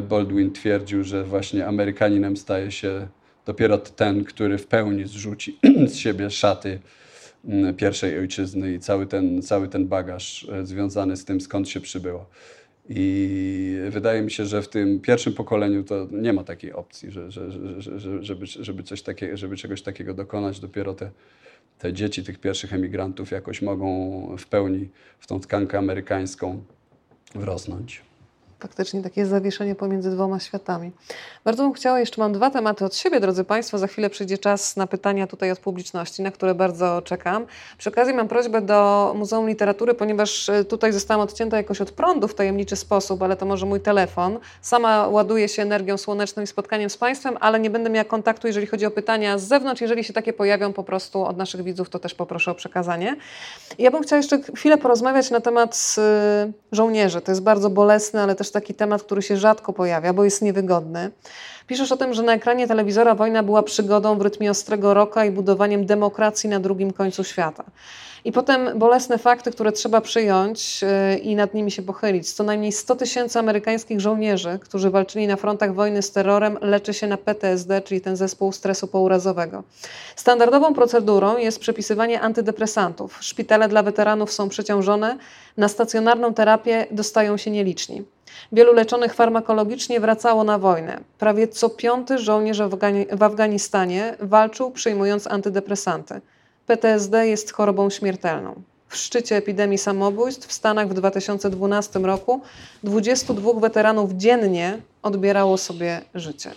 Baldwin 0.10 0.52
twierdził, 0.52 1.03
że 1.03 1.24
właśnie 1.24 1.68
Amerykaninem 1.68 2.38
staje 2.38 2.72
się 2.72 3.08
dopiero 3.45 3.78
ten, 3.78 4.24
który 4.24 4.58
w 4.58 4.68
pełni 4.68 5.06
zrzuci 5.08 5.60
z 5.88 5.95
siebie 5.95 6.30
szaty 6.30 6.80
mm, 7.45 7.76
pierwszej 7.76 8.20
ojczyzny 8.20 8.74
i 8.74 8.80
cały 8.80 9.08
ten, 9.08 9.41
cały 9.41 9.68
ten 9.68 9.88
bagaż 9.88 10.48
związany 10.64 11.18
z 11.18 11.26
tym, 11.26 11.41
skąd 11.41 11.70
się 11.70 11.82
przybyło. 11.82 12.26
I 12.96 13.90
wydaje 13.90 14.22
mi 14.22 14.32
się, 14.32 14.46
że 14.46 14.62
w 14.62 14.68
tym 14.68 15.00
pierwszym 15.00 15.34
pokoleniu 15.34 15.84
to 15.84 16.08
nie 16.12 16.34
ma 16.34 16.44
takiej 16.44 16.74
opcji, 16.74 17.12
że, 17.12 17.32
że, 17.32 17.52
że, 17.52 17.82
że, 17.82 18.24
żeby, 18.24 18.46
żeby, 18.46 18.84
coś 18.84 19.02
takie, 19.02 19.38
żeby 19.38 19.58
czegoś 19.58 19.82
takiego 19.82 20.14
dokonać. 20.14 20.60
Dopiero 20.60 20.94
te, 20.94 21.12
te 21.80 21.94
dzieci 21.94 22.24
tych 22.24 22.40
pierwszych 22.40 22.74
emigrantów 22.74 23.32
jakoś 23.32 23.62
mogą 23.62 23.88
w 24.38 24.48
pełni 24.48 24.90
w 25.20 25.28
tą 25.28 25.40
tkankę 25.40 25.78
amerykańską 25.78 26.64
wrosnąć 27.36 28.11
faktycznie 28.62 29.02
takie 29.02 29.26
zawieszenie 29.26 29.76
pomiędzy 29.76 30.12
dwoma 30.12 30.40
światami. 30.40 30.92
Bardzo 31.44 31.64
bym 31.64 31.74
chciała, 31.74 32.00
jeszcze 32.00 32.22
mam 32.22 32.34
dwa 32.34 32.50
tematy 32.50 32.86
od 32.86 32.96
siebie, 32.96 33.20
drodzy 33.20 33.44
Państwo. 33.44 33.78
Za 33.78 33.88
chwilę 33.88 34.10
przyjdzie 34.10 34.38
czas 34.38 34.78
na 34.78 34.88
pytania 34.88 35.28
tutaj 35.28 35.52
od 35.52 35.60
publiczności, 35.60 36.22
na 36.22 36.32
które 36.32 36.56
bardzo 36.56 37.02
czekam. 37.02 37.46
Przy 37.78 37.90
okazji 37.90 38.14
mam 38.14 38.28
prośbę 38.28 38.62
do 38.62 39.14
Muzeum 39.18 39.48
Literatury, 39.48 39.94
ponieważ 39.94 40.50
e, 40.50 40.66
tutaj 40.66 40.94
zostałam 40.94 41.22
odcięta 41.22 41.58
jakoś 41.58 41.82
od 41.82 41.92
prądu 41.92 42.28
w 42.28 42.36
tajemniczy 42.36 42.76
sposób, 42.76 43.24
ale 43.24 43.36
to 43.36 43.46
może 43.46 43.66
mój 43.66 43.80
telefon. 43.80 44.40
Sama 44.62 45.08
ładuję 45.08 45.48
się 45.48 45.62
energią 45.62 45.98
słoneczną 45.98 46.44
i 46.44 46.48
spotkaniem 46.48 46.90
z 46.90 46.98
Państwem, 46.98 47.38
ale 47.40 47.60
nie 47.60 47.70
będę 47.70 47.90
miała 47.90 48.06
kontaktu, 48.06 48.48
jeżeli 48.48 48.68
chodzi 48.68 48.86
o 48.86 48.92
pytania 48.92 49.38
z 49.38 49.44
zewnątrz. 49.44 49.82
Jeżeli 49.82 50.04
się 50.04 50.14
takie 50.14 50.34
pojawią 50.34 50.74
po 50.74 50.84
prostu 50.84 51.26
od 51.26 51.38
naszych 51.38 51.64
widzów, 51.64 51.90
to 51.90 52.00
też 52.00 52.14
poproszę 52.14 52.52
o 52.52 52.56
przekazanie. 52.56 53.16
Ja 53.80 53.92
bym 53.92 54.04
chciała 54.04 54.18
jeszcze 54.18 54.40
chwilę 54.56 54.78
porozmawiać 54.78 55.32
na 55.32 55.40
temat 55.40 55.96
e, 55.98 56.52
żołnierzy. 56.72 57.22
To 57.22 57.32
jest 57.32 57.44
bardzo 57.44 57.70
bolesne, 57.70 58.22
ale 58.22 58.36
też 58.36 58.51
taki 58.52 58.73
temat, 58.73 59.03
który 59.03 59.22
się 59.22 59.38
rzadko 59.38 59.73
pojawia, 59.73 60.14
bo 60.14 60.23
jest 60.23 60.41
niewygodny. 60.41 61.11
Piszesz 61.68 61.91
o 61.91 61.98
tym, 61.98 62.14
że 62.14 62.23
na 62.23 62.34
ekranie 62.34 62.68
telewizora 62.68 63.15
wojna 63.15 63.44
była 63.44 63.64
przygodą 63.64 64.18
w 64.18 64.22
rytmie 64.22 64.52
ostrego 64.52 64.94
roka 64.94 65.26
i 65.26 65.32
budowaniem 65.32 65.86
demokracji 65.86 66.49
na 66.49 66.60
drugim 66.60 66.94
końcu 66.94 67.23
świata. 67.23 67.64
I 68.26 68.32
potem 68.32 68.80
bolesne 68.80 69.18
fakty, 69.18 69.52
które 69.52 69.72
trzeba 69.72 70.02
przyjąć 70.02 70.82
yy, 70.82 71.18
i 71.18 71.36
nad 71.36 71.53
nimi 71.53 71.72
się 71.72 71.82
pochylić. 71.82 72.34
Co 72.34 72.44
najmniej 72.44 72.72
100 72.72 72.95
tysięcy 72.95 73.40
amerykańskich 73.40 73.99
żołnierzy, 73.99 74.60
którzy 74.61 74.90
walczyli 74.90 75.28
na 75.28 75.36
frontach 75.36 75.73
wojny 75.73 76.02
z 76.02 76.11
terrorem, 76.11 76.57
leczy 76.61 76.94
się 76.94 77.07
na 77.07 77.18
PTSD, 77.18 77.82
czyli 77.82 78.02
ten 78.02 78.15
zespół 78.15 78.52
stresu 78.52 78.88
pourazowego. 78.88 79.64
Standardową 80.15 80.73
procedurą 80.73 81.38
jest 81.38 81.60
przepisywanie 81.60 82.22
antydepresantów. 82.22 83.18
Szpitale 83.22 83.68
dla 83.68 83.84
weteranów 83.84 84.32
są 84.32 84.49
przeciążone, 84.49 85.18
na 85.57 85.68
stacjonarną 85.68 86.34
terapię 86.34 86.88
dostają 86.91 87.38
się 87.38 87.52
nieliczni. 87.52 88.03
Wielu 88.52 88.74
leczonych 88.74 89.14
farmakologicznie 89.14 89.99
wracało 89.99 90.44
na 90.44 90.58
wojnę. 90.58 90.99
Prawie 91.20 91.48
co 91.48 91.70
piąty 91.70 92.18
żołnierz 92.18 92.62
w 93.12 93.24
Afganistanie 93.24 94.16
walczył 94.20 94.72
przyjmując 94.72 95.28
antydepresanty. 95.28 96.22
PTSD 96.68 97.28
jest 97.28 97.52
chorobą 97.53 97.90
śmiertelną. 97.90 98.62
W 98.88 98.95
szczycie 98.98 99.36
epidemii 99.36 99.78
samobójstw 99.78 100.48
w 100.48 100.53
Stanach 100.53 100.90
w 100.90 100.94
2012 100.94 101.99
roku 101.99 102.41
22 102.84 103.53
weteranów 103.53 104.12
dziennie 104.12 104.78
odbierało 105.03 105.58
sobie 105.58 106.02
życie. 106.16 106.52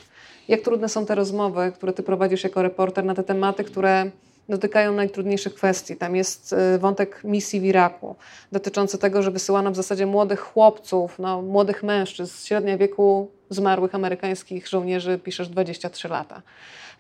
Jak 0.49 0.61
trudne 0.61 0.89
są 0.89 1.07
te 1.07 1.15
rozmowy, 1.15 1.73
które 1.75 1.93
ty 1.93 2.03
prowadzisz 2.03 2.45
jako 2.45 2.63
reporter 2.63 3.05
na 3.05 3.15
te 3.15 3.23
tematy, 3.23 3.65
które 3.65 4.11
dotykają 4.49 4.93
najtrudniejszych 4.93 5.55
kwestii. 5.55 5.97
Tam 5.97 6.17
jest 6.17 6.53
y, 6.53 6.79
wątek 6.79 7.25
misji 7.25 7.61
w 7.61 7.65
Iraku, 7.65 8.17
dotyczący 8.53 8.99
tego, 8.99 9.23
że 9.23 9.31
wysyłano 9.31 9.71
w 9.71 9.77
zasadzie 9.77 10.07
młodych 10.07 10.41
chłopców, 10.41 11.19
no, 11.19 11.43
młodych 11.43 11.83
mężczyzn 11.83 12.47
średnia 12.47 12.79
wieku 12.79 13.31
zmarłych 13.51 13.95
amerykańskich 13.95 14.69
żołnierzy, 14.69 15.19
piszesz 15.19 15.49
23 15.49 16.09
lata. 16.09 16.43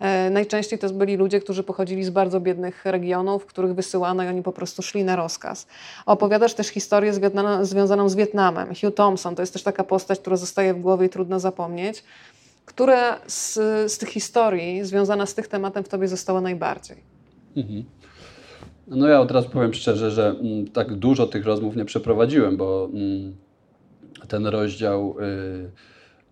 E, 0.00 0.30
najczęściej 0.30 0.78
to 0.78 0.90
byli 0.90 1.16
ludzie, 1.16 1.40
którzy 1.40 1.62
pochodzili 1.62 2.04
z 2.04 2.10
bardzo 2.10 2.40
biednych 2.40 2.84
regionów, 2.84 3.46
których 3.46 3.74
wysyłano 3.74 4.24
i 4.24 4.26
oni 4.26 4.42
po 4.42 4.52
prostu 4.52 4.82
szli 4.82 5.04
na 5.04 5.16
rozkaz. 5.16 5.66
Opowiadasz 6.06 6.54
też 6.54 6.66
historię 6.66 7.12
związaną 7.62 8.08
z 8.08 8.14
Wietnamem. 8.14 8.68
Hugh 8.68 8.94
Thompson 8.94 9.34
to 9.34 9.42
jest 9.42 9.52
też 9.52 9.62
taka 9.62 9.84
postać, 9.84 10.18
która 10.18 10.36
zostaje 10.36 10.74
w 10.74 10.80
głowie 10.80 11.06
i 11.06 11.08
trudno 11.10 11.40
zapomnieć. 11.40 12.04
Która 12.64 13.20
z, 13.26 13.54
z 13.92 13.98
tych 13.98 14.08
historii 14.08 14.84
związana 14.84 15.26
z 15.26 15.34
tym 15.34 15.44
tematem 15.44 15.84
w 15.84 15.88
tobie 15.88 16.08
została 16.08 16.40
najbardziej? 16.40 17.13
Mhm. 17.56 17.84
No 18.86 19.08
ja 19.08 19.20
od 19.20 19.30
razu 19.30 19.50
powiem 19.50 19.74
szczerze, 19.74 20.10
że 20.10 20.28
mm, 20.28 20.68
tak 20.68 20.94
dużo 20.94 21.26
tych 21.26 21.44
rozmów 21.44 21.76
nie 21.76 21.84
przeprowadziłem, 21.84 22.56
bo 22.56 22.88
mm, 22.92 23.36
ten 24.28 24.46
rozdział 24.46 25.16
y, 25.20 25.70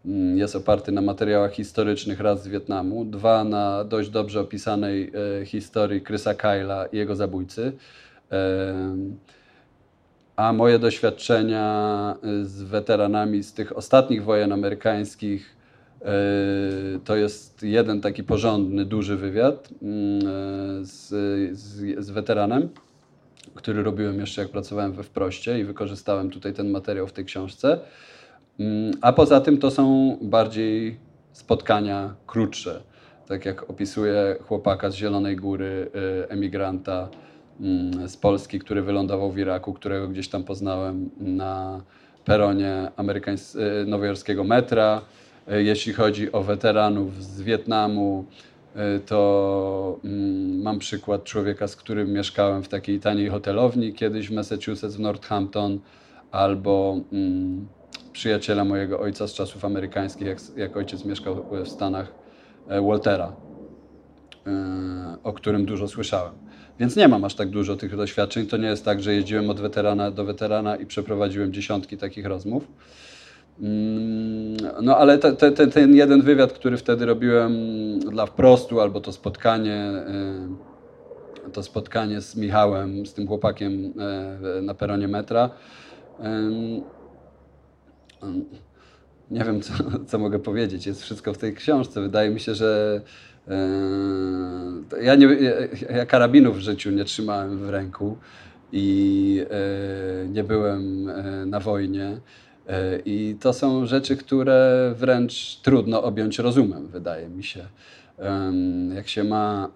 mm, 0.07 0.39
jest 0.39 0.57
oparty 0.57 0.93
na 0.93 1.01
materiałach 1.01 1.53
historycznych 1.53 2.21
raz 2.21 2.43
z 2.43 2.49
Wietnamu, 2.49 3.05
dwa 3.05 3.45
na 3.45 3.85
dość 3.85 4.11
dobrze 4.11 4.41
opisanej 4.41 5.13
y, 5.43 5.47
historii 5.47 6.05
Chrisa 6.05 6.35
Kyla 6.35 6.87
i 6.87 6.97
jego 6.97 7.17
zabójcy. 7.17 7.73
A 10.37 10.53
moje 10.53 10.79
doświadczenia 10.79 12.17
y, 12.25 12.47
z 12.47 12.63
weteranami 12.63 13.43
z 13.43 13.53
tych 13.53 13.77
ostatnich 13.77 14.25
wojen 14.25 14.53
amerykańskich 14.53 15.57
to 17.05 17.17
jest 17.17 17.63
jeden 17.63 18.01
taki 18.01 18.25
porządny, 18.25 18.85
duży 18.85 19.17
wywiad 19.17 19.69
mm, 19.83 20.19
e, 20.19 20.85
z, 20.85 21.09
z, 21.59 22.05
z 22.05 22.11
weteranem, 22.11 22.69
który 23.55 23.83
robiłem 23.83 24.21
jeszcze 24.21 24.43
jak 24.43 24.51
pracowałem 24.51 24.93
we 24.93 25.03
Wproście 25.03 25.59
i 25.59 25.65
wykorzystałem 25.65 26.31
tutaj 26.31 26.53
ten 26.53 26.71
materiał 26.71 27.07
w 27.07 27.13
tej 27.13 27.25
książce. 27.25 27.79
Mm, 28.61 28.93
a 29.01 29.13
poza 29.13 29.41
tym 29.41 29.59
to 29.59 29.71
są 29.71 30.17
bardziej 30.23 30.97
spotkania 31.33 32.15
krótsze. 32.27 32.83
Tak 33.29 33.47
jak 33.47 33.71
opisuje 33.71 34.37
chłopaka 34.49 34.91
z 34.91 34.95
Zielonej 34.95 35.37
Góry, 35.37 35.91
e, 36.25 36.31
emigranta 36.31 37.09
mm, 37.61 38.09
z 38.09 38.17
Polski, 38.17 38.59
który 38.59 38.83
wylądował 38.83 39.33
w 39.33 39.39
Iraku, 39.39 39.73
którego 39.73 40.09
gdzieś 40.09 40.29
tam 40.29 40.45
poznałem 40.45 41.11
na 41.21 41.83
peronie 42.25 42.91
nowojorskiego 43.87 44.45
metra 44.45 45.03
E, 45.03 45.32
jeśli 45.47 45.93
chodzi 45.93 46.33
o 46.33 46.43
weteranów 46.43 47.25
z 47.25 47.43
Wietnamu, 47.43 48.25
e, 48.75 48.99
to 48.99 49.99
mm, 50.05 50.63
mam 50.63 50.79
przykład 50.79 51.25
człowieka, 51.25 51.69
z 51.69 51.77
którym 51.77 52.13
mieszkałem 52.13 52.63
w 52.63 52.69
takiej 52.69 53.01
taniej 53.01 53.29
hotelowni 53.29 53.93
kiedyś 53.93 54.29
w 54.29 54.33
Massachusetts, 54.33 54.97
w 54.97 55.01
Northampton, 55.01 55.79
albo 56.31 57.01
mm, 57.13 57.67
przyjaciela 58.13 58.65
mojego 58.65 59.01
ojca 59.01 59.29
z 59.29 59.35
czasów 59.35 59.65
amerykańskich, 59.65 60.27
jak, 60.27 60.39
jak 60.57 60.77
ojciec 60.77 61.05
mieszkał 61.05 61.45
w 61.65 61.69
Stanach, 61.69 62.13
e, 62.69 62.83
Waltera, 62.83 63.33
o 65.23 65.33
którym 65.33 65.67
dużo 65.67 65.89
słyszałem. 65.89 66.33
Więc 66.81 66.97
nie 66.97 67.09
mam 67.09 67.25
aż 67.25 67.35
tak 67.35 67.51
dużo 67.51 67.77
tych 67.77 67.97
doświadczeń. 67.97 68.47
To 68.47 68.57
nie 68.57 68.69
jest 68.69 68.85
tak, 68.85 69.03
że 69.03 69.15
jeździłem 69.15 69.51
od 69.51 69.61
weterana 69.61 70.11
do 70.11 70.25
weterana 70.25 70.77
i 70.77 70.87
przeprowadziłem 70.87 71.53
dziesiątki 71.53 71.97
takich 71.97 72.27
rozmów. 72.27 72.69
Mm, 73.61 74.57
no 74.83 74.97
ale 74.97 75.19
te, 75.19 75.53
te, 75.53 75.67
ten 75.67 75.95
jeden 75.95 76.23
wywiad, 76.23 76.53
który 76.53 76.77
wtedy 76.77 77.07
robiłem 77.07 77.53
dla 77.99 78.27
wprostu, 78.27 78.81
albo 78.81 79.01
to 79.01 79.13
spotkanie, 79.13 79.93
y, 81.49 81.51
to 81.51 81.63
spotkanie 81.63 82.21
z 82.21 82.37
Michałem, 82.37 83.07
z 83.07 83.15
tym 83.15 83.27
chłopakiem 83.27 83.93
y, 84.59 84.63
na 84.63 84.75
peronie 84.75 85.09
metra, 85.09 85.51
nie 89.31 89.45
wiem, 89.45 89.61
co, 89.61 89.73
co 90.07 90.19
mogę 90.19 90.39
powiedzieć. 90.39 90.87
Jest 90.87 91.03
wszystko 91.03 91.35
w 91.35 91.39
tej 91.39 91.55
książce. 91.55 92.01
Wydaje 92.01 92.31
mi 92.31 92.41
się, 92.41 92.55
że 92.55 93.01
y, 93.49 95.05
ja, 95.05 95.15
nie, 95.15 95.27
ja 95.91 96.07
karabinów 96.07 96.57
w 96.57 96.61
życiu 96.61 96.91
nie 96.91 97.05
trzymałem 97.05 97.59
w 97.59 97.71
ręku 97.71 98.17
i 98.73 99.47
nie 100.29 100.45
byłem 100.45 101.11
na 101.47 101.61
wojnie. 101.61 102.21
E, 102.69 102.99
I 103.05 103.37
to 103.41 103.53
są 103.53 103.87
rzeczy, 103.87 104.17
które 104.17 104.93
wręcz 104.97 105.57
trudno 105.57 106.03
objąć 106.03 106.39
rozumem, 106.39 106.87
wydaje 106.87 107.29
mi 107.29 107.45
się. 107.45 107.67
Jak 108.95 109.09
się 109.09 109.25
ma, 109.25 109.69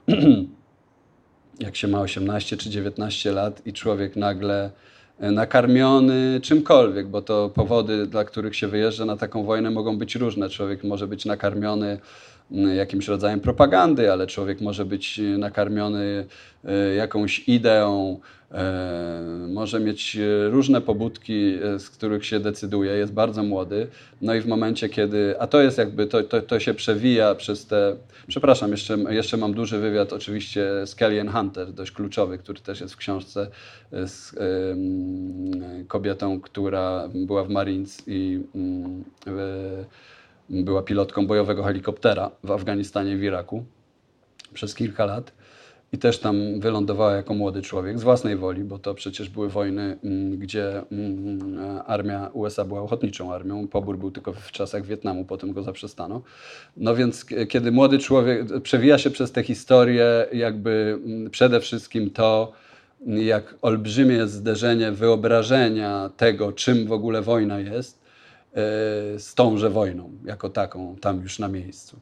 jak 1.66 1.76
się 1.76 1.88
ma 1.88 2.00
18 2.00 2.56
czy 2.56 2.70
19 2.70 3.32
lat 3.32 3.66
i 3.66 3.72
człowiek 3.72 4.16
nagle 4.16 4.70
e, 5.18 5.30
nakarmiony 5.30 6.40
czymkolwiek, 6.42 7.08
bo 7.08 7.22
to 7.22 7.48
powody, 7.48 8.06
dla 8.06 8.24
których 8.24 8.56
się 8.56 8.68
wyjeżdża 8.68 9.04
na 9.04 9.16
taką 9.16 9.44
wojnę 9.44 9.70
mogą 9.70 9.98
być 9.98 10.14
różne. 10.16 10.48
Człowiek 10.48 10.84
może 10.84 11.06
być 11.06 11.24
nakarmiony 11.24 11.98
jakimś 12.51 13.09
rodzajem 13.09 13.40
propagandy, 13.40 14.12
ale 14.12 14.27
człowiek 14.27 14.60
może 14.60 14.85
być 14.85 15.20
nakarmiony 15.39 16.27
jakąś 16.97 17.48
ideą, 17.48 18.20
może 19.48 19.81
mieć 19.81 20.18
różne 20.51 20.81
pobudki, 20.81 21.59
z 21.78 21.90
których 21.90 22.27
się 22.27 22.40
decyduje, 22.40 22.93
jest 22.93 23.12
bardzo 23.12 23.43
młody. 23.43 23.86
No 24.23 24.35
i 24.35 24.40
w 24.40 24.47
momencie, 24.47 24.89
kiedy, 24.89 25.35
a 25.40 25.47
to 25.47 25.62
jest 25.62 25.78
jakby, 25.78 26.06
to, 26.06 26.23
to, 26.23 26.43
to 26.43 26.60
się 26.60 26.74
przewija 26.74 27.35
przez 27.35 27.66
te, 27.66 27.97
przepraszam, 28.27 28.70
jeszcze, 28.70 28.98
jeszcze 29.09 29.36
mam 29.36 29.55
duży 29.55 29.78
wywiad 29.78 30.12
oczywiście 30.12 30.86
z 30.86 30.94
Kellyanne 30.94 31.32
Hunter, 31.32 31.73
dość 31.73 31.90
kluczowy, 31.90 32.39
który 32.39 32.60
też 32.60 32.81
jest 32.81 32.94
w 32.94 32.97
książce 32.97 33.51
z 33.93 34.35
kobietą, 35.89 36.40
która 36.40 37.09
była 37.14 37.44
w 37.44 37.48
Marines 37.48 38.02
i 38.06 38.40
była 40.51 40.82
pilotką 40.82 41.27
bojowego 41.27 41.62
helikoptera 41.62 42.31
w 42.44 42.51
Afganistanie 42.51 43.16
w 43.16 43.23
Iraku 43.23 43.64
przez 44.55 44.74
kilka 44.74 45.05
lat 45.05 45.32
i 45.93 45.98
też 45.98 46.18
tam 46.18 46.60
wylądowała 46.60 47.12
jako 47.12 47.35
młody 47.35 47.62
człowiek 47.62 47.98
z 47.98 48.02
własnej 48.02 48.36
woli, 48.36 48.64
bo 48.64 48.78
to 48.78 48.94
przecież 48.94 49.28
były 49.28 49.48
wojny, 49.48 49.98
mm, 50.05 50.39
gdzie 50.39 50.82
mm, 50.93 51.59
armia 51.86 52.31
USA 52.32 52.64
była 52.64 52.81
ochotniczą 52.82 53.35
armią. 53.35 53.68
Pobór 53.68 53.98
był 53.98 54.10
tylko 54.10 54.32
w 54.32 54.52
czasach 54.52 54.86
Wietnamu, 54.86 55.24
potem 55.24 55.52
go 55.52 55.62
zaprzestano. 55.62 56.23
No 56.77 56.94
więc 56.94 57.27
kiedy 57.48 57.73
młody 57.73 57.98
człowiek 57.98 58.60
przewija 58.62 58.98
się 58.98 59.10
przez 59.10 59.32
tę 59.32 59.43
historię, 59.43 60.27
jakby 60.32 60.98
mm, 61.05 61.31
przede 61.31 61.60
wszystkim 61.60 62.10
to, 62.10 62.52
jak 63.06 63.55
olbrzymie 63.62 64.14
jest 64.14 64.32
zderzenie 64.32 64.93
wyobrażenia 64.93 66.10
tego, 66.16 66.52
czym 66.52 66.86
w 66.86 66.93
ogóle 66.93 67.23
wojna 67.23 67.60
jest, 67.60 68.05
z 69.18 69.34
tąże 69.34 69.70
wojną, 69.70 70.10
jako 70.24 70.50
taką, 70.50 70.96
tam 70.96 71.20
już 71.20 71.38
na 71.38 71.48
miejscu. 71.48 72.00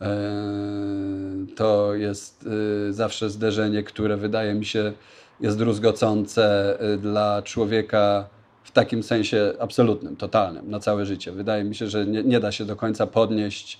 E, 0.00 1.46
to 1.56 1.94
jest 1.94 2.48
e, 2.88 2.92
zawsze 2.92 3.30
zderzenie, 3.30 3.82
które 3.82 4.16
wydaje 4.16 4.54
mi 4.54 4.64
się 4.64 4.92
jest 5.40 5.58
druzgocące 5.58 6.76
e, 6.80 6.96
dla 6.96 7.42
człowieka 7.42 8.28
w 8.64 8.70
takim 8.70 9.02
sensie 9.02 9.52
absolutnym, 9.60 10.16
totalnym, 10.16 10.70
na 10.70 10.80
całe 10.80 11.06
życie. 11.06 11.32
Wydaje 11.32 11.64
mi 11.64 11.74
się, 11.74 11.86
że 11.86 12.06
nie, 12.06 12.22
nie 12.22 12.40
da 12.40 12.52
się 12.52 12.64
do 12.64 12.76
końca 12.76 13.06
podnieść 13.06 13.78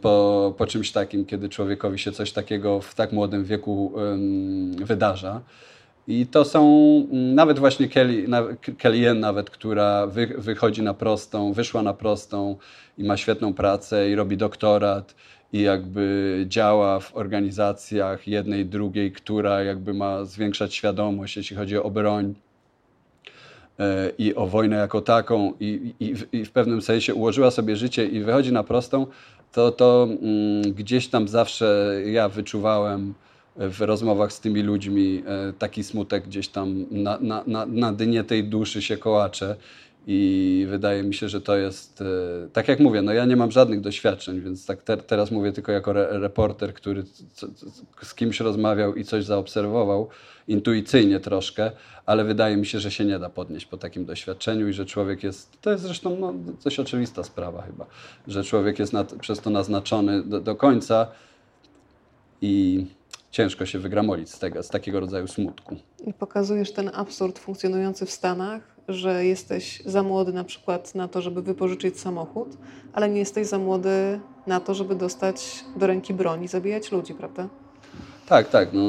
po, 0.00 0.54
po 0.58 0.66
czymś 0.66 0.92
takim, 0.92 1.26
kiedy 1.26 1.48
człowiekowi 1.48 1.98
się 1.98 2.12
coś 2.12 2.32
takiego 2.32 2.80
w 2.80 2.94
tak 2.94 3.12
młodym 3.12 3.44
wieku 3.44 3.92
wydarza. 4.76 5.40
I 6.08 6.26
to 6.26 6.44
są 6.44 6.62
nawet 7.10 7.58
właśnie 7.58 7.88
Kelly, 7.88 8.26
Kellyanne 8.78 9.20
nawet, 9.20 9.50
która 9.50 10.06
wy, 10.06 10.26
wychodzi 10.26 10.82
na 10.82 10.94
prostą, 10.94 11.52
wyszła 11.52 11.82
na 11.82 11.94
prostą 11.94 12.56
i 12.98 13.04
ma 13.04 13.16
świetną 13.16 13.54
pracę 13.54 14.10
i 14.10 14.14
robi 14.14 14.36
doktorat 14.36 15.14
i 15.52 15.62
jakby 15.62 16.44
działa 16.48 17.00
w 17.00 17.16
organizacjach 17.16 18.28
jednej, 18.28 18.66
drugiej, 18.66 19.12
która 19.12 19.62
jakby 19.62 19.94
ma 19.94 20.24
zwiększać 20.24 20.74
świadomość, 20.74 21.36
jeśli 21.36 21.56
chodzi 21.56 21.76
o 21.76 21.90
broń 21.90 22.34
e, 23.78 24.10
i 24.18 24.34
o 24.34 24.46
wojnę 24.46 24.76
jako 24.76 25.00
taką. 25.00 25.52
I, 25.60 25.94
i, 26.00 26.14
i, 26.32 26.44
w 26.44 26.50
pewnym 26.50 26.82
sensie 26.82 27.14
ułożyła 27.14 27.50
sobie 27.50 27.76
życie 27.76 28.06
i 28.06 28.20
wychodzi 28.20 28.52
na 28.52 28.64
prostą, 28.64 29.06
to, 29.52 29.72
to 29.72 30.08
mm, 30.22 30.62
gdzieś 30.62 31.08
tam 31.08 31.28
zawsze 31.28 31.96
ja 32.06 32.28
wyczuwałem 32.28 33.14
w 33.56 33.80
rozmowach 33.80 34.32
z 34.32 34.40
tymi 34.40 34.62
ludźmi 34.62 35.22
e, 35.26 35.52
taki 35.52 35.84
smutek 35.84 36.24
gdzieś 36.24 36.48
tam 36.48 36.86
na, 36.90 37.18
na, 37.20 37.44
na, 37.46 37.66
na 37.66 37.92
dnie 37.92 38.24
tej 38.24 38.44
duszy 38.44 38.82
się 38.82 38.96
kołacze. 38.96 39.56
I 40.06 40.66
wydaje 40.68 41.02
mi 41.02 41.14
się, 41.14 41.28
że 41.28 41.40
to 41.40 41.56
jest, 41.56 42.00
e, 42.00 42.04
tak 42.52 42.68
jak 42.68 42.80
mówię, 42.80 43.02
no 43.02 43.12
ja 43.12 43.24
nie 43.24 43.36
mam 43.36 43.50
żadnych 43.50 43.80
doświadczeń, 43.80 44.40
więc 44.40 44.66
tak 44.66 44.82
te, 44.82 44.96
teraz 44.96 45.30
mówię 45.30 45.52
tylko 45.52 45.72
jako 45.72 45.90
re, 45.90 46.20
reporter, 46.20 46.74
który 46.74 47.04
z 48.02 48.14
kimś 48.14 48.40
rozmawiał 48.40 48.94
i 48.94 49.04
coś 49.04 49.24
zaobserwował, 49.24 50.08
intuicyjnie 50.48 51.20
troszkę, 51.20 51.70
ale 52.06 52.24
wydaje 52.24 52.56
mi 52.56 52.66
się, 52.66 52.80
że 52.80 52.90
się 52.90 53.04
nie 53.04 53.18
da 53.18 53.30
podnieść 53.30 53.66
po 53.66 53.76
takim 53.76 54.04
doświadczeniu 54.04 54.68
i 54.68 54.72
że 54.72 54.86
człowiek 54.86 55.22
jest, 55.22 55.60
to 55.60 55.70
jest 55.70 55.82
zresztą 55.82 56.16
no, 56.20 56.34
dość 56.64 56.80
oczywista 56.80 57.24
sprawa 57.24 57.62
chyba, 57.62 57.86
że 58.28 58.44
człowiek 58.44 58.78
jest 58.78 58.92
nad, 58.92 59.14
przez 59.14 59.40
to 59.40 59.50
naznaczony 59.50 60.22
do, 60.22 60.40
do 60.40 60.54
końca 60.54 61.06
i 62.40 62.86
ciężko 63.32 63.66
się 63.66 63.78
wygramolić 63.78 64.30
z, 64.30 64.38
tego, 64.38 64.62
z 64.62 64.68
takiego 64.68 65.00
rodzaju 65.00 65.28
smutku. 65.28 65.76
I 66.06 66.12
pokazujesz 66.14 66.72
ten 66.72 66.90
absurd 66.94 67.38
funkcjonujący 67.38 68.06
w 68.06 68.10
Stanach, 68.10 68.62
że 68.88 69.24
jesteś 69.24 69.82
za 69.86 70.02
młody 70.02 70.32
na 70.32 70.44
przykład 70.44 70.94
na 70.94 71.08
to, 71.08 71.22
żeby 71.22 71.42
wypożyczyć 71.42 72.00
samochód, 72.00 72.48
ale 72.92 73.08
nie 73.08 73.18
jesteś 73.18 73.46
za 73.46 73.58
młody 73.58 74.20
na 74.46 74.60
to, 74.60 74.74
żeby 74.74 74.94
dostać 74.94 75.64
do 75.76 75.86
ręki 75.86 76.14
broni 76.14 76.44
i 76.44 76.48
zabijać 76.48 76.92
ludzi, 76.92 77.14
prawda? 77.14 77.48
Tak, 78.26 78.48
tak. 78.48 78.68
No, 78.72 78.80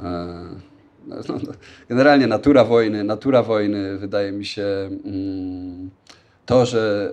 e, 0.00 0.48
no, 1.06 1.16
no, 1.28 1.52
generalnie 1.88 2.26
natura 2.26 2.64
wojny, 2.64 3.04
natura 3.04 3.42
wojny 3.42 3.98
wydaje 3.98 4.32
mi 4.32 4.44
się... 4.44 4.66
Mm, 5.04 5.90
to, 6.48 6.66
że 6.66 7.12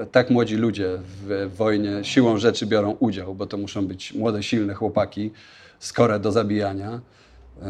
y, 0.00 0.06
tak 0.06 0.30
młodzi 0.30 0.56
ludzie 0.56 0.98
w 1.26 1.50
wojnie 1.56 1.90
siłą 2.02 2.38
rzeczy 2.38 2.66
biorą 2.66 2.96
udział, 3.00 3.34
bo 3.34 3.46
to 3.46 3.56
muszą 3.56 3.86
być 3.86 4.12
młode, 4.14 4.42
silne 4.42 4.74
chłopaki, 4.74 5.30
skore 5.78 6.20
do 6.20 6.32
zabijania, 6.32 6.94
y, 6.94 7.62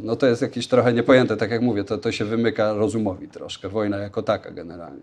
no 0.00 0.16
to 0.16 0.26
jest 0.26 0.42
jakieś 0.42 0.66
trochę 0.66 0.92
niepojęte, 0.92 1.36
tak 1.36 1.50
jak 1.50 1.62
mówię, 1.62 1.84
to, 1.84 1.98
to 1.98 2.12
się 2.12 2.24
wymyka 2.24 2.72
rozumowi 2.72 3.28
troszkę, 3.28 3.68
wojna 3.68 3.96
jako 3.96 4.22
taka 4.22 4.50
generalnie. 4.50 5.02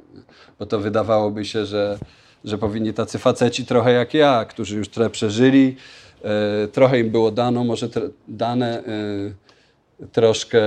Bo 0.60 0.66
to 0.66 0.80
wydawałoby 0.80 1.46
się, 1.46 1.66
że, 1.66 1.98
że 2.44 2.58
powinni 2.58 2.94
tacy 2.94 3.20
faceci 3.20 3.66
trochę 3.66 3.92
jak 3.92 4.14
ja, 4.14 4.46
którzy 4.46 4.78
już 4.78 4.90
trochę 4.90 5.10
przeżyli, 5.10 5.76
y, 6.66 6.68
trochę 6.68 7.00
im 7.00 7.10
było 7.10 7.32
dano, 7.32 7.64
może 7.64 7.90
dane 8.28 8.84
troszkę, 10.12 10.62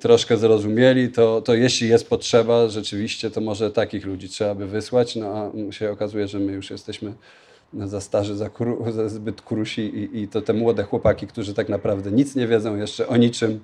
troszkę 0.00 0.36
zrozumieli, 0.36 1.08
to, 1.08 1.42
to 1.42 1.54
jeśli 1.54 1.88
jest 1.88 2.08
potrzeba, 2.08 2.68
rzeczywiście, 2.68 3.30
to 3.30 3.40
może 3.40 3.70
takich 3.70 4.06
ludzi 4.06 4.28
trzeba 4.28 4.54
by 4.54 4.66
wysłać, 4.66 5.16
no 5.16 5.52
a 5.68 5.72
się 5.72 5.90
okazuje, 5.90 6.28
że 6.28 6.38
my 6.38 6.52
już 6.52 6.70
jesteśmy 6.70 7.12
za 7.72 8.00
starzy, 8.00 8.36
za, 8.36 8.50
kru, 8.50 8.92
za 8.92 9.08
zbyt 9.08 9.42
krusi 9.42 9.82
i, 9.82 10.22
i, 10.22 10.28
to 10.28 10.42
te 10.42 10.52
młode 10.52 10.82
chłopaki, 10.82 11.26
którzy 11.26 11.54
tak 11.54 11.68
naprawdę 11.68 12.10
nic 12.10 12.36
nie 12.36 12.46
wiedzą 12.46 12.76
jeszcze 12.76 13.08
o 13.08 13.16
niczym, 13.16 13.60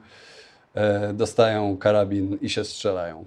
e, 0.75 1.13
dostają 1.13 1.77
karabin 1.77 2.39
i 2.43 2.51
się 2.51 2.65
strzelają. 2.65 3.25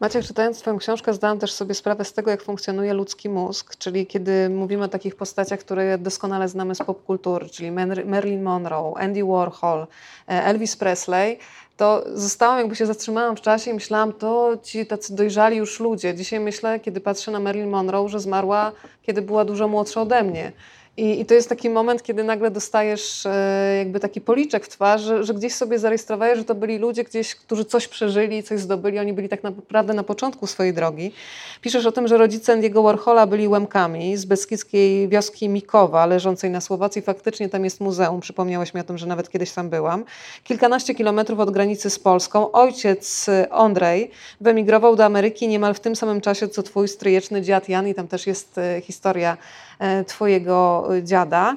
Maciek, 0.00 0.24
czytając 0.24 0.60
Twoją 0.60 0.78
książkę, 0.78 1.14
zdałam 1.14 1.38
też 1.38 1.52
sobie 1.52 1.74
sprawę 1.74 2.04
z 2.04 2.12
tego, 2.12 2.30
jak 2.30 2.42
funkcjonuje 2.42 2.94
ludzki 2.94 3.28
mózg, 3.28 3.76
czyli 3.76 4.06
kiedy 4.06 4.48
mówimy 4.48 4.84
o 4.84 4.88
takich 4.88 5.16
postaciach, 5.16 5.60
które 5.60 5.98
doskonale 5.98 6.48
znamy 6.48 6.74
z 6.74 6.78
popkultury, 6.78 7.48
czyli 7.48 7.72
Marilyn 8.04 8.42
Monroe, 8.42 8.94
Andy 8.96 9.24
Warhol, 9.24 9.86
e, 10.28 10.44
Elvis 10.44 10.76
Presley, 10.76 11.38
to 11.76 12.04
zostałam, 12.14 12.58
jakby 12.58 12.76
się 12.76 12.86
zatrzymałam 12.86 13.36
w 13.36 13.40
czasie 13.40 13.70
i 13.70 13.74
myślałam, 13.74 14.12
to 14.12 14.56
ci 14.62 14.86
tacy 14.86 15.14
dojrzali 15.14 15.56
już 15.56 15.80
ludzie. 15.80 16.14
Dzisiaj 16.14 16.40
myślę, 16.40 16.80
kiedy 16.80 17.00
patrzę 17.00 17.30
na 17.30 17.40
Marilyn 17.40 17.70
Monroe, 17.70 18.08
że 18.08 18.20
zmarła, 18.20 18.72
kiedy 19.02 19.22
była 19.22 19.44
dużo 19.44 19.68
młodsza 19.68 20.02
ode 20.02 20.22
mnie. 20.22 20.52
I, 20.96 21.20
I, 21.20 21.26
to 21.26 21.34
jest 21.34 21.48
taki 21.48 21.70
moment, 21.70 22.02
kiedy 22.02 22.24
nagle 22.24 22.50
dostajesz 22.50 23.26
e, 23.26 23.76
jakby 23.78 24.00
taki 24.00 24.20
policzek 24.20 24.64
w 24.64 24.68
twarz, 24.68 25.02
że, 25.20 25.34
gdzieś 25.34 25.54
sobie 25.54 25.78
zarejestrowałeś, 25.78 26.38
że 26.38 26.44
to 26.44 26.54
byli 26.54 26.78
ludzie 26.78 27.04
gdzieś, 27.04 27.34
którzy 27.34 27.64
coś 27.64 27.88
przeżyli, 27.88 28.42
coś 28.42 28.60
zdobyli. 28.60 28.98
Oni 28.98 29.12
byli 29.12 29.28
tak 29.28 29.42
naprawdę 29.42 29.94
na 29.94 30.02
początku 30.02 30.46
swojej 30.46 30.74
drogi. 30.74 31.12
Piszesz 31.60 31.86
o 31.86 31.92
tym, 31.92 32.08
że 32.08 32.18
rodzice 32.18 32.52
Andiego 32.52 32.82
Warhola 32.82 33.26
byli 33.26 33.48
Łemkami 33.48 34.16
z 34.16 34.24
beskidzkiej 34.24 35.08
wioski 35.08 35.48
Mikowa, 35.48 36.06
leżącej 36.06 36.50
na 36.50 36.60
Słowacji. 36.60 37.02
Faktycznie 37.02 37.48
tam 37.48 37.64
jest 37.64 37.80
muzeum. 37.80 38.20
Przypomniałeś 38.20 38.74
mi 38.74 38.80
o 38.80 38.84
tym, 38.84 38.98
że 38.98 39.06
nawet 39.06 39.30
kiedyś 39.30 39.52
tam 39.52 39.70
byłam. 39.70 40.04
Kilkanaście 40.44 40.94
kilometrów 40.94 41.40
od 41.40 41.50
granicy 41.50 41.90
z 41.90 41.98
Polską. 41.98 42.52
Ojciec 42.52 43.26
Andrzej 43.50 44.10
wyemigrował 44.40 44.96
do 44.96 45.04
Ameryki 45.04 45.48
niemal 45.48 45.74
w 45.74 45.80
tym 45.80 45.96
samym 45.96 46.20
czasie, 46.20 46.48
co 46.48 46.62
twój 46.62 46.88
stryjeczny 46.88 47.42
dziad 47.42 47.68
Jan 47.68 47.88
i 47.88 47.94
tam 47.94 48.08
też 48.08 48.26
jest 48.26 48.58
e, 48.58 48.80
historia 48.80 49.36
E, 49.75 49.75
twojego 50.06 50.88
dziada. 51.02 51.56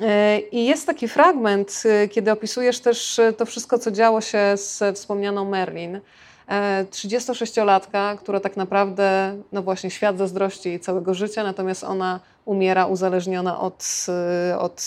E, 0.00 0.38
I 0.38 0.66
jest 0.66 0.86
taki 0.86 1.08
fragment, 1.08 1.82
e, 1.84 2.08
kiedy 2.08 2.32
opisujesz 2.32 2.80
też 2.80 3.20
to 3.36 3.46
wszystko, 3.46 3.78
co 3.78 3.90
działo 3.90 4.20
się 4.20 4.38
z 4.56 4.96
wspomnianą 4.96 5.44
Merlin. 5.50 6.00
36-latka, 6.90 8.16
która 8.18 8.40
tak 8.40 8.56
naprawdę, 8.56 9.36
no 9.52 9.62
właśnie, 9.62 9.90
świat 9.90 10.18
zazdrości 10.18 10.68
jej 10.68 10.80
całego 10.80 11.14
życia, 11.14 11.44
natomiast 11.44 11.84
ona 11.84 12.20
umiera 12.44 12.86
uzależniona 12.86 13.60
od, 13.60 14.06
y, 14.52 14.58
od 14.58 14.82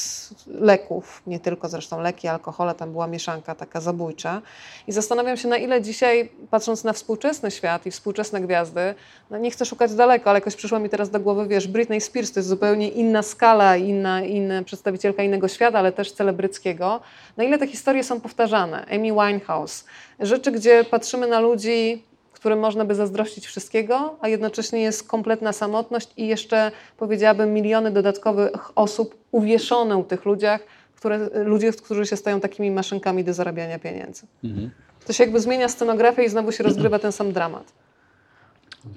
leków, 0.47 1.21
nie 1.27 1.39
tylko 1.39 1.69
zresztą 1.69 2.01
leki, 2.01 2.27
alkohole, 2.27 2.75
tam 2.75 2.91
była 2.91 3.07
mieszanka 3.07 3.55
taka 3.55 3.81
zabójcza. 3.81 4.41
I 4.87 4.91
zastanawiam 4.91 5.37
się, 5.37 5.47
na 5.47 5.57
ile 5.57 5.81
dzisiaj, 5.81 6.31
patrząc 6.49 6.83
na 6.83 6.93
współczesny 6.93 7.51
świat 7.51 7.85
i 7.85 7.91
współczesne 7.91 8.41
gwiazdy, 8.41 8.95
no 9.29 9.37
nie 9.37 9.51
chcę 9.51 9.65
szukać 9.65 9.93
daleko, 9.93 10.29
ale 10.29 10.37
jakoś 10.37 10.55
przyszła 10.55 10.79
mi 10.79 10.89
teraz 10.89 11.09
do 11.09 11.19
głowy, 11.19 11.47
wiesz, 11.47 11.67
Britney 11.67 12.01
Spears 12.01 12.31
to 12.31 12.39
jest 12.39 12.49
zupełnie 12.49 12.89
inna 12.89 13.23
skala, 13.23 13.77
inna, 13.77 14.21
inna 14.21 14.63
przedstawicielka 14.63 15.23
innego 15.23 15.47
świata, 15.47 15.79
ale 15.79 15.91
też 15.91 16.11
celebryckiego. 16.11 16.99
Na 17.37 17.43
ile 17.43 17.57
te 17.57 17.67
historie 17.67 18.03
są 18.03 18.21
powtarzane? 18.21 18.85
Amy 18.91 19.11
Winehouse. 19.11 19.85
Rzeczy, 20.19 20.51
gdzie 20.51 20.83
patrzymy 20.83 21.27
na 21.27 21.39
ludzi, 21.39 22.03
którym 22.39 22.59
można 22.59 22.85
by 22.85 22.95
zazdrościć 22.95 23.47
wszystkiego, 23.47 24.15
a 24.21 24.27
jednocześnie 24.27 24.81
jest 24.81 25.07
kompletna 25.07 25.53
samotność 25.53 26.09
i 26.17 26.27
jeszcze 26.27 26.71
powiedziałabym 26.97 27.53
miliony 27.53 27.91
dodatkowych 27.91 28.77
osób 28.77 29.15
uwieszone 29.31 29.97
u 29.97 30.03
tych 30.03 30.25
ludziach, 30.25 30.61
które, 30.95 31.29
ludzie, 31.45 31.71
którzy 31.71 32.05
się 32.05 32.15
stają 32.15 32.39
takimi 32.39 32.71
maszynkami 32.71 33.23
do 33.23 33.33
zarabiania 33.33 33.79
pieniędzy. 33.79 34.27
Mhm. 34.43 34.69
To 35.07 35.13
się 35.13 35.23
jakby 35.23 35.39
zmienia 35.39 35.69
scenografię 35.69 36.23
i 36.23 36.29
znowu 36.29 36.51
się 36.51 36.63
rozgrywa 36.63 36.99
ten 36.99 37.11
sam 37.11 37.31
dramat. 37.31 37.73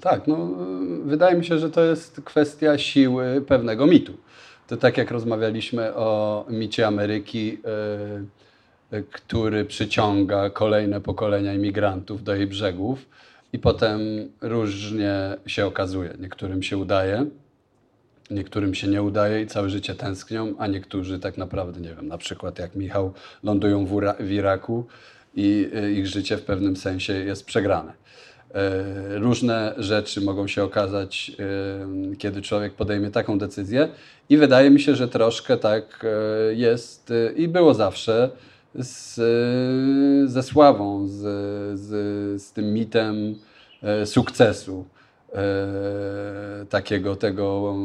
Tak, 0.01 0.27
no, 0.27 0.49
wydaje 1.05 1.37
mi 1.37 1.45
się, 1.45 1.59
że 1.59 1.69
to 1.69 1.83
jest 1.83 2.21
kwestia 2.25 2.77
siły 2.77 3.41
pewnego 3.47 3.87
mitu. 3.87 4.13
To 4.67 4.77
tak 4.77 4.97
jak 4.97 5.11
rozmawialiśmy 5.11 5.95
o 5.95 6.45
micie 6.49 6.87
Ameryki, 6.87 7.57
yy, 8.91 9.03
który 9.11 9.65
przyciąga 9.65 10.49
kolejne 10.49 11.01
pokolenia 11.01 11.53
imigrantów 11.53 12.23
do 12.23 12.35
jej 12.35 12.47
brzegów 12.47 13.05
i 13.53 13.59
potem 13.59 13.99
różnie 14.41 15.37
się 15.45 15.65
okazuje. 15.65 16.13
Niektórym 16.19 16.63
się 16.63 16.77
udaje, 16.77 17.25
niektórym 18.31 18.75
się 18.75 18.87
nie 18.87 19.03
udaje 19.03 19.41
i 19.41 19.47
całe 19.47 19.69
życie 19.69 19.95
tęsknią, 19.95 20.53
a 20.57 20.67
niektórzy 20.67 21.19
tak 21.19 21.37
naprawdę, 21.37 21.79
nie 21.81 21.95
wiem, 21.95 22.07
na 22.07 22.17
przykład 22.17 22.59
jak 22.59 22.75
Michał, 22.75 23.13
lądują 23.43 23.85
w, 23.85 24.01
w 24.19 24.31
Iraku 24.31 24.85
i 25.35 25.69
y, 25.75 25.91
ich 25.91 26.07
życie 26.07 26.37
w 26.37 26.43
pewnym 26.43 26.75
sensie 26.75 27.13
jest 27.13 27.45
przegrane. 27.45 27.93
E, 28.53 29.19
różne 29.19 29.73
rzeczy 29.77 30.21
mogą 30.21 30.47
się 30.47 30.63
okazać, 30.63 31.31
e, 32.11 32.15
kiedy 32.15 32.41
człowiek 32.41 32.73
podejmie 32.73 33.11
taką 33.11 33.37
decyzję, 33.37 33.87
i 34.29 34.37
wydaje 34.37 34.69
mi 34.69 34.79
się, 34.79 34.95
że 34.95 35.07
troszkę 35.07 35.57
tak 35.57 36.05
jest 36.51 37.13
i 37.35 37.47
było 37.47 37.73
zawsze 37.73 38.29
z, 38.75 39.15
ze 40.31 40.43
sławą, 40.43 41.07
z, 41.07 41.19
z, 41.79 42.41
z 42.41 42.51
tym 42.51 42.73
mitem 42.73 43.35
sukcesu. 44.05 44.85
Takiego 46.69 47.15
tego 47.15 47.75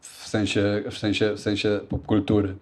w 0.00 0.28
sensie, 0.28 0.82
w 0.90 0.98
sensie, 0.98 1.34
w 1.34 1.40
sensie 1.40 1.80
popkultury. 1.88 2.56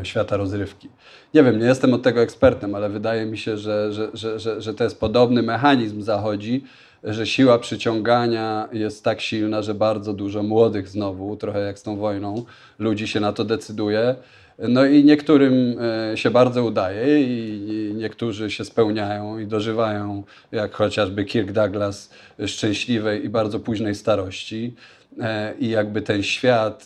E, 0.00 0.04
świata 0.04 0.36
rozrywki. 0.36 0.88
Nie 1.34 1.42
wiem, 1.42 1.58
nie 1.58 1.66
jestem 1.66 1.94
od 1.94 2.02
tego 2.02 2.20
ekspertem, 2.20 2.74
ale 2.74 2.88
wydaje 2.88 3.26
mi 3.26 3.38
się, 3.38 3.56
że, 3.56 3.92
że, 3.92 4.10
że, 4.14 4.38
że, 4.40 4.60
że 4.60 4.74
to 4.74 4.84
jest 4.84 5.00
podobny 5.00 5.42
mechanizm 5.42 6.02
zachodzi, 6.02 6.64
że 7.04 7.26
siła 7.26 7.58
przyciągania 7.58 8.68
jest 8.72 9.04
tak 9.04 9.20
silna, 9.20 9.62
że 9.62 9.74
bardzo 9.74 10.12
dużo 10.12 10.42
młodych 10.42 10.88
znowu, 10.88 11.36
trochę 11.36 11.60
jak 11.60 11.78
z 11.78 11.82
tą 11.82 11.96
wojną, 11.96 12.44
ludzi 12.78 13.08
się 13.08 13.20
na 13.20 13.32
to 13.32 13.44
decyduje. 13.44 14.14
No 14.68 14.86
i 14.86 15.04
niektórym 15.04 15.76
e, 16.12 16.16
się 16.16 16.30
bardzo 16.30 16.64
udaje 16.64 17.22
i 17.22 17.94
niektórzy 17.94 18.50
się 18.50 18.64
spełniają 18.64 19.38
i 19.38 19.46
dożywają, 19.46 20.22
jak 20.52 20.74
chociażby 20.74 21.24
Kirk 21.24 21.52
Douglas, 21.52 22.10
szczęśliwej 22.46 23.24
i 23.24 23.28
bardzo 23.28 23.60
późnej 23.60 23.94
starości. 23.94 24.74
E, 25.20 25.54
I 25.58 25.68
jakby 25.68 26.02
ten 26.02 26.22
świat 26.22 26.84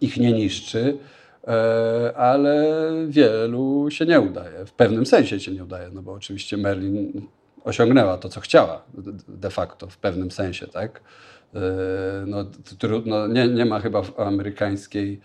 ich 0.00 0.16
nie 0.16 0.32
niszczy. 0.32 0.98
E, 1.46 2.16
ale 2.16 2.66
wielu 3.08 3.90
się 3.90 4.06
nie 4.06 4.20
udaje. 4.20 4.66
W 4.66 4.72
pewnym 4.72 5.06
sensie 5.06 5.40
się 5.40 5.52
nie 5.52 5.64
udaje, 5.64 5.90
no 5.92 6.02
bo 6.02 6.12
oczywiście 6.12 6.56
Merlin 6.56 7.26
osiągnęła 7.64 8.18
to, 8.18 8.28
co 8.28 8.40
chciała 8.40 8.82
de 9.28 9.50
facto, 9.50 9.86
w 9.86 9.98
pewnym 9.98 10.30
sensie, 10.30 10.66
tak? 10.66 11.00
E, 11.54 11.60
no, 12.26 12.44
trudno, 12.78 13.26
nie, 13.26 13.48
nie 13.48 13.64
ma 13.64 13.80
chyba 13.80 14.02
w 14.02 14.20
amerykańskiej 14.20 15.20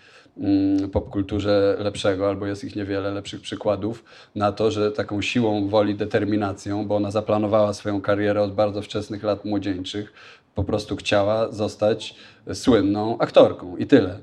popkulturze 0.92 1.78
lepszego, 1.80 2.28
albo 2.28 2.46
jest 2.46 2.64
ich 2.64 2.76
niewiele 2.76 3.12
lepszych 3.12 3.42
przykładów 3.42 4.04
na 4.36 4.52
to, 4.52 4.72
że 4.72 4.92
taką 4.92 5.22
siłą 5.22 5.68
woli, 5.68 5.96
determinacją, 5.96 6.88
bo 6.88 6.96
ona 6.96 7.12
zaplanowała 7.12 7.74
swoją 7.74 8.02
karierę 8.02 8.42
od 8.42 8.54
bardzo 8.54 8.82
wczesnych 8.82 9.24
lat 9.24 9.46
młodzieńczych, 9.46 10.14
po 10.56 10.64
prostu 10.64 10.96
chciała 10.96 11.52
zostać 11.52 12.16
słynną 12.54 13.18
aktorką 13.18 13.78
i 13.78 13.88
tyle. 13.88 14.20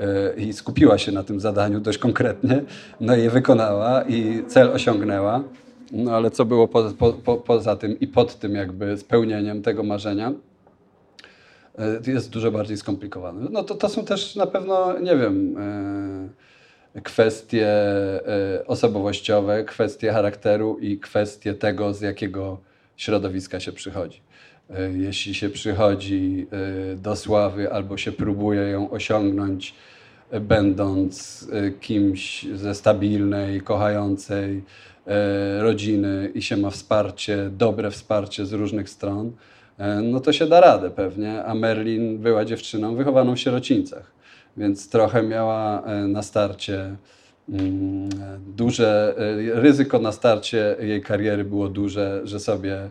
E, 0.00 0.34
i 0.36 0.52
skupiła 0.52 0.98
się 0.98 1.12
na 1.12 1.22
tym 1.22 1.40
zadaniu 1.40 1.80
dość 1.80 1.98
konkretnie, 1.98 2.62
no 3.00 3.16
i 3.16 3.22
je 3.22 3.30
wykonała 3.30 4.02
i 4.02 4.44
cel 4.48 4.68
osiągnęła. 4.68 5.42
No 5.92 6.12
ale 6.12 6.30
co 6.30 6.44
było 6.44 6.68
po, 6.68 6.90
po, 6.98 7.12
po, 7.12 7.36
poza 7.36 7.76
tym 7.76 8.00
i 8.00 8.06
pod 8.06 8.38
tym 8.38 8.54
jakby 8.54 8.98
spełnieniem 8.98 9.62
tego 9.62 9.82
marzenia, 9.82 10.32
jest 12.06 12.30
dużo 12.30 12.50
bardziej 12.50 12.76
skomplikowane. 12.76 13.48
No 13.50 13.64
to, 13.64 13.74
to 13.74 13.88
są 13.88 14.04
też 14.04 14.36
na 14.36 14.46
pewno, 14.46 14.98
nie 14.98 15.16
wiem, 15.16 15.56
e, 16.96 17.00
kwestie 17.00 17.68
osobowościowe, 18.66 19.64
kwestie 19.64 20.12
charakteru 20.12 20.78
i 20.78 20.98
kwestie 20.98 21.54
tego, 21.54 21.94
z 21.94 22.00
jakiego 22.00 22.58
środowiska 22.96 23.60
się 23.60 23.72
przychodzi. 23.72 24.20
Jeśli 24.94 25.34
się 25.34 25.50
przychodzi 25.50 26.46
do 26.96 27.16
sławy 27.16 27.72
albo 27.72 27.96
się 27.96 28.12
próbuje 28.12 28.62
ją 28.62 28.90
osiągnąć 28.90 29.74
będąc 30.38 31.46
e, 31.52 31.70
kimś 31.70 32.46
ze 32.54 32.74
stabilnej, 32.74 33.60
kochającej 33.60 34.62
e, 35.06 35.62
rodziny 35.62 36.30
i 36.34 36.42
się 36.42 36.56
ma 36.56 36.70
wsparcie, 36.70 37.50
dobre 37.52 37.90
wsparcie 37.90 38.46
z 38.46 38.52
różnych 38.52 38.90
stron, 38.90 39.28
e, 39.28 39.32
no 40.02 40.20
to 40.20 40.32
się 40.32 40.46
da 40.46 40.60
radę 40.60 40.90
pewnie. 40.90 41.44
A 41.44 41.54
Merlin 41.54 42.18
była 42.18 42.44
dziewczyną 42.44 42.96
wychowaną 42.96 43.34
w 43.34 43.40
sierocińcach, 43.40 44.12
więc 44.56 44.88
trochę 44.88 45.22
miała 45.22 45.82
na 46.08 46.22
starcie 46.22 46.96
mm, 47.48 48.08
duże, 48.56 49.14
ryzyko 49.54 49.98
na 49.98 50.12
starcie 50.12 50.76
jej 50.80 51.02
kariery 51.02 51.44
było 51.44 51.68
duże, 51.68 52.20
że 52.24 52.40
sobie 52.40 52.90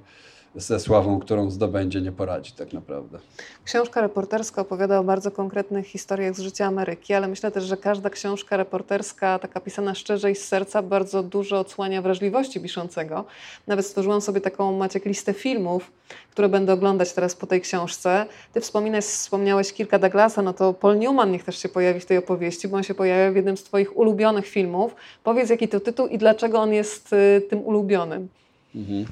ze 0.55 0.79
sławą, 0.79 1.19
którą 1.19 1.49
zdobędzie, 1.49 2.01
nie 2.01 2.11
poradzi 2.11 2.51
tak 2.51 2.73
naprawdę. 2.73 3.19
Książka 3.65 4.01
reporterska 4.01 4.61
opowiada 4.61 4.99
o 4.99 5.03
bardzo 5.03 5.31
konkretnych 5.31 5.87
historiach 5.87 6.35
z 6.35 6.39
życia 6.39 6.65
Ameryki, 6.65 7.13
ale 7.13 7.27
myślę 7.27 7.51
też, 7.51 7.63
że 7.63 7.77
każda 7.77 8.09
książka 8.09 8.57
reporterska, 8.57 9.39
taka 9.39 9.59
pisana 9.59 9.95
szczerze 9.95 10.31
i 10.31 10.35
z 10.35 10.47
serca, 10.47 10.81
bardzo 10.81 11.23
dużo 11.23 11.59
odsłania 11.59 12.01
wrażliwości 12.01 12.61
piszącego. 12.61 13.25
Nawet 13.67 13.85
stworzyłam 13.85 14.21
sobie 14.21 14.41
taką, 14.41 14.77
Maciek, 14.77 15.05
listę 15.05 15.33
filmów, 15.33 15.91
które 16.31 16.49
będę 16.49 16.73
oglądać 16.73 17.13
teraz 17.13 17.35
po 17.35 17.47
tej 17.47 17.61
książce. 17.61 18.25
Ty 18.53 18.61
wspominałeś, 18.61 19.05
wspomniałeś 19.05 19.73
kilka 19.73 19.99
Douglasa, 19.99 20.41
no 20.41 20.53
to 20.53 20.73
Paul 20.73 20.97
Newman 20.97 21.31
niech 21.31 21.43
też 21.43 21.57
się 21.57 21.69
pojawi 21.69 21.99
w 21.99 22.05
tej 22.05 22.17
opowieści, 22.17 22.67
bo 22.67 22.77
on 22.77 22.83
się 22.83 22.93
pojawia 22.93 23.31
w 23.31 23.35
jednym 23.35 23.57
z 23.57 23.63
Twoich 23.63 23.97
ulubionych 23.97 24.47
filmów. 24.47 24.95
Powiedz, 25.23 25.49
jaki 25.49 25.67
to 25.67 25.79
tytuł 25.79 26.07
i 26.07 26.17
dlaczego 26.17 26.59
on 26.59 26.73
jest 26.73 27.13
y, 27.13 27.41
tym 27.49 27.59
ulubionym. 27.59 28.27
Mhm. 28.75 29.05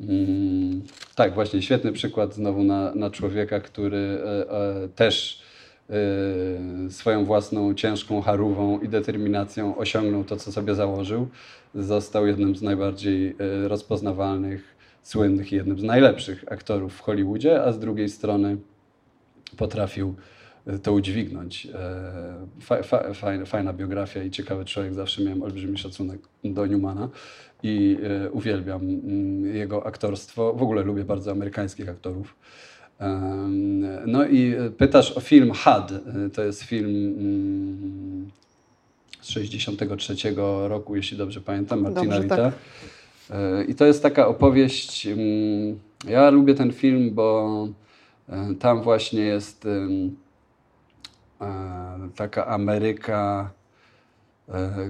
Mm, 0.00 0.82
tak, 1.14 1.34
właśnie 1.34 1.62
świetny 1.62 1.92
przykład 1.92 2.34
znowu 2.34 2.64
na, 2.64 2.94
na 2.94 3.10
człowieka, 3.10 3.60
który 3.60 3.98
e, 3.98 4.50
e, 4.84 4.88
też 4.88 5.42
e, 5.90 6.90
swoją 6.90 7.24
własną 7.24 7.74
ciężką 7.74 8.22
harówą 8.22 8.80
i 8.80 8.88
determinacją 8.88 9.76
osiągnął 9.76 10.24
to, 10.24 10.36
co 10.36 10.52
sobie 10.52 10.74
założył. 10.74 11.28
Został 11.74 12.26
jednym 12.26 12.56
z 12.56 12.62
najbardziej 12.62 13.36
rozpoznawalnych, 13.66 14.74
słynnych 15.02 15.52
i 15.52 15.56
jednym 15.56 15.78
z 15.78 15.82
najlepszych 15.82 16.44
aktorów 16.52 16.94
w 16.94 17.00
Hollywoodzie, 17.00 17.62
a 17.62 17.72
z 17.72 17.78
drugiej 17.78 18.08
strony 18.08 18.56
potrafił 19.56 20.14
to 20.82 20.92
udźwignąć. 20.92 21.68
Fa, 22.60 22.82
fa, 22.82 23.14
fajna, 23.14 23.44
fajna 23.44 23.72
biografia 23.72 24.22
i 24.22 24.30
ciekawy 24.30 24.64
człowiek. 24.64 24.94
Zawsze 24.94 25.22
miałem 25.22 25.42
olbrzymi 25.42 25.78
szacunek 25.78 26.20
do 26.44 26.66
Newmana 26.66 27.08
i 27.64 27.98
e, 28.02 28.30
uwielbiam 28.30 28.82
mm, 28.82 29.56
jego 29.56 29.86
aktorstwo. 29.86 30.54
W 30.54 30.62
ogóle 30.62 30.82
lubię 30.82 31.04
bardzo 31.04 31.30
amerykańskich 31.30 31.88
aktorów. 31.88 32.36
No 34.06 34.26
i 34.26 34.54
pytasz 34.78 35.16
o 35.16 35.20
film 35.20 35.52
Had. 35.52 35.92
To 36.34 36.44
jest 36.44 36.62
film 36.62 36.90
mm, 36.90 38.30
z 39.20 39.28
63 39.28 40.14
roku, 40.68 40.96
jeśli 40.96 41.18
dobrze 41.18 41.40
pamiętam, 41.40 41.80
Martina 41.80 42.18
Rita. 42.18 42.36
Tak. 42.36 42.54
E, 43.30 43.64
I 43.64 43.74
to 43.74 43.86
jest 43.86 44.02
taka 44.02 44.28
opowieść. 44.28 45.06
Mm, 45.06 45.78
ja 46.08 46.30
lubię 46.30 46.54
ten 46.54 46.72
film, 46.72 47.14
bo 47.14 47.68
e, 48.28 48.54
tam 48.54 48.82
właśnie 48.82 49.20
jest 49.20 49.68
taka 52.16 52.46
Ameryka 52.46 53.50
E, 53.50 53.63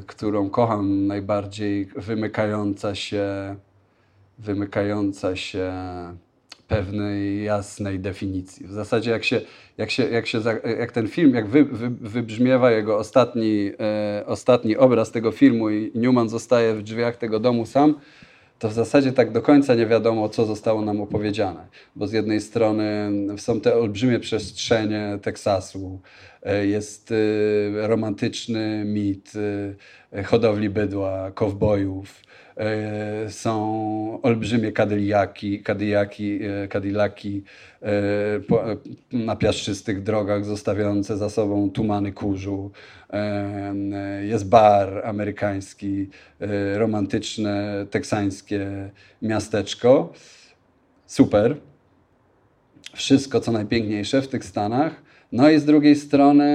którą 0.06 0.50
kocham 0.50 1.06
najbardziej, 1.06 1.86
wymykająca 1.96 2.94
się, 2.94 3.56
wymykająca 4.38 5.36
się 5.36 5.72
pewnej 6.68 7.44
jasnej 7.44 8.00
definicji. 8.00 8.66
W 8.66 8.72
zasadzie 8.72 9.10
jak, 9.10 9.24
się, 9.24 9.40
jak, 9.78 9.90
się, 9.90 10.04
jak, 10.04 10.26
się, 10.26 10.40
jak 10.78 10.92
ten 10.92 11.08
film, 11.08 11.34
jak 11.34 11.46
wy, 11.46 11.64
wy, 11.64 11.90
wybrzmiewa 11.90 12.70
jego 12.70 12.98
ostatni, 12.98 13.70
e, 13.80 14.26
ostatni 14.26 14.76
obraz 14.76 15.10
tego 15.10 15.32
filmu 15.32 15.70
i 15.70 15.92
Newman 15.94 16.28
zostaje 16.28 16.74
w 16.74 16.82
drzwiach 16.82 17.16
tego 17.16 17.40
domu 17.40 17.66
sam, 17.66 17.94
to 18.58 18.68
w 18.68 18.72
zasadzie 18.72 19.12
tak 19.12 19.32
do 19.32 19.42
końca 19.42 19.74
nie 19.74 19.86
wiadomo, 19.86 20.28
co 20.28 20.46
zostało 20.46 20.82
nam 20.82 21.00
opowiedziane. 21.00 21.66
Bo 21.96 22.06
z 22.06 22.12
jednej 22.12 22.40
strony 22.40 23.10
są 23.36 23.60
te 23.60 23.76
olbrzymie 23.76 24.20
przestrzenie 24.20 25.18
Teksasu, 25.22 26.00
e, 26.42 26.66
jest 26.66 27.12
e, 27.12 27.88
romantyczny 27.88 28.84
mit, 28.84 29.32
hodowli 30.24 30.70
bydła, 30.70 31.30
kowbojów, 31.30 32.23
E, 32.23 32.23
są 33.28 34.22
olbrzymie 34.22 34.72
Cadillaki, 34.72 35.62
Cadillaki, 35.62 36.40
e, 36.42 36.68
Cadillaki 36.68 37.42
e, 37.82 37.88
na 39.12 39.36
piaszczystych 39.36 40.02
drogach 40.02 40.44
zostawiające 40.44 41.16
za 41.16 41.30
sobą 41.30 41.70
tumany 41.70 42.12
kurzu. 42.12 42.70
Jest 44.22 44.48
bar 44.48 45.02
amerykański, 45.04 46.08
romantyczne, 46.74 47.86
teksańskie 47.90 48.90
miasteczko. 49.22 50.12
Super. 51.06 51.56
Wszystko, 52.94 53.40
co 53.40 53.52
najpiękniejsze 53.52 54.22
w 54.22 54.28
tych 54.28 54.44
Stanach. 54.44 55.03
No 55.34 55.50
i 55.50 55.58
z 55.58 55.64
drugiej 55.64 55.96
strony 55.96 56.46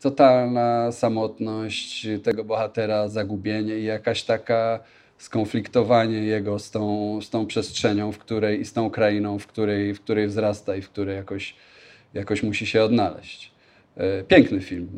totalna 0.00 0.92
samotność 0.92 2.06
tego 2.22 2.44
bohatera, 2.44 3.08
zagubienie 3.08 3.78
i 3.78 3.84
jakaś 3.84 4.22
taka 4.22 4.80
skonfliktowanie 5.18 6.18
jego 6.18 6.58
z 6.58 6.70
tą, 6.70 7.18
z 7.22 7.30
tą 7.30 7.46
przestrzenią, 7.46 8.12
w 8.12 8.18
której 8.18 8.60
i 8.60 8.64
z 8.64 8.72
tą 8.72 8.90
krainą, 8.90 9.38
w 9.38 9.46
której, 9.46 9.94
w 9.94 10.00
której 10.00 10.26
wzrasta 10.26 10.76
i 10.76 10.82
w 10.82 10.90
której 10.90 11.16
jakoś, 11.16 11.56
jakoś 12.14 12.42
musi 12.42 12.66
się 12.66 12.82
odnaleźć. 12.82 13.52
E, 13.96 14.22
piękny 14.22 14.60
film. 14.60 14.88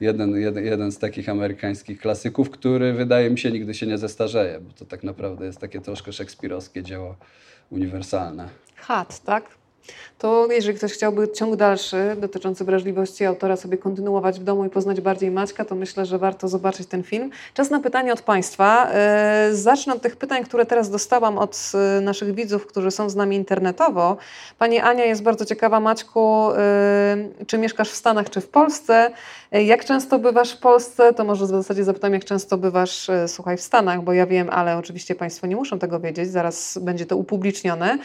E, 0.00 0.04
jeden, 0.04 0.36
jeden, 0.36 0.64
jeden 0.64 0.92
z 0.92 0.98
takich 0.98 1.28
amerykańskich 1.28 2.00
klasyków, 2.00 2.50
który 2.50 2.92
wydaje 2.92 3.30
mi 3.30 3.38
się 3.38 3.50
nigdy 3.50 3.74
się 3.74 3.86
nie 3.86 3.98
zestarzeje, 3.98 4.60
bo 4.60 4.72
to 4.72 4.84
tak 4.84 5.04
naprawdę 5.04 5.46
jest 5.46 5.58
takie 5.58 5.80
troszkę 5.80 6.12
szekspirowskie 6.12 6.82
dzieło 6.82 7.16
uniwersalne. 7.70 8.48
Hat, 8.76 9.20
tak? 9.20 9.63
To 10.18 10.46
jeżeli 10.50 10.78
ktoś 10.78 10.92
chciałby 10.92 11.28
ciąg 11.28 11.56
dalszy 11.56 12.16
dotyczący 12.18 12.64
wrażliwości 12.64 13.24
autora 13.24 13.56
sobie 13.56 13.78
kontynuować 13.78 14.40
w 14.40 14.44
domu 14.44 14.64
i 14.64 14.70
poznać 14.70 15.00
bardziej 15.00 15.30
Maćka, 15.30 15.64
to 15.64 15.74
myślę, 15.74 16.06
że 16.06 16.18
warto 16.18 16.48
zobaczyć 16.48 16.88
ten 16.88 17.02
film. 17.02 17.30
Czas 17.54 17.70
na 17.70 17.80
pytanie 17.80 18.12
od 18.12 18.22
Państwa. 18.22 18.90
E, 18.90 19.48
zacznę 19.52 19.94
od 19.94 20.02
tych 20.02 20.16
pytań, 20.16 20.44
które 20.44 20.66
teraz 20.66 20.90
dostałam 20.90 21.38
od 21.38 21.72
e, 21.74 22.00
naszych 22.00 22.34
widzów, 22.34 22.66
którzy 22.66 22.90
są 22.90 23.10
z 23.10 23.16
nami 23.16 23.36
internetowo. 23.36 24.16
Pani 24.58 24.78
Ania 24.78 25.04
jest 25.04 25.22
bardzo 25.22 25.44
ciekawa, 25.44 25.80
Maćku, 25.80 26.50
e, 26.52 27.44
czy 27.46 27.58
mieszkasz 27.58 27.90
w 27.90 27.94
Stanach, 27.94 28.30
czy 28.30 28.40
w 28.40 28.48
Polsce? 28.48 29.10
Jak 29.62 29.84
często 29.84 30.18
bywasz 30.18 30.52
w 30.52 30.58
Polsce? 30.58 31.14
To 31.14 31.24
może 31.24 31.44
w 31.44 31.48
zasadzie 31.48 31.84
zapytam, 31.84 32.12
jak 32.12 32.24
często 32.24 32.58
bywasz, 32.58 33.10
słuchaj, 33.26 33.56
w 33.56 33.60
Stanach, 33.60 34.02
bo 34.02 34.12
ja 34.12 34.26
wiem, 34.26 34.50
ale 34.50 34.76
oczywiście 34.76 35.14
Państwo 35.14 35.46
nie 35.46 35.56
muszą 35.56 35.78
tego 35.78 36.00
wiedzieć, 36.00 36.30
zaraz 36.30 36.78
będzie 36.82 37.06
to 37.06 37.16
upublicznione. 37.16 37.98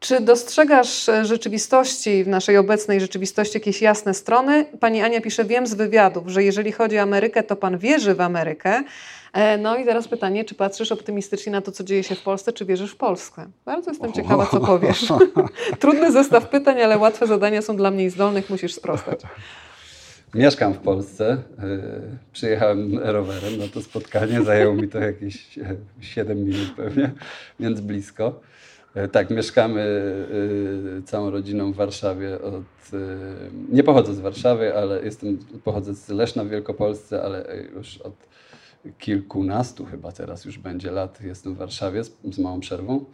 Czy 0.00 0.20
dostrzegasz 0.20 1.10
rzeczywistości, 1.22 2.24
w 2.24 2.28
naszej 2.28 2.56
obecnej 2.56 3.00
rzeczywistości 3.00 3.56
jakieś 3.56 3.82
jasne 3.82 4.14
strony? 4.14 4.64
Pani 4.80 5.02
Ania 5.02 5.20
pisze, 5.20 5.44
wiem 5.44 5.66
z 5.66 5.74
wywiadów, 5.74 6.28
że 6.28 6.42
jeżeli 6.42 6.72
chodzi 6.72 6.98
o 6.98 7.02
Amerykę, 7.02 7.42
to 7.42 7.56
pan 7.56 7.78
wierzy 7.78 8.14
w 8.14 8.20
Amerykę. 8.20 8.82
E, 9.32 9.58
no 9.58 9.76
i 9.76 9.84
teraz 9.84 10.08
pytanie, 10.08 10.44
czy 10.44 10.54
patrzysz 10.54 10.92
optymistycznie 10.92 11.52
na 11.52 11.60
to, 11.60 11.72
co 11.72 11.84
dzieje 11.84 12.02
się 12.02 12.14
w 12.14 12.22
Polsce, 12.22 12.52
czy 12.52 12.64
wierzysz 12.64 12.92
w 12.92 12.96
Polskę? 12.96 13.46
Bardzo 13.64 13.90
jestem 13.90 14.12
ciekawa, 14.12 14.46
co 14.46 14.60
powiesz. 14.60 15.06
Trudny 15.80 16.12
zestaw 16.12 16.48
pytań, 16.48 16.82
ale 16.82 16.98
łatwe 16.98 17.26
zadania 17.26 17.62
są 17.62 17.76
dla 17.76 17.90
mnie 17.90 18.10
zdolnych, 18.10 18.50
musisz 18.50 18.74
sprostać. 18.74 19.20
Mieszkam 20.34 20.74
w 20.74 20.78
Polsce. 20.78 21.42
E, 21.58 21.78
przyjechałem 22.32 22.98
rowerem 22.98 23.58
na 23.58 23.68
to 23.68 23.82
spotkanie. 23.82 24.42
Zajęło 24.42 24.74
mi 24.74 24.88
to 24.88 24.98
jakieś 24.98 25.58
7 26.00 26.44
minut 26.44 26.72
pewnie, 26.76 27.10
więc 27.60 27.80
blisko. 27.80 28.40
E, 28.94 29.08
tak, 29.08 29.30
mieszkamy 29.30 29.80
e, 30.98 31.02
całą 31.02 31.30
rodziną 31.30 31.72
w 31.72 31.76
Warszawie. 31.76 32.42
Od, 32.42 32.54
e, 32.54 32.96
nie 33.68 33.82
pochodzę 33.82 34.14
z 34.14 34.20
Warszawy, 34.20 34.76
ale 34.76 35.04
jestem, 35.04 35.38
pochodzę 35.64 35.94
z 35.94 36.08
Leszna 36.08 36.44
w 36.44 36.48
Wielkopolsce, 36.48 37.22
ale 37.22 37.46
już 37.74 37.98
od 37.98 38.14
kilkunastu 38.98 39.84
chyba 39.84 40.12
teraz 40.12 40.44
już 40.44 40.58
będzie 40.58 40.90
lat 40.90 41.20
jestem 41.20 41.54
w 41.54 41.56
Warszawie 41.56 42.04
z, 42.04 42.16
z 42.30 42.38
małą 42.38 42.60
przerwą. 42.60 43.04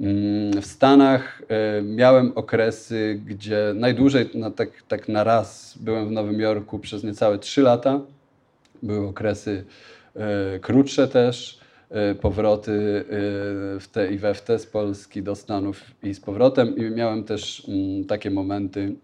Mm, 0.00 0.62
w 0.62 0.66
Stanach 0.66 1.42
miałem 1.82 2.32
okresy, 2.34 3.20
gdzie 3.26 3.72
najdłużej 3.74 4.30
na, 4.34 4.50
tak, 4.50 4.68
tak 4.88 5.08
na 5.08 5.24
raz 5.24 5.78
byłem 5.80 6.08
w 6.08 6.10
Nowym 6.10 6.40
Jorku 6.40 6.78
przez 6.78 7.04
niecałe 7.04 7.38
trzy 7.38 7.62
lata. 7.62 8.00
Były 8.82 9.08
okresy 9.08 9.64
krótsze 10.60 11.08
też. 11.08 11.64
Y, 12.12 12.14
powroty 12.14 13.04
w 13.80 13.88
te 13.92 14.12
i 14.12 14.18
we 14.18 14.34
w 14.34 14.42
te 14.42 14.58
z 14.58 14.66
Polski 14.66 15.22
do 15.22 15.34
Stanów 15.34 15.82
i 16.02 16.14
z 16.14 16.20
powrotem. 16.20 16.76
I 16.76 16.80
miałem 16.90 17.24
też 17.24 17.68
mm, 17.68 18.04
takie 18.04 18.30
momenty, 18.30 18.94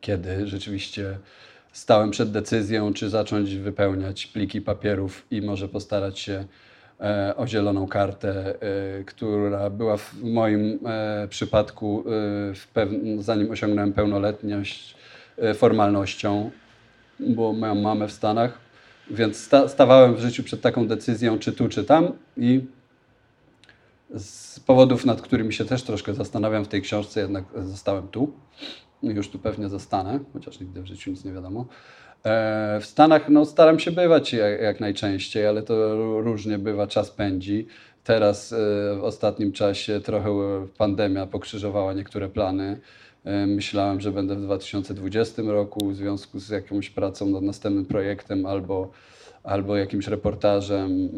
kiedy 0.00 0.46
rzeczywiście 0.46 1.18
stałem 1.72 2.10
przed 2.10 2.30
decyzją, 2.30 2.92
czy 2.92 3.08
zacząć 3.08 3.56
wypełniać 3.56 4.26
pliki 4.26 4.60
papierów 4.60 5.26
i 5.30 5.42
może 5.42 5.68
postarać 5.68 6.18
się 6.18 6.32
e, 6.32 6.46
o 7.36 7.46
zieloną 7.46 7.86
kartę, 7.86 8.54
e, 9.00 9.04
która 9.04 9.70
była 9.70 9.96
w 9.96 10.22
moim 10.22 10.78
e, 10.86 11.28
przypadku, 11.28 12.04
zanim 13.18 13.50
osiągnąłem 13.50 13.92
pełnoletność, 13.92 14.96
formalnością, 15.54 16.50
bo 17.20 17.52
moją 17.52 17.74
mamę 17.74 18.08
w 18.08 18.12
Stanach 18.12 18.62
więc 19.10 19.36
sta 19.36 19.68
stawałem 19.68 20.14
w 20.14 20.20
życiu 20.20 20.42
przed 20.42 20.60
taką 20.60 20.86
decyzją, 20.86 21.38
czy 21.38 21.52
tu, 21.52 21.68
czy 21.68 21.84
tam 21.84 22.12
i 22.36 22.64
z 24.16 24.60
powodów, 24.60 25.04
nad 25.04 25.22
którymi 25.22 25.52
się 25.52 25.64
też 25.64 25.82
troszkę 25.82 26.14
zastanawiam 26.14 26.64
w 26.64 26.68
tej 26.68 26.82
książce, 26.82 27.20
jednak 27.20 27.44
zostałem 27.56 28.08
tu. 28.08 28.32
Już 29.02 29.28
tu 29.28 29.38
pewnie 29.38 29.68
zostanę, 29.68 30.18
chociaż 30.32 30.60
nigdy 30.60 30.82
w 30.82 30.86
życiu 30.86 31.10
nic 31.10 31.24
nie 31.24 31.32
wiadomo. 31.32 31.66
E, 32.24 32.80
w 32.80 32.86
Stanach 32.86 33.28
no, 33.28 33.44
staram 33.44 33.78
się 33.78 33.90
bywać 33.90 34.32
jak, 34.32 34.60
jak 34.60 34.80
najczęściej, 34.80 35.46
ale 35.46 35.62
to 35.62 35.96
różnie 36.22 36.58
bywa, 36.58 36.86
czas 36.86 37.10
pędzi. 37.10 37.66
Teraz 38.04 38.52
e, 38.52 38.56
w 38.96 39.04
ostatnim 39.04 39.52
czasie 39.52 40.00
trochę 40.00 40.30
pandemia 40.78 41.26
pokrzyżowała 41.26 41.92
niektóre 41.92 42.28
plany. 42.28 42.80
E, 43.24 43.46
myślałem, 43.46 44.00
że 44.00 44.12
będę 44.12 44.36
w 44.36 44.40
2020 44.40 45.42
roku 45.46 45.88
w 45.88 45.96
związku 45.96 46.38
z 46.38 46.48
jakąś 46.48 46.90
pracą 46.90 47.26
nad 47.26 47.42
następnym 47.42 47.84
projektem 47.84 48.46
albo, 48.46 48.90
albo 49.44 49.76
jakimś 49.76 50.06
reportażem. 50.06 51.10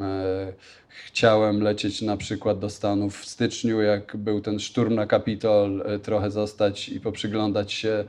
Chciałem 1.06 1.62
lecieć 1.62 2.02
na 2.02 2.16
przykład 2.16 2.58
do 2.58 2.70
Stanów 2.70 3.20
w 3.20 3.26
styczniu, 3.26 3.80
jak 3.80 4.16
był 4.16 4.40
ten 4.40 4.60
szturm 4.60 4.94
na 4.94 5.06
Kapitol, 5.06 5.84
trochę 6.02 6.30
zostać 6.30 6.88
i 6.88 7.00
poprzyglądać 7.00 7.72
się 7.72 8.04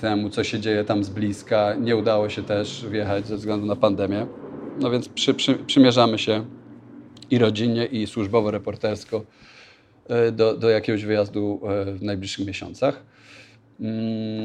temu, 0.00 0.30
co 0.30 0.44
się 0.44 0.60
dzieje 0.60 0.84
tam 0.84 1.04
z 1.04 1.08
bliska. 1.08 1.74
Nie 1.74 1.96
udało 1.96 2.28
się 2.28 2.42
też 2.42 2.86
wjechać 2.90 3.26
ze 3.26 3.36
względu 3.36 3.66
na 3.66 3.76
pandemię. 3.76 4.26
No 4.80 4.90
więc 4.90 5.08
przy, 5.08 5.34
przy, 5.34 5.54
przymierzamy 5.54 6.18
się 6.18 6.44
i 7.30 7.38
rodzinnie, 7.38 7.86
i 7.86 8.06
służbowo-reportersko 8.06 9.20
E, 10.08 10.32
do, 10.32 10.56
do 10.56 10.70
jakiegoś 10.70 11.04
wyjazdu 11.04 11.60
e, 11.68 11.92
w 11.92 12.02
najbliższych 12.02 12.46
miesiącach. 12.46 13.02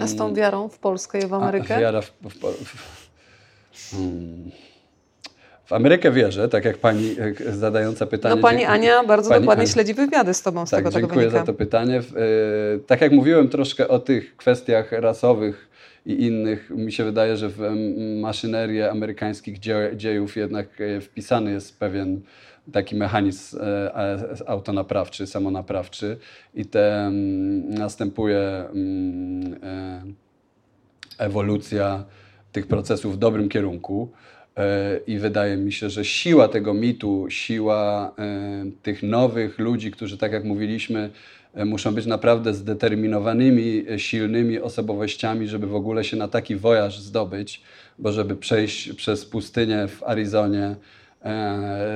A 0.02 0.08
z 0.08 0.16
tą 0.16 0.24
mm. 0.24 0.36
wiarą 0.36 0.70
w 0.70 0.80
Polskę 0.80 1.20
i 1.20 1.28
w 1.28 1.34
Amerykę? 1.34 1.76
A, 1.76 1.80
wiara 1.80 2.02
w, 2.02 2.12
w, 2.22 2.34
w, 2.66 3.92
hmm. 3.92 4.52
W 5.70 5.74
Amerykę 5.74 6.12
wierzę, 6.12 6.50
tak 6.50 6.66
jak 6.66 6.78
pani 6.78 7.16
e, 7.48 7.54
zadająca 7.54 8.06
pytanie. 8.06 8.36
No 8.36 8.42
pani 8.42 8.66
Ania 8.66 9.04
bardzo 9.04 9.30
pani 9.30 9.42
dokładnie 9.42 9.64
Ania. 9.64 9.74
śledzi 9.74 9.94
wywiady 9.94 10.34
z 10.34 10.42
tobą 10.42 10.66
z 10.66 10.70
tak, 10.70 10.80
tego 10.80 11.00
dziękuję 11.00 11.26
tego 11.26 11.40
za 11.40 11.46
to 11.46 11.54
pytanie. 11.54 12.02
Tak 12.88 13.02
jak 13.02 13.12
mówiłem 13.12 13.50
troszkę 13.50 13.88
o 13.88 14.00
tych 14.00 14.36
kwestiach 14.36 14.92
rasowych 14.92 15.70
i 16.06 16.26
innych, 16.26 16.70
mi 16.70 16.92
się 16.92 17.04
wydaje, 17.04 17.38
że 17.38 17.50
w 17.50 17.60
maszynerię 18.22 18.92
amerykańskich 18.92 19.60
dziejów 19.96 20.38
jednak 20.38 20.68
wpisany 21.02 21.52
jest 21.52 21.80
pewien 21.80 22.22
taki 22.72 22.96
mechanizm 22.96 23.58
e, 23.62 23.96
e, 23.96 24.50
autonaprawczy, 24.50 25.28
samonaprawczy 25.28 26.18
i 26.54 26.66
te 26.66 27.12
następuje 27.64 28.38
e, 28.38 28.70
ewolucja 31.18 32.06
tych 32.52 32.68
procesów 32.68 33.16
w 33.16 33.18
dobrym 33.18 33.50
kierunku. 33.50 34.12
I 35.08 35.18
wydaje 35.18 35.58
mi 35.58 35.72
się, 35.72 35.90
że 35.90 36.06
siła 36.06 36.48
tego 36.48 36.74
mitu, 36.74 37.28
siła 37.30 38.16
tych 38.84 39.04
nowych 39.04 39.60
ludzi, 39.60 39.92
którzy, 39.92 40.18
tak 40.18 40.32
jak 40.32 40.44
mówiliśmy, 40.44 41.10
muszą 41.66 41.94
być 41.94 42.06
naprawdę 42.06 42.54
zdeterminowanymi, 42.54 43.86
silnymi 43.98 44.60
osobowościami, 44.60 45.48
żeby 45.48 45.68
w 45.68 45.76
ogóle 45.76 46.04
się 46.04 46.18
na 46.18 46.28
taki 46.28 46.56
wojaż 46.56 47.00
zdobyć, 47.00 47.62
bo 48.00 48.12
żeby 48.12 48.36
przejść 48.36 48.94
przez 48.94 49.26
pustynię 49.26 49.88
w 49.88 50.04
Arizonie, 50.04 50.76
E, 50.76 50.99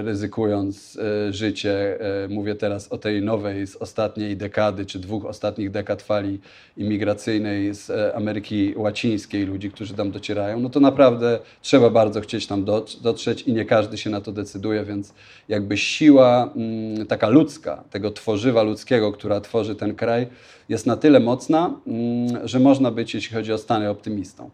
ryzykując 0.03 0.97
e, 0.97 1.33
życie. 1.33 1.99
E, 2.23 2.27
mówię 2.27 2.55
teraz 2.55 2.87
o 2.91 2.97
tej 2.97 3.21
nowej 3.21 3.67
z 3.67 3.75
ostatniej 3.75 4.37
dekady, 4.37 4.85
czy 4.85 4.99
dwóch 4.99 5.25
ostatnich 5.25 5.71
dekad 5.71 6.01
fali 6.01 6.39
imigracyjnej 6.77 7.75
z 7.75 8.15
Ameryki 8.15 8.73
Łacińskiej, 8.77 9.45
ludzi, 9.45 9.71
którzy 9.71 9.93
tam 9.93 10.11
docierają, 10.11 10.59
no 10.59 10.69
to 10.69 10.79
naprawdę 10.79 11.39
trzeba 11.61 11.89
bardzo 11.89 12.21
chcieć 12.21 12.47
tam 12.47 12.65
dotrzeć 13.01 13.41
i 13.41 13.53
nie 13.53 13.65
każdy 13.65 13.97
się 13.97 14.09
na 14.09 14.21
to 14.21 14.31
decyduje, 14.31 14.83
więc 14.83 15.13
jakby 15.49 15.77
siła 15.77 16.51
mm, 16.55 17.07
taka 17.07 17.29
ludzka, 17.29 17.83
tego 17.89 18.11
tworzywa 18.11 18.63
ludzkiego, 18.63 19.11
która 19.11 19.41
tworzy 19.41 19.75
ten 19.75 19.95
kraj, 19.95 20.27
jest 20.69 20.85
na 20.85 20.97
tyle 20.97 21.19
mocna, 21.19 21.79
mm, 21.87 22.47
że 22.47 22.59
można 22.59 22.91
być, 22.91 23.13
jeśli 23.13 23.35
chodzi 23.35 23.53
o 23.53 23.57
Stany, 23.57 23.89
optymistą. 23.89 24.49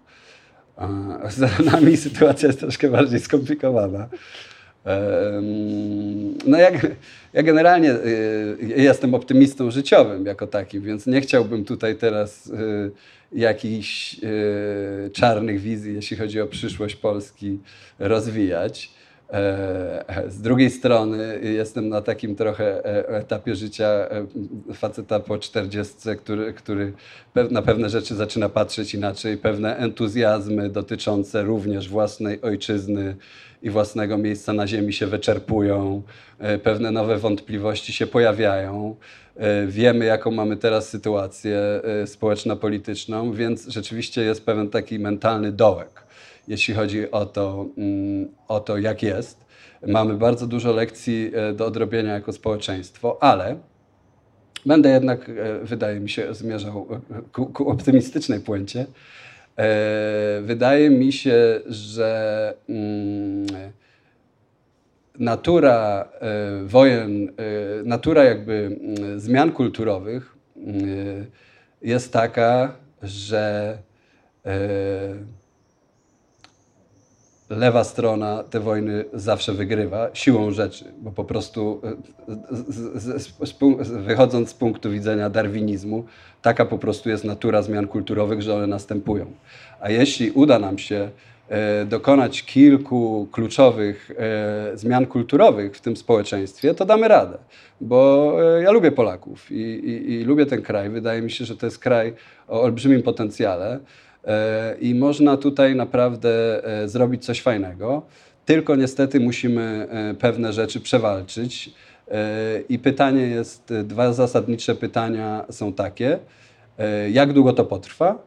A 0.78 1.30
z 1.30 1.44
Arenami 1.44 1.98
sytuacja 1.98 2.48
jest 2.48 2.60
troszkę 2.60 2.90
bardziej 2.90 3.20
skomplikowana. 3.20 4.08
No 6.46 6.58
ja, 6.58 6.72
ja 7.34 7.44
generalnie 7.44 7.92
y, 7.92 8.58
jestem 8.78 9.14
optymistą 9.14 9.72
życiowym 9.72 10.26
jako 10.26 10.48
takim, 10.48 10.82
więc 10.82 11.08
nie 11.08 11.22
chciałbym 11.22 11.66
tutaj 11.66 11.96
teraz 11.96 12.48
y, 12.48 12.92
jakichś 13.32 14.16
y, 14.24 15.10
czarnych 15.14 15.60
wizji, 15.60 15.96
jeśli 15.96 16.18
chodzi 16.18 16.42
o 16.42 16.48
przyszłość 16.48 16.96
Polski, 16.96 17.60
rozwijać. 18.00 19.00
E, 19.34 20.24
z 20.28 20.42
drugiej 20.42 20.70
strony 20.70 21.40
jestem 21.44 21.90
na 21.90 22.02
takim 22.02 22.36
trochę 22.36 22.86
e, 22.86 23.08
etapie 23.08 23.56
życia 23.56 23.86
e, 23.86 24.28
faceta 24.74 25.20
po 25.20 25.38
40, 25.38 25.96
który, 26.18 26.54
który 26.54 26.94
na 27.52 27.62
pewne 27.62 27.90
rzeczy 27.90 28.16
zaczyna 28.16 28.50
patrzeć 28.50 28.94
inaczej, 28.94 29.38
pewne 29.38 29.78
entuzjazmy 29.78 30.70
dotyczące 30.70 31.44
również 31.44 31.90
własnej 31.90 32.42
ojczyzny 32.42 33.16
i 33.62 33.70
własnego 33.70 34.18
miejsca 34.18 34.54
na 34.54 34.68
ziemi 34.68 34.94
się 34.94 35.08
wyczerpują, 35.08 36.02
pewne 36.64 36.92
nowe 36.92 37.18
wątpliwości 37.18 37.94
się 37.94 38.08
pojawiają. 38.08 38.96
Wiemy, 39.68 40.06
jaką 40.06 40.32
mamy 40.32 40.58
teraz 40.58 40.90
sytuację 40.90 41.60
społeczno-polityczną, 42.06 43.34
więc 43.34 43.68
rzeczywiście 43.68 44.22
jest 44.22 44.46
pewien 44.46 44.70
taki 44.70 45.00
mentalny 45.00 45.52
dołek 45.52 46.10
jeśli 46.50 46.74
chodzi 46.74 47.12
o 47.12 47.26
to, 47.26 47.66
mm, 47.78 48.28
o 48.48 48.60
to, 48.60 48.78
jak 48.78 49.04
jest. 49.04 49.46
Mamy 49.88 50.14
bardzo 50.14 50.48
dużo 50.48 50.72
lekcji 50.72 51.32
e, 51.34 51.54
do 51.54 51.66
odrobienia 51.66 52.14
jako 52.14 52.34
społeczeństwo, 52.34 53.24
ale 53.24 53.58
będę 54.66 54.90
jednak, 54.90 55.30
e, 55.30 55.60
wydaje 55.66 56.00
mi 56.00 56.10
się, 56.10 56.34
zmierzał 56.34 56.88
ku, 57.32 57.46
ku 57.46 57.70
optymistycznej 57.70 58.40
puencie. 58.40 58.86
E, 59.58 60.42
wydaje 60.44 60.90
mi 60.90 61.12
się, 61.12 61.62
że 61.66 62.54
mm, 62.70 63.48
natura 65.20 66.10
wojen, 66.66 67.32
natura 67.84 68.24
jakby 68.24 68.78
mm, 68.82 69.20
zmian 69.20 69.52
kulturowych 69.52 70.36
jest 71.82 72.14
taka, 72.14 72.74
że 73.04 73.78
lewa 77.50 77.84
strona 77.84 78.44
te 78.44 78.60
wojny 78.60 79.06
zawsze 79.14 79.54
wygrywa 79.54 80.10
siłą 80.14 80.52
rzeczy, 80.52 80.86
bo 81.02 81.12
po 81.12 81.24
prostu 81.24 81.82
e, 81.84 82.36
z, 82.52 83.04
z, 83.04 83.32
z, 83.82 83.92
wychodząc 83.92 84.50
z 84.50 84.54
punktu 84.54 84.92
widzenia 84.92 85.30
darwinizmu, 85.30 86.04
taka 86.42 86.66
po 86.66 86.78
prostu 86.78 87.10
jest 87.10 87.24
natura 87.24 87.62
zmian 87.62 87.88
kulturowych, 87.88 88.42
że 88.42 88.56
one 88.56 88.68
następują. 88.68 89.26
A 89.80 89.90
jeśli 89.90 90.32
uda 90.32 90.60
nam 90.60 90.78
się 90.78 91.10
e, 91.50 91.86
dokonać 91.86 92.44
kilku 92.44 93.28
kluczowych 93.32 94.12
e, 94.18 94.78
zmian 94.78 95.06
kulturowych 95.06 95.76
w 95.76 95.82
tym 95.82 95.98
społeczeństwie, 95.98 96.74
to 96.76 96.86
damy 96.86 97.08
radę. 97.08 97.38
Bo 97.82 98.34
ja 98.62 98.72
lubię 98.72 98.92
Polaków 98.92 99.52
i, 99.52 99.56
i, 99.56 100.12
i 100.12 100.24
lubię 100.24 100.46
ten 100.46 100.62
kraj. 100.62 100.90
Wydaje 100.90 101.22
mi 101.22 101.32
się, 101.32 101.46
że 101.46 101.58
to 101.58 101.66
jest 101.66 101.80
kraj 101.80 102.14
o 102.48 102.62
olbrzymim 102.62 103.04
potencjale. 103.04 103.80
E, 104.30 104.76
i 104.82 104.96
można 104.96 105.38
tutaj 105.38 105.76
naprawdę 105.76 106.64
e, 106.84 106.88
zrobić 106.88 107.26
coś 107.26 107.42
fajnego. 107.42 108.02
Tylko 108.46 108.76
niestety 108.76 109.20
musimy 109.20 109.88
e, 109.90 110.14
pewne 110.14 110.54
rzeczy 110.54 110.80
przewalczyć. 110.80 111.74
I 112.70 112.80
pytanie 112.80 113.22
jest, 113.22 113.74
dwa 113.84 114.14
zasadnicze 114.14 114.76
pytania 114.76 115.46
są 115.50 115.74
takie. 115.74 116.20
Jak 117.12 117.34
długo 117.34 117.54
to 117.54 117.66
potrwa? 117.66 118.18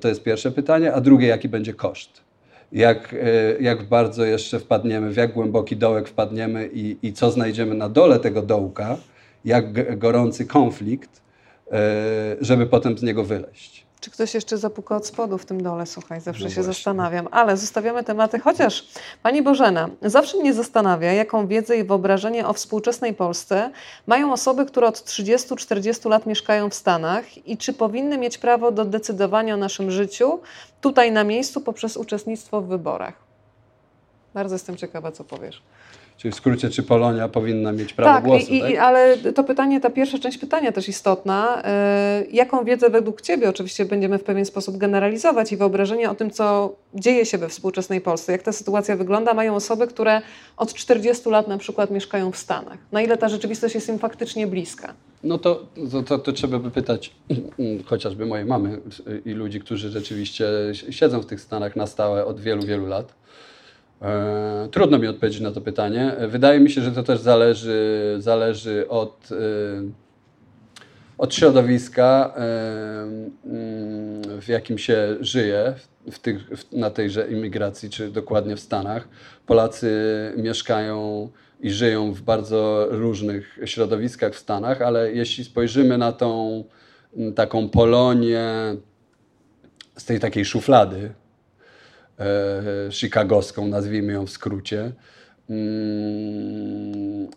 To 0.00 0.08
jest 0.08 0.22
pierwsze 0.22 0.50
pytanie. 0.50 0.92
A 0.92 1.00
drugie, 1.00 1.26
jaki 1.26 1.48
będzie 1.48 1.74
koszt? 1.74 2.20
Jak, 2.72 3.14
jak 3.60 3.88
bardzo 3.88 4.24
jeszcze 4.24 4.58
wpadniemy, 4.58 5.10
w 5.10 5.16
jak 5.16 5.32
głęboki 5.32 5.76
dołek 5.76 6.08
wpadniemy 6.08 6.70
i, 6.72 6.96
i 7.02 7.12
co 7.12 7.30
znajdziemy 7.30 7.74
na 7.74 7.88
dole 7.88 8.20
tego 8.20 8.42
dołka, 8.42 8.96
jak 9.44 9.98
gorący 9.98 10.46
konflikt, 10.46 11.22
żeby 12.40 12.66
potem 12.66 12.98
z 12.98 13.02
niego 13.02 13.24
wyleść. 13.24 13.81
Czy 14.02 14.10
ktoś 14.10 14.34
jeszcze 14.34 14.58
zapuka 14.58 14.96
od 14.96 15.06
spodu 15.06 15.38
w 15.38 15.46
tym 15.46 15.62
dole? 15.62 15.86
Słuchaj, 15.86 16.20
zawsze 16.20 16.44
no 16.44 16.50
się 16.50 16.54
właśnie. 16.54 16.74
zastanawiam. 16.74 17.28
Ale 17.30 17.56
zostawiamy 17.56 18.04
tematy, 18.04 18.38
chociaż 18.38 18.86
Pani 19.22 19.42
Bożena, 19.42 19.88
zawsze 20.02 20.38
mnie 20.38 20.54
zastanawia, 20.54 21.12
jaką 21.12 21.46
wiedzę 21.46 21.76
i 21.76 21.84
wyobrażenie 21.84 22.46
o 22.46 22.52
współczesnej 22.52 23.14
Polsce 23.14 23.70
mają 24.06 24.32
osoby, 24.32 24.66
które 24.66 24.86
od 24.86 24.98
30-40 24.98 26.10
lat 26.10 26.26
mieszkają 26.26 26.70
w 26.70 26.74
Stanach 26.74 27.46
i 27.48 27.56
czy 27.56 27.72
powinny 27.72 28.18
mieć 28.18 28.38
prawo 28.38 28.72
do 28.72 28.84
decydowania 28.84 29.54
o 29.54 29.56
naszym 29.56 29.90
życiu 29.90 30.40
tutaj 30.80 31.12
na 31.12 31.24
miejscu 31.24 31.60
poprzez 31.60 31.96
uczestnictwo 31.96 32.60
w 32.60 32.66
wyborach. 32.66 33.14
Bardzo 34.34 34.54
jestem 34.54 34.76
ciekawa, 34.76 35.12
co 35.12 35.24
powiesz. 35.24 35.62
Czyli 36.22 36.32
w 36.32 36.34
skrócie, 36.34 36.70
czy 36.70 36.82
Polonia 36.82 37.28
powinna 37.28 37.72
mieć 37.72 37.92
prawo 37.92 38.14
tak, 38.14 38.24
głosu? 38.24 38.52
I, 38.52 38.60
tak, 38.60 38.76
ale 38.76 39.16
to 39.16 39.44
pytanie, 39.44 39.80
ta 39.80 39.90
pierwsza 39.90 40.18
część 40.18 40.38
pytania 40.38 40.72
też 40.72 40.88
istotna. 40.88 41.62
Yy, 42.20 42.26
jaką 42.32 42.64
wiedzę 42.64 42.90
według 42.90 43.20
Ciebie, 43.20 43.48
oczywiście 43.48 43.84
będziemy 43.84 44.18
w 44.18 44.24
pewien 44.24 44.44
sposób 44.44 44.76
generalizować 44.76 45.52
i 45.52 45.56
wyobrażenie 45.56 46.10
o 46.10 46.14
tym, 46.14 46.30
co 46.30 46.74
dzieje 46.94 47.26
się 47.26 47.38
we 47.38 47.48
współczesnej 47.48 48.00
Polsce, 48.00 48.32
jak 48.32 48.42
ta 48.42 48.52
sytuacja 48.52 48.96
wygląda, 48.96 49.34
mają 49.34 49.54
osoby, 49.54 49.86
które 49.86 50.22
od 50.56 50.74
40 50.74 51.28
lat 51.28 51.48
na 51.48 51.58
przykład 51.58 51.90
mieszkają 51.90 52.32
w 52.32 52.36
Stanach. 52.36 52.78
Na 52.92 53.02
ile 53.02 53.16
ta 53.16 53.28
rzeczywistość 53.28 53.74
jest 53.74 53.88
im 53.88 53.98
faktycznie 53.98 54.46
bliska? 54.46 54.94
No 55.24 55.38
to, 55.38 55.66
to, 55.92 56.02
to, 56.02 56.18
to 56.18 56.32
trzeba 56.32 56.58
by 56.58 56.70
pytać 56.70 57.12
chociażby 57.90 58.26
mojej 58.26 58.46
mamy 58.46 58.78
i 59.24 59.30
ludzi, 59.30 59.60
którzy 59.60 59.90
rzeczywiście 59.90 60.46
siedzą 60.90 61.20
w 61.20 61.26
tych 61.26 61.40
Stanach 61.40 61.76
na 61.76 61.86
stałe 61.86 62.24
od 62.24 62.40
wielu, 62.40 62.62
wielu 62.62 62.86
lat 62.86 63.22
trudno 64.70 64.98
mi 64.98 65.06
odpowiedzieć 65.06 65.40
na 65.40 65.50
to 65.50 65.60
pytanie. 65.60 66.16
Wydaje 66.28 66.60
mi 66.60 66.70
się, 66.70 66.82
że 66.82 66.92
to 66.92 67.02
też 67.02 67.20
zależy, 67.20 68.16
zależy 68.18 68.88
od, 68.88 69.28
e, 69.32 69.36
od 71.18 71.34
środowiska, 71.34 72.34
e, 72.36 72.40
w 74.40 74.48
jakim 74.48 74.78
się 74.78 75.16
żyje 75.20 75.74
w 76.12 76.18
tych, 76.18 76.36
na 76.72 76.90
tejże 76.90 77.28
imigracji, 77.28 77.90
czy 77.90 78.10
dokładnie 78.10 78.56
w 78.56 78.60
Stanach. 78.60 79.08
Polacy 79.46 79.92
mieszkają 80.36 81.28
i 81.60 81.70
żyją 81.70 82.12
w 82.12 82.20
bardzo 82.20 82.86
różnych 82.90 83.58
środowiskach 83.64 84.34
w 84.34 84.38
Stanach, 84.38 84.82
ale 84.82 85.12
jeśli 85.12 85.44
spojrzymy 85.44 85.98
na 85.98 86.12
tą 86.12 86.64
taką 87.34 87.68
Polonię 87.68 88.46
z 89.96 90.04
tej 90.04 90.20
takiej 90.20 90.44
szuflady, 90.44 91.10
E, 91.10 91.21
chicagowską, 92.90 93.68
nazwijmy 93.68 94.12
ją 94.12 94.26
w 94.26 94.30
skrócie, 94.30 94.92
mm, 95.50 97.28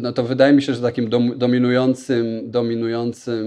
no 0.00 0.12
to 0.12 0.22
wydaje 0.22 0.52
mi 0.52 0.62
się, 0.62 0.74
że 0.74 0.82
takim 0.82 1.10
dominującym, 1.36 2.50
dominującym, 2.50 3.46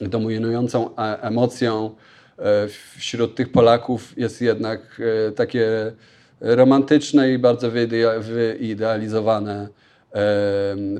dominującą 0.00 0.96
e, 0.96 1.22
emocją 1.22 1.90
e, 2.38 2.68
wśród 2.96 3.34
tych 3.34 3.52
Polaków 3.52 4.18
jest 4.18 4.40
jednak 4.40 5.00
takie 5.36 5.92
romantyczne 6.40 7.32
i 7.32 7.38
bardzo 7.38 7.70
wyidealizowane 8.20 9.68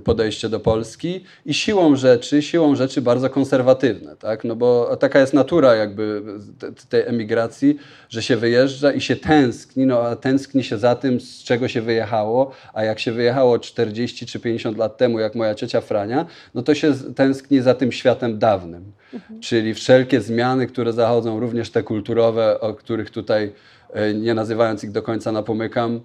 podejście 0.04 0.48
do 0.48 0.60
Polski 0.60 1.24
i 1.46 1.54
siłą 1.54 1.96
rzeczy, 1.96 2.42
siłą 2.42 2.76
rzeczy 2.76 3.02
bardzo 3.02 3.30
konserwatywne, 3.30 4.16
tak? 4.16 4.44
No 4.44 4.56
bo 4.56 4.96
taka 4.96 5.20
jest 5.20 5.34
natura 5.34 5.74
jakby 5.74 6.22
tej 6.88 7.02
emigracji, 7.06 7.76
że 8.08 8.22
się 8.22 8.36
wyjeżdża 8.36 8.92
i 8.92 9.00
się 9.00 9.16
tęskni, 9.16 9.86
no 9.86 10.02
a 10.02 10.16
tęskni 10.16 10.64
się 10.64 10.78
za 10.78 10.94
tym, 10.94 11.20
z 11.20 11.44
czego 11.44 11.68
się 11.68 11.82
wyjechało, 11.82 12.52
a 12.74 12.84
jak 12.84 12.98
się 12.98 13.12
wyjechało 13.12 13.58
40 13.58 14.26
czy 14.26 14.40
50 14.40 14.78
lat 14.78 14.96
temu, 14.96 15.18
jak 15.18 15.34
moja 15.34 15.54
ciocia 15.54 15.80
Frania, 15.80 16.26
no 16.54 16.62
to 16.62 16.74
się 16.74 16.94
tęskni 17.16 17.60
za 17.60 17.74
tym 17.74 17.92
światem 17.92 18.38
dawnym. 18.38 18.92
Mhm. 19.14 19.40
Czyli 19.40 19.74
wszelkie 19.74 20.20
zmiany, 20.20 20.66
które 20.66 20.92
zachodzą, 20.92 21.40
również 21.40 21.70
te 21.70 21.82
kulturowe, 21.82 22.60
o 22.60 22.74
których 22.74 23.10
tutaj 23.10 23.52
e, 23.92 24.14
nie 24.14 24.34
nazywając 24.34 24.84
ich 24.84 24.90
do 24.90 25.02
końca 25.02 25.32
napomykam, 25.32 26.00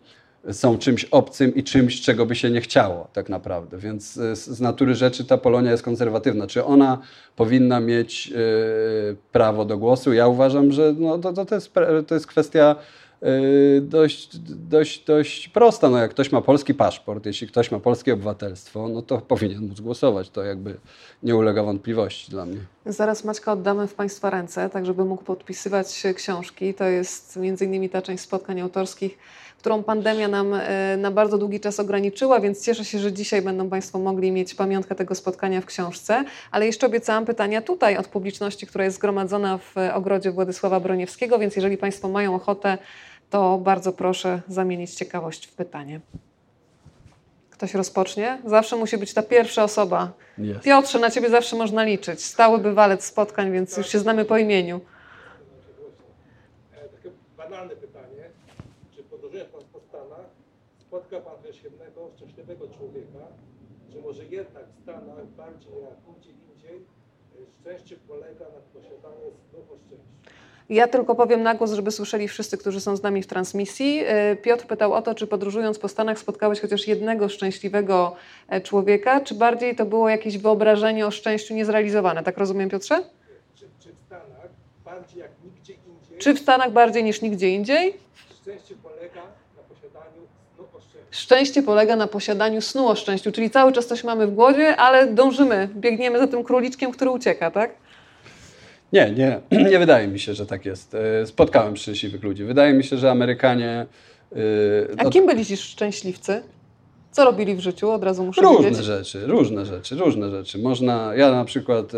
są 0.51 0.77
czymś 0.77 1.05
obcym 1.05 1.55
i 1.55 1.63
czymś, 1.63 2.01
czego 2.01 2.25
by 2.25 2.35
się 2.35 2.49
nie 2.49 2.61
chciało 2.61 3.07
tak 3.13 3.29
naprawdę. 3.29 3.77
Więc 3.77 4.17
e, 4.17 4.35
z 4.35 4.61
natury 4.61 4.95
rzeczy 4.95 5.25
ta 5.25 5.37
Polonia 5.37 5.71
jest 5.71 5.83
konserwatywna. 5.83 6.47
Czy 6.47 6.65
ona 6.65 6.97
powinna 7.35 7.79
mieć 7.79 8.31
y, 8.31 9.15
prawo 9.31 9.65
do 9.65 9.77
głosu? 9.77 10.13
Ja 10.13 10.27
uważam, 10.27 10.71
że 10.71 10.93
no, 10.97 11.17
to, 11.17 11.45
to, 11.45 11.55
jest, 11.55 11.73
to 12.07 12.15
jest 12.15 12.27
kwestia 12.27 12.75
y, 13.23 13.81
dość, 13.81 14.37
dość, 14.49 15.05
dość 15.05 15.49
prosta. 15.49 15.89
No, 15.89 15.97
jak 15.97 16.11
ktoś 16.11 16.31
ma 16.31 16.41
polski 16.41 16.73
paszport, 16.73 17.25
jeśli 17.25 17.47
ktoś 17.47 17.71
ma 17.71 17.79
polskie 17.79 18.13
obywatelstwo, 18.13 18.89
no 18.89 19.01
to 19.01 19.17
powinien 19.17 19.67
móc 19.67 19.79
głosować. 19.79 20.29
To 20.29 20.43
jakby 20.43 20.77
nie 21.23 21.35
ulega 21.35 21.63
wątpliwości 21.63 22.31
dla 22.31 22.45
mnie. 22.45 22.59
Zaraz 22.85 23.23
Maćka 23.23 23.51
oddamy 23.51 23.87
w 23.87 23.93
Państwa 23.93 24.29
ręce, 24.29 24.69
tak 24.69 24.85
żeby 24.85 25.05
mógł 25.05 25.23
podpisywać 25.23 26.03
książki. 26.15 26.73
To 26.73 26.83
jest 26.83 27.37
między 27.37 27.65
innymi 27.65 27.89
ta 27.89 28.01
część 28.01 28.23
spotkań 28.23 28.61
autorskich, 28.61 29.17
którą 29.57 29.83
pandemia 29.83 30.27
nam 30.27 30.53
e, 30.53 30.97
na 30.97 31.11
bardzo 31.11 31.37
długi 31.37 31.59
czas 31.59 31.79
ograniczyła, 31.79 32.39
więc 32.39 32.65
cieszę 32.65 32.85
się, 32.85 32.99
że 32.99 33.13
dzisiaj 33.13 33.41
będą 33.41 33.69
Państwo 33.69 33.99
mogli 33.99 34.31
mieć 34.31 34.55
pamiątkę 34.55 34.95
tego 34.95 35.15
spotkania 35.15 35.61
w 35.61 35.65
książce. 35.65 36.23
Ale 36.51 36.65
jeszcze 36.65 36.87
obiecałam 36.87 37.25
pytania 37.25 37.61
tutaj 37.61 37.97
od 37.97 38.07
publiczności, 38.07 38.67
która 38.67 38.83
jest 38.85 38.97
zgromadzona 38.97 39.57
w 39.57 39.75
ogrodzie 39.93 40.31
Władysława 40.31 40.79
Broniewskiego, 40.79 41.39
więc 41.39 41.55
jeżeli 41.55 41.77
Państwo 41.77 42.09
mają 42.09 42.35
ochotę, 42.35 42.77
to 43.29 43.57
bardzo 43.57 43.93
proszę 43.93 44.41
zamienić 44.47 44.93
ciekawość 44.93 45.45
w 45.47 45.53
pytanie. 45.53 45.99
Ktoś 47.49 47.73
rozpocznie? 47.73 48.41
Zawsze 48.45 48.75
musi 48.75 48.97
być 48.97 49.13
ta 49.13 49.23
pierwsza 49.23 49.63
osoba. 49.63 50.11
Jest. 50.37 50.61
Piotrze, 50.61 50.99
na 50.99 51.11
ciebie 51.11 51.29
zawsze 51.29 51.55
można 51.55 51.83
liczyć. 51.83 52.23
Stały 52.23 52.57
bywalec 52.57 53.05
spotkań, 53.05 53.51
więc 53.51 53.77
już 53.77 53.87
się 53.89 53.99
znamy 53.99 54.25
po 54.25 54.37
imieniu. 54.37 54.81
E, 56.73 56.79
Takie 56.89 57.09
banalne 57.37 57.75
pytanie. 57.75 58.29
Czy 58.95 59.03
podróżując 59.03 59.49
Pan 59.49 59.61
po 59.73 59.79
Stanach, 59.79 60.25
spotka 60.87 61.19
Pan 61.19 61.37
też 61.43 61.63
jednego 61.63 62.09
szczęśliwego 62.15 62.67
człowieka? 62.67 63.19
Czy 63.91 64.01
może 64.01 64.25
jednak 64.25 64.63
w 64.77 64.81
Stanach 64.83 65.25
bardziej 65.37 65.71
jak 65.81 65.93
gdzie 66.19 66.31
indziej 66.53 66.77
e, 66.77 67.45
szczęście 67.61 67.95
polega 68.07 68.45
na 68.45 68.79
posiadaniu 68.81 69.31
znów 69.51 69.71
o 69.71 69.75
szczęściu? 69.75 70.07
Ja 70.69 70.87
tylko 70.87 71.15
powiem 71.15 71.43
na 71.43 71.55
głos, 71.55 71.71
żeby 71.71 71.91
słyszeli 71.91 72.27
wszyscy, 72.27 72.57
którzy 72.57 72.81
są 72.81 72.95
z 72.95 73.03
nami 73.03 73.23
w 73.23 73.27
transmisji. 73.27 74.03
E, 74.05 74.35
Piotr 74.35 74.65
pytał 74.65 74.93
o 74.93 75.01
to, 75.01 75.15
czy 75.15 75.27
podróżując 75.27 75.79
po 75.79 75.87
Stanach 75.87 76.19
spotkałeś 76.19 76.61
chociaż 76.61 76.87
jednego 76.87 77.29
szczęśliwego 77.29 78.15
e, 78.47 78.61
człowieka, 78.61 79.21
czy 79.21 79.35
bardziej 79.35 79.75
to 79.75 79.85
było 79.85 80.09
jakieś 80.09 80.37
wyobrażenie 80.37 81.07
o 81.07 81.11
szczęściu 81.11 81.53
niezrealizowane. 81.53 82.23
Tak 82.23 82.37
rozumiem, 82.37 82.69
Piotrze? 82.69 83.03
Czy, 83.55 83.65
czy 83.79 83.89
w 83.93 83.99
Stanach 84.05 84.49
bardziej 84.85 85.19
jak 85.19 85.31
nigdzie 85.43 85.73
indziej 85.73 86.17
Czy 86.17 86.33
w 86.33 86.39
Stanach 86.39 86.71
bardziej 86.71 87.03
niż 87.03 87.21
nigdzie 87.21 87.49
indziej? 87.49 87.93
szczęście 88.41 88.75
polega 88.83 89.21
na 89.57 89.63
posiadaniu 89.75 90.21
znów 90.55 90.75
o 90.75 90.79
szczęściu? 90.79 91.06
Szczęście 91.21 91.63
polega 91.63 91.95
na 91.95 92.07
posiadaniu 92.07 92.61
snu 92.61 92.87
o 92.87 92.95
szczęściu, 92.95 93.31
czyli 93.31 93.49
cały 93.49 93.71
czas 93.73 93.87
coś 93.87 94.03
mamy 94.03 94.27
w 94.27 94.31
głowie, 94.31 94.75
ale 94.75 95.07
dążymy, 95.13 95.69
biegniemy 95.75 96.19
za 96.19 96.27
tym 96.27 96.43
króliczkiem, 96.43 96.91
który 96.91 97.11
ucieka, 97.11 97.51
tak? 97.51 97.71
Nie, 98.93 99.11
nie, 99.11 99.39
nie 99.71 99.79
wydaje 99.79 100.07
mi 100.07 100.19
się, 100.19 100.33
że 100.33 100.45
tak 100.45 100.65
jest. 100.65 100.95
E, 100.95 101.25
Spotkałem 101.25 101.77
szczęśliwych 101.77 102.23
ludzi. 102.23 102.43
Wydaje 102.43 102.73
mi 102.73 102.83
się, 102.83 102.97
że 102.97 103.11
Amerykanie. 103.11 103.85
e, 104.31 104.37
A 104.97 105.03
od- 105.03 105.13
kim 105.13 105.25
byli 105.25 105.45
ci 105.45 105.57
szczęśliwcy? 105.57 106.41
Co 107.11 107.25
robili 107.25 107.55
w 107.55 107.59
życiu? 107.59 107.91
Od 107.91 108.03
razu 108.03 108.23
muszę 108.23 108.41
Różne 108.41 108.69
wiedzieć. 108.69 108.85
rzeczy, 108.85 109.27
różne 109.27 109.65
rzeczy, 109.65 109.95
różne 109.95 110.29
rzeczy. 110.29 110.57
Można, 110.59 111.15
ja 111.15 111.31
na 111.31 111.45
przykład 111.45 111.93
y, 111.93 111.97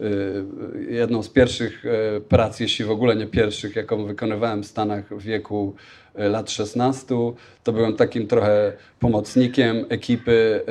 y, 0.00 0.44
jedną 0.90 1.22
z 1.22 1.28
pierwszych 1.28 1.84
prac, 2.28 2.60
jeśli 2.60 2.84
w 2.84 2.90
ogóle 2.90 3.16
nie 3.16 3.26
pierwszych, 3.26 3.76
jaką 3.76 4.04
wykonywałem 4.04 4.62
w 4.62 4.66
Stanach 4.66 5.08
w 5.18 5.22
wieku 5.22 5.74
lat 6.18 6.50
16, 6.50 7.34
to 7.64 7.72
byłem 7.72 7.96
takim 7.96 8.26
trochę 8.26 8.72
pomocnikiem 9.00 9.84
ekipy 9.88 10.64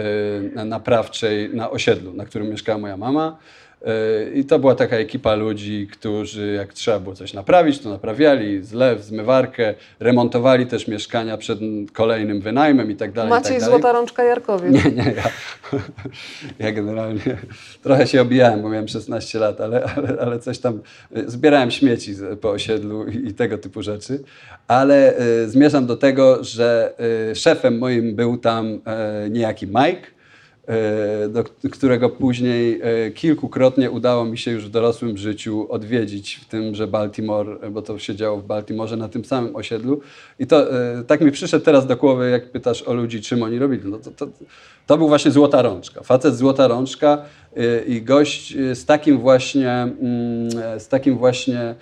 y, 0.57 0.65
naprawczej 0.65 1.49
na 1.55 1.69
osiedlu, 1.69 2.13
na 2.13 2.25
którym 2.25 2.49
mieszkała 2.49 2.77
moja 2.77 2.97
mama. 2.97 3.37
I 4.33 4.45
to 4.45 4.59
była 4.59 4.75
taka 4.75 4.97
ekipa 4.97 5.35
ludzi, 5.35 5.87
którzy 5.91 6.53
jak 6.53 6.73
trzeba 6.73 6.99
było 6.99 7.15
coś 7.15 7.33
naprawić, 7.33 7.79
to 7.79 7.89
naprawiali, 7.89 8.63
zlew, 8.63 9.03
zmywarkę, 9.03 9.73
remontowali 9.99 10.65
też 10.65 10.87
mieszkania 10.87 11.37
przed 11.37 11.59
kolejnym 11.93 12.41
wynajmem 12.41 12.91
i 12.91 12.95
tak 12.95 13.11
dalej. 13.11 13.29
i 13.29 13.33
Maciej 13.33 13.51
tak 13.51 13.59
dalej. 13.59 13.81
Złota 13.81 13.93
Rączka 13.93 14.23
Jarkowiec. 14.23 14.73
Nie, 14.73 14.91
nie, 14.91 15.13
ja, 15.15 15.29
ja 16.65 16.71
generalnie 16.71 17.37
trochę 17.83 18.07
się 18.07 18.21
obijałem, 18.21 18.61
bo 18.61 18.69
miałem 18.69 18.87
16 18.87 19.39
lat, 19.39 19.61
ale, 19.61 19.83
ale, 19.95 20.17
ale 20.19 20.39
coś 20.39 20.59
tam, 20.59 20.81
y, 21.17 21.29
zbierałem 21.29 21.71
śmieci 21.71 22.15
po 22.41 22.49
osiedlu 22.49 23.07
i, 23.07 23.33
tego 23.33 23.57
typu 23.57 23.81
rzeczy, 23.81 24.23
ale 24.67 25.19
y, 25.19 25.49
zmierzam 25.49 25.85
do 25.85 25.97
tego, 25.97 26.43
że 26.43 26.93
y, 27.31 27.35
szefem 27.35 27.77
moim 27.77 28.15
był 28.15 28.37
tam 28.37 28.67
y, 28.67 28.79
niejaki 29.29 29.67
Mike, 29.67 30.16
do 31.29 31.43
k- 31.43 31.49
którego 31.71 32.09
później 32.09 32.81
y, 33.07 33.11
kilkukrotnie 33.11 33.91
udało 33.91 34.25
mi 34.25 34.37
się 34.37 34.51
już 34.51 34.65
w 34.65 34.69
dorosłym 34.69 35.17
życiu 35.17 35.67
odwiedzić 35.69 36.35
w 36.35 36.45
tymże 36.45 36.87
Baltimore, 36.87 37.69
bo 37.71 37.81
to 37.81 37.99
się 37.99 38.15
działo 38.15 38.37
w 38.37 38.45
Baltimorze 38.45 38.97
na 38.97 39.09
tym 39.09 39.25
samym 39.25 39.55
osiedlu. 39.55 39.99
I 40.39 40.47
to 40.47 40.65
tak 41.07 41.21
mi 41.21 41.31
przyszedł 41.31 41.65
teraz 41.65 41.87
do 41.87 41.95
głowy, 41.97 42.29
jak 42.29 42.51
pytasz 42.51 42.81
o 42.83 42.93
ludzi, 42.93 43.21
czym 43.21 43.43
oni 43.43 43.59
robili. 43.59 43.91
No 43.91 43.97
to, 43.97 44.11
to, 44.11 44.27
to 44.87 44.97
był 44.97 45.07
właśnie 45.07 45.31
Złota 45.31 45.61
Rączka. 45.61 46.03
Facet 46.03 46.35
Złota 46.35 46.67
Rączka 46.67 47.21
i 47.87 48.01
gość 48.01 48.55
z 48.73 48.85
takim 48.85 49.19
właśnie, 49.19 49.71
mm, 49.71 50.79
z 50.79 50.87
takim 50.87 51.17
właśnie 51.17 51.75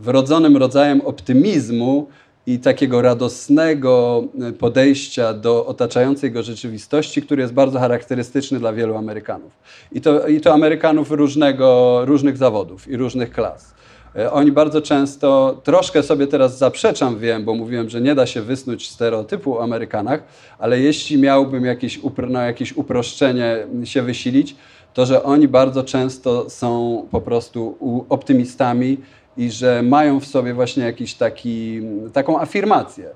wrodzonym 0.00 0.56
rodzajem 0.56 1.00
optymizmu 1.00 2.08
i 2.46 2.58
takiego 2.58 3.02
radosnego 3.02 4.24
y, 4.48 4.52
podejścia 4.52 5.34
do 5.34 5.66
otaczającej 5.66 6.32
go 6.32 6.42
rzeczywistości, 6.42 7.22
który 7.22 7.42
jest 7.42 7.54
bardzo 7.54 7.78
charakterystyczny 7.78 8.58
dla 8.58 8.72
wielu 8.72 8.96
Amerykanów. 8.96 9.52
I 9.92 10.00
to, 10.00 10.28
i 10.28 10.40
to 10.40 10.54
Amerykanów 10.54 11.10
różnego, 11.10 12.00
różnych 12.04 12.36
zawodów 12.36 12.88
i 12.88 12.96
różnych 12.96 13.30
klas. 13.30 13.74
E, 14.16 14.32
Oni 14.32 14.52
bardzo 14.52 14.82
często, 14.82 15.60
troszkę 15.64 16.02
sobie 16.02 16.26
teraz 16.26 16.58
zaprzeczam, 16.58 17.18
wiem, 17.18 17.44
bo 17.44 17.54
mówiłem, 17.54 17.90
że 17.90 18.00
nie 18.00 18.14
da 18.14 18.26
się 18.26 18.42
wysnuć 18.42 18.90
stereotypu 18.90 19.58
o 19.58 19.62
Amerykanach, 19.62 20.22
ale 20.58 20.80
jeśli 20.80 21.18
miałbym 21.18 21.64
jakieś, 21.64 22.00
na 22.28 22.46
jakieś 22.46 22.76
uproszczenie 22.76 23.66
się 23.84 24.02
wysilić, 24.02 24.56
to 24.94 25.06
że 25.06 25.22
oni 25.22 25.48
bardzo 25.48 25.84
często 25.84 26.50
są 26.50 27.02
po 27.10 27.20
prostu 27.20 27.76
optymistami 28.08 28.98
i 29.36 29.50
że 29.50 29.82
mają 29.82 30.20
w 30.20 30.26
sobie 30.26 30.54
właśnie 30.54 30.84
jakiś 30.84 31.14
taki, 31.14 31.80
taką 32.12 32.40
afirmację 32.40 33.08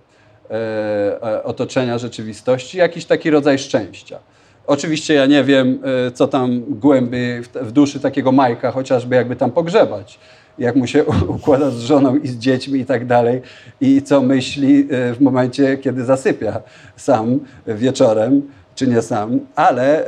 e, 0.50 0.54
e, 1.22 1.42
otoczenia 1.42 1.98
rzeczywistości, 1.98 2.78
jakiś 2.78 3.04
taki 3.04 3.30
rodzaj 3.30 3.58
szczęścia. 3.58 4.18
Oczywiście 4.66 5.14
ja 5.14 5.26
nie 5.26 5.44
wiem, 5.44 5.78
e, 6.06 6.10
co 6.10 6.28
tam 6.28 6.62
głębiej 6.68 7.42
w, 7.42 7.72
duszy 7.72 8.00
takiego 8.00 8.32
Majka, 8.32 8.70
chociażby 8.70 9.16
jakby 9.16 9.36
tam 9.36 9.50
pogrzebać. 9.50 10.18
Jak 10.58 10.76
mu 10.76 10.86
się 10.86 11.04
układa 11.36 11.70
z 11.70 11.80
żoną 11.80 12.16
i 12.16 12.28
z 12.28 12.38
dziećmi 12.38 12.80
i 12.80 12.86
tak 12.86 13.06
dalej. 13.06 13.42
I 13.80 14.02
co 14.02 14.22
myśli 14.22 14.88
w 14.90 15.16
momencie, 15.20 15.78
kiedy 15.78 16.04
zasypia 16.04 16.60
sam 16.96 17.40
wieczorem, 17.66 18.42
czy 18.74 18.86
nie 18.86 19.02
sam, 19.02 19.40
ale 19.54 20.04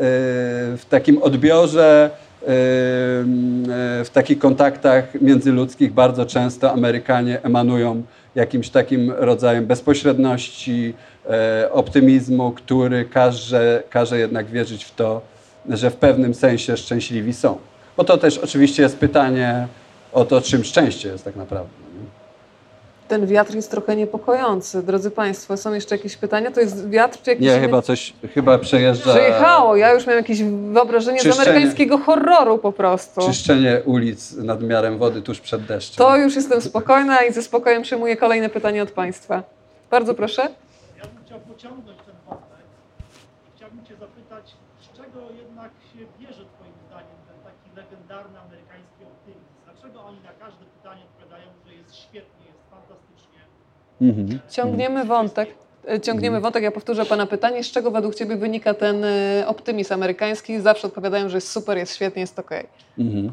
w 0.77 0.83
takim 0.89 1.23
odbiorze, 1.23 2.11
w 2.47 4.09
takich 4.13 4.39
kontaktach 4.39 5.21
międzyludzkich 5.21 5.93
bardzo 5.93 6.27
często 6.27 6.73
Amerykanie 6.73 7.43
emanują 7.43 8.03
jakimś 8.35 8.71
takim 8.71 9.11
rodzajem 9.11 9.67
bezpośredności, 9.67 10.95
e, 11.31 11.73
optymizmu, 11.73 12.53
który 12.53 13.05
każe, 13.05 13.83
każe 13.91 14.19
jednak 14.19 14.47
wierzyć 14.47 14.85
w 14.85 14.95
to, 14.95 15.21
że 15.69 15.91
w 15.91 15.97
pewnym 15.97 16.35
sensie 16.35 16.77
szczęśliwi 16.77 17.33
są. 17.33 17.59
Bo 17.97 18.05
to 18.05 18.19
też 18.19 18.39
oczywiście 18.39 18.83
jest 18.83 18.99
pytanie 18.99 19.69
o 20.13 20.25
to, 20.25 20.41
czym 20.41 20.65
szczęście 20.65 21.09
jest 21.09 21.25
tak 21.25 21.37
naprawdę. 21.37 21.82
Ten 23.13 23.27
wiatr 23.27 23.55
jest 23.55 23.71
trochę 23.71 23.97
niepokojący. 23.97 24.83
Drodzy 24.83 25.11
Państwo, 25.11 25.57
są 25.57 25.75
jeszcze 25.75 25.97
jakieś 25.97 26.17
pytania? 26.17 26.51
To 26.51 26.61
jest 26.61 26.91
wiatr 26.91 27.19
czy 27.23 27.31
jakiś... 27.31 27.47
Nie, 27.47 27.61
chyba 27.61 27.83
coś, 27.83 28.13
chyba 28.35 28.59
przejeżdża 28.59 29.11
Przejechało. 29.15 29.77
Ja 29.77 29.93
już 29.93 30.07
miałem 30.07 30.23
jakieś 30.23 30.43
wyobrażenie 30.73 31.21
z 31.21 31.41
amerykańskiego 31.41 31.99
horroru 31.99 32.59
po 32.59 32.73
prostu. 32.73 33.21
czyszczenie 33.27 33.83
ulic 33.85 34.33
nad 34.33 34.63
miarem 34.63 34.99
wody 34.99 35.23
tuż 35.23 35.41
przed 35.41 35.65
deszczem. 35.65 36.07
To 36.07 36.17
już 36.17 36.37
jestem 36.37 36.61
spokojna 36.61 37.23
i 37.23 37.33
ze 37.33 37.43
spokojem 37.43 37.83
przyjmuję 37.83 38.17
kolejne 38.17 38.49
pytanie 38.49 38.83
od 38.83 38.91
Państwa. 38.91 39.43
Bardzo 39.91 40.15
proszę. 40.15 40.43
Ja 40.99 41.05
bym 41.05 41.25
chciał 41.27 41.41
pociągnąć 41.41 41.99
ten 42.07 42.15
wątek 42.29 42.67
i 43.47 43.57
chciałbym 43.57 43.85
Cię 43.87 43.95
zapytać, 43.97 44.45
z 44.81 44.97
czego 44.97 45.21
jednak 45.43 45.71
się 45.91 46.01
bierze 46.21 46.45
Twoim 46.53 46.77
zdaniem 46.87 47.19
ten 47.29 47.39
taki 47.49 47.67
legendarny 47.77 48.37
amerykański 48.47 49.01
optymizm? 49.13 49.53
Dlaczego 49.67 49.97
oni 50.09 50.21
na 50.31 50.33
każde 50.45 50.65
pytanie 50.77 51.03
odpowiadają, 51.09 51.47
że 51.67 51.73
jest 51.81 51.93
świetnie, 52.05 52.45
jest 52.53 52.63
fantastycznie? 52.75 53.41
Mhm. 54.03 54.39
Ciągniemy 54.51 55.05
wątek. 55.05 55.49
E, 55.89 56.01
Ciągniemy 56.01 56.41
wątek, 56.41 56.63
ja 56.63 56.71
powtórzę 56.71 57.05
Pana 57.07 57.27
pytanie. 57.27 57.65
Z 57.65 57.71
czego 57.71 57.91
według 57.91 58.15
Ciebie 58.15 58.37
wynika 58.37 58.75
ten 58.75 59.05
e, 59.05 59.45
optymizm 59.47 59.95
amerykański? 59.95 60.61
Zawsze 60.61 60.87
odpowiadają, 60.87 61.29
że 61.29 61.37
jest 61.37 61.49
super, 61.51 61.79
jest 61.79 61.95
świetnie, 61.95 62.21
jest 62.21 62.39
okej. 62.39 62.67
Mhm. 62.99 63.33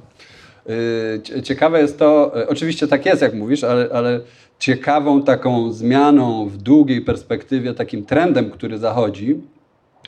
Cie- 1.23 1.43
Ciekawe 1.43 1.81
jest 1.81 1.99
to, 1.99 2.31
oczywiście 2.47 2.87
tak 2.87 3.05
jest, 3.05 3.21
jak 3.21 3.33
mówisz, 3.33 3.63
ale, 3.63 3.89
ale 3.93 4.19
ciekawą 4.59 5.23
taką 5.23 5.71
zmianą 5.71 6.45
w 6.45 6.57
długiej 6.57 7.01
perspektywie, 7.01 7.73
takim 7.73 8.05
trendem, 8.05 8.51
który 8.51 8.77
zachodzi, 8.77 9.41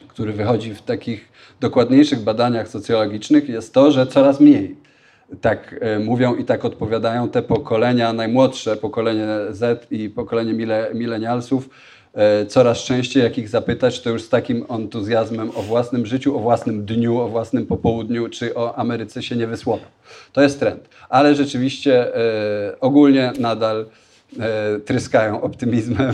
który 0.07 0.33
wychodzi 0.33 0.73
w 0.73 0.81
takich 0.81 1.29
dokładniejszych 1.59 2.19
badaniach 2.19 2.67
socjologicznych, 2.67 3.49
jest 3.49 3.73
to, 3.73 3.91
że 3.91 4.07
coraz 4.07 4.39
mniej. 4.39 4.75
Tak 5.41 5.75
e, 5.81 5.99
mówią 5.99 6.35
i 6.35 6.45
tak 6.45 6.65
odpowiadają 6.65 7.29
te 7.29 7.41
pokolenia 7.41 8.13
najmłodsze, 8.13 8.77
pokolenie 8.77 9.27
Z 9.49 9.91
i 9.91 10.09
pokolenie 10.09 10.53
mile, 10.53 10.91
milenialsów, 10.93 11.69
e, 12.13 12.45
coraz 12.45 12.77
częściej, 12.77 13.23
jak 13.23 13.37
ich 13.37 13.49
zapytać, 13.49 14.01
to 14.01 14.09
już 14.09 14.23
z 14.23 14.29
takim 14.29 14.65
entuzjazmem 14.69 15.49
o 15.55 15.61
własnym 15.61 16.05
życiu, 16.05 16.37
o 16.37 16.39
własnym 16.39 16.85
dniu, 16.85 17.19
o 17.19 17.27
własnym 17.27 17.65
popołudniu, 17.65 18.29
czy 18.29 18.55
o 18.55 18.75
Ameryce 18.75 19.23
się 19.23 19.35
nie 19.35 19.47
wysłowią. 19.47 19.85
To 20.33 20.41
jest 20.41 20.59
trend. 20.59 20.89
Ale 21.09 21.35
rzeczywiście 21.35 22.15
e, 22.15 22.79
ogólnie 22.79 23.33
nadal 23.39 23.85
tryskają 24.85 25.41
optymizmem. 25.41 26.13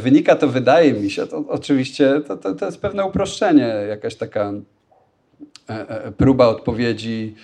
Wynika 0.00 0.36
to, 0.36 0.48
wydaje 0.48 0.92
mi 0.92 1.10
się, 1.10 1.26
to 1.26 1.44
oczywiście 1.48 2.20
to, 2.20 2.36
to, 2.36 2.54
to 2.54 2.66
jest 2.66 2.80
pewne 2.80 3.04
uproszczenie, 3.04 3.74
jakaś 3.88 4.14
taka 4.16 4.52
próba 6.16 6.48
odpowiedzi, 6.48 7.34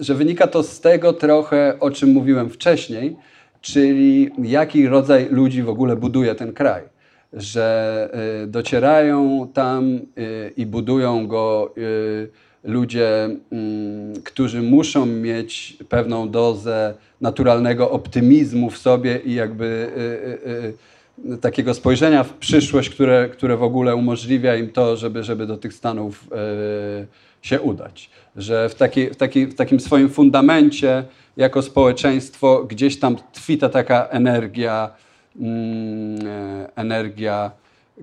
że 0.00 0.14
wynika 0.14 0.46
to 0.46 0.62
z 0.62 0.80
tego 0.80 1.12
trochę, 1.12 1.76
o 1.80 1.90
czym 1.90 2.12
mówiłem 2.12 2.50
wcześniej, 2.50 3.16
czyli 3.60 4.30
jaki 4.42 4.88
rodzaj 4.88 5.28
ludzi 5.30 5.62
w 5.62 5.68
ogóle 5.68 5.96
buduje 5.96 6.34
ten 6.34 6.52
kraj. 6.52 6.82
Że 7.32 8.08
y, 8.44 8.46
docierają 8.46 9.48
tam 9.54 9.94
y, 9.94 10.52
i 10.56 10.66
budują 10.66 11.26
go 11.26 11.72
y, 11.78 12.28
ludzie, 12.64 13.24
mm, 13.24 14.22
którzy 14.24 14.62
muszą 14.62 15.06
mieć 15.06 15.76
pewną 15.88 16.30
dozę 16.30 16.94
naturalnego 17.20 17.90
optymizmu 17.90 18.70
w 18.70 18.78
sobie 18.78 19.20
i 19.24 19.34
jakby 19.34 19.90
takiego 21.40 21.74
spojrzenia 21.74 22.24
w 22.24 22.32
przyszłość, 22.32 22.90
które, 22.90 23.28
które 23.28 23.56
w 23.56 23.62
ogóle 23.62 23.96
umożliwia 23.96 24.56
im 24.56 24.70
to, 24.70 24.96
żeby, 24.96 25.24
żeby 25.24 25.46
do 25.46 25.56
tych 25.56 25.74
Stanów 25.74 26.28
się 27.42 27.60
udać. 27.60 28.10
Że 28.36 28.68
w, 28.68 28.74
taki, 28.74 29.10
w, 29.10 29.16
taki, 29.16 29.46
w 29.46 29.54
takim 29.54 29.80
swoim 29.80 30.08
fundamencie 30.08 31.04
jako 31.36 31.62
społeczeństwo 31.62 32.64
gdzieś 32.64 32.98
tam 32.98 33.16
tkwi 33.16 33.58
ta 33.58 33.68
taka 33.68 34.06
energia, 34.06 34.90
mm, 35.36 36.26
e, 36.26 36.76
energia, 36.76 37.50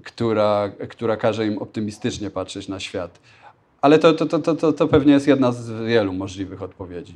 która, 0.03 0.69
która 0.89 1.17
każe 1.17 1.47
im 1.47 1.57
optymistycznie 1.57 2.29
patrzeć 2.29 2.67
na 2.67 2.79
świat. 2.79 3.19
Ale 3.81 3.99
to, 3.99 4.13
to, 4.13 4.39
to, 4.39 4.55
to, 4.55 4.73
to 4.73 4.87
pewnie 4.87 5.13
jest 5.13 5.27
jedna 5.27 5.51
z 5.51 5.69
wielu 5.87 6.13
możliwych 6.13 6.61
odpowiedzi. 6.61 7.15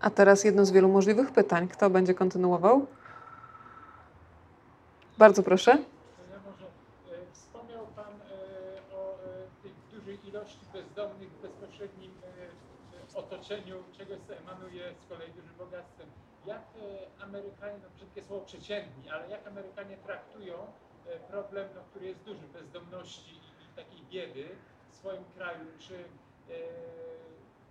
A 0.00 0.10
teraz 0.10 0.44
jedno 0.44 0.66
z 0.66 0.70
wielu 0.70 0.88
możliwych 0.88 1.32
pytań. 1.32 1.68
Kto 1.68 1.90
będzie 1.90 2.14
kontynuował? 2.14 2.86
Bardzo 5.18 5.42
proszę. 5.42 5.78
Otoczeniu 13.44 13.84
czegoś, 13.98 14.18
co 14.20 14.36
emanuje 14.36 14.94
z 14.94 15.08
kolei 15.08 15.32
dużym 15.32 15.54
bogactwem. 15.58 16.06
Jak 16.46 16.60
e, 16.60 17.22
Amerykanie, 17.22 17.78
no 17.82 17.90
brzydkie 17.90 18.22
słowo 18.22 18.44
przeciętni, 18.44 19.10
ale 19.10 19.28
jak 19.30 19.46
Amerykanie 19.46 19.96
traktują 19.96 20.54
e, 21.06 21.18
problem, 21.18 21.68
no, 21.74 21.80
który 21.90 22.06
jest 22.06 22.20
duży, 22.20 22.46
bezdomności 22.52 23.34
i 23.34 23.76
takiej 23.76 24.00
biedy 24.10 24.48
w 24.90 24.94
swoim 24.94 25.24
kraju? 25.24 25.66
Czy 25.78 25.94
e, 25.94 26.04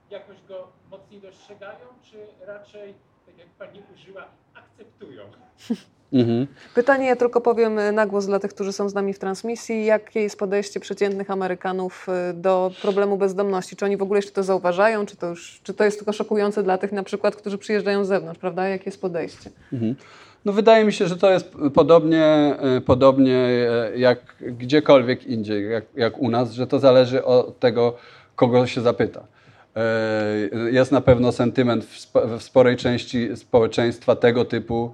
jakoś 0.09 0.41
go 0.41 0.71
mocniej 0.89 1.21
dostrzegają, 1.21 1.87
czy 2.01 2.27
raczej, 2.39 2.93
tak 3.25 3.37
jak 3.37 3.47
pani 3.47 3.83
użyła, 3.93 4.27
akceptują? 4.53 5.31
Mhm. 6.13 6.47
Pytanie 6.75 7.07
ja 7.07 7.15
tylko 7.15 7.41
powiem 7.41 7.79
na 7.93 8.05
głos 8.05 8.25
dla 8.25 8.39
tych, 8.39 8.53
którzy 8.53 8.73
są 8.73 8.89
z 8.89 8.93
nami 8.93 9.13
w 9.13 9.19
transmisji. 9.19 9.85
Jakie 9.85 10.21
jest 10.21 10.39
podejście 10.39 10.79
przeciętnych 10.79 11.31
Amerykanów 11.31 12.07
y, 12.29 12.33
do 12.33 12.71
problemu 12.81 13.17
bezdomności? 13.17 13.75
Czy 13.75 13.85
oni 13.85 13.97
w 13.97 14.01
ogóle 14.01 14.17
jeszcze 14.17 14.31
to 14.31 14.43
zauważają? 14.43 15.05
Czy 15.05 15.15
to, 15.15 15.27
już, 15.27 15.59
czy 15.63 15.73
to 15.73 15.83
jest 15.83 15.97
tylko 15.97 16.13
szokujące 16.13 16.63
dla 16.63 16.77
tych 16.77 16.91
na 16.91 17.03
przykład, 17.03 17.35
którzy 17.35 17.57
przyjeżdżają 17.57 18.05
z 18.05 18.07
zewnątrz, 18.07 18.39
prawda? 18.39 18.67
Jakie 18.67 18.83
jest 18.85 19.01
podejście? 19.01 19.49
Mhm. 19.73 19.95
No 20.45 20.53
wydaje 20.53 20.85
mi 20.85 20.93
się, 20.93 21.07
że 21.07 21.17
to 21.17 21.31
jest 21.31 21.53
podobnie, 21.73 22.55
y, 22.77 22.81
podobnie 22.81 23.49
jak 23.95 24.19
gdziekolwiek 24.41 25.27
indziej, 25.27 25.71
jak, 25.71 25.83
jak 25.95 26.19
u 26.19 26.29
nas, 26.29 26.51
że 26.51 26.67
to 26.67 26.79
zależy 26.79 27.25
od 27.25 27.59
tego, 27.59 27.95
kogo 28.35 28.67
się 28.67 28.81
zapyta. 28.81 29.23
Jest 30.71 30.91
na 30.91 31.01
pewno 31.01 31.31
sentyment 31.31 31.85
w 32.37 32.43
sporej 32.43 32.77
części 32.77 33.37
społeczeństwa 33.37 34.15
tego 34.15 34.45
typu, 34.45 34.93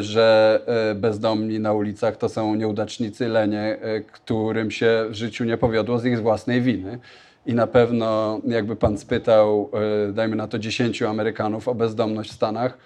że 0.00 0.60
e, 0.66 0.94
bezdomni 0.94 1.60
na 1.60 1.72
ulicach 1.72 2.16
to 2.16 2.28
są 2.28 2.54
nieudacznicy, 2.54 3.28
lenie, 3.28 3.78
e, 3.80 4.00
którym 4.00 4.70
się 4.70 5.06
w 5.08 5.14
życiu 5.14 5.44
nie 5.44 5.56
powiodło 5.56 5.98
z 5.98 6.04
ich 6.04 6.22
własnej 6.22 6.62
winy. 6.62 6.98
I 7.46 7.54
na 7.54 7.66
pewno, 7.66 8.40
jakby 8.46 8.76
pan 8.76 8.98
spytał, 8.98 9.70
e, 10.08 10.12
dajmy 10.12 10.36
na 10.36 10.48
to 10.48 10.58
10 10.58 11.02
Amerykanów 11.02 11.68
o 11.68 11.74
bezdomność 11.74 12.30
w 12.30 12.34
Stanach, 12.34 12.78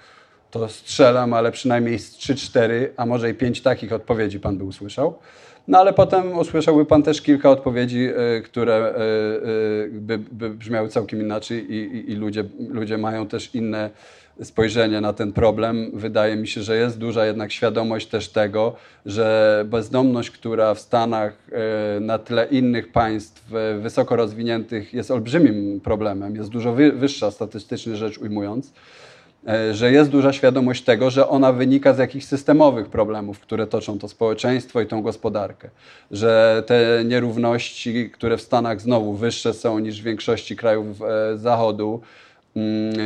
to 0.51 0.69
strzelam, 0.69 1.35
ale 1.35 1.53
przynajmniej 1.53 1.99
z 1.99 2.17
3-4, 2.17 2.89
a 2.97 3.07
może 3.07 3.31
i 3.31 3.35
5 3.35 3.63
takich 3.63 3.93
odpowiedzi 3.93 4.41
pan 4.41 4.59
by 4.59 4.65
usłyszał. 4.65 5.19
No 5.69 5.79
ale 5.79 5.93
potem 5.93 6.39
usłyszałby 6.39 6.85
pan 6.85 7.03
też 7.03 7.23
kilka 7.23 7.51
odpowiedzi, 7.51 8.09
które 8.45 8.95
by, 9.91 10.19
by 10.19 10.51
brzmiały 10.51 10.89
całkiem 10.89 11.21
inaczej 11.21 11.73
i, 11.73 11.77
i, 11.77 12.11
i 12.13 12.15
ludzie, 12.15 12.45
ludzie 12.69 12.99
mają 12.99 13.27
też 13.27 13.55
inne 13.55 13.91
spojrzenie 14.43 15.01
na 15.01 15.13
ten 15.13 15.33
problem. 15.33 15.91
Wydaje 15.95 16.37
mi 16.37 16.49
się, 16.49 16.63
że 16.63 16.77
jest 16.77 16.99
duża 16.99 17.27
jednak 17.27 17.53
świadomość 17.53 18.07
też 18.07 18.29
tego, 18.29 18.77
że 19.07 19.65
bezdomność, 19.69 20.31
która 20.31 20.75
w 20.75 20.81
Stanach 20.81 21.33
e, 21.53 22.01
na 22.01 22.19
tle 22.19 22.47
innych 22.47 22.93
państw 22.93 23.55
e, 23.55 23.79
wysoko 23.79 24.17
rozwiniętych 24.17 24.95
jest 24.95 25.11
olbrzymim 25.11 25.81
problemem, 25.81 26.37
jest 26.37 26.51
dużo 26.51 26.75
wyższa 26.75 27.31
statystycznie 27.31 27.97
rzecz 27.97 28.19
ujmując, 28.19 28.73
e, 29.49 29.75
że 29.75 29.93
jest 29.93 30.11
duża 30.11 30.33
świadomość 30.33 30.83
tego, 30.83 31.11
że 31.11 31.29
ona 31.29 31.53
wynika 31.53 31.95
z 31.95 31.99
jakichś 31.99 32.27
systemowych 32.27 32.89
problemów, 32.89 33.41
które 33.41 33.67
toczą 33.67 33.99
to 33.99 34.09
społeczeństwo 34.09 34.81
i 34.81 34.87
tą 34.87 35.03
gospodarkę. 35.03 35.71
Że 36.11 36.63
te 36.67 37.05
nierówności, 37.05 38.11
które 38.11 38.37
w 38.37 38.43
Stanach 38.43 38.81
znowu 38.81 39.15
wyższe 39.15 39.55
są 39.55 39.79
niż 39.79 40.01
w 40.01 40.05
większości 40.05 40.57
krajów 40.57 40.87
Zachodu, 41.35 42.01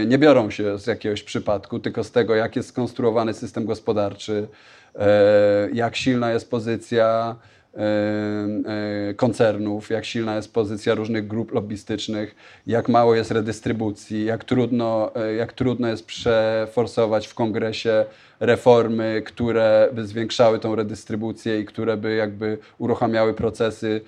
nie 0.06 0.18
biorą 0.18 0.50
się 0.50 0.78
z 0.78 0.86
jakiegoś 0.86 1.22
przypadku, 1.22 1.78
tylko 1.78 2.04
z 2.04 2.10
tego, 2.10 2.34
jak 2.34 2.56
jest 2.56 2.68
skonstruowany 2.68 3.34
system 3.34 3.66
gospodarczy, 3.66 4.48
e, 4.94 5.68
jak 5.72 5.96
silna 5.96 6.32
jest 6.32 6.50
pozycja 6.50 7.36
e, 7.74 7.80
e, 7.80 9.14
koncernów, 9.14 9.90
jak 9.90 10.04
silna 10.04 10.36
jest 10.36 10.54
pozycja 10.54 10.94
różnych 10.94 11.26
grup 11.26 11.52
lobbystycznych, 11.52 12.34
jak 12.66 12.88
mało 12.88 13.14
jest 13.14 13.30
redystrybucji, 13.30 14.24
jak 14.24 14.44
trudno, 14.44 15.12
jak 15.38 15.52
trudno 15.52 15.88
jest 15.88 16.06
przeforsować 16.06 17.26
w 17.26 17.34
kongresie 17.34 18.04
reformy, 18.40 19.22
które 19.26 19.88
by 19.92 20.06
zwiększały 20.06 20.58
tą 20.58 20.74
redystrybucję 20.74 21.60
i 21.60 21.64
które 21.64 21.96
by 21.96 22.14
jakby 22.14 22.58
uruchamiały 22.78 23.34
procesy 23.34 24.00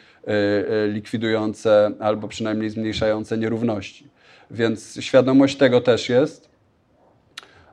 likwidujące 0.89 1.91
albo 2.01 2.29
przynajmniej 2.29 2.71
zmniejszające 2.71 3.39
nierówności. 3.39 4.12
Więc 4.53 4.99
świadomość 5.01 5.57
tego 5.57 5.81
też 5.81 6.09
jest. 6.09 6.53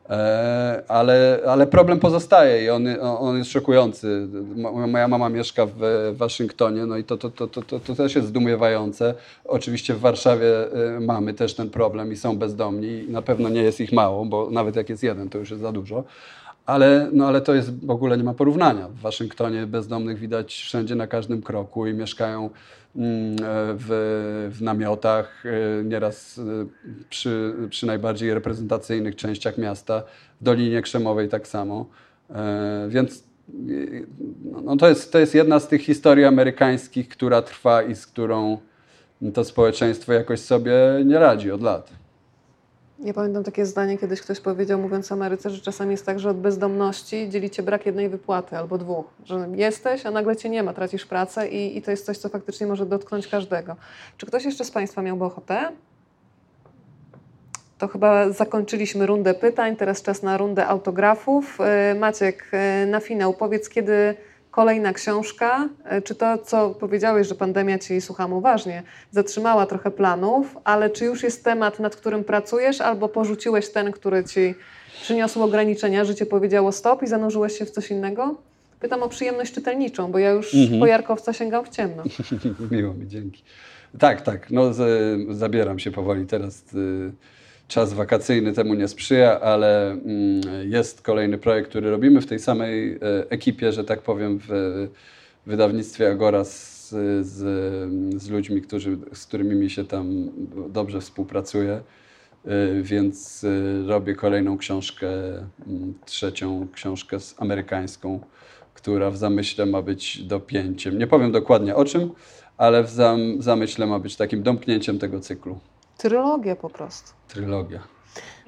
E, 0.10 0.84
ale, 0.88 1.39
ale 1.47 1.68
problem 1.68 1.99
pozostaje 1.99 2.65
i 2.65 2.69
on, 2.69 2.88
on 3.01 3.38
jest 3.38 3.51
szokujący. 3.51 4.27
Moja 4.88 5.07
mama 5.07 5.30
mieszka 5.30 5.65
w 5.65 6.11
Waszyngtonie, 6.14 6.85
no 6.85 6.97
i 6.97 7.03
to, 7.03 7.18
to, 7.18 7.30
to, 7.30 7.47
to, 7.47 7.80
to 7.80 7.95
też 7.95 8.15
jest 8.15 8.27
zdumiewające. 8.27 9.14
Oczywiście 9.45 9.93
w 9.93 9.99
Warszawie 9.99 10.73
e, 10.95 10.99
mamy 10.99 11.34
też 11.34 11.53
ten 11.53 11.69
problem 11.69 12.11
i 12.11 12.15
są 12.15 12.38
bezdomni 12.38 12.88
i 12.88 13.11
na 13.11 13.22
pewno 13.22 13.49
nie 13.49 13.61
jest 13.61 13.80
ich 13.80 13.91
mało, 13.91 14.26
bo 14.26 14.49
nawet 14.49 14.76
jak 14.76 14.89
jest 14.89 15.03
jeden, 15.03 15.30
to 15.30 15.38
już 15.38 15.49
jest 15.49 15.61
za 15.61 15.72
dużo. 15.72 16.03
Ale, 16.65 17.10
no 17.14 17.27
ale 17.27 17.41
to 17.41 17.53
jest 17.53 17.86
w 17.86 17.90
ogóle 17.90 18.18
nie 18.18 18.23
ma 18.23 18.34
porównania. 18.34 18.88
W 18.88 18.99
Waszyngtonie 18.99 19.68
bezdomnych 19.68 20.19
widać 20.19 20.53
wszędzie 20.53 20.95
na 20.95 21.07
każdym 21.07 21.41
kroku 21.41 21.88
i 21.88 21.94
mieszkają 21.94 22.49
Mm, 22.95 23.36
w, 23.77 24.49
w 24.52 24.61
namiotach, 24.61 25.44
e, 25.45 25.84
nieraz 25.84 26.38
e, 26.38 26.41
przy, 27.10 27.53
przy 27.69 27.86
najbardziej 27.86 28.34
reprezentacyjnych 28.34 29.15
częściach 29.15 29.57
miasta, 29.57 30.03
w 30.41 30.44
Dolinie 30.44 30.81
Krzemowej 30.81 31.30
tak 31.30 31.48
samo. 31.48 31.86
E, 32.30 32.86
więc 32.90 33.23
no 34.64 34.77
to, 34.77 34.90
jest, 34.90 35.11
to 35.11 35.19
jest 35.19 35.36
jedna 35.36 35.60
z 35.60 35.68
tych 35.68 35.81
historii 35.81 36.26
amerykańskich, 36.26 37.10
która 37.10 37.41
trwa 37.41 37.84
i 37.84 37.95
z 37.95 38.07
którą 38.07 38.57
to 39.34 39.44
społeczeństwo 39.44 40.14
jakoś 40.14 40.40
sobie 40.40 40.73
nie 41.06 41.19
radzi 41.19 41.52
od 41.52 41.61
lat. 41.61 41.90
Ja 43.04 43.14
pamiętam 43.14 43.44
takie 43.44 43.66
zdanie, 43.66 43.98
kiedyś 43.98 44.22
ktoś 44.22 44.40
powiedział, 44.40 44.80
mówiąc 44.80 45.12
o 45.12 45.16
Ameryce, 45.16 45.50
że 45.50 45.62
czasami 45.62 45.92
jest 45.92 46.06
tak, 46.06 46.20
że 46.20 46.30
od 46.30 46.38
bezdomności 46.38 47.30
dzielicie 47.30 47.64
brak 47.64 47.86
jednej 47.86 48.10
wypłaty 48.10 48.58
albo 48.58 48.78
dwóch. 48.78 49.06
Że 49.26 49.50
jesteś, 49.56 50.06
a 50.06 50.12
nagle 50.12 50.36
cię 50.36 50.50
nie 50.50 50.64
ma, 50.64 50.74
tracisz 50.74 51.06
pracę 51.06 51.48
i, 51.48 51.78
i 51.78 51.82
to 51.82 51.92
jest 51.92 52.06
coś, 52.06 52.18
co 52.18 52.30
faktycznie 52.30 52.68
może 52.68 52.86
dotknąć 52.86 53.28
każdego. 53.28 53.76
Czy 54.18 54.26
ktoś 54.26 54.46
jeszcze 54.46 54.66
z 54.66 54.72
Państwa 54.72 55.02
miałby 55.02 55.26
ochotę? 55.26 55.72
To 57.78 57.88
chyba 57.88 58.30
zakończyliśmy 58.30 59.06
rundę 59.06 59.34
pytań, 59.34 59.76
teraz 59.76 60.02
czas 60.02 60.24
na 60.24 60.38
rundę 60.38 60.68
autografów. 60.68 61.58
E, 61.62 61.96
Maciek, 61.96 62.48
e, 62.52 62.86
na 62.86 63.00
finał 63.00 63.34
powiedz, 63.34 63.70
kiedy 63.70 64.16
Kolejna 64.60 64.94
książka, 64.94 65.69
e, 65.86 66.02
czy 66.02 66.15
to, 66.15 66.38
co 66.38 66.69
powiedziałeś, 66.69 67.27
że 67.27 67.36
pandemia 67.36 67.80
Ci, 67.80 68.02
słucham 68.02 68.34
uważnie, 68.34 68.84
zatrzymała 69.11 69.65
trochę 69.65 69.91
planów, 69.91 70.57
ale 70.64 70.90
czy 70.90 71.06
już 71.06 71.23
jest 71.23 71.44
temat, 71.44 71.80
nad 71.80 71.95
którym 71.95 72.23
pracujesz, 72.23 72.81
albo 72.81 73.10
porzuciłeś 73.10 73.69
ten, 73.69 73.91
który 73.91 74.23
Ci 74.23 74.56
przyniosł 75.02 75.44
ograniczenia, 75.44 76.06
życie 76.06 76.26
powiedziało 76.26 76.72
stop 76.72 77.03
i 77.03 77.07
zanurzyłeś 77.07 77.57
się 77.57 77.65
w 77.65 77.72
coś 77.72 77.91
innego? 77.91 78.36
Pytam 78.80 79.03
o 79.03 79.10
przyjemność 79.10 79.53
czytelniczą, 79.53 80.11
bo 80.11 80.19
ja 80.19 80.31
już 80.31 80.56
mhm. 80.56 80.80
po 80.80 80.86
Jarkowca 80.86 81.34
sięgam 81.34 81.65
w 81.65 81.69
ciemno. 81.69 82.03
Miło 82.72 82.94
mi, 82.94 83.07
dzięki. 83.07 83.44
Tak, 83.99 84.22
tak, 84.22 84.52
no 84.52 84.73
z, 84.73 85.38
zabieram 85.38 85.80
się 85.80 85.91
powoli 85.91 86.26
teraz 86.26 86.73
y, 86.73 87.11
czas 87.70 87.94
wakacyjny 87.94 88.54
temu 88.54 88.74
nie 88.74 88.88
sprzyja, 88.88 89.40
ale 89.40 89.91
mm, 89.91 90.41
jest 90.72 91.02
kolejny 91.02 91.38
projekt, 91.38 91.70
który 91.70 91.91
robimy 91.91 92.22
w 92.22 92.26
tej 92.26 92.40
samej 92.40 92.94
e, 92.94 93.00
ekipie, 93.30 93.72
że 93.72 93.84
tak 93.84 94.02
powiem, 94.02 94.40
w 94.48 94.88
wydawnictwie 95.46 96.12
Agora 96.12 96.44
z, 96.44 96.90
z, 97.22 97.36
z 98.22 98.30
ludźmi, 98.30 98.62
którzy, 98.62 98.98
z 99.14 99.26
którymi 99.26 99.56
mi 99.56 99.70
się 99.70 99.86
tam 99.86 100.30
dobrze 100.70 101.02
współpracuje. 101.02 101.82
Y, 102.46 102.84
Więc 102.84 103.44
y, 103.44 103.84
robię 103.88 104.16
kolejną 104.16 104.58
książkę, 104.58 105.08
mm, 105.68 105.94
trzecią 106.06 106.68
książkę 106.74 107.18
amerykańską, 107.38 108.20
która 108.74 109.12
w 109.12 109.18
zamyśle 109.18 109.66
ma 109.66 109.82
być 109.82 110.24
dopięciem. 110.24 110.98
Nie 110.98 111.08
powiem 111.08 111.32
dokładnie 111.32 111.76
o 111.76 111.86
czym, 111.86 112.12
ale 112.58 112.84
w 112.84 112.90
zam, 112.90 113.41
zamyśle 113.41 113.86
ma 113.88 114.00
być 114.00 114.16
takim 114.16 114.44
domknięciem 114.44 115.00
tego 115.00 115.20
cyklu. 115.20 115.60
Trylogia 116.00 116.56
po 116.56 116.70
prostu. 116.70 117.14
Trylogia. 117.28 117.80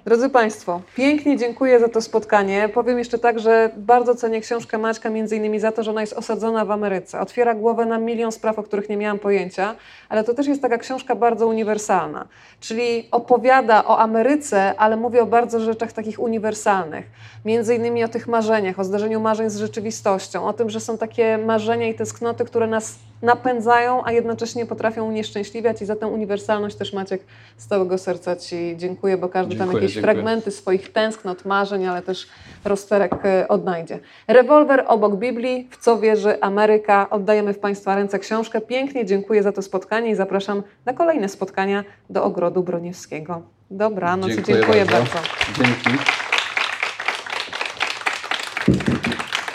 Drodzy 0.05 0.29
Państwo, 0.29 0.81
pięknie 0.95 1.37
dziękuję 1.37 1.79
za 1.79 1.89
to 1.89 2.01
spotkanie. 2.01 2.69
Powiem 2.73 2.97
jeszcze 2.97 3.19
tak, 3.19 3.39
że 3.39 3.69
bardzo 3.77 4.15
cenię 4.15 4.41
książkę 4.41 4.77
Maćka 4.77 5.09
między 5.09 5.35
innymi 5.35 5.59
za 5.59 5.71
to, 5.71 5.83
że 5.83 5.91
ona 5.91 6.01
jest 6.01 6.13
osadzona 6.13 6.65
w 6.65 6.71
Ameryce. 6.71 7.19
Otwiera 7.19 7.55
głowę 7.55 7.85
na 7.85 7.97
milion 7.97 8.31
spraw, 8.31 8.59
o 8.59 8.63
których 8.63 8.89
nie 8.89 8.97
miałam 8.97 9.19
pojęcia, 9.19 9.75
ale 10.09 10.23
to 10.23 10.33
też 10.33 10.47
jest 10.47 10.61
taka 10.61 10.77
książka 10.77 11.15
bardzo 11.15 11.47
uniwersalna. 11.47 12.27
Czyli 12.59 13.07
opowiada 13.11 13.85
o 13.85 13.99
Ameryce, 13.99 14.79
ale 14.79 14.97
mówi 14.97 15.19
o 15.19 15.25
bardzo 15.25 15.59
rzeczach 15.59 15.91
takich 15.91 16.19
uniwersalnych. 16.19 17.05
Między 17.45 17.75
innymi 17.75 18.03
o 18.03 18.07
tych 18.07 18.27
marzeniach, 18.27 18.79
o 18.79 18.83
zdarzeniu 18.83 19.19
marzeń 19.19 19.49
z 19.49 19.57
rzeczywistością, 19.57 20.47
o 20.47 20.53
tym, 20.53 20.69
że 20.69 20.79
są 20.79 20.97
takie 20.97 21.37
marzenia 21.37 21.87
i 21.87 21.93
tęsknoty, 21.93 22.45
które 22.45 22.67
nas 22.67 22.99
napędzają, 23.21 24.05
a 24.05 24.11
jednocześnie 24.11 24.65
potrafią 24.65 25.07
unieszczęśliwiać 25.07 25.81
i 25.81 25.85
za 25.85 25.95
tę 25.95 26.07
uniwersalność 26.07 26.75
też 26.75 26.93
Maciek 26.93 27.21
z 27.57 27.67
całego 27.67 27.97
serca 27.97 28.35
Ci 28.35 28.75
dziękuję, 28.77 29.17
bo 29.17 29.29
każdy 29.29 29.55
tam 29.55 29.67
Dziękuję, 29.67 29.81
jakieś 29.91 30.03
dziękuję. 30.03 30.13
fragmenty 30.13 30.51
swoich 30.51 30.91
tęsknot, 30.91 31.45
marzeń, 31.45 31.85
ale 31.85 32.01
też 32.01 32.27
rozterek 32.65 33.25
e, 33.25 33.47
odnajdzie. 33.47 33.99
Rewolwer 34.27 34.83
obok 34.87 35.15
Biblii, 35.15 35.67
w 35.71 35.77
co 35.77 35.99
wierzy 35.99 36.41
Ameryka. 36.41 37.09
Oddajemy 37.09 37.53
w 37.53 37.59
Państwa 37.59 37.95
ręce 37.95 38.19
książkę. 38.19 38.61
Pięknie 38.61 39.05
dziękuję 39.05 39.43
za 39.43 39.51
to 39.51 39.61
spotkanie 39.61 40.09
i 40.09 40.15
zapraszam 40.15 40.63
na 40.85 40.93
kolejne 40.93 41.29
spotkania 41.29 41.83
do 42.09 42.23
Ogrodu 42.23 42.63
Broniewskiego. 42.63 43.41
Dobranoc 43.71 44.31
i 44.31 44.43
dziękuję 44.43 44.85
bardzo. 44.85 45.19
Dzięki. 45.57 46.30